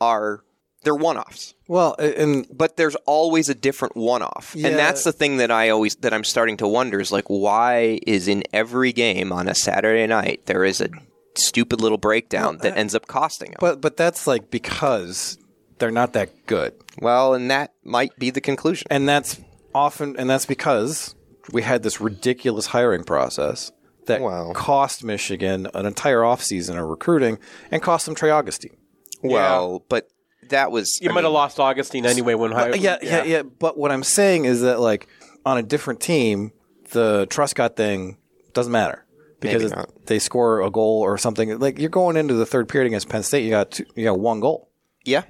are 0.01 0.43
they're 0.83 0.95
one-offs. 0.95 1.53
Well, 1.67 1.95
and 1.99 2.47
but 2.51 2.77
there's 2.77 2.95
always 3.05 3.49
a 3.49 3.55
different 3.55 3.95
one-off. 3.95 4.55
Yeah. 4.55 4.69
And 4.69 4.77
that's 4.77 5.03
the 5.03 5.11
thing 5.11 5.37
that 5.37 5.51
I 5.51 5.69
always 5.69 5.95
that 5.97 6.13
I'm 6.13 6.23
starting 6.23 6.57
to 6.57 6.67
wonder 6.67 6.99
is 6.99 7.11
like 7.11 7.25
why 7.27 7.99
is 8.07 8.27
in 8.27 8.43
every 8.53 8.93
game 8.93 9.31
on 9.31 9.47
a 9.47 9.55
Saturday 9.55 10.07
night 10.07 10.45
there 10.45 10.63
is 10.63 10.81
a 10.81 10.89
stupid 11.35 11.81
little 11.81 11.97
breakdown 11.97 12.57
that 12.59 12.77
ends 12.77 12.95
up 12.95 13.07
costing 13.07 13.51
them. 13.51 13.57
But 13.59 13.81
but 13.81 13.97
that's 13.97 14.25
like 14.25 14.49
because 14.49 15.37
they're 15.79 15.91
not 15.91 16.13
that 16.13 16.45
good. 16.45 16.73
Well, 16.99 17.33
and 17.33 17.49
that 17.49 17.73
might 17.83 18.17
be 18.17 18.29
the 18.29 18.41
conclusion. 18.41 18.87
And 18.89 19.07
that's 19.07 19.39
often 19.73 20.15
and 20.17 20.29
that's 20.29 20.45
because 20.45 21.15
we 21.51 21.61
had 21.61 21.83
this 21.83 21.99
ridiculous 21.99 22.67
hiring 22.67 23.03
process 23.03 23.71
that 24.05 24.21
cost 24.55 25.03
Michigan 25.03 25.67
an 25.73 25.85
entire 25.85 26.21
offseason 26.21 26.79
of 26.81 26.87
recruiting 26.87 27.39
and 27.71 27.81
cost 27.81 28.05
them 28.05 28.15
Trey 28.15 28.29
Augustine. 28.29 28.75
Well, 29.21 29.83
but 29.89 30.07
that 30.49 30.71
was 30.71 30.99
You 31.01 31.11
might 31.13 31.23
have 31.23 31.33
lost 31.33 31.59
Augustine 31.59 32.05
anyway 32.05 32.33
when 32.33 32.51
But- 32.51 32.75
I, 32.75 32.77
yeah, 32.77 32.97
yeah, 33.01 33.23
yeah. 33.23 33.43
But 33.43 33.77
what 33.77 33.91
I'm 33.91 34.03
saying 34.03 34.45
is 34.45 34.61
that 34.61 34.79
like 34.79 35.07
on 35.45 35.57
a 35.57 35.63
different 35.63 35.99
team, 35.99 36.51
the 36.91 37.27
Truscott 37.29 37.75
thing 37.75 38.17
doesn't 38.53 38.71
matter 38.71 39.05
because 39.39 39.71
Maybe 39.71 39.83
they 40.05 40.19
score 40.19 40.61
a 40.61 40.71
goal 40.71 41.01
or 41.01 41.17
something. 41.17 41.59
Like 41.59 41.79
you're 41.79 41.89
going 41.89 42.17
into 42.17 42.33
the 42.33 42.45
third 42.45 42.67
period 42.67 42.87
against 42.87 43.09
Penn 43.09 43.23
State, 43.23 43.43
you 43.43 43.51
got 43.51 43.71
two, 43.71 43.85
you 43.95 44.05
got 44.05 44.19
one 44.19 44.39
goal. 44.39 44.69
Yeah. 45.05 45.23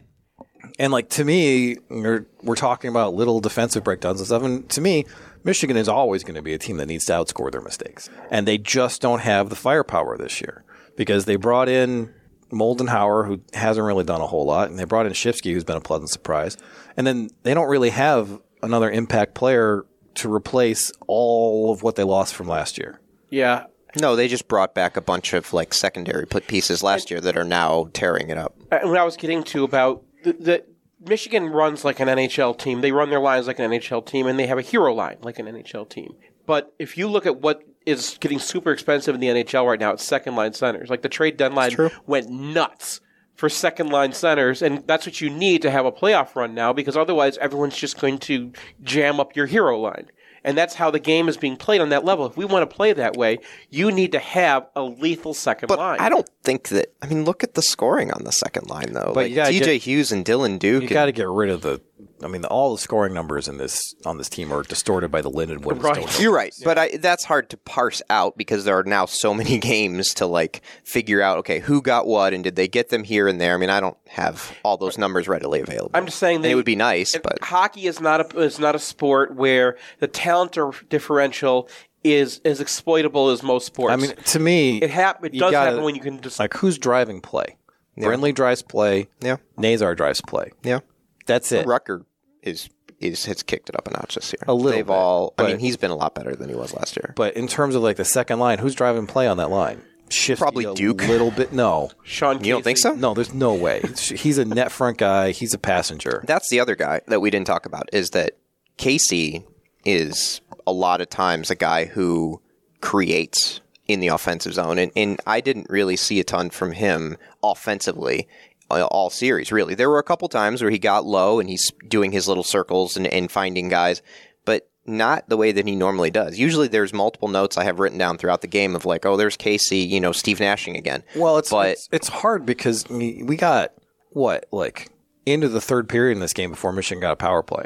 And 0.80 0.92
like 0.94 1.10
to 1.10 1.26
me, 1.26 1.78
we're, 1.90 2.26
we're 2.42 2.56
talking 2.56 2.90
about 2.90 3.14
little 3.14 3.42
defensive 3.42 3.84
breakdowns 3.84 4.22
and 4.22 4.28
stuff. 4.28 4.44
And 4.44 4.68
to 4.70 4.82
me, 4.82 5.06
Michigan 5.44 5.78
is 5.78 5.90
always 5.90 6.24
going 6.24 6.36
to 6.36 6.42
be 6.42 6.54
a 6.54 6.58
team 6.58 6.78
that 6.78 6.88
needs 6.88 7.06
to 7.06 7.14
outscore 7.14 7.52
their 7.52 7.62
mistakes, 7.62 8.10
and 8.32 8.48
they 8.48 8.58
just 8.58 9.02
don't 9.02 9.20
have 9.20 9.50
the 9.50 9.56
firepower 9.56 10.18
this 10.18 10.42
year 10.42 10.64
because 10.96 11.26
they 11.26 11.36
brought 11.36 11.70
in 11.70 12.14
Moldenhauer, 12.52 13.26
who 13.26 13.42
hasn't 13.54 13.86
really 13.86 14.04
done 14.04 14.22
a 14.22 14.28
whole 14.28 14.46
lot, 14.46 14.70
and 14.70 14.78
they 14.78 14.84
brought 14.84 15.06
in 15.06 15.14
Schifsky, 15.14 15.54
who's 15.54 15.64
been 15.64 15.78
a 15.78 15.82
pleasant 15.82 16.10
surprise, 16.10 16.58
and 16.98 17.06
then 17.06 17.30
they 17.44 17.54
don't 17.54 17.70
really 17.70 17.92
have 17.92 18.40
another 18.62 18.90
impact 18.92 19.36
player 19.36 19.86
to 20.16 20.34
replace 20.34 20.92
all 21.08 21.72
of 21.72 21.84
what 21.84 21.96
they 21.96 22.04
lost 22.04 22.34
from 22.34 22.48
last 22.48 22.78
year. 22.78 23.00
Yeah. 23.30 23.66
No, 24.00 24.16
they 24.16 24.28
just 24.28 24.48
brought 24.48 24.76
back 24.76 24.98
a 24.98 25.02
bunch 25.02 25.34
of 25.34 25.54
like 25.54 25.74
secondary 25.74 26.28
pieces 26.28 26.84
last 26.84 27.10
year 27.10 27.22
that 27.22 27.38
are 27.38 27.44
now 27.44 27.90
tearing 27.94 28.30
it 28.30 28.38
up. 28.38 28.56
And 28.72 28.90
what 28.90 29.00
I 29.00 29.04
was 29.04 29.18
getting 29.18 29.44
to 29.46 29.64
about 29.64 30.04
the, 30.24 30.34
the 30.34 30.66
Michigan 31.00 31.48
runs 31.48 31.86
like 31.86 32.00
an 32.00 32.08
NHL 32.08 32.58
team. 32.58 32.82
They 32.82 32.92
run 32.92 33.10
their 33.10 33.20
lines 33.20 33.48
like 33.48 33.60
an 33.60 33.72
NHL 33.72 34.06
team, 34.06 34.28
and 34.28 34.38
they 34.38 34.48
have 34.48 34.58
a 34.58 34.64
hero 34.64 34.94
line 34.94 35.18
like 35.22 35.40
an 35.40 35.46
NHL 35.46 35.88
team. 35.90 36.16
But 36.46 36.74
if 36.80 36.98
you 36.98 37.08
look 37.08 37.26
at 37.26 37.42
what 37.42 37.64
is 37.86 38.18
getting 38.20 38.40
super 38.40 38.72
expensive 38.72 39.16
in 39.16 39.22
the 39.22 39.28
NHL 39.28 39.68
right 39.68 39.80
now, 39.80 39.92
it's 39.92 40.04
second 40.04 40.36
line 40.36 40.54
centers. 40.54 40.90
Like 40.90 41.02
the 41.02 41.10
trade 41.10 41.38
deadline 41.38 41.76
went 42.06 42.30
nuts 42.30 43.02
for 43.36 43.48
second 43.48 43.90
line 43.90 44.12
centers, 44.12 44.62
and 44.62 44.86
that's 44.86 45.06
what 45.06 45.22
you 45.22 45.30
need 45.30 45.62
to 45.62 45.72
have 45.72 45.86
a 45.86 45.92
playoff 45.92 46.36
run 46.36 46.54
now 46.54 46.74
because 46.74 46.98
otherwise 46.98 47.38
everyone's 47.38 47.78
just 47.78 48.00
going 48.00 48.18
to 48.18 48.52
jam 48.82 49.20
up 49.20 49.36
your 49.36 49.46
hero 49.46 49.80
line. 49.80 50.08
And 50.44 50.58
that's 50.58 50.76
how 50.76 50.92
the 50.92 51.00
game 51.00 51.28
is 51.28 51.38
being 51.38 51.58
played 51.58 51.82
on 51.82 51.90
that 51.90 52.06
level. 52.06 52.26
If 52.26 52.38
we 52.38 52.46
want 52.46 52.70
to 52.70 52.76
play 52.76 52.94
that 52.94 53.16
way, 53.18 53.40
you 53.70 53.92
need 53.92 54.12
to 54.14 54.20
have 54.20 54.68
a 54.76 54.84
lethal 54.84 55.34
second 55.34 55.68
But 55.68 55.80
line. 55.80 56.00
I 56.00 56.10
don't 56.10 56.30
think 56.44 56.70
that. 56.70 56.94
I 57.02 57.08
mean, 57.08 57.26
look 57.26 57.44
at 57.44 57.54
the 57.56 57.62
scoring 57.62 58.12
on 58.12 58.24
the 58.24 58.32
second 58.32 58.70
line, 58.70 58.94
though. 58.94 59.12
But 59.14 59.32
like 59.32 59.32
DJ 59.32 59.60
get- 59.60 59.82
Hughes 59.82 60.12
and 60.12 60.26
Dylan 60.26 60.60
Duke. 60.60 60.84
You 60.84 60.90
got 60.90 61.06
to 61.06 61.12
get 61.12 61.28
rid 61.28 61.50
of 61.50 61.62
the. 61.62 61.82
I 62.24 62.28
mean, 62.28 62.44
all 62.46 62.74
the 62.76 62.82
scoring 62.82 63.14
numbers 63.14 63.48
in 63.48 63.58
this 63.58 63.96
on 64.06 64.18
this 64.18 64.30
team 64.30 64.52
are 64.52 64.64
distorted 64.64 65.10
by 65.10 65.22
the 65.22 65.32
Lindenwood. 65.32 65.72
and 65.72 66.08
Stone. 66.10 66.22
You're 66.24 66.34
right, 66.34 66.54
but 66.64 66.78
I, 66.78 66.98
that's 66.98 67.24
hard 67.26 67.50
to 67.52 67.58
parse 67.58 68.02
out 68.10 68.38
because 68.38 68.66
there 68.66 68.78
are 68.78 68.84
now 68.84 69.06
so 69.06 69.34
many 69.34 69.58
games 69.74 70.14
to 70.16 70.26
like 70.26 70.62
figure 70.84 71.22
out. 71.22 71.38
Okay, 71.40 71.60
who 71.60 71.82
got 71.82 72.08
what, 72.08 72.34
and 72.34 72.44
did 72.44 72.56
they 72.56 72.68
get 72.68 72.90
them 72.90 73.04
here 73.04 73.28
and 73.28 73.40
there? 73.40 73.54
I 73.54 73.58
mean, 73.58 73.70
I 73.70 73.80
don't 73.80 73.98
have 74.08 74.56
all 74.64 74.78
those 74.78 74.98
numbers 74.98 75.28
readily 75.28 75.62
available. 75.62 75.92
I'm 75.94 76.06
just 76.06 76.18
saying 76.20 76.38
And 76.38 76.46
that 76.46 76.52
it 76.52 76.56
would 76.56 76.66
be 76.66 76.76
nice, 76.76 77.18
but 77.18 77.40
hockey 77.42 77.88
is 77.88 78.00
not 78.02 78.34
a 78.36 78.40
is 78.40 78.60
not 78.60 78.76
a 78.76 78.80
sport 78.80 79.36
where 79.36 79.78
the 80.00 80.08
talent 80.08 80.58
or 80.58 80.74
differential 80.90 81.70
is 82.04 82.40
as 82.46 82.62
exploitable 82.62 83.30
as 83.30 83.44
most 83.44 83.66
sports. 83.66 83.92
I 83.92 83.96
mean, 83.98 84.16
to 84.16 84.40
me, 84.40 84.78
it 84.82 84.90
hap- 84.90 85.24
It 85.26 85.34
does 85.34 85.52
gotta- 85.52 85.72
happen 85.72 85.84
when 85.84 85.96
you 85.96 86.02
can 86.02 86.22
just 86.22 86.40
like 86.40 86.54
who's 86.56 86.78
driving 86.78 87.22
play. 87.22 87.58
Yeah. 87.96 88.06
Brindley 88.08 88.32
drives 88.32 88.62
play. 88.62 89.10
Yeah. 89.20 89.38
Nazar 89.58 89.96
drives 89.96 90.22
play. 90.22 90.52
Yeah. 90.64 90.80
That's 91.30 91.52
it. 91.52 91.66
Rucker 91.66 92.06
is 92.44 92.70
is 93.00 93.26
has 93.26 93.44
kicked 93.44 93.70
it 93.70 93.76
up 93.78 93.88
a 93.88 93.92
notch 93.92 94.16
this 94.16 94.34
year. 94.34 94.44
A 94.48 94.54
little 94.54 94.72
They've 94.72 94.86
bit, 94.86 94.94
all. 94.94 95.34
I 95.38 95.48
mean, 95.48 95.60
he's 95.60 95.78
been 95.78 95.92
a 95.92 95.96
lot 95.96 96.16
better 96.16 96.36
than 96.36 96.50
he 96.50 96.56
was 96.56 96.74
last 96.74 96.98
year. 96.98 97.14
But 97.16 97.36
in 97.38 97.48
terms 97.48 97.76
of 97.76 97.82
like 97.82 97.96
the 97.96 98.06
second 98.06 98.40
line, 98.40 98.60
who's 98.60 98.76
driving 98.76 99.08
play 99.08 99.28
on 99.28 99.38
that 99.38 99.50
line? 99.50 99.82
Shifty 100.10 100.42
Probably 100.42 100.66
a 100.66 100.74
Duke. 100.74 101.08
little 101.08 101.30
bit. 101.32 101.54
No, 101.54 101.92
Sean. 102.04 102.44
You 102.44 102.52
don't 102.54 102.64
think 102.64 102.80
so? 102.80 102.94
No, 102.96 103.14
there's 103.14 103.34
no 103.34 103.54
way. 103.54 103.82
He's 103.98 104.38
a 104.40 104.46
net 104.46 104.72
front 104.72 104.98
guy. 104.98 105.32
He's 105.32 105.54
a 105.54 105.60
passenger. 105.60 106.24
That's 106.28 106.50
the 106.50 106.60
other 106.60 106.76
guy 106.76 107.02
that 107.08 107.22
we 107.22 107.30
didn't 107.30 107.46
talk 107.48 107.66
about 107.68 107.90
is 107.94 108.10
that 108.10 108.34
Casey 108.78 109.46
is 109.86 110.42
a 110.66 110.72
lot 110.74 111.00
of 111.00 111.10
times 111.10 111.52
a 111.52 111.56
guy 111.56 111.86
who 111.86 112.42
creates 112.82 113.62
in 113.88 114.00
the 114.00 114.08
offensive 114.08 114.54
zone, 114.54 114.78
and, 114.78 114.92
and 114.96 115.20
I 115.26 115.42
didn't 115.42 115.68
really 115.70 115.96
see 115.96 116.20
a 116.20 116.24
ton 116.24 116.50
from 116.50 116.72
him 116.74 117.18
offensively 117.44 118.28
Uh, 118.72 118.86
all 118.86 119.10
series. 119.10 119.52
Really, 119.52 119.76
there 119.76 119.90
were 119.90 120.00
a 120.00 120.04
couple 120.04 120.28
times 120.30 120.62
where 120.62 120.72
he 120.72 120.80
got 120.80 121.06
low 121.06 121.40
and 121.40 121.50
he's 121.50 121.72
doing 121.88 122.12
his 122.12 122.28
little 122.28 122.44
circles 122.44 122.98
and, 122.98 123.08
and 123.08 123.32
finding 123.32 123.70
guys, 123.70 124.02
but 124.46 124.70
not 124.86 125.28
the 125.30 125.38
way 125.38 125.52
that 125.52 125.68
he 125.68 125.76
normally 125.76 126.12
does. 126.12 126.38
Usually, 126.38 126.68
there's 126.68 126.94
multiple 126.94 127.28
notes 127.28 127.58
I 127.58 127.64
have 127.64 127.80
written 127.80 127.98
down 127.98 128.18
throughout 128.18 128.42
the 128.42 128.48
game 128.48 128.76
of 128.76 128.86
like, 128.86 129.06
oh, 129.06 129.18
there's 129.18 129.38
Casey, 129.38 129.80
you 129.80 130.00
know, 130.00 130.12
Steve 130.12 130.40
Nashing 130.40 130.76
again. 130.76 131.04
Well, 131.16 131.38
it's 131.38 131.50
but 131.50 131.70
it's, 131.70 131.90
it's 131.92 132.08
hard 132.10 132.46
because 132.46 132.88
we 132.90 133.24
we 133.24 133.36
got 133.38 133.74
what 134.12 134.46
like 134.52 134.90
into 135.26 135.50
the 135.50 135.62
third 135.62 135.90
period 135.90 136.16
in 136.16 136.22
this 136.22 136.34
game 136.34 136.52
before 136.52 136.72
Michigan 136.72 137.02
got 137.02 137.14
a 137.14 137.16
power 137.16 137.44
play, 137.44 137.66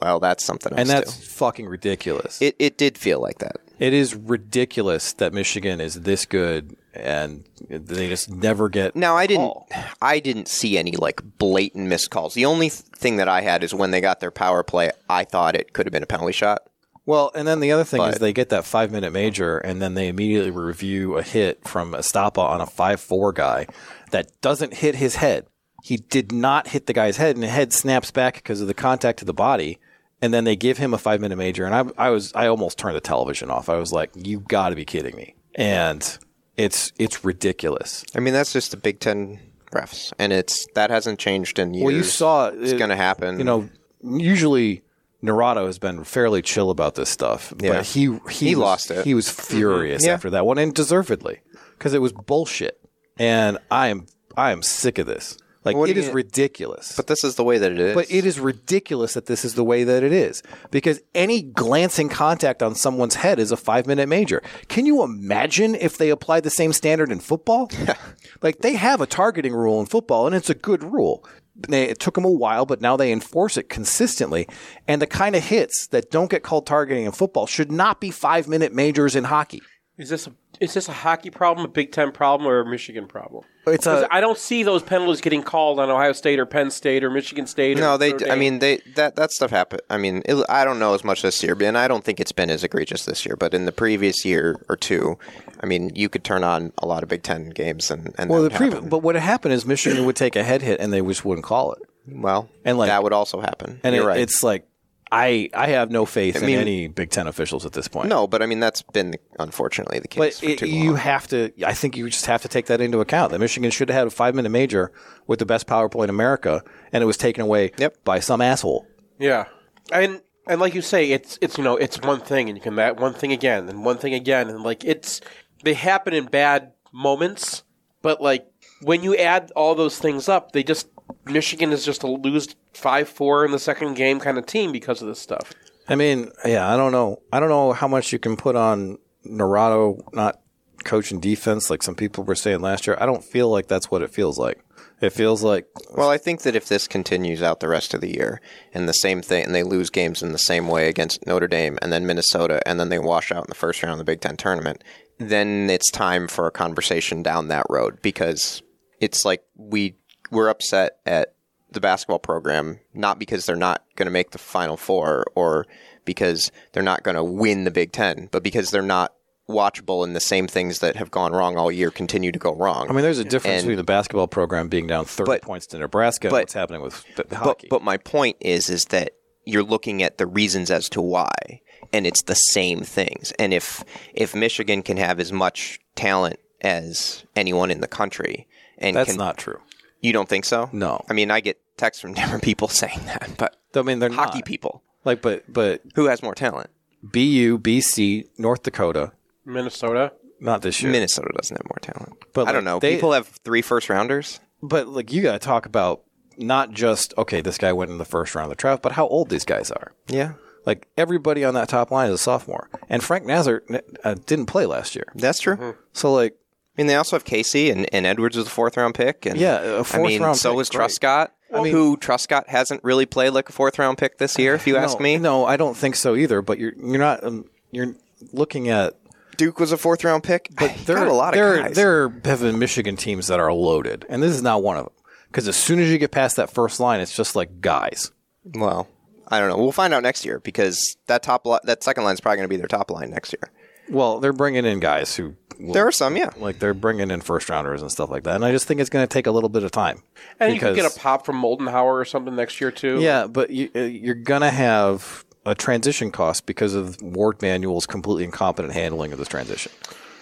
well, 0.00 0.20
that's 0.20 0.44
something 0.44 0.72
else 0.72 0.80
and 0.80 0.88
that's 0.88 1.16
too. 1.16 1.26
fucking 1.26 1.66
ridiculous. 1.66 2.40
It 2.40 2.56
it 2.58 2.78
did 2.78 2.96
feel 2.96 3.20
like 3.20 3.38
that. 3.38 3.56
It 3.78 3.92
is 3.92 4.14
ridiculous 4.14 5.12
that 5.14 5.32
Michigan 5.32 5.80
is 5.80 6.02
this 6.02 6.24
good 6.24 6.76
and 6.94 7.44
they 7.68 8.08
just 8.08 8.30
never 8.30 8.68
get. 8.68 8.94
Now 8.96 9.16
I 9.16 9.26
didn't. 9.26 9.46
call. 9.46 9.68
I 10.00 10.20
didn't 10.20 10.48
see 10.48 10.76
any 10.78 10.92
like 10.92 11.20
blatant 11.38 11.88
missed 11.88 12.10
calls. 12.10 12.34
The 12.34 12.44
only 12.46 12.68
th- 12.70 12.82
thing 12.96 13.16
that 13.16 13.28
I 13.28 13.40
had 13.40 13.64
is 13.64 13.74
when 13.74 13.90
they 13.90 14.00
got 14.00 14.20
their 14.20 14.30
power 14.30 14.62
play. 14.62 14.90
I 15.08 15.24
thought 15.24 15.56
it 15.56 15.72
could 15.72 15.86
have 15.86 15.92
been 15.92 16.02
a 16.02 16.06
penalty 16.06 16.32
shot, 16.32 16.62
Well, 17.06 17.30
and 17.34 17.48
then 17.48 17.60
the 17.60 17.72
other 17.72 17.84
thing 17.84 18.02
is 18.02 18.18
they 18.18 18.32
get 18.32 18.50
that 18.50 18.64
five 18.64 18.90
minute 18.92 19.12
major, 19.12 19.58
and 19.58 19.80
then 19.80 19.94
they 19.94 20.08
immediately 20.08 20.50
review 20.50 21.16
a 21.16 21.22
hit 21.22 21.66
from 21.66 21.92
Estapa 21.92 22.38
on 22.38 22.60
a 22.60 22.66
five 22.66 23.00
four 23.00 23.32
guy 23.32 23.66
that 24.10 24.40
doesn't 24.40 24.74
hit 24.74 24.96
his 24.96 25.16
head. 25.16 25.46
He 25.82 25.96
did 25.96 26.30
not 26.30 26.68
hit 26.68 26.86
the 26.86 26.92
guy's 26.92 27.16
head, 27.16 27.34
and 27.34 27.42
the 27.42 27.48
head 27.48 27.72
snaps 27.72 28.10
back 28.10 28.34
because 28.34 28.60
of 28.60 28.68
the 28.68 28.74
contact 28.74 29.18
to 29.20 29.24
the 29.24 29.34
body. 29.34 29.78
And 30.20 30.32
then 30.32 30.44
they 30.44 30.54
give 30.54 30.78
him 30.78 30.94
a 30.94 30.98
five 30.98 31.20
minute 31.20 31.34
major, 31.36 31.64
and 31.64 31.74
I, 31.74 32.06
I 32.06 32.10
was 32.10 32.32
I 32.34 32.46
almost 32.46 32.78
turned 32.78 32.94
the 32.94 33.00
television 33.00 33.50
off. 33.50 33.68
I 33.68 33.74
was 33.76 33.92
like, 33.92 34.10
"You 34.14 34.38
got 34.38 34.68
to 34.68 34.76
be 34.76 34.84
kidding 34.84 35.16
me!" 35.16 35.34
And 35.56 36.18
it's 36.56 36.92
it's 36.98 37.24
ridiculous. 37.24 38.04
I 38.14 38.20
mean, 38.20 38.34
that's 38.34 38.52
just 38.52 38.70
the 38.70 38.76
Big 38.76 39.00
Ten 39.00 39.40
refs, 39.72 40.12
and 40.18 40.32
it's 40.32 40.66
that 40.74 40.90
hasn't 40.90 41.18
changed 41.18 41.58
in 41.58 41.74
years. 41.74 41.84
Well, 41.84 41.94
you 41.94 42.02
saw 42.04 42.48
it's 42.48 42.72
it- 42.72 42.78
going 42.78 42.90
to 42.90 42.94
uh, 42.94 42.98
happen. 42.98 43.38
You 43.38 43.44
know, 43.44 43.68
usually 44.02 44.82
Naurato 45.22 45.66
has 45.66 45.78
been 45.78 46.04
fairly 46.04 46.42
chill 46.42 46.70
about 46.70 46.94
this 46.94 47.08
stuff, 47.08 47.52
Yeah. 47.60 47.74
but 47.74 47.86
he 47.86 48.18
he, 48.30 48.48
He 48.48 48.54
was- 48.54 48.62
lost 48.62 48.90
it. 48.90 49.04
He 49.04 49.14
was 49.14 49.30
furious 49.30 50.02
mm-hmm. 50.02 50.08
Yeah. 50.08 50.14
after 50.14 50.30
that 50.30 50.46
one, 50.46 50.58
and 50.58 50.74
deservedly, 50.74 51.40
because 51.78 51.94
it 51.94 52.00
was 52.02 52.12
bullshit. 52.12 52.78
And 53.18 53.58
I 53.70 53.88
am 53.88 54.06
I 54.36 54.52
am 54.52 54.62
sick 54.62 54.98
of 54.98 55.06
this. 55.06 55.36
Like 55.64 55.76
it 55.88 55.96
is 55.96 56.06
you- 56.06 56.12
ridiculous. 56.12 56.96
but 56.96 57.06
this 57.06 57.22
is 57.22 57.36
the 57.36 57.44
way 57.44 57.58
that 57.58 57.70
it 57.70 57.78
is. 57.78 57.94
But 57.94 58.10
it 58.10 58.26
is 58.26 58.40
ridiculous 58.40 59.14
that 59.14 59.26
this 59.26 59.44
is 59.44 59.54
the 59.54 59.64
way 59.64 59.84
that 59.84 60.02
it 60.02 60.12
is 60.12 60.42
because 60.70 61.00
any 61.14 61.42
glancing 61.42 62.08
contact 62.08 62.62
on 62.62 62.74
someone's 62.74 63.14
head 63.16 63.38
is 63.38 63.52
a 63.52 63.56
five 63.56 63.86
minute 63.86 64.08
major. 64.08 64.42
Can 64.68 64.86
you 64.86 65.02
imagine 65.02 65.74
if 65.74 65.96
they 65.98 66.10
applied 66.10 66.42
the 66.42 66.50
same 66.50 66.72
standard 66.72 67.12
in 67.12 67.20
football? 67.20 67.70
like 68.42 68.58
they 68.58 68.74
have 68.74 69.00
a 69.00 69.06
targeting 69.06 69.54
rule 69.54 69.78
in 69.80 69.86
football 69.86 70.26
and 70.26 70.34
it's 70.34 70.50
a 70.50 70.54
good 70.54 70.82
rule. 70.82 71.24
They, 71.68 71.84
it 71.90 72.00
took 72.00 72.14
them 72.14 72.24
a 72.24 72.30
while, 72.30 72.64
but 72.64 72.80
now 72.80 72.96
they 72.96 73.12
enforce 73.12 73.56
it 73.58 73.68
consistently. 73.68 74.48
And 74.88 75.02
the 75.02 75.06
kind 75.06 75.36
of 75.36 75.44
hits 75.44 75.86
that 75.88 76.10
don't 76.10 76.30
get 76.30 76.42
called 76.42 76.66
targeting 76.66 77.04
in 77.04 77.12
football 77.12 77.46
should 77.46 77.70
not 77.70 78.00
be 78.00 78.10
five 78.10 78.48
minute 78.48 78.72
majors 78.72 79.14
in 79.14 79.24
hockey. 79.24 79.60
Is 80.02 80.08
this 80.08 80.26
a, 80.26 80.32
is 80.58 80.74
this 80.74 80.88
a 80.88 80.92
hockey 80.92 81.30
problem, 81.30 81.64
a 81.64 81.68
Big 81.68 81.92
Ten 81.92 82.10
problem, 82.10 82.48
or 82.48 82.58
a 82.60 82.66
Michigan 82.66 83.06
problem? 83.06 83.44
It's 83.68 83.84
'Cause 83.84 84.02
a- 84.02 84.12
I 84.12 84.20
don't 84.20 84.36
see 84.36 84.64
those 84.64 84.82
penalties 84.82 85.20
getting 85.20 85.44
called 85.44 85.78
on 85.78 85.88
Ohio 85.90 86.10
State 86.12 86.40
or 86.40 86.46
Penn 86.46 86.72
State 86.72 87.04
or 87.04 87.10
Michigan 87.10 87.46
State. 87.46 87.76
no, 87.78 87.92
or 87.94 87.98
they. 87.98 88.10
Notre 88.10 88.32
I 88.32 88.34
mean, 88.34 88.58
they 88.58 88.80
that 88.96 89.14
that 89.14 89.30
stuff 89.30 89.52
happened. 89.52 89.82
I 89.88 89.98
mean, 89.98 90.22
it, 90.24 90.44
I 90.48 90.64
don't 90.64 90.80
know 90.80 90.94
as 90.94 91.04
much 91.04 91.22
this 91.22 91.40
year, 91.42 91.56
and 91.62 91.78
I 91.78 91.86
don't 91.86 92.02
think 92.02 92.18
it's 92.18 92.32
been 92.32 92.50
as 92.50 92.64
egregious 92.64 93.04
this 93.04 93.24
year. 93.24 93.36
But 93.36 93.54
in 93.54 93.64
the 93.64 93.70
previous 93.70 94.24
year 94.24 94.56
or 94.68 94.74
two, 94.76 95.18
I 95.62 95.66
mean, 95.66 95.92
you 95.94 96.08
could 96.08 96.24
turn 96.24 96.42
on 96.42 96.72
a 96.78 96.86
lot 96.86 97.04
of 97.04 97.08
Big 97.08 97.22
Ten 97.22 97.50
games, 97.50 97.88
and 97.88 98.12
and 98.18 98.28
Well, 98.28 98.40
the 98.40 98.48
would 98.48 98.52
pre- 98.56 98.70
happen. 98.70 98.88
but 98.88 98.98
what 98.98 99.14
happened 99.14 99.54
is 99.54 99.64
Michigan 99.64 100.04
would 100.04 100.16
take 100.16 100.34
a 100.34 100.42
head 100.42 100.62
hit 100.62 100.80
and 100.80 100.92
they 100.92 101.00
just 101.00 101.24
wouldn't 101.24 101.44
call 101.44 101.72
it. 101.74 101.82
well, 102.10 102.48
and 102.64 102.76
like 102.76 102.88
that 102.88 103.04
would 103.04 103.12
also 103.12 103.40
happen. 103.40 103.78
And 103.84 103.94
You're 103.94 104.04
it, 104.04 104.08
right. 104.08 104.18
it's 104.18 104.42
like 104.42 104.66
I 105.14 105.50
I 105.52 105.66
have 105.68 105.90
no 105.90 106.06
faith 106.06 106.36
I 106.38 106.40
mean- 106.40 106.54
in 106.54 106.60
any 106.62 106.88
Big 106.88 107.10
Ten 107.10 107.26
officials 107.26 107.66
at 107.66 107.72
this 107.72 107.86
point. 107.86 108.08
no, 108.08 108.26
but 108.26 108.40
I 108.42 108.46
mean 108.46 108.60
that's 108.60 108.80
been 108.80 109.14
unfortunately 109.38 109.98
the 110.00 110.08
case 110.08 110.18
But 110.18 110.34
for 110.46 110.50
it, 110.52 110.58
too 110.60 110.66
you 110.66 110.90
long. 110.92 110.96
have 110.96 111.28
to. 111.28 111.52
I 111.64 111.74
think 111.74 111.96
you 111.98 112.08
just 112.08 112.24
have 112.26 112.40
to 112.42 112.48
take 112.48 112.66
that 112.66 112.80
into 112.80 113.00
account. 113.00 113.30
That 113.30 113.38
Michigan 113.38 113.70
should 113.70 113.90
have 113.90 113.96
had 113.98 114.06
a 114.06 114.10
five 114.10 114.34
minute 114.34 114.48
major 114.48 114.90
with 115.26 115.38
the 115.38 115.44
best 115.46 115.66
power 115.66 115.88
play 115.90 116.04
in 116.04 116.10
America, 116.10 116.62
and 116.92 117.02
it 117.02 117.06
was 117.06 117.18
taken 117.18 117.42
away 117.42 117.72
by 118.04 118.20
some 118.20 118.40
asshole. 118.40 118.86
Yeah, 119.18 119.44
and 119.92 120.22
and 120.48 120.60
like 120.60 120.74
you 120.74 120.80
say, 120.80 121.10
it's 121.12 121.38
it's 121.42 121.58
you 121.58 121.64
know 121.64 121.76
it's 121.76 122.00
one 122.00 122.20
thing, 122.20 122.48
and 122.48 122.56
you 122.56 122.62
can 122.62 122.76
that 122.76 122.96
one 122.98 123.12
thing 123.12 123.32
again, 123.32 123.68
and 123.68 123.84
one 123.84 123.98
thing 123.98 124.14
again, 124.14 124.48
and 124.48 124.62
like 124.62 124.82
it's 124.82 125.20
they 125.62 125.74
happen 125.74 126.14
in 126.14 126.24
bad 126.24 126.72
moments, 126.92 127.64
but 128.00 128.22
like 128.22 128.46
when 128.80 129.02
you 129.02 129.14
add 129.16 129.52
all 129.54 129.74
those 129.74 129.98
things 129.98 130.28
up, 130.28 130.52
they 130.52 130.62
just 130.62 130.88
Michigan 131.26 131.72
is 131.72 131.84
just 131.84 132.02
a 132.02 132.06
lose 132.06 132.54
five 132.74 133.08
four 133.08 133.44
in 133.44 133.52
the 133.52 133.58
second 133.58 133.94
game 133.94 134.20
kind 134.20 134.38
of 134.38 134.46
team 134.46 134.72
because 134.72 135.02
of 135.02 135.08
this 135.08 135.20
stuff. 135.20 135.52
I 135.88 135.94
mean, 135.94 136.30
yeah, 136.44 136.72
I 136.72 136.76
don't 136.76 136.92
know. 136.92 137.22
I 137.32 137.40
don't 137.40 137.48
know 137.48 137.72
how 137.72 137.88
much 137.88 138.12
you 138.12 138.18
can 138.18 138.36
put 138.36 138.56
on 138.56 138.98
Naurato 139.26 140.00
not 140.12 140.40
coaching 140.84 141.20
defense 141.20 141.70
like 141.70 141.82
some 141.82 141.94
people 141.94 142.24
were 142.24 142.34
saying 142.34 142.60
last 142.60 142.86
year. 142.86 142.96
I 143.00 143.06
don't 143.06 143.24
feel 143.24 143.48
like 143.48 143.68
that's 143.68 143.90
what 143.90 144.02
it 144.02 144.12
feels 144.12 144.38
like. 144.38 144.64
It 145.00 145.10
feels 145.10 145.42
like 145.42 145.66
Well, 145.96 146.10
I 146.10 146.18
think 146.18 146.42
that 146.42 146.54
if 146.54 146.68
this 146.68 146.86
continues 146.86 147.42
out 147.42 147.60
the 147.60 147.68
rest 147.68 147.92
of 147.92 148.00
the 148.00 148.14
year 148.14 148.40
and 148.72 148.88
the 148.88 148.92
same 148.92 149.20
thing, 149.20 149.44
and 149.44 149.54
they 149.54 149.64
lose 149.64 149.90
games 149.90 150.22
in 150.22 150.32
the 150.32 150.38
same 150.38 150.68
way 150.68 150.88
against 150.88 151.26
Notre 151.26 151.48
Dame 151.48 151.78
and 151.82 151.92
then 151.92 152.06
Minnesota, 152.06 152.62
and 152.66 152.78
then 152.78 152.88
they 152.88 153.00
wash 153.00 153.32
out 153.32 153.44
in 153.44 153.48
the 153.48 153.54
first 153.54 153.82
round 153.82 153.92
of 153.92 153.98
the 153.98 154.04
Big 154.04 154.20
Ten 154.20 154.36
tournament, 154.36 154.82
then 155.18 155.68
it's 155.70 155.90
time 155.90 156.28
for 156.28 156.46
a 156.46 156.52
conversation 156.52 157.22
down 157.22 157.48
that 157.48 157.66
road 157.68 158.00
because 158.00 158.62
it's 159.00 159.24
like 159.24 159.42
we 159.56 159.96
we're 160.32 160.48
upset 160.48 160.98
at 161.06 161.34
the 161.70 161.80
basketball 161.80 162.18
program 162.18 162.80
not 162.92 163.18
because 163.18 163.46
they're 163.46 163.56
not 163.56 163.84
going 163.96 164.06
to 164.06 164.10
make 164.10 164.30
the 164.32 164.38
Final 164.38 164.76
Four 164.76 165.24
or 165.34 165.66
because 166.04 166.50
they're 166.72 166.82
not 166.82 167.02
going 167.02 167.14
to 167.14 167.24
win 167.24 167.64
the 167.64 167.70
Big 167.70 167.92
Ten, 167.92 168.28
but 168.32 168.42
because 168.42 168.70
they're 168.70 168.82
not 168.82 169.14
watchable 169.48 170.04
and 170.04 170.14
the 170.16 170.20
same 170.20 170.46
things 170.46 170.78
that 170.80 170.96
have 170.96 171.10
gone 171.10 171.32
wrong 171.32 171.56
all 171.56 171.70
year 171.70 171.90
continue 171.90 172.32
to 172.32 172.38
go 172.38 172.54
wrong. 172.54 172.88
I 172.88 172.92
mean, 172.92 173.02
there's 173.02 173.18
a 173.18 173.24
difference 173.24 173.58
And- 173.58 173.62
between 173.64 173.76
the 173.76 173.84
basketball 173.84 174.26
program 174.26 174.68
being 174.68 174.86
down 174.86 175.04
30 175.04 175.38
points 175.40 175.66
to 175.68 175.78
Nebraska 175.78 176.28
and 176.28 176.32
but- 176.32 176.42
what's 176.42 176.52
happening 176.54 176.80
with 176.82 177.04
the, 177.16 177.22
the 177.24 177.28
But, 177.30 177.38
hockey. 177.38 177.66
but 177.70 177.82
my 177.82 177.96
point 177.96 178.36
is, 178.40 178.70
is 178.70 178.86
that 178.86 179.12
you're 179.44 179.62
looking 179.64 180.02
at 180.02 180.18
the 180.18 180.26
reasons 180.26 180.70
as 180.70 180.88
to 180.90 181.00
why, 181.02 181.60
and 181.92 182.06
it's 182.06 182.22
the 182.22 182.34
same 182.34 182.80
things. 182.82 183.32
And 183.38 183.52
if 183.52 183.82
if 184.14 184.34
Michigan 184.34 184.82
can 184.82 184.96
have 184.98 185.18
as 185.20 185.32
much 185.32 185.80
talent 185.96 186.38
as 186.60 187.24
anyone 187.34 187.70
in 187.70 187.80
the 187.80 187.88
country, 187.88 188.46
and 188.78 188.94
That's 188.96 189.10
can, 189.10 189.18
not 189.18 189.36
true. 189.38 189.58
You 190.02 190.12
don't 190.12 190.28
think 190.28 190.44
so? 190.44 190.68
No. 190.72 191.02
I 191.08 191.14
mean, 191.14 191.30
I 191.30 191.40
get 191.40 191.58
texts 191.78 192.02
from 192.02 192.12
different 192.20 192.42
people 192.42 192.68
saying 192.68 193.00
that, 193.06 193.30
but 193.38 193.56
I 193.74 193.82
mean, 193.82 193.98
they're 193.98 194.10
hockey 194.12 194.38
not. 194.38 194.44
people. 194.44 194.82
Like, 195.04 195.22
but 195.22 195.50
but 195.52 195.80
who 195.94 196.06
has 196.06 196.22
more 196.22 196.34
talent? 196.34 196.68
BU, 197.02 197.58
BC, 197.58 198.28
North 198.38 198.62
Dakota, 198.62 199.12
Minnesota. 199.44 200.12
not 200.40 200.62
this 200.62 200.82
year. 200.82 200.92
Minnesota 200.92 201.30
doesn't 201.34 201.56
have 201.56 201.66
more 201.66 201.78
talent. 201.80 202.16
But 202.32 202.48
I 202.48 202.52
don't 202.52 202.64
know. 202.64 202.78
they- 202.78 202.94
people 202.94 203.12
have 203.12 203.26
three 203.44 203.62
first 203.62 203.88
rounders. 203.88 204.40
But 204.62 204.86
like 204.88 205.12
you 205.12 205.22
got 205.22 205.32
to 205.32 205.38
talk 205.40 205.66
about 205.66 206.02
not 206.38 206.70
just 206.70 207.12
okay, 207.18 207.40
this 207.40 207.58
guy 207.58 207.72
went 207.72 207.90
in 207.90 207.98
the 207.98 208.04
first 208.04 208.34
round 208.34 208.44
of 208.50 208.56
the 208.56 208.60
draft, 208.60 208.82
but 208.82 208.92
how 208.92 209.06
old 209.08 209.28
these 209.28 209.44
guys 209.44 209.70
are. 209.72 209.92
Yeah. 210.08 210.34
Like 210.64 210.86
everybody 210.96 211.42
on 211.44 211.54
that 211.54 211.68
top 211.68 211.90
line 211.90 212.08
is 212.08 212.14
a 212.14 212.18
sophomore, 212.18 212.68
and 212.88 213.02
Frank 213.02 213.26
Nazar 213.26 213.64
uh, 214.04 214.14
didn't 214.26 214.46
play 214.46 214.64
last 214.66 214.94
year. 214.94 215.06
That's 215.16 215.40
true. 215.40 215.56
Mm-hmm. 215.56 215.80
So 215.92 216.12
like, 216.14 216.36
I 216.76 216.80
mean, 216.80 216.86
they 216.86 216.94
also 216.96 217.16
have 217.16 217.24
Casey 217.24 217.70
and, 217.70 217.86
and 217.94 218.06
Edwards 218.06 218.36
was 218.36 218.46
a 218.46 218.50
fourth 218.50 218.76
round 218.76 218.94
pick, 218.94 219.26
and 219.26 219.38
Yeah, 219.38 219.60
a 219.60 219.80
I 219.80 219.82
fourth 219.82 220.06
mean, 220.08 220.22
round 220.22 220.38
so 220.38 220.50
pick, 220.50 220.56
was. 220.56 220.70
Truscott. 220.70 221.28
who 221.50 221.96
Truscott 221.98 222.48
hasn't 222.48 222.82
really 222.82 223.04
played 223.06 223.30
like 223.30 223.48
a 223.48 223.52
fourth 223.52 223.78
round 223.78 223.98
pick 223.98 224.16
this 224.18 224.38
year, 224.38 224.54
if 224.54 224.66
you 224.66 224.76
ask 224.78 224.98
no, 224.98 225.02
me. 225.02 225.18
no, 225.18 225.44
I 225.44 225.56
don't 225.56 225.76
think 225.76 225.96
so 225.96 226.16
either. 226.16 226.40
But 226.42 226.58
you're 226.58 226.72
you're 226.76 226.98
not 226.98 227.22
um, 227.24 227.44
you're 227.72 227.94
looking 228.32 228.68
at 228.70 228.94
Duke 229.36 229.60
was 229.60 229.70
a 229.72 229.76
fourth 229.76 230.02
round 230.04 230.22
pick, 230.24 230.48
but 230.58 230.74
there 230.86 230.96
are 230.98 231.06
a 231.06 231.12
lot 231.12 231.34
of 231.34 231.38
there 231.38 231.62
guys. 231.62 231.74
there 231.76 232.08
have 232.24 232.40
been 232.40 232.58
Michigan 232.58 232.96
teams 232.96 233.26
that 233.26 233.38
are 233.40 233.52
loaded, 233.52 234.06
and 234.08 234.22
this 234.22 234.32
is 234.32 234.42
not 234.42 234.62
one 234.62 234.76
of 234.78 234.84
them. 234.84 234.92
Because 235.28 235.48
as 235.48 235.56
soon 235.56 235.78
as 235.78 235.90
you 235.90 235.96
get 235.98 236.10
past 236.10 236.36
that 236.36 236.50
first 236.52 236.78
line, 236.80 237.00
it's 237.00 237.14
just 237.16 237.34
like 237.36 237.60
guys. 237.60 238.12
Well, 238.54 238.86
I 239.28 239.40
don't 239.40 239.48
know. 239.48 239.56
We'll 239.56 239.72
find 239.72 239.94
out 239.94 240.02
next 240.02 240.24
year 240.26 240.40
because 240.40 240.96
that 241.06 241.22
top 241.22 241.46
li- 241.46 241.58
that 241.64 241.82
second 241.82 242.04
line 242.04 242.12
is 242.14 242.20
probably 242.20 242.36
going 242.38 242.48
to 242.48 242.50
be 242.50 242.56
their 242.58 242.66
top 242.66 242.90
line 242.90 243.10
next 243.10 243.32
year. 243.34 243.50
Well, 243.92 244.18
they're 244.20 244.32
bringing 244.32 244.64
in 244.64 244.80
guys 244.80 245.14
who 245.16 245.36
There 245.60 245.86
are 245.86 245.92
some, 245.92 246.16
yeah. 246.16 246.30
like 246.38 246.58
they're 246.58 246.74
bringing 246.74 247.10
in 247.10 247.20
first 247.20 247.48
rounders 247.48 247.82
and 247.82 247.92
stuff 247.92 248.10
like 248.10 248.24
that, 248.24 248.34
and 248.34 248.44
I 248.44 248.50
just 248.50 248.66
think 248.66 248.80
it's 248.80 248.90
going 248.90 249.06
to 249.06 249.12
take 249.12 249.26
a 249.26 249.30
little 249.30 249.48
bit 249.50 249.62
of 249.62 249.70
time. 249.70 250.02
And 250.40 250.52
you 250.54 250.58
could 250.58 250.74
get 250.74 250.84
a 250.90 250.98
pop 250.98 251.24
from 251.26 251.40
Moldenhauer 251.40 251.92
or 252.00 252.04
something 252.04 252.34
next 252.34 252.60
year 252.60 252.70
too. 252.72 253.00
Yeah, 253.00 253.26
but 253.26 253.50
you, 253.50 253.70
uh, 253.76 253.80
you're 253.80 254.14
gonna 254.16 254.50
have 254.50 255.24
a 255.44 255.54
transition 255.54 256.10
cost 256.10 256.46
because 256.46 256.74
of 256.74 257.00
Warde 257.02 257.42
Manuel's 257.42 257.86
completely 257.86 258.24
incompetent 258.24 258.72
handling 258.74 259.12
of 259.12 259.18
this 259.18 259.28
transition. 259.28 259.70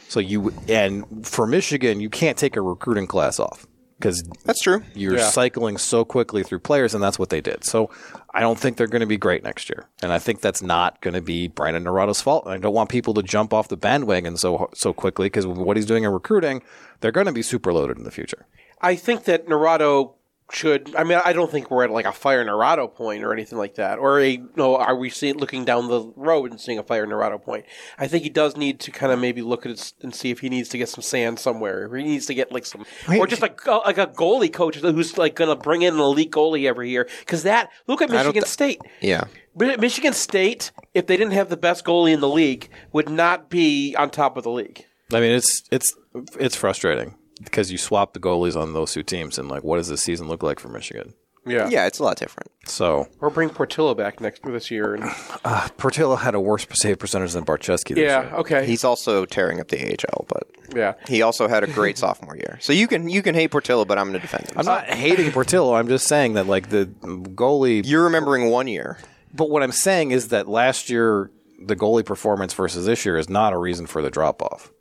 So 0.08 0.18
you 0.18 0.52
and 0.68 1.26
for 1.26 1.46
Michigan, 1.46 2.00
you 2.00 2.10
can't 2.10 2.36
take 2.36 2.56
a 2.56 2.60
recruiting 2.60 3.06
class 3.06 3.38
off 3.38 3.66
because 3.98 4.22
that's 4.44 4.60
true. 4.60 4.82
You're 4.94 5.18
Yeah. 5.18 5.28
cycling 5.28 5.76
so 5.78 6.04
quickly 6.04 6.42
through 6.42 6.60
players, 6.60 6.94
and 6.94 7.02
that's 7.02 7.18
what 7.18 7.28
they 7.30 7.40
did. 7.40 7.64
So 7.64 7.90
I 8.32 8.40
don't 8.40 8.58
think 8.58 8.76
they're 8.76 8.86
going 8.86 9.00
to 9.00 9.06
be 9.06 9.16
great 9.16 9.42
next 9.42 9.68
year, 9.68 9.88
and 10.02 10.12
I 10.12 10.18
think 10.18 10.40
that's 10.40 10.62
not 10.62 11.00
going 11.00 11.14
to 11.14 11.20
be 11.20 11.48
Brandon 11.48 11.84
Naurato's 11.84 12.20
fault. 12.20 12.44
And 12.44 12.54
I 12.54 12.58
don't 12.58 12.74
want 12.74 12.88
people 12.88 13.14
to 13.14 13.22
jump 13.22 13.52
off 13.52 13.68
the 13.68 13.76
bandwagon 13.76 14.36
so 14.36 14.70
so 14.74 14.92
quickly 14.92 15.26
because 15.26 15.46
what 15.46 15.76
he's 15.76 15.86
doing 15.86 16.04
in 16.04 16.10
recruiting, 16.10 16.62
they're 17.00 17.12
going 17.12 17.26
to 17.26 17.32
be 17.32 17.42
super 17.42 17.72
loaded 17.72 17.98
in 17.98 18.04
the 18.04 18.10
future. 18.10 18.46
I 18.80 18.94
think 18.94 19.24
that 19.24 19.46
Naurato 19.46 20.14
should. 20.52 20.94
I 20.96 21.04
mean, 21.04 21.20
I 21.24 21.32
don't 21.32 21.50
think 21.50 21.70
we're 21.70 21.84
at 21.84 21.90
like 21.90 22.06
a 22.06 22.12
fire 22.12 22.44
Naurato 22.44 22.92
point 22.92 23.24
or 23.24 23.32
anything 23.32 23.58
like 23.58 23.76
that, 23.76 23.98
or 23.98 24.20
a 24.20 24.42
no. 24.56 24.76
Are 24.76 24.96
we 24.96 25.10
seeing 25.10 25.36
looking 25.36 25.64
down 25.64 25.88
the 25.88 26.12
road 26.16 26.50
and 26.50 26.60
seeing 26.60 26.78
a 26.78 26.82
fire 26.82 27.06
Naurato 27.06 27.42
point? 27.42 27.64
I 27.98 28.06
think 28.06 28.22
he 28.22 28.30
does 28.30 28.56
need 28.56 28.80
to 28.80 28.90
kind 28.90 29.12
of 29.12 29.18
maybe 29.18 29.42
look 29.42 29.66
at 29.66 29.72
it 29.72 29.92
and 30.02 30.14
see 30.14 30.30
if 30.30 30.40
he 30.40 30.48
needs 30.48 30.68
to 30.70 30.78
get 30.78 30.88
some 30.88 31.02
sand 31.02 31.38
somewhere. 31.38 31.86
Or 31.86 31.96
he 31.96 32.04
needs 32.04 32.26
to 32.26 32.34
get 32.34 32.52
like 32.52 32.66
some, 32.66 32.84
or 33.08 33.26
just 33.26 33.42
like 33.42 33.64
a, 33.66 33.76
like 33.76 33.98
a 33.98 34.06
goalie 34.06 34.52
coach 34.52 34.76
who's 34.76 35.18
like 35.18 35.34
going 35.36 35.50
to 35.50 35.56
bring 35.56 35.82
in 35.82 35.94
an 35.94 36.00
elite 36.00 36.30
goalie 36.30 36.68
every 36.68 36.90
year. 36.90 37.08
Because 37.20 37.42
that 37.44 37.70
look 37.86 38.02
at 38.02 38.10
Michigan 38.10 38.34
th- 38.34 38.46
State. 38.46 38.80
Yeah. 39.00 39.24
Mi- 39.56 39.76
Michigan 39.76 40.12
State, 40.12 40.72
if 40.94 41.06
they 41.06 41.16
didn't 41.16 41.32
have 41.32 41.48
the 41.48 41.56
best 41.56 41.84
goalie 41.84 42.12
in 42.12 42.20
the 42.20 42.28
league, 42.28 42.68
would 42.92 43.08
not 43.08 43.50
be 43.50 43.94
on 43.96 44.10
top 44.10 44.36
of 44.36 44.44
the 44.44 44.50
league. 44.50 44.84
I 45.12 45.20
mean, 45.20 45.32
it's 45.32 45.64
it's 45.70 45.94
it's 46.38 46.56
frustrating 46.56 47.16
because 47.42 47.72
you 47.72 47.78
swap 47.78 48.12
the 48.12 48.20
goalies 48.20 48.60
on 48.60 48.72
those 48.72 48.92
two 48.92 49.02
teams, 49.02 49.38
and 49.38 49.48
like, 49.48 49.64
what 49.64 49.76
does 49.76 49.88
the 49.88 49.96
season 49.96 50.28
look 50.28 50.42
like 50.42 50.60
for 50.60 50.68
Michigan? 50.68 51.14
Yeah. 51.46 51.68
Yeah, 51.68 51.86
it's 51.86 51.98
a 51.98 52.02
lot 52.02 52.18
different. 52.18 52.50
So 52.66 53.08
Or 53.20 53.30
bring 53.30 53.48
Portillo 53.48 53.94
back 53.94 54.20
next 54.20 54.42
this 54.42 54.70
year. 54.70 54.94
And, 54.94 55.04
uh, 55.44 55.68
Portillo 55.78 56.16
had 56.16 56.34
a 56.34 56.40
worse 56.40 56.66
save 56.74 56.98
percentage 56.98 57.32
than 57.32 57.44
Barczewski. 57.44 57.96
Yeah, 57.96 58.24
year. 58.24 58.34
okay. 58.34 58.66
He's 58.66 58.84
also 58.84 59.24
tearing 59.24 59.60
up 59.60 59.68
the 59.68 59.80
AHL, 59.80 60.26
but 60.28 60.48
yeah. 60.76 60.94
he 61.08 61.22
also 61.22 61.48
had 61.48 61.64
a 61.64 61.66
great 61.66 61.96
sophomore 61.98 62.36
year. 62.36 62.58
So 62.60 62.72
you 62.72 62.86
can 62.86 63.08
you 63.08 63.22
can 63.22 63.34
hate 63.34 63.50
Portillo, 63.50 63.84
but 63.84 63.98
I'm 63.98 64.08
going 64.08 64.20
to 64.20 64.26
defend 64.26 64.50
him. 64.50 64.58
I'm 64.58 64.66
not 64.66 64.84
hating 64.84 65.32
Portillo. 65.32 65.74
I'm 65.74 65.88
just 65.88 66.06
saying 66.06 66.34
that 66.34 66.46
like 66.46 66.68
the 66.68 66.86
goalie. 66.86 67.86
You're 67.86 68.04
remembering 68.04 68.50
one 68.50 68.68
year. 68.68 68.98
But 69.32 69.48
what 69.48 69.62
I'm 69.62 69.72
saying 69.72 70.10
is 70.10 70.28
that 70.28 70.48
last 70.48 70.90
year 70.90 71.30
the 71.62 71.76
goalie 71.76 72.04
performance 72.04 72.52
versus 72.52 72.86
this 72.86 73.04
year 73.04 73.16
is 73.16 73.28
not 73.28 73.52
a 73.52 73.58
reason 73.58 73.86
for 73.86 74.02
the 74.02 74.10
drop 74.10 74.42
off. 74.42 74.72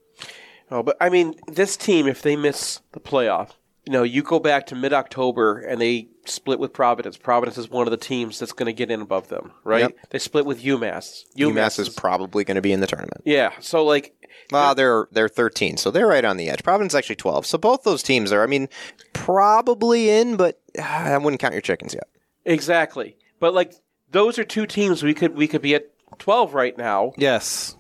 Oh, 0.72 0.84
but 0.84 0.98
I 1.02 1.10
mean, 1.10 1.36
this 1.48 1.76
team, 1.78 2.08
if 2.08 2.22
they 2.22 2.36
miss 2.36 2.82
the 2.92 3.00
playoff, 3.00 3.52
you 3.86 3.94
know, 3.94 4.04
you 4.04 4.22
go 4.22 4.40
back 4.40 4.68
to 4.68 4.76
mid 4.76 4.94
October 4.94 5.60
and 5.60 5.82
they 5.82 6.10
split 6.26 6.60
with 6.60 6.74
Providence. 6.74 7.18
Providence 7.18 7.58
is 7.58 7.70
one 7.70 7.88
of 7.88 7.92
the 7.92 7.98
teams 7.98 8.38
that's 8.38 8.52
going 8.54 8.68
to 8.68 8.74
get 8.74 8.92
in 8.92 9.02
above 9.02 9.30
them, 9.30 9.52
right? 9.64 9.82
Yep. 9.82 9.98
They 10.12 10.20
split 10.20 10.46
with 10.46 10.62
UMass. 10.62 11.24
UMass 11.36 11.80
is 11.80 11.90
probably 11.90 12.44
going 12.44 12.56
to 12.56 12.62
be 12.62 12.72
in 12.72 12.82
the 12.82 12.88
tournament. 12.88 13.22
Yeah, 13.26 13.52
so 13.60 13.84
like, 13.84 14.14
Well, 14.52 14.76
they're 14.76 15.08
they're 15.12 15.28
13, 15.30 15.78
so 15.78 15.90
they're 15.90 16.06
right 16.06 16.24
on 16.26 16.38
the 16.38 16.50
edge. 16.50 16.62
Providence 16.62 16.94
is 16.94 16.98
actually 16.98 17.16
12, 17.16 17.48
so 17.48 17.58
both 17.58 17.82
those 17.84 18.04
teams 18.04 18.32
are. 18.32 18.44
I 18.44 18.48
mean, 18.48 18.70
probably 19.14 20.10
in, 20.10 20.36
but 20.38 20.60
ah, 20.78 21.06
I 21.06 21.18
wouldn't 21.18 21.40
count 21.42 21.54
your 21.54 21.62
chickens 21.62 21.94
yet. 21.96 22.08
exactly. 22.46 23.18
But 23.40 23.54
like, 23.56 23.74
those 24.12 24.38
are 24.38 24.44
two 24.44 24.66
teams 24.68 25.02
we 25.02 25.14
could 25.16 25.36
we 25.36 25.48
could 25.48 25.62
be 25.64 25.74
at 25.74 25.86
twelve 26.20 26.54
right 26.54 26.78
now. 26.78 27.14
Yes. 27.18 27.76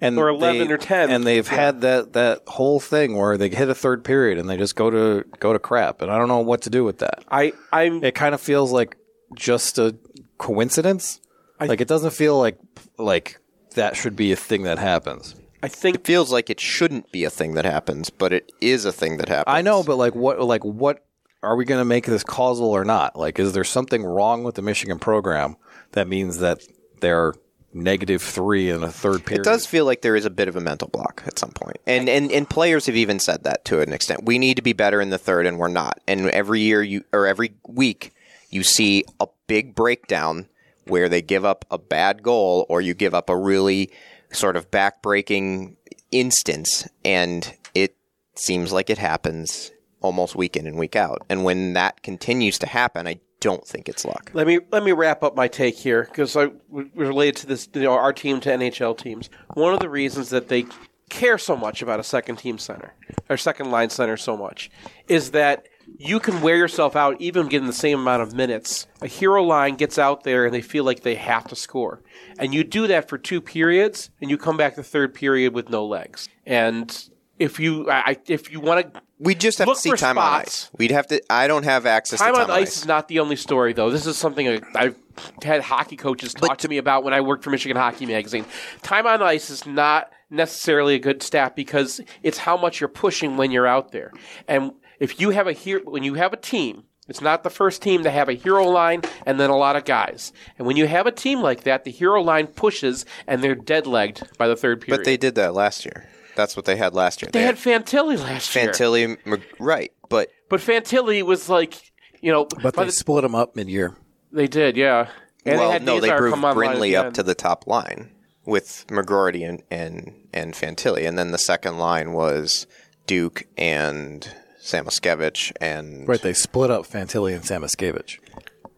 And 0.00 0.18
or 0.18 0.28
eleven 0.28 0.68
they- 0.68 0.74
or 0.74 0.76
ten, 0.78 1.10
and 1.10 1.24
they've 1.24 1.46
Yeah. 1.46 1.54
had 1.56 1.80
that 1.82 2.12
that 2.14 2.42
whole 2.46 2.80
thing 2.80 3.16
where 3.16 3.36
they 3.38 3.48
hit 3.48 3.68
a 3.68 3.74
third 3.74 4.04
period 4.04 4.38
and 4.38 4.48
they 4.50 4.56
just 4.56 4.76
go 4.76 4.90
to 4.90 5.24
go 5.40 5.52
to 5.52 5.58
crap, 5.58 6.02
and 6.02 6.10
I 6.10 6.18
don't 6.18 6.28
know 6.28 6.40
what 6.40 6.62
to 6.62 6.70
do 6.70 6.84
with 6.84 6.98
that. 6.98 7.24
I 7.30 7.52
I'm 7.72 8.02
it 8.04 8.14
kind 8.14 8.34
of 8.34 8.40
feels 8.40 8.72
like 8.72 8.96
just 9.36 9.78
a 9.78 9.94
coincidence. 10.38 11.20
like 11.60 11.80
it 11.80 11.88
doesn't 11.88 12.10
feel 12.12 12.38
like 12.38 12.58
like 12.98 13.38
that 13.74 13.96
should 13.96 14.14
be 14.16 14.32
a 14.32 14.36
thing 14.36 14.64
that 14.64 14.78
happens. 14.78 15.34
I 15.62 15.68
think 15.68 15.96
it 15.96 16.06
feels 16.06 16.30
like 16.30 16.50
it 16.50 16.60
shouldn't 16.60 17.10
be 17.10 17.24
a 17.24 17.30
thing 17.30 17.54
that 17.54 17.64
happens, 17.64 18.10
but 18.10 18.32
it 18.34 18.52
is 18.60 18.84
a 18.84 18.92
thing 18.92 19.16
that 19.16 19.28
happens. 19.30 19.54
I 19.56 19.62
know, 19.62 19.82
but 19.82 19.96
like 19.96 20.14
what 20.14 20.40
like 20.42 20.62
what 20.64 21.04
are 21.42 21.56
we 21.56 21.64
going 21.64 21.80
to 21.80 21.84
make 21.84 22.04
this 22.06 22.24
causal 22.24 22.66
or 22.70 22.84
not? 22.84 23.16
Like, 23.18 23.38
is 23.38 23.52
there 23.52 23.64
something 23.64 24.02
wrong 24.02 24.44
with 24.44 24.54
the 24.54 24.62
Michigan 24.62 24.98
program 24.98 25.56
that 25.92 26.08
means 26.08 26.38
that 26.38 26.60
they're 27.00 27.34
negative 27.74 28.22
three 28.22 28.70
in 28.70 28.82
a 28.82 28.90
third 28.90 29.24
period? 29.24 29.46
It 29.46 29.50
does 29.50 29.66
feel 29.66 29.84
like 29.84 30.02
there 30.02 30.16
is 30.16 30.24
a 30.24 30.30
bit 30.30 30.48
of 30.48 30.56
a 30.56 30.60
mental 30.60 30.88
block 30.88 31.22
at 31.26 31.38
some 31.38 31.50
point. 31.50 31.78
And, 31.86 32.08
and 32.08 32.30
and 32.30 32.48
players 32.48 32.86
have 32.86 32.96
even 32.96 33.18
said 33.18 33.44
that 33.44 33.64
to 33.66 33.80
an 33.80 33.92
extent. 33.92 34.24
We 34.24 34.38
need 34.38 34.56
to 34.56 34.62
be 34.62 34.72
better 34.72 35.00
in 35.00 35.10
the 35.10 35.18
third 35.18 35.46
and 35.46 35.58
we're 35.58 35.68
not. 35.68 36.00
And 36.06 36.28
every 36.30 36.60
year 36.60 36.82
you 36.82 37.04
or 37.12 37.26
every 37.26 37.54
week 37.66 38.12
you 38.50 38.62
see 38.62 39.04
a 39.20 39.26
big 39.46 39.74
breakdown 39.74 40.48
where 40.86 41.08
they 41.08 41.22
give 41.22 41.44
up 41.44 41.64
a 41.70 41.78
bad 41.78 42.22
goal 42.22 42.66
or 42.68 42.80
you 42.80 42.94
give 42.94 43.14
up 43.14 43.28
a 43.28 43.36
really 43.36 43.90
sort 44.32 44.56
of 44.56 44.70
backbreaking 44.70 45.76
instance 46.10 46.86
and 47.04 47.54
it 47.74 47.96
seems 48.36 48.72
like 48.72 48.90
it 48.90 48.98
happens 48.98 49.72
almost 50.00 50.36
week 50.36 50.56
in 50.56 50.66
and 50.66 50.78
week 50.78 50.94
out. 50.94 51.24
And 51.28 51.44
when 51.44 51.72
that 51.72 52.02
continues 52.02 52.58
to 52.58 52.66
happen, 52.66 53.06
I 53.08 53.18
don't 53.44 53.66
think 53.66 53.90
it's 53.90 54.06
luck. 54.06 54.30
Let 54.32 54.46
me 54.46 54.58
let 54.72 54.82
me 54.82 54.92
wrap 54.92 55.22
up 55.22 55.36
my 55.36 55.48
take 55.48 55.76
here 55.76 56.04
because 56.04 56.34
I 56.34 56.48
related 56.94 57.36
to 57.36 57.46
this, 57.46 57.68
you 57.74 57.82
know, 57.82 57.92
our 57.92 58.12
team 58.14 58.40
to 58.40 58.48
NHL 58.48 58.96
teams. 58.96 59.28
One 59.52 59.74
of 59.74 59.80
the 59.80 59.90
reasons 59.90 60.30
that 60.30 60.48
they 60.48 60.64
care 61.10 61.36
so 61.36 61.54
much 61.54 61.82
about 61.82 62.00
a 62.00 62.04
second 62.04 62.36
team 62.36 62.56
center 62.56 62.94
or 63.28 63.36
second 63.36 63.70
line 63.70 63.90
center 63.90 64.16
so 64.16 64.34
much 64.34 64.70
is 65.08 65.32
that 65.32 65.68
you 65.98 66.20
can 66.20 66.40
wear 66.40 66.56
yourself 66.56 66.96
out 66.96 67.20
even 67.20 67.46
getting 67.46 67.66
the 67.66 67.74
same 67.74 68.00
amount 68.00 68.22
of 68.22 68.32
minutes. 68.32 68.86
A 69.02 69.06
hero 69.06 69.42
line 69.42 69.74
gets 69.74 69.98
out 69.98 70.24
there 70.24 70.46
and 70.46 70.54
they 70.54 70.62
feel 70.62 70.84
like 70.84 71.02
they 71.02 71.14
have 71.16 71.46
to 71.48 71.54
score, 71.54 72.00
and 72.38 72.54
you 72.54 72.64
do 72.64 72.86
that 72.86 73.10
for 73.10 73.18
two 73.18 73.42
periods, 73.42 74.08
and 74.22 74.30
you 74.30 74.38
come 74.38 74.56
back 74.56 74.74
the 74.74 74.82
third 74.82 75.12
period 75.12 75.52
with 75.52 75.68
no 75.68 75.84
legs. 75.84 76.30
And 76.46 77.10
if 77.38 77.60
you 77.60 77.90
I, 77.90 78.16
if 78.26 78.50
you 78.50 78.60
want 78.60 78.94
to 78.94 79.02
We 79.24 79.34
just 79.34 79.58
have 79.58 79.66
Look 79.68 79.78
to 79.78 79.80
see 79.82 79.90
for 79.90 79.96
time 79.96 80.18
on 80.18 80.24
spots. 80.42 80.64
ice. 80.66 80.78
We'd 80.78 80.90
have 80.90 81.06
to. 81.08 81.22
I 81.30 81.46
don't 81.46 81.62
have 81.64 81.86
access 81.86 82.18
Time 82.20 82.34
to 82.34 82.42
on 82.42 82.50
ice 82.50 82.76
is 82.78 82.86
not 82.86 83.08
the 83.08 83.20
only 83.20 83.36
story, 83.36 83.72
though. 83.72 83.90
This 83.90 84.06
is 84.06 84.18
something 84.18 84.46
I- 84.46 84.60
I've 84.74 84.96
had 85.42 85.62
hockey 85.62 85.96
coaches 85.96 86.34
talk 86.34 86.58
to 86.58 86.68
me 86.68 86.76
about 86.78 87.04
when 87.04 87.14
I 87.14 87.20
worked 87.22 87.42
for 87.42 87.50
Michigan 87.50 87.76
Hockey 87.76 88.04
Magazine. 88.06 88.44
Time 88.82 89.06
on 89.06 89.22
ice 89.22 89.48
is 89.48 89.64
not 89.66 90.10
necessarily 90.30 90.94
a 90.94 90.98
good 90.98 91.22
stat 91.22 91.56
because 91.56 92.00
it's 92.22 92.38
how 92.38 92.56
much 92.56 92.80
you're 92.80 92.88
pushing 92.88 93.36
when 93.36 93.50
you're 93.50 93.66
out 93.66 93.92
there. 93.92 94.12
And 94.46 94.72
if 95.00 95.20
you 95.20 95.30
have 95.30 95.46
a 95.46 95.52
hero, 95.52 95.80
when 95.84 96.02
you 96.02 96.14
have 96.14 96.32
a 96.32 96.36
team, 96.36 96.84
it's 97.08 97.20
not 97.20 97.42
the 97.44 97.50
first 97.50 97.82
team 97.82 98.02
to 98.02 98.10
have 98.10 98.28
a 98.28 98.34
hero 98.34 98.64
line 98.66 99.02
and 99.26 99.38
then 99.38 99.50
a 99.50 99.56
lot 99.56 99.76
of 99.76 99.84
guys. 99.84 100.32
And 100.58 100.66
when 100.66 100.76
you 100.76 100.86
have 100.86 101.06
a 101.06 101.12
team 101.12 101.40
like 101.40 101.62
that, 101.64 101.84
the 101.84 101.90
hero 101.90 102.20
line 102.22 102.46
pushes 102.46 103.06
and 103.26 103.42
they're 103.42 103.54
dead 103.54 103.86
legged 103.86 104.22
by 104.38 104.48
the 104.48 104.56
third 104.56 104.80
period. 104.80 104.98
But 104.98 105.04
they 105.04 105.16
did 105.16 105.34
that 105.36 105.54
last 105.54 105.84
year. 105.84 106.08
That's 106.36 106.56
what 106.56 106.64
they 106.64 106.76
had 106.76 106.94
last 106.94 107.22
year. 107.22 107.30
They 107.32 107.42
had 107.42 107.56
Fantilli 107.56 108.18
last 108.18 108.54
year. 108.54 108.68
Fantilli, 108.68 109.42
right? 109.58 109.92
But 110.08 110.30
But 110.48 110.60
Fantilli 110.60 111.22
was 111.22 111.48
like, 111.48 111.92
you 112.20 112.32
know, 112.32 112.46
But 112.62 112.74
they 112.74 112.84
the- 112.84 112.92
split 112.92 113.22
them 113.22 113.34
up 113.34 113.54
mid 113.56 113.68
year. 113.68 113.94
They 114.32 114.48
did, 114.48 114.76
yeah. 114.76 115.10
And 115.46 115.58
well, 115.58 115.68
they 115.68 115.72
had 115.74 115.82
no, 115.84 116.00
they 116.00 116.08
Nazar 116.08 116.36
moved 116.36 116.54
Brindley 116.54 116.96
up 116.96 117.14
to 117.14 117.22
the 117.22 117.34
top 117.34 117.66
line 117.66 118.10
with 118.46 118.84
McGroarty 118.88 119.48
and, 119.48 119.62
and 119.70 120.14
and 120.32 120.54
Fantilli, 120.54 121.06
and 121.06 121.18
then 121.18 121.30
the 121.30 121.38
second 121.38 121.78
line 121.78 122.12
was 122.12 122.66
Duke 123.06 123.44
and 123.56 124.28
Samoskevich 124.60 125.52
and 125.60 126.08
Right, 126.08 126.20
they 126.20 126.32
split 126.32 126.70
up 126.70 126.86
Fantilli 126.86 127.34
and 127.34 127.44
Samoskevich. 127.44 128.18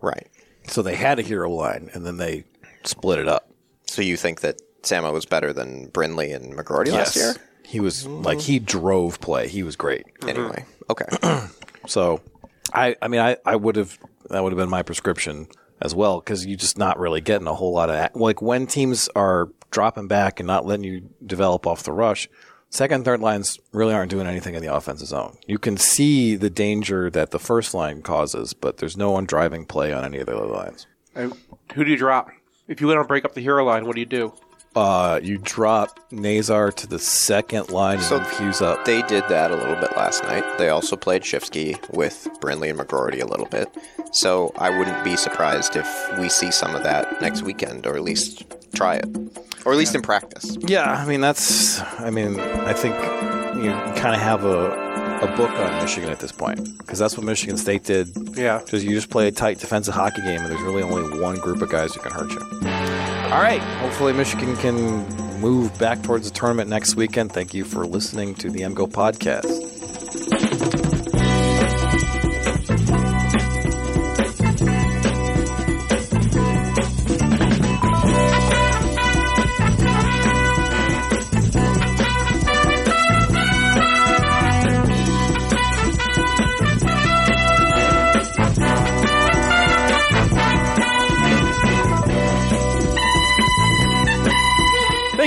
Right. 0.01 0.27
So 0.67 0.83
they 0.83 0.97
had 0.97 1.19
a 1.19 1.23
hero 1.23 1.49
line, 1.51 1.91
and 1.95 2.05
then 2.05 2.17
they 2.17 2.45
split 2.85 3.19
it 3.21 3.29
up. 3.29 3.49
So 3.87 4.03
you 4.03 4.17
think 4.17 4.41
that 4.41 4.61
Samo 4.83 5.13
was 5.13 5.27
better 5.27 5.53
than 5.53 5.89
Brindley 5.89 6.33
and 6.33 6.55
McGroarty 6.55 6.93
last 6.93 7.17
year? 7.17 7.35
He 7.65 7.81
was 7.81 8.07
like 8.07 8.41
he 8.41 8.59
drove 8.59 9.21
play. 9.21 9.49
He 9.49 9.63
was 9.63 9.77
great. 9.77 10.07
Mm-hmm. 10.21 10.29
Anyway, 10.29 10.65
okay. 10.89 11.49
so, 11.87 12.21
I 12.73 12.95
I 13.03 13.09
mean 13.09 13.21
I 13.21 13.37
I 13.45 13.57
would 13.57 13.77
have 13.77 13.99
that 14.31 14.43
would 14.43 14.53
have 14.53 14.59
been 14.59 14.71
my 14.71 14.83
prescription 14.83 15.49
as 15.81 15.95
well 15.95 16.21
because 16.21 16.47
you're 16.47 16.57
just 16.57 16.79
not 16.79 16.99
really 16.99 17.21
getting 17.21 17.47
a 17.47 17.55
whole 17.55 17.73
lot 17.73 17.91
of 17.91 17.97
ac- 17.97 18.11
like 18.15 18.41
when 18.41 18.67
teams 18.67 19.09
are 19.17 19.51
dropping 19.71 20.09
back 20.09 20.41
and 20.41 20.47
not 20.47 20.65
letting 20.65 20.85
you 20.85 21.09
develop 21.25 21.67
off 21.67 21.83
the 21.83 21.93
rush. 21.93 22.29
Second, 22.69 22.97
and 22.97 23.05
third 23.05 23.21
lines 23.21 23.59
really 23.73 23.95
aren't 23.95 24.11
doing 24.11 24.27
anything 24.27 24.55
in 24.55 24.61
the 24.63 24.75
offensive 24.75 25.07
zone. 25.07 25.37
You 25.47 25.59
can 25.59 25.77
see 25.77 26.35
the 26.35 26.51
danger 26.51 27.11
that 27.11 27.31
the 27.31 27.39
first 27.39 27.75
line 27.75 28.03
causes, 28.03 28.55
but 28.55 28.79
there's 28.79 28.97
no 28.97 29.13
one 29.13 29.25
driving 29.25 29.65
play 29.67 29.93
on 29.93 30.05
any 30.05 30.19
of 30.19 30.27
the 30.27 30.37
other 30.37 30.47
lines. 30.47 30.87
And 31.15 31.33
who 31.75 31.85
do 31.85 31.91
you 31.91 31.97
drop? 31.97 32.29
If 32.67 32.81
you 32.81 32.89
want 32.89 33.01
to 33.01 33.05
break 33.05 33.25
up 33.25 33.35
the 33.35 33.41
hero 33.41 33.65
line, 33.65 33.87
what 33.87 33.95
do 33.95 34.01
you 34.01 34.07
do? 34.07 34.35
Uh, 34.77 35.19
you 35.23 35.39
drop 35.39 35.99
Nazar 36.11 36.71
to 36.71 36.87
the 36.87 36.99
second 36.99 37.71
line 37.71 37.99
So 38.01 38.19
and 38.19 38.27
fuse 38.27 38.61
up. 38.61 38.85
They 38.85 39.01
did 39.03 39.25
that 39.29 39.51
a 39.51 39.57
little 39.57 39.77
bit 39.77 39.97
last 39.97 40.23
night. 40.25 40.45
They 40.59 40.69
also 40.69 40.97
played 40.97 41.23
Schifsky 41.23 41.81
with 41.97 42.29
Brindley 42.43 42.69
and 42.69 42.79
McGroarty 42.79 43.23
a 43.23 43.27
little 43.27 43.47
bit. 43.47 43.69
So 44.13 44.53
I 44.59 44.69
wouldn't 44.69 45.03
be 45.03 45.17
surprised 45.17 45.77
if 45.77 46.19
we 46.19 46.29
see 46.29 46.51
some 46.51 46.75
of 46.75 46.83
that 46.83 47.23
next 47.23 47.43
weekend, 47.43 47.87
or 47.87 47.97
at 47.97 48.03
least 48.03 48.45
try 48.75 48.97
it, 48.97 49.09
or 49.65 49.73
at 49.73 49.79
least 49.79 49.95
in 49.95 50.03
practice. 50.03 50.59
Yeah, 50.61 50.93
I 50.93 51.07
mean 51.07 51.23
that's. 51.23 51.81
I 51.99 52.11
mean, 52.11 52.39
I 52.39 52.75
think 52.75 52.95
you 53.65 53.71
kind 53.99 54.15
of 54.15 54.21
have 54.21 54.45
a 54.45 54.85
a 55.23 55.37
book 55.37 55.51
on 55.51 55.83
Michigan 55.83 56.11
at 56.11 56.21
this 56.21 56.33
point 56.33 56.77
because 56.79 56.99
that's 56.99 57.17
what 57.17 57.25
Michigan 57.25 57.57
State 57.57 57.85
did. 57.85 58.09
Yeah, 58.37 58.59
because 58.59 58.85
you 58.85 58.91
just 58.91 59.09
play 59.09 59.27
a 59.29 59.33
tight 59.33 59.59
defensive 59.59 59.95
hockey 59.95 60.21
game, 60.21 60.43
and 60.43 60.51
there's 60.51 60.61
really 60.61 60.83
only 60.83 61.19
one 61.19 61.37
group 61.37 61.63
of 61.63 61.71
guys 61.71 61.95
who 61.95 62.01
can 62.03 62.13
hurt 62.13 62.31
you. 62.31 63.16
All 63.27 63.43
right, 63.43 63.61
hopefully 63.81 64.13
Michigan 64.13 64.57
can 64.57 65.07
move 65.41 65.77
back 65.79 66.03
towards 66.03 66.31
the 66.31 66.35
tournament 66.35 66.71
next 66.71 66.95
weekend. 66.95 67.33
Thank 67.33 67.55
you 67.55 67.65
for 67.65 67.85
listening 67.85 68.35
to 68.37 68.51
the 68.51 68.61
MGO 68.61 68.87
podcast. 68.87 69.67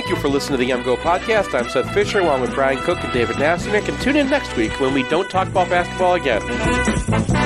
Thank 0.09 0.17
you 0.17 0.27
for 0.27 0.33
listening 0.33 0.57
to 0.57 0.65
the 0.65 0.71
MGO 0.71 0.97
podcast. 0.97 1.53
I'm 1.53 1.69
Seth 1.69 1.93
Fisher 1.93 2.17
along 2.17 2.41
with 2.41 2.55
Brian 2.55 2.79
Cook 2.79 2.97
and 3.03 3.13
David 3.13 3.35
Nasternak. 3.35 3.87
And 3.89 4.01
tune 4.01 4.15
in 4.15 4.27
next 4.27 4.57
week 4.57 4.79
when 4.79 4.91
we 4.95 5.03
don't 5.03 5.29
talk 5.29 5.47
about 5.47 5.69
basketball 5.69 6.15
again. 6.15 7.38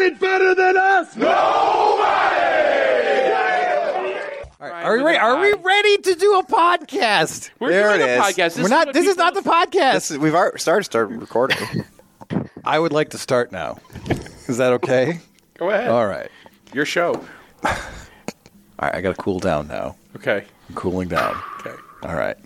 It 0.00 0.18
better 0.20 0.54
than 0.54 0.76
us? 0.76 1.16
Nobody. 1.16 2.42
Are 4.60 4.96
we, 4.96 5.02
re- 5.04 5.16
are 5.16 5.40
we 5.40 5.52
ready 5.54 5.98
to 5.98 6.14
do 6.14 6.38
a 6.38 6.44
podcast? 6.44 7.50
We're 7.60 7.70
There 7.70 7.88
doing 7.96 8.00
it 8.00 8.10
a 8.10 8.14
is. 8.14 8.20
podcast. 8.20 8.54
This 8.54 8.58
We're 8.62 8.68
not. 8.68 8.86
what 8.88 8.94
This 8.94 9.06
is 9.06 9.12
people- 9.14 9.24
not 9.24 9.34
the 9.34 9.48
podcast. 9.48 9.92
This 9.94 10.10
is, 10.12 10.18
we've 10.18 10.34
already 10.34 10.58
started 10.58 10.84
started 10.84 11.20
recording. 11.20 11.84
I 12.64 12.78
would 12.78 12.92
like 12.92 13.10
to 13.10 13.18
start 13.18 13.52
now. 13.52 13.78
Is 14.48 14.56
that 14.58 14.72
okay? 14.74 15.20
Go 15.58 15.70
ahead. 15.70 15.88
All 15.88 16.06
right. 16.06 16.28
Your 16.72 16.84
show. 16.84 17.14
All 17.14 17.70
right. 18.80 18.94
I 18.94 19.00
got 19.00 19.14
to 19.16 19.22
cool 19.22 19.38
down 19.38 19.68
now. 19.68 19.96
Okay. 20.16 20.44
I'm 20.68 20.74
cooling 20.74 21.08
down. 21.08 21.36
Okay. 21.60 21.74
All 22.04 22.14
right. 22.16 22.36